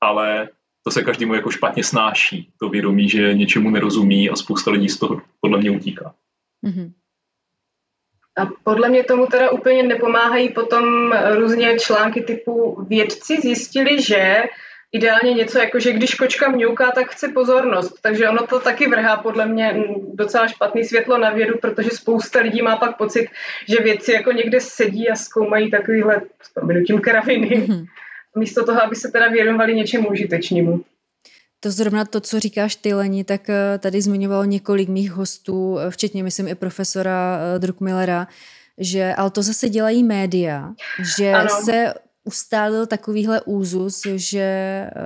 ale 0.00 0.48
to 0.86 0.90
se 0.90 1.02
každému 1.02 1.34
jako 1.34 1.50
špatně 1.50 1.84
snáší, 1.84 2.48
to 2.60 2.68
vědomí, 2.68 3.08
že 3.08 3.34
něčemu 3.34 3.70
nerozumí 3.70 4.30
a 4.30 4.36
spousta 4.36 4.70
lidí 4.70 4.88
z 4.88 4.98
toho 4.98 5.20
podle 5.40 5.58
mě 5.58 5.70
utíká. 5.70 6.14
Mm-hmm. 6.66 6.92
A 8.38 8.46
podle 8.64 8.88
mě 8.88 9.04
tomu 9.04 9.26
teda 9.26 9.50
úplně 9.50 9.82
nepomáhají 9.82 10.48
potom 10.48 11.12
různě 11.34 11.78
články 11.78 12.20
typu 12.20 12.86
vědci 12.88 13.40
zjistili, 13.40 14.02
že 14.02 14.42
ideálně 14.92 15.34
něco 15.34 15.58
jako, 15.58 15.78
že 15.78 15.92
když 15.92 16.14
kočka 16.14 16.48
mňouká, 16.48 16.90
tak 16.90 17.10
chce 17.10 17.28
pozornost. 17.28 17.98
Takže 18.02 18.28
ono 18.28 18.46
to 18.46 18.60
taky 18.60 18.88
vrhá 18.88 19.16
podle 19.16 19.46
mě 19.46 19.84
docela 20.14 20.48
špatný 20.48 20.84
světlo 20.84 21.18
na 21.18 21.30
vědu, 21.30 21.58
protože 21.62 21.90
spousta 21.90 22.40
lidí 22.40 22.62
má 22.62 22.76
pak 22.76 22.96
pocit, 22.96 23.28
že 23.68 23.82
věci 23.82 24.12
jako 24.12 24.32
někde 24.32 24.60
sedí 24.60 25.08
a 25.10 25.14
zkoumají 25.14 25.70
takovýhle 25.70 26.20
s 26.42 26.52
proměnutím 26.52 27.00
kraviny. 27.00 27.50
Mm-hmm 27.50 27.86
místo 28.36 28.66
toho, 28.66 28.82
aby 28.82 28.96
se 28.96 29.08
teda 29.08 29.28
věnovali 29.28 29.74
něčemu 29.74 30.08
užitečnému. 30.08 30.84
To 31.60 31.70
zrovna 31.70 32.04
to, 32.04 32.20
co 32.20 32.40
říkáš 32.40 32.76
ty, 32.76 32.94
Leni, 32.94 33.24
tak 33.24 33.50
eh, 33.50 33.78
tady 33.78 34.02
zmiňovalo 34.02 34.44
několik 34.44 34.88
mých 34.88 35.12
hostů, 35.12 35.78
eh, 35.78 35.90
včetně, 35.90 36.22
myslím, 36.22 36.48
i 36.48 36.54
profesora 36.54 37.38
eh, 37.38 37.58
Druckmillera, 37.58 38.28
že, 38.78 39.14
ale 39.14 39.30
to 39.30 39.42
zase 39.42 39.68
dělají 39.68 40.04
média, 40.04 40.74
že 41.16 41.32
ano. 41.32 41.48
se 41.64 41.94
ustálil 42.24 42.86
takovýhle 42.86 43.40
úzus, 43.40 44.02
že 44.14 44.46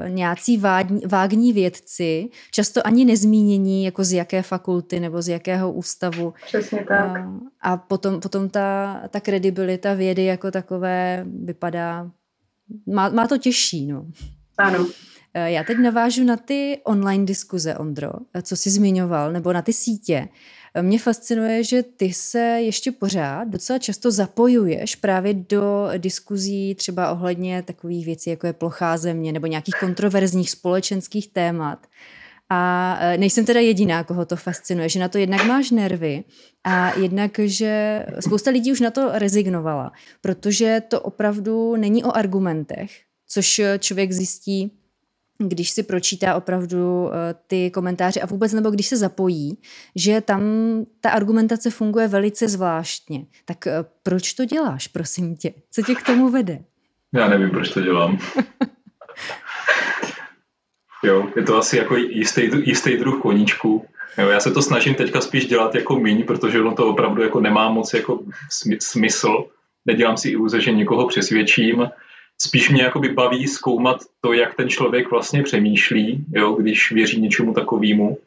nějací 0.08 0.58
vágní, 0.58 1.00
vágní 1.06 1.52
vědci, 1.52 2.28
často 2.50 2.86
ani 2.86 3.04
nezmínění, 3.04 3.84
jako 3.84 4.04
z 4.04 4.12
jaké 4.12 4.42
fakulty 4.42 5.00
nebo 5.00 5.22
z 5.22 5.28
jakého 5.28 5.72
ústavu. 5.72 6.34
Přesně 6.46 6.84
tak. 6.88 7.16
A, 7.16 7.40
a 7.60 7.76
potom, 7.76 8.20
potom 8.20 8.48
ta, 8.48 9.00
ta 9.10 9.20
kredibilita 9.20 9.94
vědy 9.94 10.24
jako 10.24 10.50
takové 10.50 11.26
vypadá 11.44 12.10
má, 12.86 13.08
má 13.08 13.26
to 13.26 13.38
těžší, 13.38 13.86
no. 13.86 14.06
Ano. 14.58 14.86
Eh, 15.34 15.50
já 15.50 15.64
teď 15.64 15.78
navážu 15.78 16.24
na 16.24 16.36
ty 16.36 16.80
online 16.84 17.24
diskuze, 17.24 17.74
Ondro, 17.74 18.10
eh, 18.34 18.42
co 18.42 18.56
jsi 18.56 18.70
zmiňoval, 18.70 19.32
nebo 19.32 19.52
na 19.52 19.62
ty 19.62 19.72
sítě. 19.72 20.28
Eh, 20.74 20.82
mě 20.82 20.98
fascinuje, 20.98 21.64
že 21.64 21.82
ty 21.82 22.12
se 22.12 22.38
ještě 22.38 22.92
pořád 22.92 23.44
docela 23.48 23.78
často 23.78 24.10
zapojuješ 24.10 24.96
právě 24.96 25.34
do 25.34 25.88
diskuzí 25.98 26.74
třeba 26.74 27.12
ohledně 27.12 27.62
takových 27.62 28.06
věcí, 28.06 28.30
jako 28.30 28.46
je 28.46 28.52
plochá 28.52 28.96
země 28.96 29.32
nebo 29.32 29.46
nějakých 29.46 29.74
kontroverzních 29.80 30.50
společenských 30.50 31.32
témat. 31.32 31.86
A 32.52 32.98
nejsem 33.16 33.44
teda 33.46 33.60
jediná, 33.60 34.04
koho 34.04 34.24
to 34.24 34.36
fascinuje, 34.36 34.88
že 34.88 35.00
na 35.00 35.08
to 35.08 35.18
jednak 35.18 35.44
máš 35.44 35.70
nervy 35.70 36.24
a 36.64 36.98
jednak, 36.98 37.30
že 37.38 38.06
spousta 38.20 38.50
lidí 38.50 38.72
už 38.72 38.80
na 38.80 38.90
to 38.90 39.10
rezignovala, 39.12 39.92
protože 40.20 40.82
to 40.88 41.00
opravdu 41.00 41.76
není 41.76 42.04
o 42.04 42.16
argumentech, 42.16 42.90
což 43.28 43.60
člověk 43.78 44.12
zjistí, 44.12 44.72
když 45.38 45.70
si 45.70 45.82
pročítá 45.82 46.34
opravdu 46.34 47.10
ty 47.46 47.70
komentáře 47.70 48.20
a 48.20 48.26
vůbec 48.26 48.52
nebo 48.52 48.70
když 48.70 48.86
se 48.86 48.96
zapojí, 48.96 49.58
že 49.96 50.20
tam 50.20 50.42
ta 51.00 51.10
argumentace 51.10 51.70
funguje 51.70 52.08
velice 52.08 52.48
zvláštně. 52.48 53.26
Tak 53.44 53.68
proč 54.02 54.32
to 54.32 54.44
děláš, 54.44 54.88
prosím 54.88 55.36
tě? 55.36 55.52
Co 55.70 55.82
tě 55.82 55.94
k 55.94 56.02
tomu 56.02 56.30
vede? 56.30 56.64
Já 57.14 57.28
nevím, 57.28 57.50
proč 57.50 57.68
to 57.68 57.80
dělám. 57.80 58.18
Jo, 61.02 61.28
je 61.36 61.42
to 61.42 61.56
asi 61.56 61.76
jako 61.76 61.96
jistý, 61.96 62.50
jistý 62.62 62.96
druh 62.96 63.22
koníčku. 63.22 63.86
Jo, 64.18 64.28
já 64.28 64.40
se 64.40 64.50
to 64.50 64.62
snažím 64.62 64.94
teďka 64.94 65.20
spíš 65.20 65.46
dělat 65.46 65.74
jako 65.74 65.98
míň, 65.98 66.24
protože 66.24 66.60
ono 66.60 66.74
to 66.74 66.88
opravdu 66.88 67.22
jako 67.22 67.40
nemá 67.40 67.70
moc 67.70 67.94
jako 67.94 68.20
smysl. 68.80 69.44
Nedělám 69.86 70.16
si 70.16 70.28
iluze, 70.28 70.60
že 70.60 70.72
někoho 70.72 71.06
přesvědčím. 71.06 71.88
Spíš 72.38 72.70
mě 72.70 72.82
jakoby 72.82 73.08
baví 73.08 73.48
zkoumat 73.48 73.96
to, 74.20 74.32
jak 74.32 74.54
ten 74.54 74.68
člověk 74.68 75.10
vlastně 75.10 75.42
přemýšlí, 75.42 76.24
jo, 76.32 76.52
když 76.52 76.92
věří 76.92 77.20
něčemu 77.20 77.54
takovému. 77.54 78.18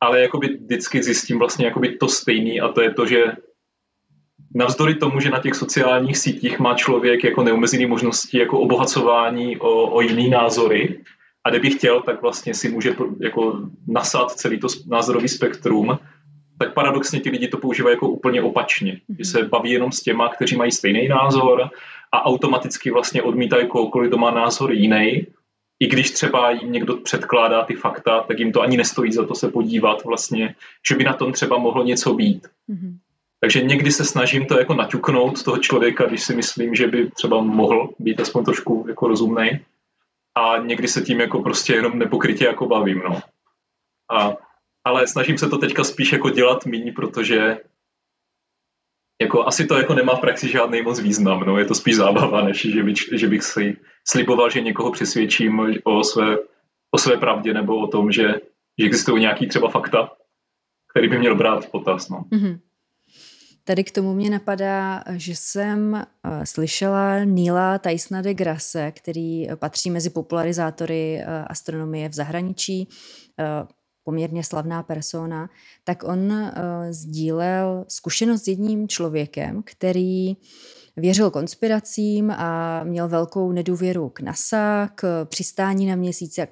Ale 0.00 0.20
jakoby 0.20 0.48
vždycky 0.48 1.02
zjistím 1.02 1.38
vlastně 1.38 1.66
jakoby 1.66 1.96
to 1.96 2.08
stejný 2.08 2.60
a 2.60 2.68
to 2.68 2.80
je 2.80 2.94
to, 2.94 3.06
že 3.06 3.24
navzdory 4.54 4.94
tomu, 4.94 5.20
že 5.20 5.30
na 5.30 5.40
těch 5.40 5.54
sociálních 5.54 6.18
sítích 6.18 6.58
má 6.58 6.74
člověk 6.74 7.24
jako 7.24 7.42
neomezené 7.42 7.86
možnosti 7.86 8.38
jako 8.38 8.60
obohacování 8.60 9.56
o, 9.56 9.90
o 9.90 10.00
jiný 10.00 10.30
názory, 10.30 10.98
a 11.46 11.50
kdyby 11.50 11.70
chtěl, 11.70 12.00
tak 12.00 12.22
vlastně 12.22 12.54
si 12.54 12.68
může 12.68 12.96
jako 13.20 13.60
nasát 13.86 14.30
celý 14.30 14.60
to 14.60 14.68
názorový 14.86 15.28
spektrum, 15.28 15.98
tak 16.58 16.74
paradoxně 16.74 17.20
ti 17.20 17.30
lidi 17.30 17.48
to 17.48 17.58
používají 17.58 17.94
jako 17.94 18.08
úplně 18.08 18.42
opačně. 18.42 19.00
Že 19.18 19.24
se 19.24 19.42
baví 19.42 19.70
jenom 19.70 19.92
s 19.92 20.00
těma, 20.00 20.28
kteří 20.28 20.56
mají 20.56 20.72
stejný 20.72 21.08
názor 21.08 21.70
a 22.12 22.24
automaticky 22.24 22.90
vlastně 22.90 23.22
odmítají 23.22 23.68
kohokoliv, 23.68 24.08
kdo 24.08 24.18
má 24.18 24.30
názor 24.30 24.72
jiný. 24.72 25.26
I 25.80 25.86
když 25.86 26.10
třeba 26.10 26.50
jim 26.50 26.72
někdo 26.72 26.96
předkládá 26.96 27.64
ty 27.64 27.74
fakta, 27.74 28.20
tak 28.20 28.38
jim 28.38 28.52
to 28.52 28.62
ani 28.62 28.76
nestojí 28.76 29.12
za 29.12 29.26
to 29.26 29.34
se 29.34 29.48
podívat 29.48 30.04
vlastně, 30.04 30.54
že 30.88 30.94
by 30.94 31.04
na 31.04 31.12
tom 31.12 31.32
třeba 31.32 31.58
mohlo 31.58 31.84
něco 31.84 32.14
být. 32.14 32.46
Mm-hmm. 32.70 32.96
Takže 33.40 33.62
někdy 33.62 33.92
se 33.92 34.04
snažím 34.04 34.46
to 34.46 34.58
jako 34.58 34.74
naťuknout 34.74 35.42
toho 35.42 35.58
člověka, 35.58 36.06
když 36.06 36.22
si 36.22 36.34
myslím, 36.34 36.74
že 36.74 36.86
by 36.86 37.10
třeba 37.10 37.40
mohl 37.42 37.88
být 37.98 38.20
aspoň 38.20 38.44
trošku 38.44 38.84
jako 38.88 39.08
rozumný 39.08 39.60
a 40.36 40.58
někdy 40.58 40.88
se 40.88 41.02
tím 41.02 41.20
jako 41.20 41.42
prostě 41.42 41.72
jenom 41.72 41.98
nepokrytě 41.98 42.44
jako 42.44 42.66
bavím, 42.66 42.98
no. 42.98 43.20
A, 44.10 44.36
ale 44.84 45.06
snažím 45.06 45.38
se 45.38 45.48
to 45.48 45.58
teďka 45.58 45.84
spíš 45.84 46.12
jako 46.12 46.30
dělat 46.30 46.66
míň, 46.66 46.94
protože 46.94 47.58
jako 49.20 49.46
asi 49.46 49.66
to 49.66 49.78
jako 49.78 49.94
nemá 49.94 50.16
v 50.16 50.20
praxi 50.20 50.48
žádný 50.48 50.82
moc 50.82 51.00
význam, 51.00 51.40
no. 51.40 51.58
Je 51.58 51.64
to 51.64 51.74
spíš 51.74 51.96
zábava, 51.96 52.44
než 52.44 52.60
že, 52.60 52.82
by, 52.82 52.94
že 53.12 53.28
bych 53.28 53.42
si 53.42 53.76
sliboval, 54.08 54.50
že 54.50 54.60
někoho 54.60 54.92
přesvědčím 54.92 55.80
o 55.84 56.04
své, 56.04 56.36
o 56.90 56.98
své 56.98 57.16
pravdě 57.16 57.54
nebo 57.54 57.78
o 57.78 57.86
tom, 57.86 58.12
že, 58.12 58.34
že 58.78 58.86
existují 58.86 59.20
nějaký 59.20 59.48
třeba 59.48 59.68
fakta, 59.68 60.12
který 60.90 61.08
by 61.08 61.18
měl 61.18 61.34
brát 61.34 61.64
v 61.64 61.70
potaz, 61.70 62.08
no. 62.08 62.24
Mm-hmm. 62.32 62.58
Tady 63.66 63.84
k 63.84 63.90
tomu 63.90 64.14
mě 64.14 64.30
napadá, 64.30 65.04
že 65.16 65.36
jsem 65.36 65.94
eh, 65.94 66.46
slyšela 66.46 67.24
Nila 67.24 67.78
Tysona 67.78 68.22
de 68.22 68.34
Grasse, 68.34 68.92
který 68.92 69.50
eh, 69.50 69.56
patří 69.56 69.90
mezi 69.90 70.10
popularizátory 70.10 71.18
eh, 71.18 71.44
astronomie 71.44 72.08
v 72.08 72.14
zahraničí, 72.14 72.88
poměrně 74.04 74.44
slavná 74.44 74.82
persona, 74.82 75.50
tak 75.84 76.04
on 76.04 76.52
sdílel 76.90 77.84
zkušenost 77.88 78.42
s 78.42 78.48
jedním 78.48 78.88
člověkem, 78.88 79.62
který 79.64 80.36
věřil 80.96 81.30
konspiracím 81.30 82.30
a 82.30 82.80
měl 82.84 83.08
velkou 83.08 83.52
nedůvěru 83.52 84.08
k 84.08 84.20
NASA, 84.20 84.88
k 84.94 85.24
přistání 85.24 85.86
na 85.86 85.96
měsíci 85.96 86.42
a 86.42 86.46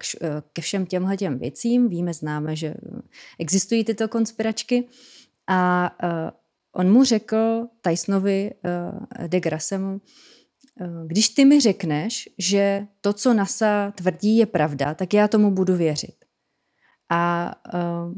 ke 0.53 0.63
všem 0.63 0.87
těmhle 0.87 1.17
těm 1.17 1.39
věcím. 1.39 1.89
Víme, 1.89 2.15
známe, 2.15 2.57
že 2.57 2.75
existují 3.39 3.85
tyto 3.85 4.09
konspiračky. 4.09 4.89
A 5.47 5.91
On 6.75 6.93
mu 6.93 7.05
řekl 7.05 7.67
Tysonovi 7.81 8.51
uh, 8.51 9.27
de 9.27 9.41
Grassemu, 9.41 9.93
uh, 9.95 11.07
když 11.07 11.29
ty 11.29 11.45
mi 11.45 11.61
řekneš, 11.61 12.29
že 12.39 12.87
to, 13.01 13.13
co 13.13 13.35
NASA 13.35 13.91
tvrdí, 13.91 14.37
je 14.37 14.47
pravda, 14.47 14.95
tak 14.95 15.15
já 15.15 15.29
tomu 15.29 15.51
budu 15.51 15.77
věřit. 15.77 16.15
A 17.11 17.55
uh, 17.75 18.15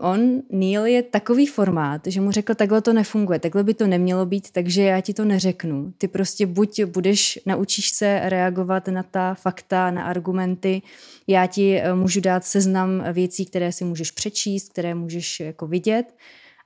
on, 0.00 0.42
Neil, 0.50 0.86
je 0.86 1.02
takový 1.02 1.46
formát, 1.46 2.06
že 2.06 2.20
mu 2.20 2.30
řekl, 2.30 2.54
takhle 2.54 2.82
to 2.82 2.92
nefunguje, 2.92 3.38
takhle 3.38 3.64
by 3.64 3.74
to 3.74 3.86
nemělo 3.86 4.26
být, 4.26 4.50
takže 4.50 4.82
já 4.82 5.00
ti 5.00 5.14
to 5.14 5.24
neřeknu. 5.24 5.92
Ty 5.98 6.08
prostě 6.08 6.46
buď 6.46 6.84
budeš, 6.84 7.38
naučíš 7.46 7.88
se 7.88 8.20
reagovat 8.24 8.88
na 8.88 9.02
ta 9.02 9.34
fakta, 9.34 9.90
na 9.90 10.04
argumenty, 10.04 10.82
já 11.26 11.46
ti 11.46 11.82
můžu 11.94 12.20
dát 12.20 12.44
seznam 12.44 13.04
věcí, 13.12 13.46
které 13.46 13.72
si 13.72 13.84
můžeš 13.84 14.10
přečíst, 14.10 14.68
které 14.68 14.94
můžeš 14.94 15.40
jako 15.40 15.66
vidět, 15.66 16.14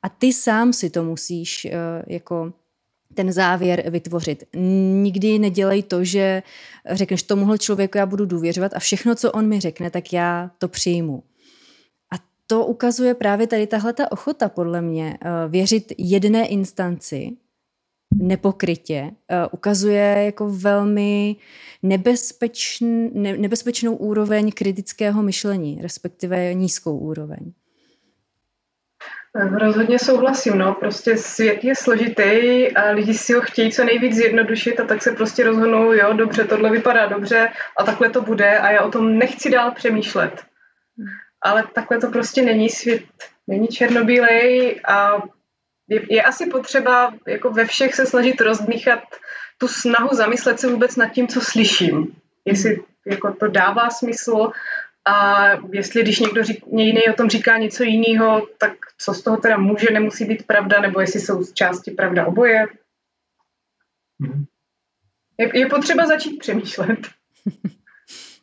A 0.07 0.09
ty 0.09 0.33
sám 0.33 0.73
si 0.73 0.91
to 0.91 1.05
musíš 1.05 1.65
uh, 1.65 1.71
jako 2.07 2.53
ten 3.15 3.33
závěr 3.33 3.91
vytvořit. 3.91 4.45
Nikdy 5.03 5.39
nedělej 5.39 5.83
to, 5.83 6.05
že 6.05 6.43
řekneš 6.91 7.23
tomuhle 7.23 7.59
člověku 7.59 7.99
já 7.99 8.07
budu 8.07 8.27
důvěřovat 8.27 8.75
a 8.75 8.79
všechno, 8.79 9.15
co 9.15 9.33
on 9.33 9.49
mi 9.49 9.61
řekne, 9.61 9.91
tak 9.91 10.13
já 10.13 10.51
to 10.59 10.69
přijmu. 10.69 11.23
A 12.13 12.17
to 12.47 12.67
ukazuje 12.67 13.15
právě 13.15 13.47
tady 13.47 13.67
tahle 13.67 13.93
ta 13.93 14.13
ochota, 14.13 14.49
podle 14.49 14.83
mě, 14.83 15.19
eh, 15.23 15.29
věřit 15.49 15.93
jedné 15.99 16.47
instanci, 16.47 17.37
nepokrytě, 18.15 19.11
eh, 19.29 19.47
ukazuje 19.47 20.23
jako 20.25 20.51
velmi 20.51 21.37
nebezpečn, 21.83 22.87
nebezpečnou 23.15 23.97
úroveň 23.97 24.53
kritického 24.53 25.23
myšlení, 25.23 25.79
respektive 25.83 26.55
nízkou 26.55 26.99
úroveň. 26.99 27.53
Rozhodně 29.37 29.99
souhlasím, 29.99 30.59
no. 30.59 30.75
Prostě 30.75 31.17
svět 31.17 31.65
je 31.65 31.75
složitý 31.75 32.23
a 32.77 32.91
lidi 32.91 33.15
si 33.15 33.33
ho 33.33 33.41
chtějí 33.41 33.73
co 33.73 33.85
nejvíc 33.85 34.15
zjednodušit 34.15 34.81
a 34.81 34.85
tak 34.85 35.03
se 35.03 35.13
prostě 35.13 35.45
rozhodnou, 35.45 35.93
jo, 35.93 36.13
dobře, 36.13 36.45
tohle 36.45 36.71
vypadá 36.71 37.07
dobře 37.07 37.53
a 37.77 37.85
takhle 37.85 38.11
to 38.11 38.23
bude 38.23 38.59
a 38.59 38.71
já 38.71 38.83
o 38.83 38.91
tom 38.91 39.19
nechci 39.19 39.51
dál 39.51 39.71
přemýšlet. 39.71 40.45
Ale 41.43 41.65
takhle 41.75 41.99
to 41.99 42.11
prostě 42.11 42.43
není 42.43 42.71
svět, 42.71 43.03
není 43.47 43.69
černobílej 43.69 44.81
a 44.89 45.23
je, 45.89 46.01
je 46.11 46.23
asi 46.23 46.47
potřeba 46.47 47.15
jako 47.27 47.51
ve 47.51 47.65
všech 47.65 47.95
se 47.95 48.07
snažit 48.07 48.41
rozdmíchat 48.41 49.03
tu 49.59 49.69
snahu 49.69 50.09
zamyslet 50.13 50.61
se 50.61 50.69
vůbec 50.69 50.97
nad 50.97 51.07
tím, 51.07 51.29
co 51.29 51.41
slyším. 51.41 52.17
Jestli 52.45 52.83
jako 53.07 53.33
to 53.33 53.49
dává 53.49 53.91
smysl 53.91 54.51
a 55.07 55.47
jestli 55.73 56.03
když 56.03 56.21
někdo 56.21 56.45
řík, 56.45 56.65
jiný 56.77 57.01
o 57.11 57.13
tom 57.13 57.29
říká 57.29 57.59
něco 57.59 57.83
jiného, 57.83 58.47
tak 58.59 58.73
co 58.99 59.15
z 59.15 59.23
toho 59.23 59.37
teda 59.37 59.57
může, 59.57 59.87
nemusí 59.93 60.25
být 60.25 60.47
pravda, 60.47 60.81
nebo 60.81 61.01
jestli 61.01 61.21
jsou 61.21 61.43
z 61.43 61.53
části 61.53 61.91
pravda 61.91 62.27
oboje. 62.27 62.67
Mhm. 64.19 64.45
Je, 65.39 65.59
je 65.59 65.67
potřeba 65.67 66.07
začít 66.07 66.39
přemýšlet. 66.39 66.99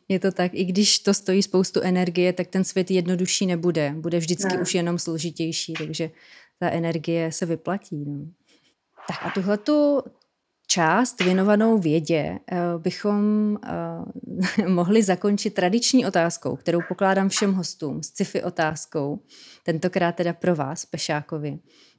Je 0.08 0.20
to 0.20 0.32
tak, 0.32 0.54
i 0.54 0.64
když 0.64 0.98
to 0.98 1.14
stojí 1.14 1.42
spoustu 1.42 1.80
energie, 1.80 2.32
tak 2.32 2.46
ten 2.46 2.64
svět 2.64 2.90
jednodušší 2.90 3.46
nebude. 3.46 3.94
Bude 3.96 4.18
vždycky 4.18 4.56
ne. 4.56 4.62
už 4.62 4.74
jenom 4.74 4.98
složitější, 4.98 5.72
takže 5.72 6.10
ta 6.58 6.70
energie 6.70 7.32
se 7.32 7.46
vyplatí. 7.46 8.04
No. 8.06 8.26
Tak 9.08 9.18
a 9.22 9.30
tuhle 9.30 9.58
tu 9.58 10.02
část 10.74 11.20
věnovanou 11.20 11.78
vědě 11.78 12.38
eh, 12.52 12.58
bychom 12.78 13.56
eh, 14.58 14.68
mohli 14.68 15.02
zakončit 15.02 15.54
tradiční 15.54 16.06
otázkou, 16.06 16.56
kterou 16.56 16.80
pokládám 16.88 17.28
všem 17.28 17.54
hostům, 17.54 18.02
sci-fi 18.02 18.42
otázkou, 18.42 19.22
tentokrát 19.62 20.12
teda 20.12 20.32
pro 20.32 20.54
vás, 20.54 20.86
Pešákovi. 20.86 21.58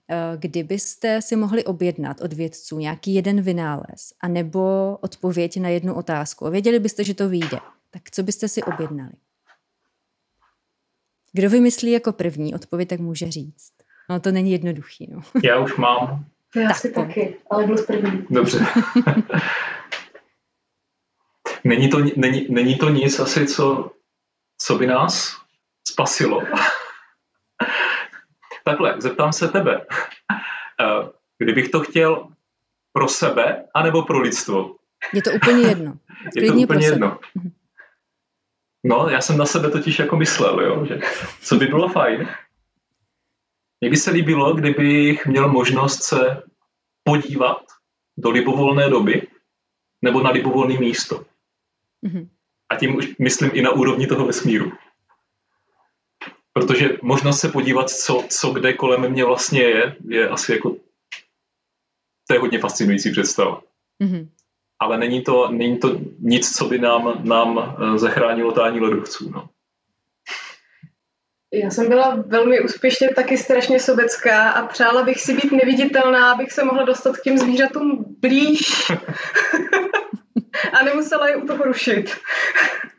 Eh, 0.09 0.37
kdybyste 0.37 1.21
si 1.21 1.35
mohli 1.35 1.63
objednat 1.63 2.21
od 2.21 2.33
vědců 2.33 2.79
nějaký 2.79 3.13
jeden 3.13 3.41
vynález 3.41 4.13
a 4.21 4.27
nebo 4.27 4.97
odpověď 5.01 5.57
na 5.57 5.69
jednu 5.69 5.95
otázku 5.95 6.45
a 6.45 6.49
věděli 6.49 6.79
byste, 6.79 7.03
že 7.03 7.13
to 7.13 7.29
vyjde, 7.29 7.59
tak 7.91 8.11
co 8.11 8.23
byste 8.23 8.47
si 8.47 8.63
objednali? 8.63 9.13
Kdo 11.33 11.49
vymyslí 11.49 11.91
jako 11.91 12.13
první 12.13 12.55
odpověď, 12.55 12.89
tak 12.89 12.99
může 12.99 13.31
říct. 13.31 13.73
No 14.09 14.19
to 14.19 14.31
není 14.31 14.51
jednoduchý. 14.51 15.07
No. 15.11 15.21
Já 15.43 15.59
už 15.59 15.77
mám. 15.77 16.25
Já 16.55 16.67
tak, 16.67 16.77
si 16.77 16.91
to. 16.91 17.01
taky, 17.01 17.37
ale 17.49 17.67
byl 17.67 17.83
první. 17.83 18.25
Dobře. 18.29 18.59
není, 21.63 21.89
to, 21.89 21.99
není, 22.15 22.47
není 22.49 22.77
to 22.77 22.89
nic 22.89 23.19
asi, 23.19 23.47
co, 23.47 23.91
co 24.57 24.75
by 24.75 24.87
nás 24.87 25.37
spasilo. 25.87 26.41
Takhle, 28.65 28.95
zeptám 28.97 29.33
se 29.33 29.47
tebe. 29.47 29.85
Eh, 30.81 31.09
kdybych 31.37 31.69
to 31.69 31.79
chtěl 31.79 32.27
pro 32.93 33.07
sebe, 33.07 33.65
anebo 33.73 34.01
pro 34.01 34.19
lidstvo? 34.19 34.75
Je 35.13 35.21
to 35.21 35.31
úplně 35.31 35.67
jedno. 35.67 35.93
Je 36.35 36.51
to 36.51 36.57
úplně 36.57 36.85
jedno. 36.85 37.19
Mhm. 37.35 37.51
No, 38.87 39.09
já 39.09 39.21
jsem 39.21 39.37
na 39.37 39.45
sebe 39.45 39.69
totiž 39.69 39.99
jako 39.99 40.17
myslel, 40.17 40.61
jo, 40.61 40.85
že 40.85 40.99
co 41.41 41.55
by 41.55 41.65
bylo 41.65 41.89
fajn, 41.89 42.27
mně 43.85 43.89
by 43.89 43.97
se 43.97 44.11
líbilo, 44.11 44.53
kdybych 44.53 45.25
měl 45.25 45.49
možnost 45.49 46.03
se 46.03 46.43
podívat 47.03 47.61
do 48.17 48.29
libovolné 48.29 48.89
doby 48.89 49.27
nebo 50.01 50.23
na 50.23 50.29
libovolné 50.29 50.79
místo. 50.79 51.25
Mm-hmm. 52.03 52.29
A 52.69 52.75
tím 52.75 52.95
už 52.95 53.17
myslím 53.17 53.51
i 53.53 53.61
na 53.61 53.71
úrovni 53.71 54.07
toho 54.07 54.25
vesmíru. 54.25 54.71
Protože 56.53 56.97
možnost 57.01 57.39
se 57.39 57.49
podívat, 57.49 57.89
co, 57.89 58.25
co 58.29 58.51
kde 58.51 58.73
kolem 58.73 59.11
mě 59.11 59.25
vlastně 59.25 59.61
je, 59.61 59.95
je 60.07 60.29
asi 60.29 60.51
jako 60.51 60.75
to 62.27 62.33
je 62.33 62.39
hodně 62.39 62.59
fascinující 62.59 63.11
představa. 63.11 63.61
Mm-hmm. 64.03 64.29
Ale 64.79 64.97
není 64.97 65.23
to, 65.23 65.51
není 65.51 65.77
to 65.77 65.99
nic, 66.19 66.57
co 66.57 66.65
by 66.65 66.79
nám, 66.79 67.27
nám 67.27 67.59
eh, 67.59 67.97
zachránilo 67.97 68.51
tání 68.51 68.79
ledovců. 68.79 69.29
No. 69.29 69.49
Já 71.53 71.69
jsem 71.69 71.89
byla 71.89 72.23
velmi 72.27 72.61
úspěšně 72.61 73.09
taky 73.09 73.37
strašně 73.37 73.79
sobecká 73.79 74.49
a 74.49 74.67
přála 74.67 75.03
bych 75.03 75.21
si 75.21 75.33
být 75.33 75.51
neviditelná, 75.51 76.31
abych 76.31 76.51
se 76.51 76.63
mohla 76.63 76.83
dostat 76.83 77.17
k 77.17 77.21
těm 77.21 77.37
zvířatům 77.37 78.05
blíž 78.21 78.91
a 80.79 80.83
nemusela 80.83 81.27
je 81.27 81.35
u 81.35 81.47
toho 81.47 81.63
rušit. 81.63 82.15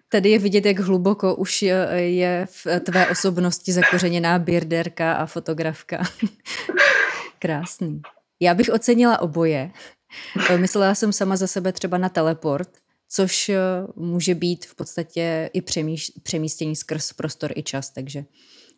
Tady 0.08 0.30
je 0.30 0.38
vidět, 0.38 0.66
jak 0.66 0.78
hluboko 0.78 1.34
už 1.34 1.62
je 1.96 2.46
v 2.50 2.80
tvé 2.80 3.08
osobnosti 3.08 3.72
zakořeněná 3.72 4.38
birderka 4.38 5.12
a 5.12 5.26
fotografka. 5.26 6.02
Krásný. 7.38 8.02
Já 8.40 8.54
bych 8.54 8.70
ocenila 8.72 9.20
oboje. 9.20 9.70
Myslela 10.56 10.94
jsem 10.94 11.12
sama 11.12 11.36
za 11.36 11.46
sebe 11.46 11.72
třeba 11.72 11.98
na 11.98 12.08
teleport, 12.08 12.68
což 13.08 13.48
eh, 13.48 13.58
může 13.96 14.34
být 14.34 14.66
v 14.66 14.74
podstatě 14.74 15.50
i 15.52 15.62
přemístění 16.22 16.76
skrz 16.76 17.12
prostor 17.12 17.52
i 17.54 17.62
čas, 17.62 17.90
takže 17.90 18.24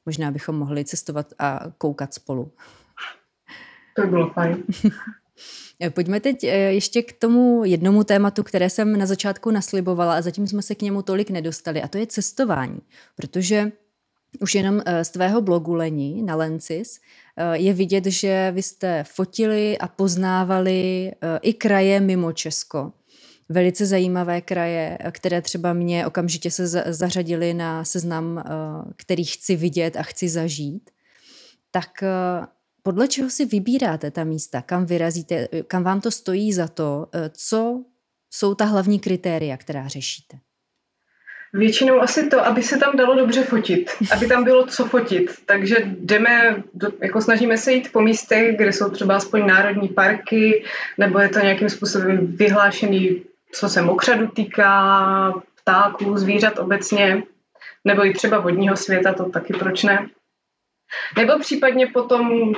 možná 0.06 0.30
bychom 0.30 0.56
mohli 0.56 0.84
cestovat 0.84 1.32
a 1.38 1.60
koukat 1.78 2.14
spolu. 2.14 2.52
To 3.96 4.02
by 4.02 4.10
bylo 4.10 4.30
fajn. 4.30 4.62
Pojďme 5.94 6.20
teď 6.20 6.44
eh, 6.44 6.48
ještě 6.56 7.02
k 7.02 7.12
tomu 7.12 7.64
jednomu 7.64 8.05
tématu, 8.05 8.42
které 8.42 8.70
jsem 8.70 8.98
na 8.98 9.06
začátku 9.06 9.50
naslibovala 9.50 10.16
a 10.16 10.22
zatím 10.22 10.46
jsme 10.46 10.62
se 10.62 10.74
k 10.74 10.82
němu 10.82 11.02
tolik 11.02 11.30
nedostali 11.30 11.82
a 11.82 11.88
to 11.88 11.98
je 11.98 12.06
cestování, 12.06 12.80
protože 13.16 13.72
už 14.40 14.55
jenom 14.55 14.82
eh, 14.86 15.05
z 15.05 15.10
tvého 15.10 15.40
blogu 15.40 15.74
Lení 15.74 16.22
na 16.22 16.36
Lencis 16.36 17.00
je 17.52 17.72
vidět, 17.72 18.06
že 18.06 18.52
vy 18.55 18.62
jste 18.62 19.05
fotili 19.05 19.78
a 19.78 19.88
poznávali 19.88 21.12
i 21.42 21.55
kraje 21.55 22.00
mimo 22.00 22.32
Česko 22.32 22.92
velice 23.49 23.87
zajímavé 23.87 24.41
kraje, 24.41 24.99
které 25.11 25.43
třeba 25.43 25.73
mě 25.73 26.07
okamžitě 26.07 26.51
se 26.51 26.69
zařadily 26.93 27.55
na 27.55 27.85
seznam, 27.85 28.39
eh, 28.39 28.43
který 28.97 29.25
chci 29.25 29.57
vidět 29.57 29.97
a 29.97 30.03
chci 30.03 30.29
zažít. 30.29 30.91
Tak 31.70 32.03
eh, 32.03 32.47
podle 32.83 33.09
čeho 33.09 33.31
si 33.31 33.45
vybíráte 33.45 34.11
ta 34.11 34.25
místa, 34.25 34.62
kam 34.62 34.87
vyrazíte, 34.87 35.49
kam 35.66 35.83
vám 35.83 36.01
to 36.01 36.11
stojí 36.11 36.53
za 36.53 36.69
to, 36.69 37.07
eh, 37.15 37.31
co 37.35 37.85
jsou 38.31 38.55
ta 38.55 38.65
hlavní 38.65 39.01
kritéria, 39.01 39.57
která 39.57 39.89
řešíte? 39.89 40.37
Většinou 41.53 42.01
asi 42.01 42.27
to, 42.27 42.47
aby 42.47 42.62
se 42.62 42.77
tam 42.79 42.97
dalo 42.97 43.15
dobře 43.15 43.43
fotit, 43.43 43.91
aby 44.12 44.27
tam 44.27 44.45
bylo 44.45 44.66
co 44.66 44.85
fotit. 44.85 45.31
Takže 45.47 45.77
jdeme, 45.85 46.62
jako 47.03 47.20
snažíme 47.20 47.59
se 47.59 47.73
jít 47.73 47.93
po 47.93 48.01
místech, 48.01 48.57
kde 48.57 48.73
jsou 48.73 48.91
třeba 48.91 49.16
aspoň 49.16 49.47
národní 49.47 49.89
parky, 49.89 50.65
nebo 50.99 51.19
je 51.19 51.29
to 51.29 51.39
nějakým 51.39 51.69
způsobem 51.69 52.27
vyhlášený 52.27 53.23
co 53.53 53.69
se 53.69 53.83
mokřadu 53.83 54.27
týká, 54.27 55.33
ptáků, 55.61 56.19
zvířat 56.19 56.59
obecně, 56.59 57.23
nebo 57.85 58.07
i 58.07 58.12
třeba 58.12 58.39
vodního 58.39 58.77
světa, 58.77 59.12
to 59.12 59.31
taky 59.31 59.53
proč 59.55 59.83
ne. 59.83 60.09
Nebo 61.16 61.39
případně 61.39 61.87
potom 61.87 62.53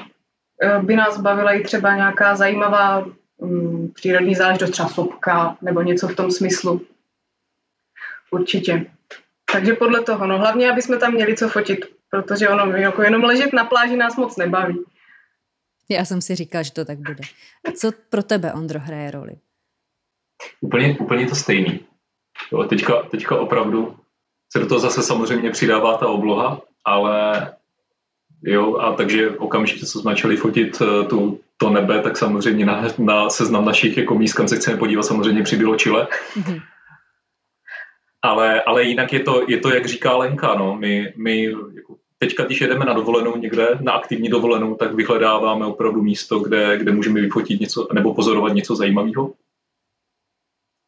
eh, 0.62 0.82
by 0.82 0.96
nás 0.96 1.20
bavila 1.20 1.52
i 1.52 1.62
třeba 1.62 1.96
nějaká 1.96 2.36
zajímavá 2.36 3.06
um, 3.36 3.92
přírodní 3.94 4.34
záležitost, 4.34 4.70
třeba 4.70 4.88
sopka 4.88 5.56
nebo 5.62 5.82
něco 5.82 6.08
v 6.08 6.16
tom 6.16 6.30
smyslu. 6.30 6.86
Určitě. 8.30 8.90
Takže 9.52 9.72
podle 9.72 10.02
toho, 10.02 10.26
no 10.26 10.38
hlavně, 10.38 10.70
aby 10.70 10.82
jsme 10.82 10.96
tam 10.96 11.12
měli 11.12 11.36
co 11.36 11.48
fotit, 11.48 11.78
protože 12.10 12.48
ono 12.48 12.76
jako 12.76 13.02
jenom 13.02 13.24
ležet 13.24 13.52
na 13.52 13.64
pláži 13.64 13.96
nás 13.96 14.16
moc 14.16 14.36
nebaví. 14.36 14.84
Já 15.88 16.04
jsem 16.04 16.20
si 16.20 16.34
říkal, 16.34 16.64
že 16.64 16.72
to 16.72 16.84
tak 16.84 16.98
bude. 16.98 17.24
A 17.68 17.72
co 17.72 17.92
pro 18.10 18.22
tebe, 18.22 18.52
Ondro, 18.52 18.80
hraje 18.80 19.10
roli? 19.10 19.32
Úplně, 20.60 20.96
úplně 21.00 21.26
to 21.26 21.34
stejný. 21.34 21.80
Jo, 22.52 22.64
teďka, 22.64 23.02
teďka 23.02 23.36
opravdu 23.36 23.96
se 24.52 24.58
do 24.58 24.66
toho 24.66 24.80
zase 24.80 25.02
samozřejmě 25.02 25.50
přidává 25.50 25.96
ta 25.96 26.08
obloha, 26.08 26.62
ale 26.84 27.48
jo, 28.42 28.76
a 28.76 28.92
takže 28.92 29.30
okamžitě, 29.30 29.86
co 29.86 29.98
jsme 29.98 30.10
začali 30.10 30.36
fotit 30.36 30.82
eh, 30.82 31.04
tu, 31.04 31.40
to 31.56 31.70
nebe, 31.70 32.02
tak 32.02 32.16
samozřejmě 32.16 32.66
na, 32.66 32.84
na 32.98 33.30
seznam 33.30 33.64
našich 33.64 33.96
jako 33.96 34.14
míst, 34.14 34.32
kam 34.32 34.48
se 34.48 34.56
chceme 34.56 34.76
podívat, 34.76 35.02
samozřejmě 35.02 35.42
přibylo 35.42 35.76
Chile. 35.76 36.08
Mm-hmm. 36.36 36.62
Ale, 38.22 38.62
ale 38.62 38.84
jinak 38.84 39.12
je 39.12 39.20
to, 39.20 39.44
je 39.48 39.58
to, 39.58 39.74
jak 39.74 39.86
říká 39.86 40.16
Lenka, 40.16 40.54
no, 40.54 40.76
my, 40.76 41.12
my 41.16 41.42
jako 41.74 41.96
teďka, 42.18 42.44
když 42.44 42.60
jedeme 42.60 42.84
na 42.84 42.92
dovolenou 42.92 43.36
někde, 43.36 43.68
na 43.80 43.92
aktivní 43.92 44.28
dovolenou, 44.28 44.74
tak 44.74 44.94
vyhledáváme 44.94 45.66
opravdu 45.66 46.02
místo, 46.02 46.38
kde, 46.38 46.78
kde 46.78 46.92
můžeme 46.92 47.20
vyfotit 47.20 47.60
něco 47.60 47.88
nebo 47.92 48.14
pozorovat 48.14 48.54
něco 48.54 48.76
zajímavého. 48.76 49.32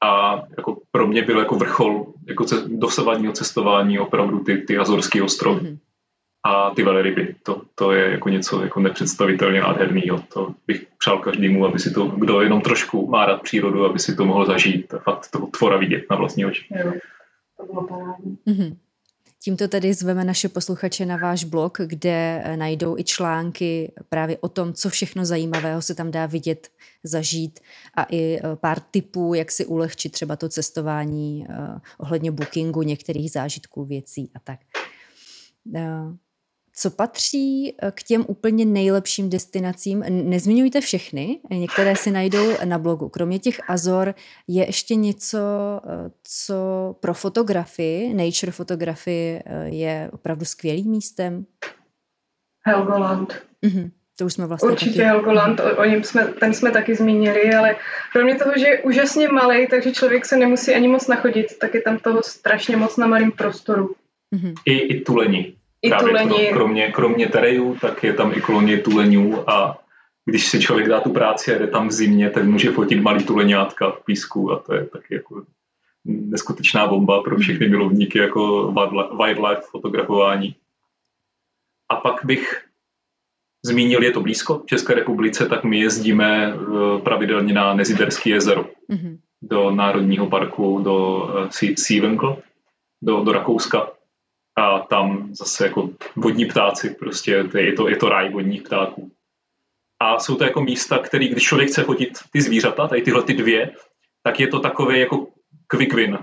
A 0.02 0.42
jako 0.56 0.78
pro 0.90 1.06
mě 1.06 1.22
byl 1.22 1.38
jako 1.38 1.54
vrchol 1.54 2.06
jako 2.28 2.44
dosavadního 2.66 3.32
cestování 3.32 3.98
opravdu 3.98 4.38
ty, 4.38 4.56
ty 4.56 4.78
Azorské 4.78 5.22
ostrovy. 5.22 5.60
Mm-hmm. 5.60 5.78
A 6.44 6.70
ty 6.70 6.82
velryby, 6.82 7.34
to, 7.42 7.62
to 7.74 7.92
je 7.92 8.10
jako 8.10 8.28
něco 8.28 8.62
jako 8.62 8.80
nepředstavitelně 8.80 9.60
nádherného. 9.60 10.24
To 10.34 10.54
bych 10.66 10.86
přál 10.98 11.18
každému, 11.18 11.66
aby 11.66 11.78
si 11.78 11.94
to, 11.94 12.06
kdo 12.06 12.40
jenom 12.40 12.60
trošku 12.60 13.06
má 13.06 13.26
rád 13.26 13.42
přírodu, 13.42 13.84
aby 13.84 13.98
si 13.98 14.16
to 14.16 14.24
mohl 14.24 14.46
zažít 14.46 14.94
a 14.94 14.98
fakt 14.98 15.30
toho 15.30 15.46
tvora 15.46 15.76
vidět 15.76 16.04
na 16.10 16.16
vlastní 16.16 16.46
oči. 16.46 16.66
Jo, 16.84 16.92
to 17.56 17.66
bylo 17.66 17.86
parádní. 17.86 18.38
Mm-hmm. 18.46 18.76
Tímto 19.44 19.68
tedy 19.68 19.94
zveme 19.94 20.24
naše 20.24 20.48
posluchače 20.48 21.06
na 21.06 21.16
váš 21.16 21.44
blog, 21.44 21.78
kde 21.86 22.42
eh, 22.44 22.56
najdou 22.56 22.98
i 22.98 23.04
články 23.04 23.92
právě 24.08 24.38
o 24.38 24.48
tom, 24.48 24.72
co 24.72 24.90
všechno 24.90 25.24
zajímavého 25.24 25.82
se 25.82 25.94
tam 25.94 26.10
dá 26.10 26.26
vidět, 26.26 26.68
zažít 27.04 27.60
a 27.94 28.02
i 28.04 28.38
eh, 28.38 28.56
pár 28.56 28.80
tipů, 28.80 29.34
jak 29.34 29.52
si 29.52 29.66
ulehčit 29.66 30.12
třeba 30.12 30.36
to 30.36 30.48
cestování 30.48 31.46
eh, 31.50 31.80
ohledně 31.98 32.30
bookingu 32.30 32.82
některých 32.82 33.30
zážitků, 33.30 33.84
věcí 33.84 34.30
a 34.34 34.38
tak 34.38 34.60
co 36.74 36.90
patří 36.90 37.74
eh, 37.78 37.90
k 37.90 38.02
těm 38.02 38.24
úplně 38.28 38.64
nejlepším 38.64 39.30
destinacím. 39.30 40.04
Nezmiňujte 40.08 40.80
všechny, 40.80 41.40
některé 41.50 41.96
si 41.96 42.10
najdou 42.10 42.52
na 42.64 42.78
blogu. 42.78 43.08
Kromě 43.08 43.38
těch 43.38 43.70
Azor 43.70 44.14
je 44.48 44.66
ještě 44.66 44.94
něco, 44.94 45.38
eh, 45.84 46.10
co 46.24 46.56
pro 47.00 47.14
fotografii, 47.14 48.14
nature 48.14 48.52
fotografii 48.52 49.40
eh, 49.44 49.68
je 49.68 50.10
opravdu 50.12 50.44
skvělým 50.44 50.90
místem. 50.90 51.46
Helgoland. 52.66 53.42
Mm-hmm. 53.62 53.90
To 54.18 54.26
už 54.26 54.32
jsme 54.32 54.46
vlastně 54.46 54.70
Určitě 54.70 54.90
taky... 54.90 55.04
Helgoland, 55.04 55.60
o, 55.60 55.76
o 55.76 55.84
něm 55.84 56.04
jsme, 56.04 56.24
ten 56.24 56.54
jsme 56.54 56.70
taky 56.70 56.94
zmínili, 56.94 57.54
ale 57.54 57.76
kromě 58.12 58.34
toho, 58.34 58.52
že 58.56 58.66
je 58.66 58.82
úžasně 58.82 59.28
malý, 59.28 59.66
takže 59.66 59.92
člověk 59.92 60.26
se 60.26 60.36
nemusí 60.36 60.74
ani 60.74 60.88
moc 60.88 61.08
nachodit, 61.08 61.58
tak 61.58 61.74
je 61.74 61.82
tam 61.82 61.98
toho 61.98 62.22
strašně 62.22 62.76
moc 62.76 62.96
na 62.96 63.06
malém 63.06 63.32
prostoru. 63.32 63.94
Mm-hmm. 64.34 64.54
I, 64.66 64.78
I 64.78 65.00
tulení. 65.00 65.56
I 65.82 65.90
tuleni. 65.90 66.50
Kromě, 66.52 66.92
kromě 66.92 67.28
terejů, 67.28 67.76
tak 67.80 68.02
je 68.04 68.12
tam 68.12 68.32
i 68.34 68.40
kolonie 68.40 68.78
tuleňů 68.78 69.50
a 69.50 69.78
když 70.24 70.46
si 70.46 70.60
člověk 70.60 70.88
dá 70.88 71.00
tu 71.00 71.12
práci 71.12 71.54
a 71.54 71.58
jde 71.58 71.66
tam 71.66 71.88
v 71.88 71.92
zimě, 71.92 72.30
tak 72.30 72.44
může 72.44 72.70
fotit 72.70 73.02
malý 73.02 73.24
tuleňátka 73.24 73.90
v 73.90 74.04
písku 74.04 74.52
a 74.52 74.58
to 74.58 74.74
je 74.74 74.86
taky 74.86 75.14
jako 75.14 75.44
neskutečná 76.04 76.86
bomba 76.86 77.22
pro 77.22 77.36
všechny 77.36 77.68
milovníky 77.68 78.18
jako 78.18 78.72
wildlife 79.16 79.62
fotografování. 79.70 80.54
A 81.88 81.96
pak 81.96 82.24
bych 82.24 82.64
zmínil, 83.64 84.02
je 84.02 84.10
to 84.10 84.20
blízko 84.20 84.58
v 84.58 84.66
České 84.66 84.94
republice, 84.94 85.48
tak 85.48 85.64
my 85.64 85.80
jezdíme 85.80 86.54
eh, 86.54 87.00
pravidelně 87.00 87.54
na 87.54 87.74
Neziderské 87.74 88.30
jezero 88.30 88.64
mm-hmm. 88.90 89.18
do 89.42 89.70
Národního 89.70 90.26
parku, 90.26 90.78
do 90.78 91.28
eh, 91.38 91.76
Sievenkl, 91.76 92.42
do, 93.02 93.24
do 93.24 93.32
Rakouska 93.32 93.88
a 94.58 94.78
tam 94.78 95.34
zase 95.34 95.64
jako 95.64 95.90
vodní 96.16 96.44
ptáci, 96.44 96.90
prostě 96.90 97.44
je 97.58 97.72
to, 97.72 97.88
je 97.88 97.96
to 97.96 98.08
ráj 98.08 98.32
vodních 98.32 98.62
ptáků. 98.62 99.10
A 100.00 100.18
jsou 100.18 100.36
to 100.36 100.44
jako 100.44 100.60
místa, 100.60 100.98
které, 100.98 101.26
když 101.26 101.42
člověk 101.42 101.68
chce 101.68 101.84
fotit 101.84 102.18
ty 102.32 102.40
zvířata, 102.40 102.88
tady 102.88 103.02
tyhle 103.02 103.22
ty 103.22 103.34
dvě, 103.34 103.70
tak 104.22 104.40
je 104.40 104.46
to 104.46 104.60
takové 104.60 104.98
jako 104.98 105.26
quick 105.66 105.94
win, 105.94 106.18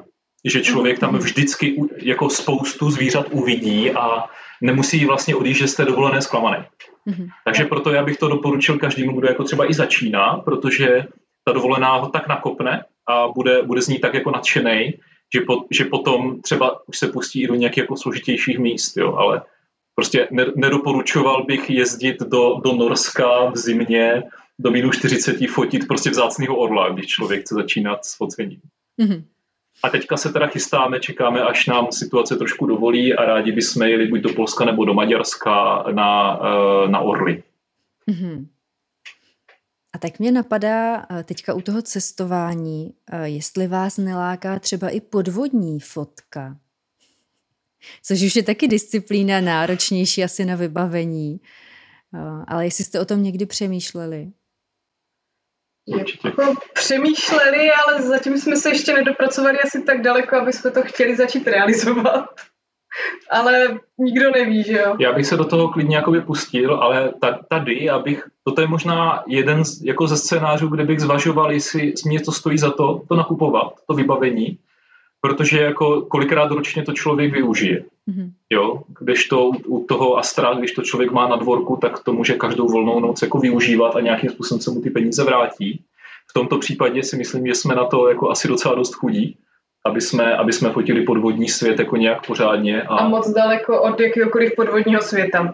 že 0.46 0.62
člověk 0.62 1.00
tam 1.00 1.12
mhm. 1.12 1.20
vždycky 1.20 1.76
jako 1.98 2.30
spoustu 2.30 2.90
zvířat 2.92 3.26
uvidí 3.32 3.92
a 3.92 4.26
nemusí 4.62 5.06
vlastně 5.06 5.36
odjíždět 5.36 5.70
z 5.70 5.76
té 5.76 5.86
dovolené 5.86 6.22
zklamané. 6.22 6.68
Mm-hmm. 7.08 7.28
Takže 7.46 7.66
proto 7.66 7.92
já 7.92 8.04
bych 8.04 8.18
to 8.18 8.28
doporučil 8.28 8.78
každému, 8.78 9.20
kdo 9.20 9.28
jako 9.28 9.44
třeba 9.44 9.70
i 9.70 9.74
začíná, 9.74 10.38
protože 10.38 11.04
ta 11.46 11.52
dovolená 11.52 11.96
ho 11.96 12.10
tak 12.10 12.28
nakopne 12.28 12.86
a 13.08 13.28
bude, 13.28 13.64
bude 13.64 13.82
z 13.82 13.88
ní 13.88 14.00
tak 14.00 14.14
jako 14.14 14.32
nadšený, 14.32 14.94
že, 15.34 15.42
po, 15.42 15.66
že 15.72 15.86
potom 15.86 16.42
třeba 16.42 16.88
už 16.88 16.98
se 16.98 17.08
pustí 17.08 17.44
i 17.44 17.48
do 17.48 17.56
nějakých 17.56 17.78
jako 17.78 17.98
složitějších 17.98 18.60
míst, 18.60 18.98
jo, 18.98 19.14
ale 19.14 19.42
prostě 19.96 20.28
nedoporučoval 20.56 21.44
bych 21.44 21.70
jezdit 21.70 22.20
do, 22.20 22.62
do 22.64 22.74
Norska 22.74 23.50
v 23.50 23.58
zimě 23.58 24.24
do 24.60 24.72
minus 24.72 24.98
40 24.98 25.38
fotit 25.50 25.88
prostě 25.88 26.10
vzácného 26.10 26.58
orla, 26.58 26.90
když 26.90 27.08
člověk 27.08 27.42
chce 27.42 27.56
začínat 27.56 28.06
s 28.06 28.18
focením. 28.18 28.62
Mm-hmm. 29.00 29.24
A 29.84 29.90
teďka 29.90 30.18
se 30.18 30.34
teda 30.34 30.48
chystáme, 30.48 31.00
čekáme, 31.00 31.42
až 31.42 31.68
nám 31.68 31.92
situace 31.92 32.36
trošku 32.36 32.66
dovolí 32.66 33.14
a 33.14 33.26
rádi 33.26 33.52
bychom 33.52 33.88
jeli 33.88 34.08
buď 34.08 34.20
do 34.20 34.30
Polska 34.30 34.66
nebo 34.66 34.86
do 34.86 34.94
Maďarska 34.94 35.86
na, 35.92 36.40
eh, 36.44 36.90
na 36.90 37.00
orly. 37.00 37.44
Mm-hmm. 38.12 38.46
A 39.94 39.98
tak 39.98 40.20
mě 40.20 40.32
napadá 40.32 41.06
eh, 41.12 41.24
teďka 41.24 41.54
u 41.54 41.62
toho 41.62 41.82
cestování, 41.82 42.94
eh, 43.12 43.28
jestli 43.30 43.68
vás 43.68 43.98
neláká 43.98 44.60
třeba 44.60 44.90
i 44.90 45.02
podvodní 45.02 45.80
fotka. 45.80 46.58
Což 48.04 48.22
už 48.22 48.36
je 48.36 48.44
taky 48.44 48.68
disciplína 48.68 49.42
náročnější 49.42 50.24
asi 50.24 50.46
na 50.46 50.56
vybavení. 50.56 51.42
Eh, 52.16 52.20
ale 52.48 52.66
jestli 52.66 52.84
jste 52.84 53.00
o 53.00 53.06
tom 53.06 53.24
někdy 53.24 53.46
přemýšleli? 53.46 54.32
Jako 56.26 56.54
přemýšleli, 56.74 57.72
ale 57.72 58.02
zatím 58.02 58.38
jsme 58.38 58.56
se 58.56 58.70
ještě 58.70 58.94
nedopracovali 58.94 59.60
asi 59.60 59.82
tak 59.82 60.02
daleko, 60.02 60.36
aby 60.36 60.54
jsme 60.54 60.72
to 60.72 60.82
chtěli 60.82 61.16
začít 61.16 61.48
realizovat 61.48 62.26
ale 63.32 63.80
nikdo 63.98 64.32
neví, 64.32 64.64
že 64.64 64.78
jo. 64.78 64.96
Já 65.00 65.14
bych 65.14 65.26
se 65.26 65.38
do 65.38 65.46
toho 65.46 65.68
klidně 65.68 65.96
jakoby 65.96 66.22
pustil, 66.22 66.76
ale 66.76 67.14
tady, 67.50 67.90
abych, 67.90 68.28
toto 68.44 68.62
je 68.62 68.68
možná 68.68 69.24
jeden 69.28 69.66
z, 69.66 69.82
jako 69.84 70.08
ze 70.08 70.18
scénářů, 70.18 70.68
kde 70.68 70.84
bych 70.84 71.00
zvažoval, 71.00 71.52
jestli 71.52 71.94
mě 72.06 72.22
to 72.22 72.32
stojí 72.32 72.58
za 72.58 72.72
to, 72.72 73.02
to 73.08 73.16
nakupovat, 73.16 73.74
to 73.88 73.94
vybavení, 73.94 74.58
protože 75.22 75.62
jako 75.62 76.02
kolikrát 76.02 76.52
ročně 76.52 76.84
to 76.84 76.94
člověk 76.94 77.34
využije. 77.34 77.84
Mm-hmm. 78.10 78.32
Jo, 78.50 78.82
když 79.00 79.28
to 79.28 79.52
u 79.66 79.86
toho 79.86 80.18
Astra, 80.18 80.54
když 80.54 80.72
to 80.72 80.82
člověk 80.82 81.12
má 81.12 81.28
na 81.28 81.36
dvorku, 81.36 81.78
tak 81.82 82.04
to 82.04 82.14
může 82.14 82.34
každou 82.34 82.68
volnou 82.68 83.00
noc 83.00 83.22
jako 83.22 83.38
využívat 83.40 83.96
a 83.96 84.02
nějakým 84.02 84.30
způsobem 84.30 84.62
se 84.62 84.72
mu 84.72 84.82
ty 84.82 84.90
peníze 84.90 85.24
vrátí. 85.24 85.84
V 86.30 86.34
tomto 86.34 86.58
případě 86.58 87.04
si 87.04 87.18
myslím, 87.18 87.48
že 87.48 87.56
jsme 87.56 87.76
na 87.76 87.86
to 87.86 88.10
jako 88.10 88.30
asi 88.30 88.48
docela 88.48 88.76
dost 88.76 88.94
chudí, 88.94 89.38
aby 89.86 90.02
jsme, 90.02 90.38
aby 90.38 90.54
jsme 90.54 90.72
fotili 90.72 91.02
podvodní 91.02 91.50
svět 91.50 91.80
jako 91.80 91.98
nějak 91.98 92.28
pořádně. 92.28 92.82
A, 92.82 92.96
a 92.96 93.08
moc 93.08 93.30
daleko 93.30 93.82
od 93.82 94.00
jakéhokoliv 94.00 94.56
podvodního 94.56 95.02
světa. 95.02 95.54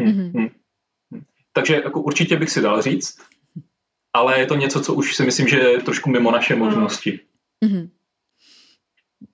Hmm, 0.00 0.10
mm-hmm. 0.10 0.32
hmm. 0.34 0.48
Takže 1.52 1.74
jako 1.74 2.00
určitě 2.00 2.36
bych 2.36 2.50
si 2.50 2.60
dal 2.60 2.82
říct, 2.82 3.18
ale 4.12 4.40
je 4.40 4.46
to 4.46 4.54
něco, 4.54 4.80
co 4.80 4.94
už 4.94 5.16
si 5.16 5.24
myslím, 5.24 5.48
že 5.48 5.58
je 5.58 5.82
trošku 5.82 6.10
mimo 6.10 6.30
naše 6.30 6.56
možnosti. 6.56 7.20
Mm-hmm. 7.64 7.88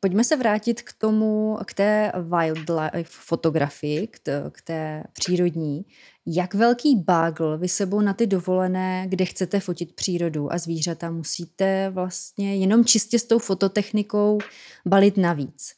Pojďme 0.00 0.24
se 0.24 0.36
vrátit 0.36 0.82
k 0.82 0.92
tomu, 0.92 1.58
k 1.66 1.74
té 1.74 2.12
wildlife 2.14 3.04
fotografii, 3.04 4.06
k 4.52 4.62
té 4.64 5.04
přírodní. 5.12 5.84
Jak 6.30 6.54
velký 6.54 6.96
bagl 6.96 7.58
vy 7.58 7.68
sebou 7.68 8.00
na 8.00 8.14
ty 8.14 8.26
dovolené, 8.26 9.06
kde 9.08 9.24
chcete 9.24 9.60
fotit 9.60 9.94
přírodu 9.94 10.52
a 10.52 10.58
zvířata, 10.58 11.10
musíte 11.10 11.90
vlastně 11.90 12.56
jenom 12.56 12.84
čistě 12.84 13.18
s 13.18 13.24
tou 13.24 13.38
fototechnikou 13.38 14.38
balit 14.86 15.16
navíc? 15.16 15.72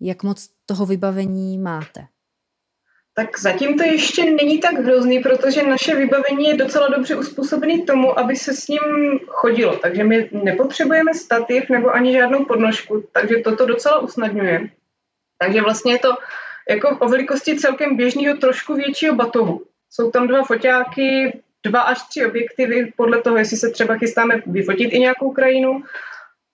Jak 0.00 0.22
moc 0.22 0.48
toho 0.66 0.86
vybavení 0.86 1.58
máte? 1.58 2.06
Tak 3.14 3.38
zatím 3.38 3.78
to 3.78 3.84
ještě 3.84 4.30
není 4.30 4.58
tak 4.58 4.74
hrozný, 4.74 5.18
protože 5.18 5.62
naše 5.62 5.94
vybavení 5.94 6.44
je 6.44 6.56
docela 6.56 6.88
dobře 6.88 7.16
uspůsobené 7.16 7.82
tomu, 7.82 8.18
aby 8.18 8.36
se 8.36 8.54
s 8.54 8.68
ním 8.68 8.80
chodilo. 9.26 9.76
Takže 9.76 10.04
my 10.04 10.30
nepotřebujeme 10.44 11.14
stativ 11.14 11.68
nebo 11.70 11.90
ani 11.90 12.12
žádnou 12.12 12.44
podnožku, 12.44 13.04
takže 13.12 13.36
toto 13.36 13.66
docela 13.66 13.98
usnadňuje. 13.98 14.60
Takže 15.38 15.62
vlastně 15.62 15.92
je 15.92 15.98
to 15.98 16.08
jako 16.68 16.98
o 16.98 17.08
velikosti 17.08 17.56
celkem 17.56 17.96
běžného 17.96 18.36
trošku 18.36 18.74
většího 18.74 19.14
batohu. 19.14 19.62
Jsou 19.92 20.10
tam 20.10 20.26
dva 20.26 20.44
foťáky, 20.44 21.40
dva 21.64 21.80
až 21.80 22.02
tři 22.02 22.26
objektivy, 22.26 22.92
podle 22.96 23.22
toho, 23.22 23.36
jestli 23.36 23.56
se 23.56 23.70
třeba 23.70 23.96
chystáme 23.96 24.42
vyfotit 24.46 24.92
i 24.92 24.98
nějakou 24.98 25.30
krajinu. 25.30 25.82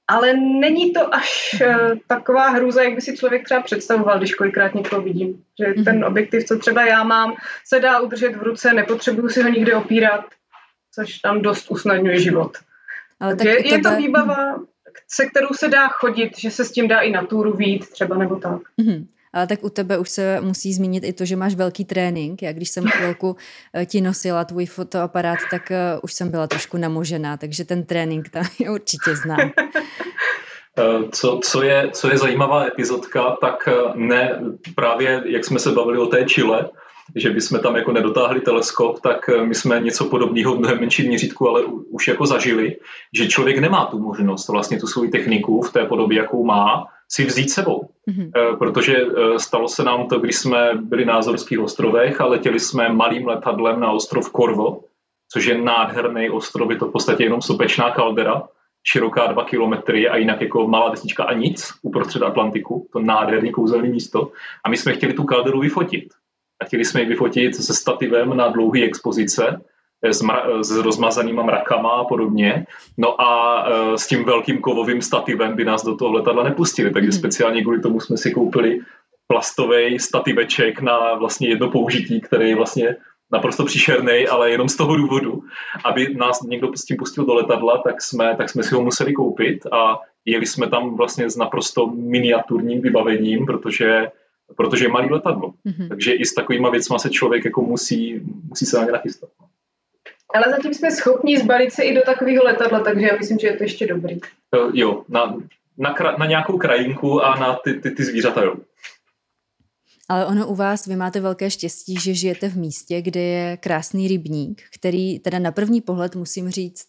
Ale 0.09 0.33
není 0.35 0.93
to 0.93 1.15
až 1.15 1.63
uh, 1.67 1.99
taková 2.07 2.49
hrůza, 2.49 2.83
jak 2.83 2.95
by 2.95 3.01
si 3.01 3.17
člověk 3.17 3.45
třeba 3.45 3.63
představoval, 3.63 4.19
když 4.19 4.35
kolikrát 4.35 4.75
někoho 4.75 5.03
vidím. 5.03 5.45
Že 5.59 5.67
mm-hmm. 5.67 5.85
ten 5.85 6.05
objektiv, 6.05 6.45
co 6.45 6.59
třeba 6.59 6.87
já 6.87 7.05
mám, 7.05 7.35
se 7.67 7.81
dá 7.81 8.01
udržet 8.01 8.37
v 8.37 8.43
ruce, 8.43 8.73
nepotřebuju 8.73 9.29
si 9.29 9.43
ho 9.43 9.49
nikde 9.49 9.75
opírat, 9.75 10.25
což 10.95 11.19
tam 11.19 11.43
dost 11.43 11.71
usnadňuje 11.71 12.21
život. 12.21 12.59
Ale 13.21 13.37
tak 13.37 13.47
je 13.47 13.63
tebe... 13.63 13.91
to 13.91 13.97
výbava, 13.97 14.59
se 15.09 15.27
kterou 15.27 15.49
se 15.55 15.69
dá 15.69 15.89
chodit, 15.89 16.39
že 16.39 16.51
se 16.51 16.65
s 16.65 16.73
tím 16.73 16.89
dá 16.89 17.01
i 17.01 17.11
na 17.11 17.27
túru 17.27 17.53
vít 17.53 17.91
třeba 17.91 18.17
nebo 18.17 18.37
tak. 18.37 18.61
Mm-hmm. 18.81 19.07
Tak 19.49 19.65
u 19.65 19.71
tebe 19.71 19.99
už 19.99 20.09
se 20.09 20.41
musí 20.41 20.73
zmínit 20.73 21.05
i 21.05 21.13
to, 21.13 21.25
že 21.25 21.37
máš 21.37 21.55
velký 21.55 21.85
trénink. 21.85 22.43
Já 22.43 22.53
když 22.53 22.69
jsem 22.69 22.85
chvilku 22.85 23.37
eh, 23.75 23.87
ti 23.87 24.01
nosila 24.01 24.45
tvůj 24.45 24.67
fotoaparát, 24.67 25.39
tak 25.51 25.71
eh, 25.71 25.99
už 26.03 26.13
jsem 26.13 26.31
byla 26.31 26.47
trošku 26.47 26.77
namožená, 26.77 27.37
takže 27.37 27.65
ten 27.65 27.85
trénink 27.85 28.29
tam 28.29 28.45
je 28.59 28.71
určitě 28.71 29.17
znám. 29.17 29.51
Eh, 30.81 31.09
co, 31.13 31.41
co, 31.45 31.63
je, 31.63 31.91
co 31.93 32.11
je 32.11 32.19
zajímavá 32.19 32.67
epizodka, 32.67 33.37
tak 33.41 33.69
ne 33.95 34.41
právě, 34.75 35.23
jak 35.25 35.45
jsme 35.45 35.59
se 35.59 35.73
bavili 35.73 35.99
o 35.99 36.07
té 36.07 36.25
Chile, 36.25 36.71
že 37.17 37.31
bychom 37.31 37.61
tam 37.61 37.77
jako 37.77 37.93
nedotáhli 37.93 38.41
teleskop, 38.41 39.01
tak 39.01 39.31
my 39.45 39.55
jsme 39.55 39.81
něco 39.81 40.05
podobného 40.05 40.55
v 40.55 40.59
mnohem 40.59 40.81
menším 40.81 41.07
měřítku, 41.07 41.49
ale 41.49 41.65
už 41.65 42.09
jako 42.09 42.27
zažili, 42.27 42.77
že 43.13 43.29
člověk 43.29 43.59
nemá 43.59 43.87
tu 43.87 43.99
možnost 43.99 44.49
vlastně 44.49 44.81
tu 44.81 44.87
svoji 44.87 45.11
techniku 45.11 45.63
v 45.63 45.73
té 45.73 45.85
podobě, 45.85 46.19
jakou 46.19 46.45
má, 46.45 46.87
si 47.11 47.25
vzít 47.25 47.51
sebou. 47.51 47.89
Mm-hmm. 48.09 48.57
Protože 48.59 48.97
stalo 49.37 49.69
se 49.69 49.85
nám 49.85 50.09
to, 50.09 50.19
když 50.19 50.37
jsme 50.37 50.71
byli 50.75 51.05
na 51.05 51.15
Azorských 51.15 51.61
ostrovech 51.61 52.21
a 52.21 52.27
letěli 52.27 52.61
jsme 52.61 52.89
malým 52.89 53.27
letadlem 53.27 53.81
na 53.81 53.91
ostrov 53.91 54.33
Korvo, 54.33 54.81
což 55.33 55.45
je 55.45 55.59
nádherný 55.59 56.31
ostrov, 56.31 56.71
je 56.71 56.77
to 56.77 56.87
v 56.87 56.93
podstatě 56.93 57.25
jenom 57.25 57.43
sopečná 57.43 57.91
kaldera, 57.91 58.43
široká 58.85 59.27
dva 59.27 59.45
kilometry 59.45 60.09
a 60.09 60.17
jinak 60.17 60.41
jako 60.41 60.69
malá 60.69 60.91
vesnička 60.91 61.25
a 61.25 61.33
nic 61.33 61.73
uprostřed 61.83 62.23
Atlantiku, 62.23 62.89
to 62.93 62.99
nádherný 62.99 63.53
kouzelný 63.53 63.89
místo. 63.89 64.31
A 64.65 64.69
my 64.69 64.77
jsme 64.77 64.93
chtěli 64.93 65.13
tu 65.13 65.25
kalderu 65.25 65.61
vyfotit. 65.61 66.09
A 66.63 66.65
chtěli 66.65 66.85
jsme 66.85 67.01
ji 67.01 67.07
vyfotit 67.07 67.55
se 67.55 67.75
stativem 67.75 68.37
na 68.37 68.49
dlouhé 68.49 68.85
expozice, 68.85 69.61
s, 70.03 70.23
mra- 70.23 70.63
s 70.63 70.77
rozmazanýma 70.77 71.43
mrakama 71.43 71.91
a 71.91 72.05
podobně. 72.05 72.67
No 72.97 73.21
a 73.21 73.65
e, 73.69 73.99
s 73.99 74.07
tím 74.07 74.25
velkým 74.25 74.61
kovovým 74.61 75.03
stativem 75.03 75.57
by 75.57 75.65
nás 75.65 75.85
do 75.85 75.97
toho 75.97 76.13
letadla 76.13 76.45
nepustili, 76.45 76.91
takže 76.91 77.09
mhm. 77.09 77.19
speciálně 77.19 77.63
kvůli 77.63 77.81
tomu 77.81 78.01
jsme 78.01 78.17
si 78.17 78.31
koupili 78.31 78.81
plastový 79.27 79.99
stativeček 79.99 80.81
na 80.81 81.15
vlastně 81.15 81.49
jedno 81.49 81.71
použití, 81.71 82.21
který 82.21 82.55
vlastně 82.55 82.97
naprosto 83.33 83.65
příšerný, 83.65 84.27
ale 84.27 84.51
jenom 84.51 84.69
z 84.69 84.77
toho 84.77 84.97
důvodu, 84.97 85.43
aby 85.85 86.15
nás 86.15 86.43
někdo 86.43 86.71
s 86.77 86.85
tím 86.85 86.97
pustil 86.97 87.25
do 87.25 87.35
letadla, 87.35 87.79
tak 87.79 88.03
jsme, 88.03 88.37
tak 88.37 88.51
jsme 88.51 88.63
si 88.63 88.75
ho 88.75 88.83
museli 88.83 89.13
koupit 89.13 89.67
a 89.67 89.99
jeli 90.25 90.47
jsme 90.47 90.69
tam 90.69 90.97
vlastně 90.97 91.31
s 91.31 91.37
naprosto 91.37 91.87
miniaturním 91.87 92.81
vybavením, 92.81 93.47
protože, 93.47 94.11
protože 94.57 94.85
je 94.85 94.89
malý 94.89 95.11
letadlo. 95.11 95.53
Mm-hmm. 95.67 95.89
Takže 95.89 96.13
i 96.13 96.25
s 96.25 96.35
takovýma 96.35 96.71
věcma 96.71 96.99
se 96.99 97.11
člověk 97.11 97.45
jako 97.45 97.63
musí, 97.63 98.21
musí 98.49 98.67
se 98.67 98.79
na 98.79 98.85
ně 98.85 98.93
nachystat. 98.93 99.31
Ale 100.35 100.45
zatím 100.51 100.75
jsme 100.75 100.91
schopni 100.91 101.39
zbalit 101.39 101.73
se 101.73 101.83
i 101.83 101.95
do 101.95 102.03
takového 102.03 102.45
letadla, 102.45 102.81
takže 102.81 103.07
já 103.07 103.17
myslím, 103.17 103.39
že 103.39 103.47
je 103.47 103.57
to 103.57 103.63
ještě 103.63 103.87
dobrý. 103.87 104.19
Jo, 104.73 105.05
na, 105.09 105.37
na, 105.79 105.95
na 106.19 106.27
nějakou 106.27 106.59
krajinku 106.59 107.23
a 107.23 107.39
na 107.39 107.59
ty, 107.65 107.75
ty, 107.75 107.91
ty 107.91 108.05
zvířata, 108.05 108.43
jo. 108.43 108.55
Ale 110.09 110.27
ono 110.27 110.47
u 110.47 110.55
vás, 110.55 110.87
vy 110.87 110.97
máte 110.97 111.21
velké 111.21 111.51
štěstí, 111.51 112.01
že 112.01 112.15
žijete 112.15 112.49
v 112.49 112.57
místě, 112.57 113.03
kde 113.03 113.21
je 113.21 113.57
krásný 113.57 114.09
rybník, 114.09 114.63
který 114.75 115.19
teda 115.19 115.39
na 115.39 115.53
první 115.53 115.81
pohled 115.81 116.17
musím 116.17 116.51
říct, 116.51 116.89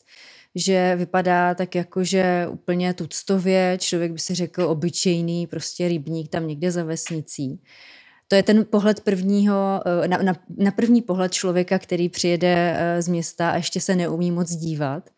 že 0.55 0.95
vypadá 0.95 1.55
tak 1.55 1.75
jako, 1.75 2.03
že 2.03 2.47
úplně 2.49 2.93
tuctově, 2.93 3.77
člověk 3.81 4.11
by 4.11 4.19
si 4.19 4.35
řekl 4.35 4.63
obyčejný 4.63 5.47
prostě 5.47 5.87
rybník 5.87 6.29
tam 6.29 6.47
někde 6.47 6.71
za 6.71 6.83
vesnicí. 6.83 7.61
To 8.31 8.35
je 8.35 8.43
ten 8.43 8.65
pohled 8.65 9.01
prvního, 9.01 9.81
eh, 10.03 10.07
na, 10.07 10.17
na, 10.17 10.35
na 10.57 10.71
první 10.71 11.01
pohled 11.01 11.33
člověka, 11.33 11.79
který 11.79 12.09
přijede 12.09 12.75
eh, 12.77 13.01
z 13.01 13.07
města 13.07 13.49
a 13.49 13.55
ještě 13.55 13.81
se 13.81 13.95
neumí 13.95 14.31
moc 14.31 14.55
dívat. 14.55 15.09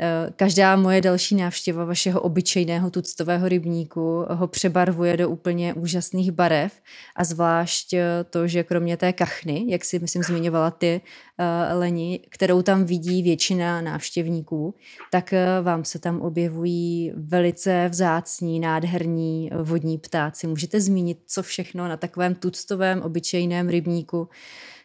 Eh, 0.00 0.32
každá 0.36 0.76
moje 0.76 1.00
další 1.00 1.34
návštěva 1.34 1.84
vašeho 1.84 2.20
obyčejného 2.20 2.90
tuctového 2.90 3.48
rybníku 3.48 4.24
ho 4.28 4.48
přebarvuje 4.48 5.16
do 5.16 5.28
úplně 5.30 5.74
úžasných 5.74 6.32
barev 6.32 6.72
a 7.16 7.24
zvlášť 7.24 7.92
eh, 7.92 8.04
to, 8.30 8.48
že 8.48 8.64
kromě 8.64 8.96
té 8.96 9.12
kachny, 9.12 9.64
jak 9.68 9.84
si 9.84 9.98
myslím 9.98 10.22
zmiňovala 10.22 10.70
ty, 10.70 11.00
eh, 11.38 11.74
Leni, 11.74 12.20
kterou 12.28 12.62
tam 12.62 12.84
vidí 12.84 13.22
většina 13.22 13.80
návštěvníků, 13.80 14.74
tak 15.10 15.34
vám 15.62 15.84
se 15.84 15.98
tam 15.98 16.20
objevují 16.20 17.12
velice 17.16 17.88
vzácní, 17.88 18.60
nádherní 18.60 19.50
vodní 19.62 19.98
ptáci. 19.98 20.46
Můžete 20.46 20.80
zmínit, 20.80 21.18
co 21.26 21.42
všechno 21.42 21.88
na 21.88 21.96
takovém 21.96 22.34
tuctovém 22.34 23.02
obyčejném 23.02 23.68
rybníku 23.68 24.28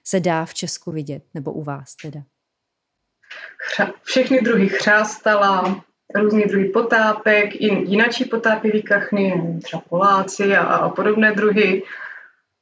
se 0.03 0.19
dá 0.19 0.45
v 0.45 0.53
Česku 0.53 0.91
vidět, 0.91 1.23
nebo 1.33 1.53
u 1.53 1.63
vás 1.63 1.95
teda? 1.95 2.23
Všechny 4.03 4.41
druhy 4.41 4.69
chřástala, 4.69 5.83
různý 6.15 6.43
druhy 6.43 6.65
potápek, 6.65 7.55
i 7.55 7.65
jinačí 7.65 8.25
potápivý 8.25 8.81
kachny, 8.81 9.59
třeba 9.63 9.83
Poláci 9.89 10.55
a, 10.55 10.63
a 10.63 10.89
podobné 10.89 11.31
druhy. 11.31 11.83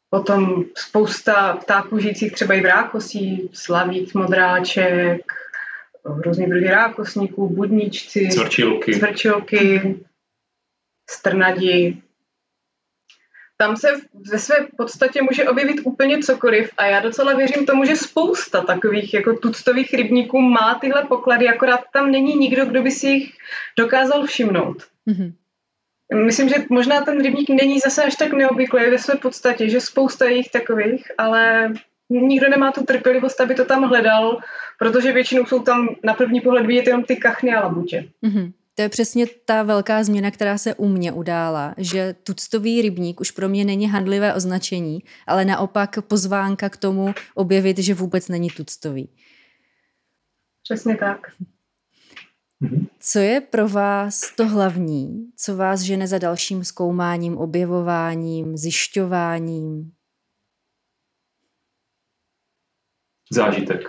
Potom 0.09 0.63
spousta 0.75 1.53
ptáků 1.53 1.99
žijících 1.99 2.31
třeba 2.33 2.53
i 2.53 2.61
v 2.61 2.65
rákosí, 2.65 3.49
slavíc, 3.53 4.13
modráček, 4.13 5.21
různý 6.05 6.45
druhy 6.45 6.67
rákosníků, 6.67 7.49
budničci, 7.49 8.27
cvrčilky, 8.27 8.93
cvrčilky 8.93 9.95
strnadi, 11.09 12.01
tam 13.61 13.77
se 13.77 13.87
ve 14.31 14.39
své 14.39 14.55
podstatě 14.77 15.21
může 15.21 15.49
objevit 15.49 15.81
úplně 15.83 16.17
cokoliv 16.17 16.71
a 16.77 16.85
já 16.85 16.99
docela 16.99 17.33
věřím 17.33 17.65
tomu, 17.65 17.85
že 17.85 17.95
spousta 17.95 18.61
takových 18.61 19.13
jako 19.13 19.33
tuctových 19.33 19.93
rybníků 19.93 20.41
má 20.41 20.77
tyhle 20.81 21.03
poklady, 21.03 21.47
akorát 21.47 21.81
tam 21.93 22.11
není 22.11 22.35
nikdo, 22.35 22.65
kdo 22.65 22.81
by 22.83 22.91
si 22.91 23.07
jich 23.07 23.33
dokázal 23.77 24.25
všimnout. 24.25 24.83
Mm-hmm. 25.07 25.33
Myslím, 26.25 26.49
že 26.49 26.55
možná 26.69 27.01
ten 27.01 27.23
rybník 27.23 27.49
není 27.49 27.79
zase 27.79 28.03
až 28.03 28.15
tak 28.15 28.33
neobvyklý 28.33 28.89
ve 28.89 28.97
své 28.97 29.15
podstatě, 29.15 29.69
že 29.69 29.81
spousta 29.81 30.25
je 30.25 30.35
jich 30.35 30.51
takových, 30.51 31.11
ale 31.17 31.73
nikdo 32.09 32.49
nemá 32.49 32.71
tu 32.71 32.83
trpělivost, 32.83 33.41
aby 33.41 33.55
to 33.55 33.65
tam 33.65 33.83
hledal, 33.83 34.39
protože 34.77 35.11
většinou 35.11 35.45
jsou 35.45 35.59
tam 35.59 35.95
na 36.03 36.13
první 36.13 36.41
pohled 36.41 36.65
vidět 36.65 36.87
jenom 36.87 37.03
ty 37.03 37.15
kachny 37.15 37.55
a 37.55 37.63
labutě. 37.63 38.09
Mm-hmm. 38.23 38.51
To 38.79 38.83
je 38.83 38.89
přesně 38.89 39.25
ta 39.45 39.63
velká 39.63 40.03
změna, 40.03 40.31
která 40.31 40.57
se 40.57 40.75
u 40.75 40.87
mě 40.87 41.11
udála, 41.11 41.75
že 41.77 42.15
tuctový 42.23 42.81
rybník 42.81 43.21
už 43.21 43.31
pro 43.31 43.49
mě 43.49 43.65
není 43.65 43.87
handlivé 43.87 44.33
označení, 44.33 45.03
ale 45.27 45.45
naopak 45.45 46.01
pozvánka 46.07 46.69
k 46.69 46.77
tomu 46.77 47.13
objevit, 47.35 47.77
že 47.77 47.93
vůbec 47.93 48.27
není 48.27 48.49
tuctový. 48.49 49.09
Přesně 50.63 50.97
tak. 50.97 51.19
Co 52.99 53.19
je 53.19 53.41
pro 53.41 53.69
vás 53.69 54.35
to 54.35 54.47
hlavní, 54.47 55.31
co 55.35 55.55
vás 55.55 55.81
žene 55.81 56.07
za 56.07 56.17
dalším 56.17 56.63
zkoumáním, 56.63 57.37
objevováním, 57.37 58.57
zjišťováním? 58.57 59.91
Zážitek. 63.31 63.81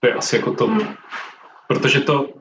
To 0.00 0.06
je 0.08 0.14
asi 0.14 0.36
jako 0.36 0.54
to, 0.54 0.66
hmm. 0.66 0.94
protože 1.68 2.00
to 2.00 2.37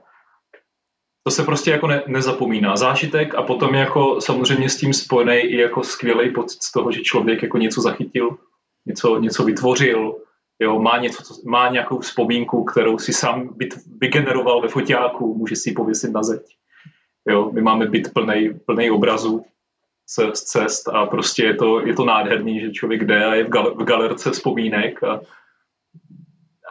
to 1.28 1.32
se 1.32 1.44
prostě 1.44 1.72
jako 1.72 1.88
ne, 1.88 2.04
nezapomíná. 2.08 2.76
Zážitek 2.76 3.36
a 3.36 3.42
potom 3.42 3.76
jako 3.76 4.22
samozřejmě 4.22 4.70
s 4.70 4.78
tím 4.78 4.94
spojený 4.94 5.36
i 5.36 5.58
jako 5.58 5.84
skvělý 5.84 6.34
pocit 6.34 6.64
z 6.64 6.72
toho, 6.72 6.92
že 6.92 7.02
člověk 7.02 7.44
jako 7.44 7.58
něco 7.58 7.82
zachytil, 7.82 8.38
něco, 8.86 9.20
něco 9.20 9.44
vytvořil, 9.44 10.16
jo, 10.60 10.80
má, 10.80 10.98
něco, 10.98 11.24
má 11.46 11.70
nějakou 11.70 12.00
vzpomínku, 12.00 12.64
kterou 12.64 12.98
si 12.98 13.14
sám 13.14 13.50
byt, 13.58 13.74
vygeneroval 14.02 14.62
ve 14.62 14.68
foťáku, 14.68 15.36
může 15.36 15.56
si 15.56 15.70
ji 15.70 15.74
pověsit 15.74 16.12
na 16.12 16.24
zeď. 16.24 16.42
Jo, 17.30 17.52
my 17.52 17.62
máme 17.62 17.86
byt 17.86 18.14
plný, 18.14 18.50
plný 18.66 18.92
obrazů 18.92 19.46
z, 20.10 20.36
z 20.36 20.44
cest 20.44 20.88
a 20.88 21.06
prostě 21.06 21.44
je 21.44 21.56
to, 21.56 21.88
je 21.88 21.94
to 21.94 22.06
nádherný, 22.06 22.60
že 22.60 22.72
člověk 22.72 23.04
jde 23.04 23.26
a 23.26 23.36
je 23.36 23.44
v, 23.44 23.50
gal, 23.50 23.76
v 23.76 23.84
galerce 23.84 24.32
vzpomínek 24.32 25.04
a, 25.04 25.22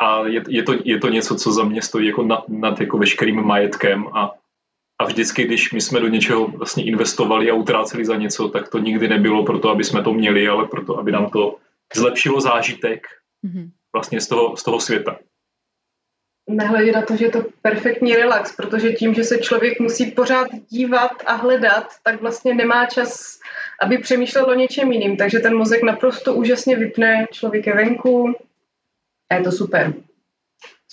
a 0.00 0.26
je, 0.26 0.42
je, 0.48 0.62
to, 0.62 0.74
je 0.84 0.98
to 0.98 1.08
něco, 1.08 1.36
co 1.36 1.52
za 1.52 1.64
mě 1.64 1.82
stojí 1.82 2.06
jako 2.06 2.22
nad, 2.22 2.48
nad 2.48 2.80
jako 2.80 2.98
veškerým 2.98 3.42
majetkem 3.42 4.06
a 4.14 4.32
a 4.98 5.04
vždycky, 5.04 5.44
když 5.44 5.72
my 5.72 5.80
jsme 5.80 6.00
do 6.00 6.08
něčeho 6.08 6.46
vlastně 6.46 6.84
investovali 6.84 7.50
a 7.50 7.54
utráceli 7.54 8.04
za 8.04 8.16
něco, 8.16 8.48
tak 8.48 8.68
to 8.68 8.78
nikdy 8.78 9.08
nebylo 9.08 9.44
proto, 9.44 9.68
aby 9.70 9.84
jsme 9.84 10.02
to 10.02 10.12
měli, 10.12 10.48
ale 10.48 10.68
proto, 10.68 10.98
aby 10.98 11.12
nám 11.12 11.30
to 11.30 11.56
zlepšilo 11.94 12.40
zážitek 12.40 13.06
mm-hmm. 13.44 13.70
vlastně 13.92 14.20
z 14.20 14.28
toho, 14.28 14.56
z 14.56 14.62
toho 14.62 14.80
světa. 14.80 15.18
Nehledě 16.48 16.92
na 16.92 17.02
to, 17.02 17.16
že 17.16 17.24
je 17.24 17.30
to 17.30 17.44
perfektní 17.62 18.14
relax, 18.14 18.56
protože 18.56 18.92
tím, 18.92 19.14
že 19.14 19.24
se 19.24 19.38
člověk 19.38 19.80
musí 19.80 20.10
pořád 20.10 20.48
dívat 20.68 21.12
a 21.26 21.32
hledat, 21.32 21.86
tak 22.02 22.20
vlastně 22.20 22.54
nemá 22.54 22.86
čas, 22.86 23.40
aby 23.82 23.98
přemýšlel 23.98 24.50
o 24.50 24.54
něčem 24.54 24.92
jiným. 24.92 25.16
Takže 25.16 25.38
ten 25.38 25.56
mozek 25.56 25.82
naprosto 25.82 26.34
úžasně 26.34 26.76
vypne, 26.76 27.26
člověk 27.32 27.66
je 27.66 27.74
venku 27.74 28.34
a 29.30 29.34
je 29.34 29.42
to 29.42 29.52
super. 29.52 29.94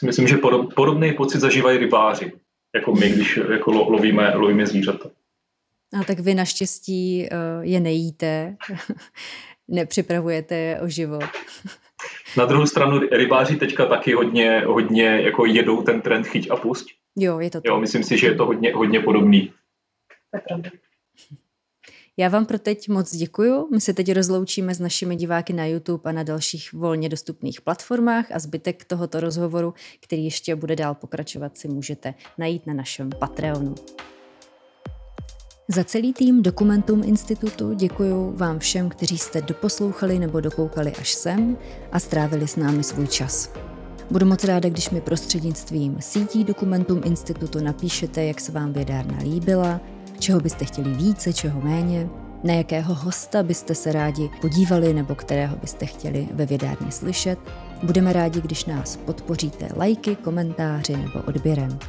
Myslím, 0.03 0.27
že 0.27 0.38
podobný 0.75 1.13
pocit 1.13 1.39
zažívají 1.39 1.77
rybáři 1.77 2.31
jako 2.75 2.93
my, 2.93 3.09
když 3.09 3.39
jako 3.51 3.71
lovíme, 3.71 4.35
lovíme 4.35 4.67
zvířata. 4.67 5.09
A 5.99 6.03
tak 6.03 6.19
vy 6.19 6.33
naštěstí 6.35 7.29
uh, 7.31 7.65
je 7.65 7.79
nejíte, 7.79 8.55
nepřipravujete 9.67 10.55
je 10.55 10.81
o 10.81 10.87
život. 10.87 11.23
Na 12.37 12.45
druhou 12.45 12.65
stranu 12.65 12.99
rybáři 12.99 13.55
teďka 13.55 13.85
taky 13.85 14.13
hodně, 14.13 14.59
hodně 14.65 15.05
jako 15.05 15.45
jedou 15.45 15.81
ten 15.81 16.01
trend 16.01 16.27
chyť 16.27 16.51
a 16.51 16.55
pusť. 16.55 16.87
Jo, 17.15 17.39
je 17.39 17.49
to 17.49 17.61
tak. 17.61 17.69
Jo, 17.69 17.79
myslím 17.79 18.03
si, 18.03 18.17
že 18.17 18.27
je 18.27 18.35
to 18.35 18.45
hodně, 18.45 18.73
hodně 18.73 18.99
podobný. 18.99 19.53
To 20.31 20.37
je 20.37 20.41
pravda. 20.47 20.69
Já 22.18 22.30
vám 22.30 22.45
pro 22.45 22.60
teď 22.60 22.90
moc 22.90 23.15
děkuju. 23.15 23.68
My 23.72 23.81
se 23.81 23.94
teď 23.94 24.11
rozloučíme 24.11 24.76
s 24.76 24.80
našimi 24.80 25.15
diváky 25.15 25.53
na 25.53 25.65
YouTube 25.65 26.10
a 26.10 26.11
na 26.11 26.23
dalších 26.23 26.73
volně 26.73 27.10
dostupných 27.10 27.61
platformách 27.61 28.31
a 28.31 28.40
zbytek 28.40 28.85
tohoto 28.85 29.19
rozhovoru, 29.19 29.73
který 29.99 30.23
ještě 30.23 30.56
bude 30.56 30.76
dál 30.76 30.95
pokračovat, 30.95 31.57
si 31.57 31.68
můžete 31.68 32.14
najít 32.38 32.68
na 32.68 32.73
našem 32.73 33.10
Patreonu. 33.19 33.76
Za 35.68 35.84
celý 35.84 36.14
tým 36.14 36.44
Dokumentum 36.44 37.03
Institutu 37.03 37.73
děkuji 37.73 38.31
vám 38.35 38.60
všem, 38.60 38.90
kteří 38.90 39.18
jste 39.18 39.41
doposlouchali 39.41 40.19
nebo 40.19 40.40
dokoukali 40.40 40.91
až 40.95 41.14
sem 41.14 41.57
a 41.91 41.99
strávili 41.99 42.48
s 42.48 42.56
námi 42.56 42.84
svůj 42.84 43.07
čas. 43.07 43.53
Budu 44.11 44.26
moc 44.26 44.44
ráda, 44.44 44.69
když 44.69 44.90
mi 44.90 45.02
prostřednictvím 45.02 45.98
sítí 45.99 46.44
Dokumentum 46.44 47.02
Institutu 47.06 47.64
napíšete, 47.64 48.23
jak 48.23 48.41
se 48.41 48.52
vám 48.52 48.73
vědárna 48.73 49.18
líbila, 49.19 49.81
čeho 50.23 50.39
byste 50.39 50.65
chtěli 50.65 50.93
více, 50.93 51.33
čeho 51.33 51.61
méně, 51.61 52.09
na 52.43 52.53
jakého 52.53 52.95
hosta 52.95 53.43
byste 53.43 53.75
se 53.75 53.91
rádi 53.91 54.29
podívali 54.41 54.93
nebo 54.93 55.15
kterého 55.15 55.55
byste 55.55 55.85
chtěli 55.85 56.27
ve 56.31 56.45
vědárně 56.45 56.91
slyšet. 56.91 57.39
Budeme 57.83 58.13
rádi, 58.13 58.41
když 58.41 58.65
nás 58.65 58.97
podpoříte 58.97 59.69
lajky, 59.75 60.15
komentáři 60.15 60.97
nebo 60.97 61.21
odběrem. 61.27 61.79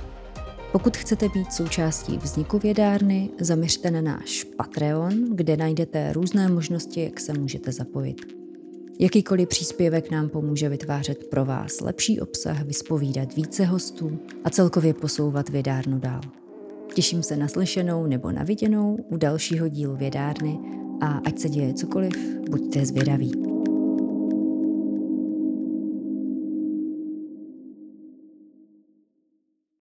Pokud 0.72 0.96
chcete 0.96 1.28
být 1.28 1.52
součástí 1.52 2.18
vzniku 2.18 2.58
vědárny, 2.58 3.30
zaměřte 3.40 3.90
na 3.90 4.00
náš 4.00 4.44
Patreon, 4.44 5.12
kde 5.30 5.56
najdete 5.56 6.12
různé 6.12 6.48
možnosti, 6.48 7.04
jak 7.04 7.20
se 7.20 7.32
můžete 7.32 7.72
zapojit. 7.72 8.20
Jakýkoliv 9.00 9.48
příspěvek 9.48 10.10
nám 10.10 10.28
pomůže 10.28 10.68
vytvářet 10.68 11.30
pro 11.30 11.44
vás 11.44 11.80
lepší 11.80 12.20
obsah, 12.20 12.62
vyspovídat 12.62 13.34
více 13.36 13.64
hostů 13.64 14.18
a 14.44 14.50
celkově 14.50 14.94
posouvat 14.94 15.48
vědárnu 15.48 15.98
dál. 15.98 16.20
Těším 16.94 17.22
se 17.22 17.36
na 17.36 17.48
slyšenou 17.48 18.06
nebo 18.06 18.32
na 18.32 18.42
viděnou 18.42 18.96
u 19.10 19.16
dalšího 19.16 19.68
dílu 19.68 19.96
vědárny 19.96 20.58
a 21.00 21.20
ať 21.26 21.38
se 21.38 21.48
děje 21.48 21.74
cokoliv, 21.74 22.12
buďte 22.50 22.86
zvědaví. 22.86 23.32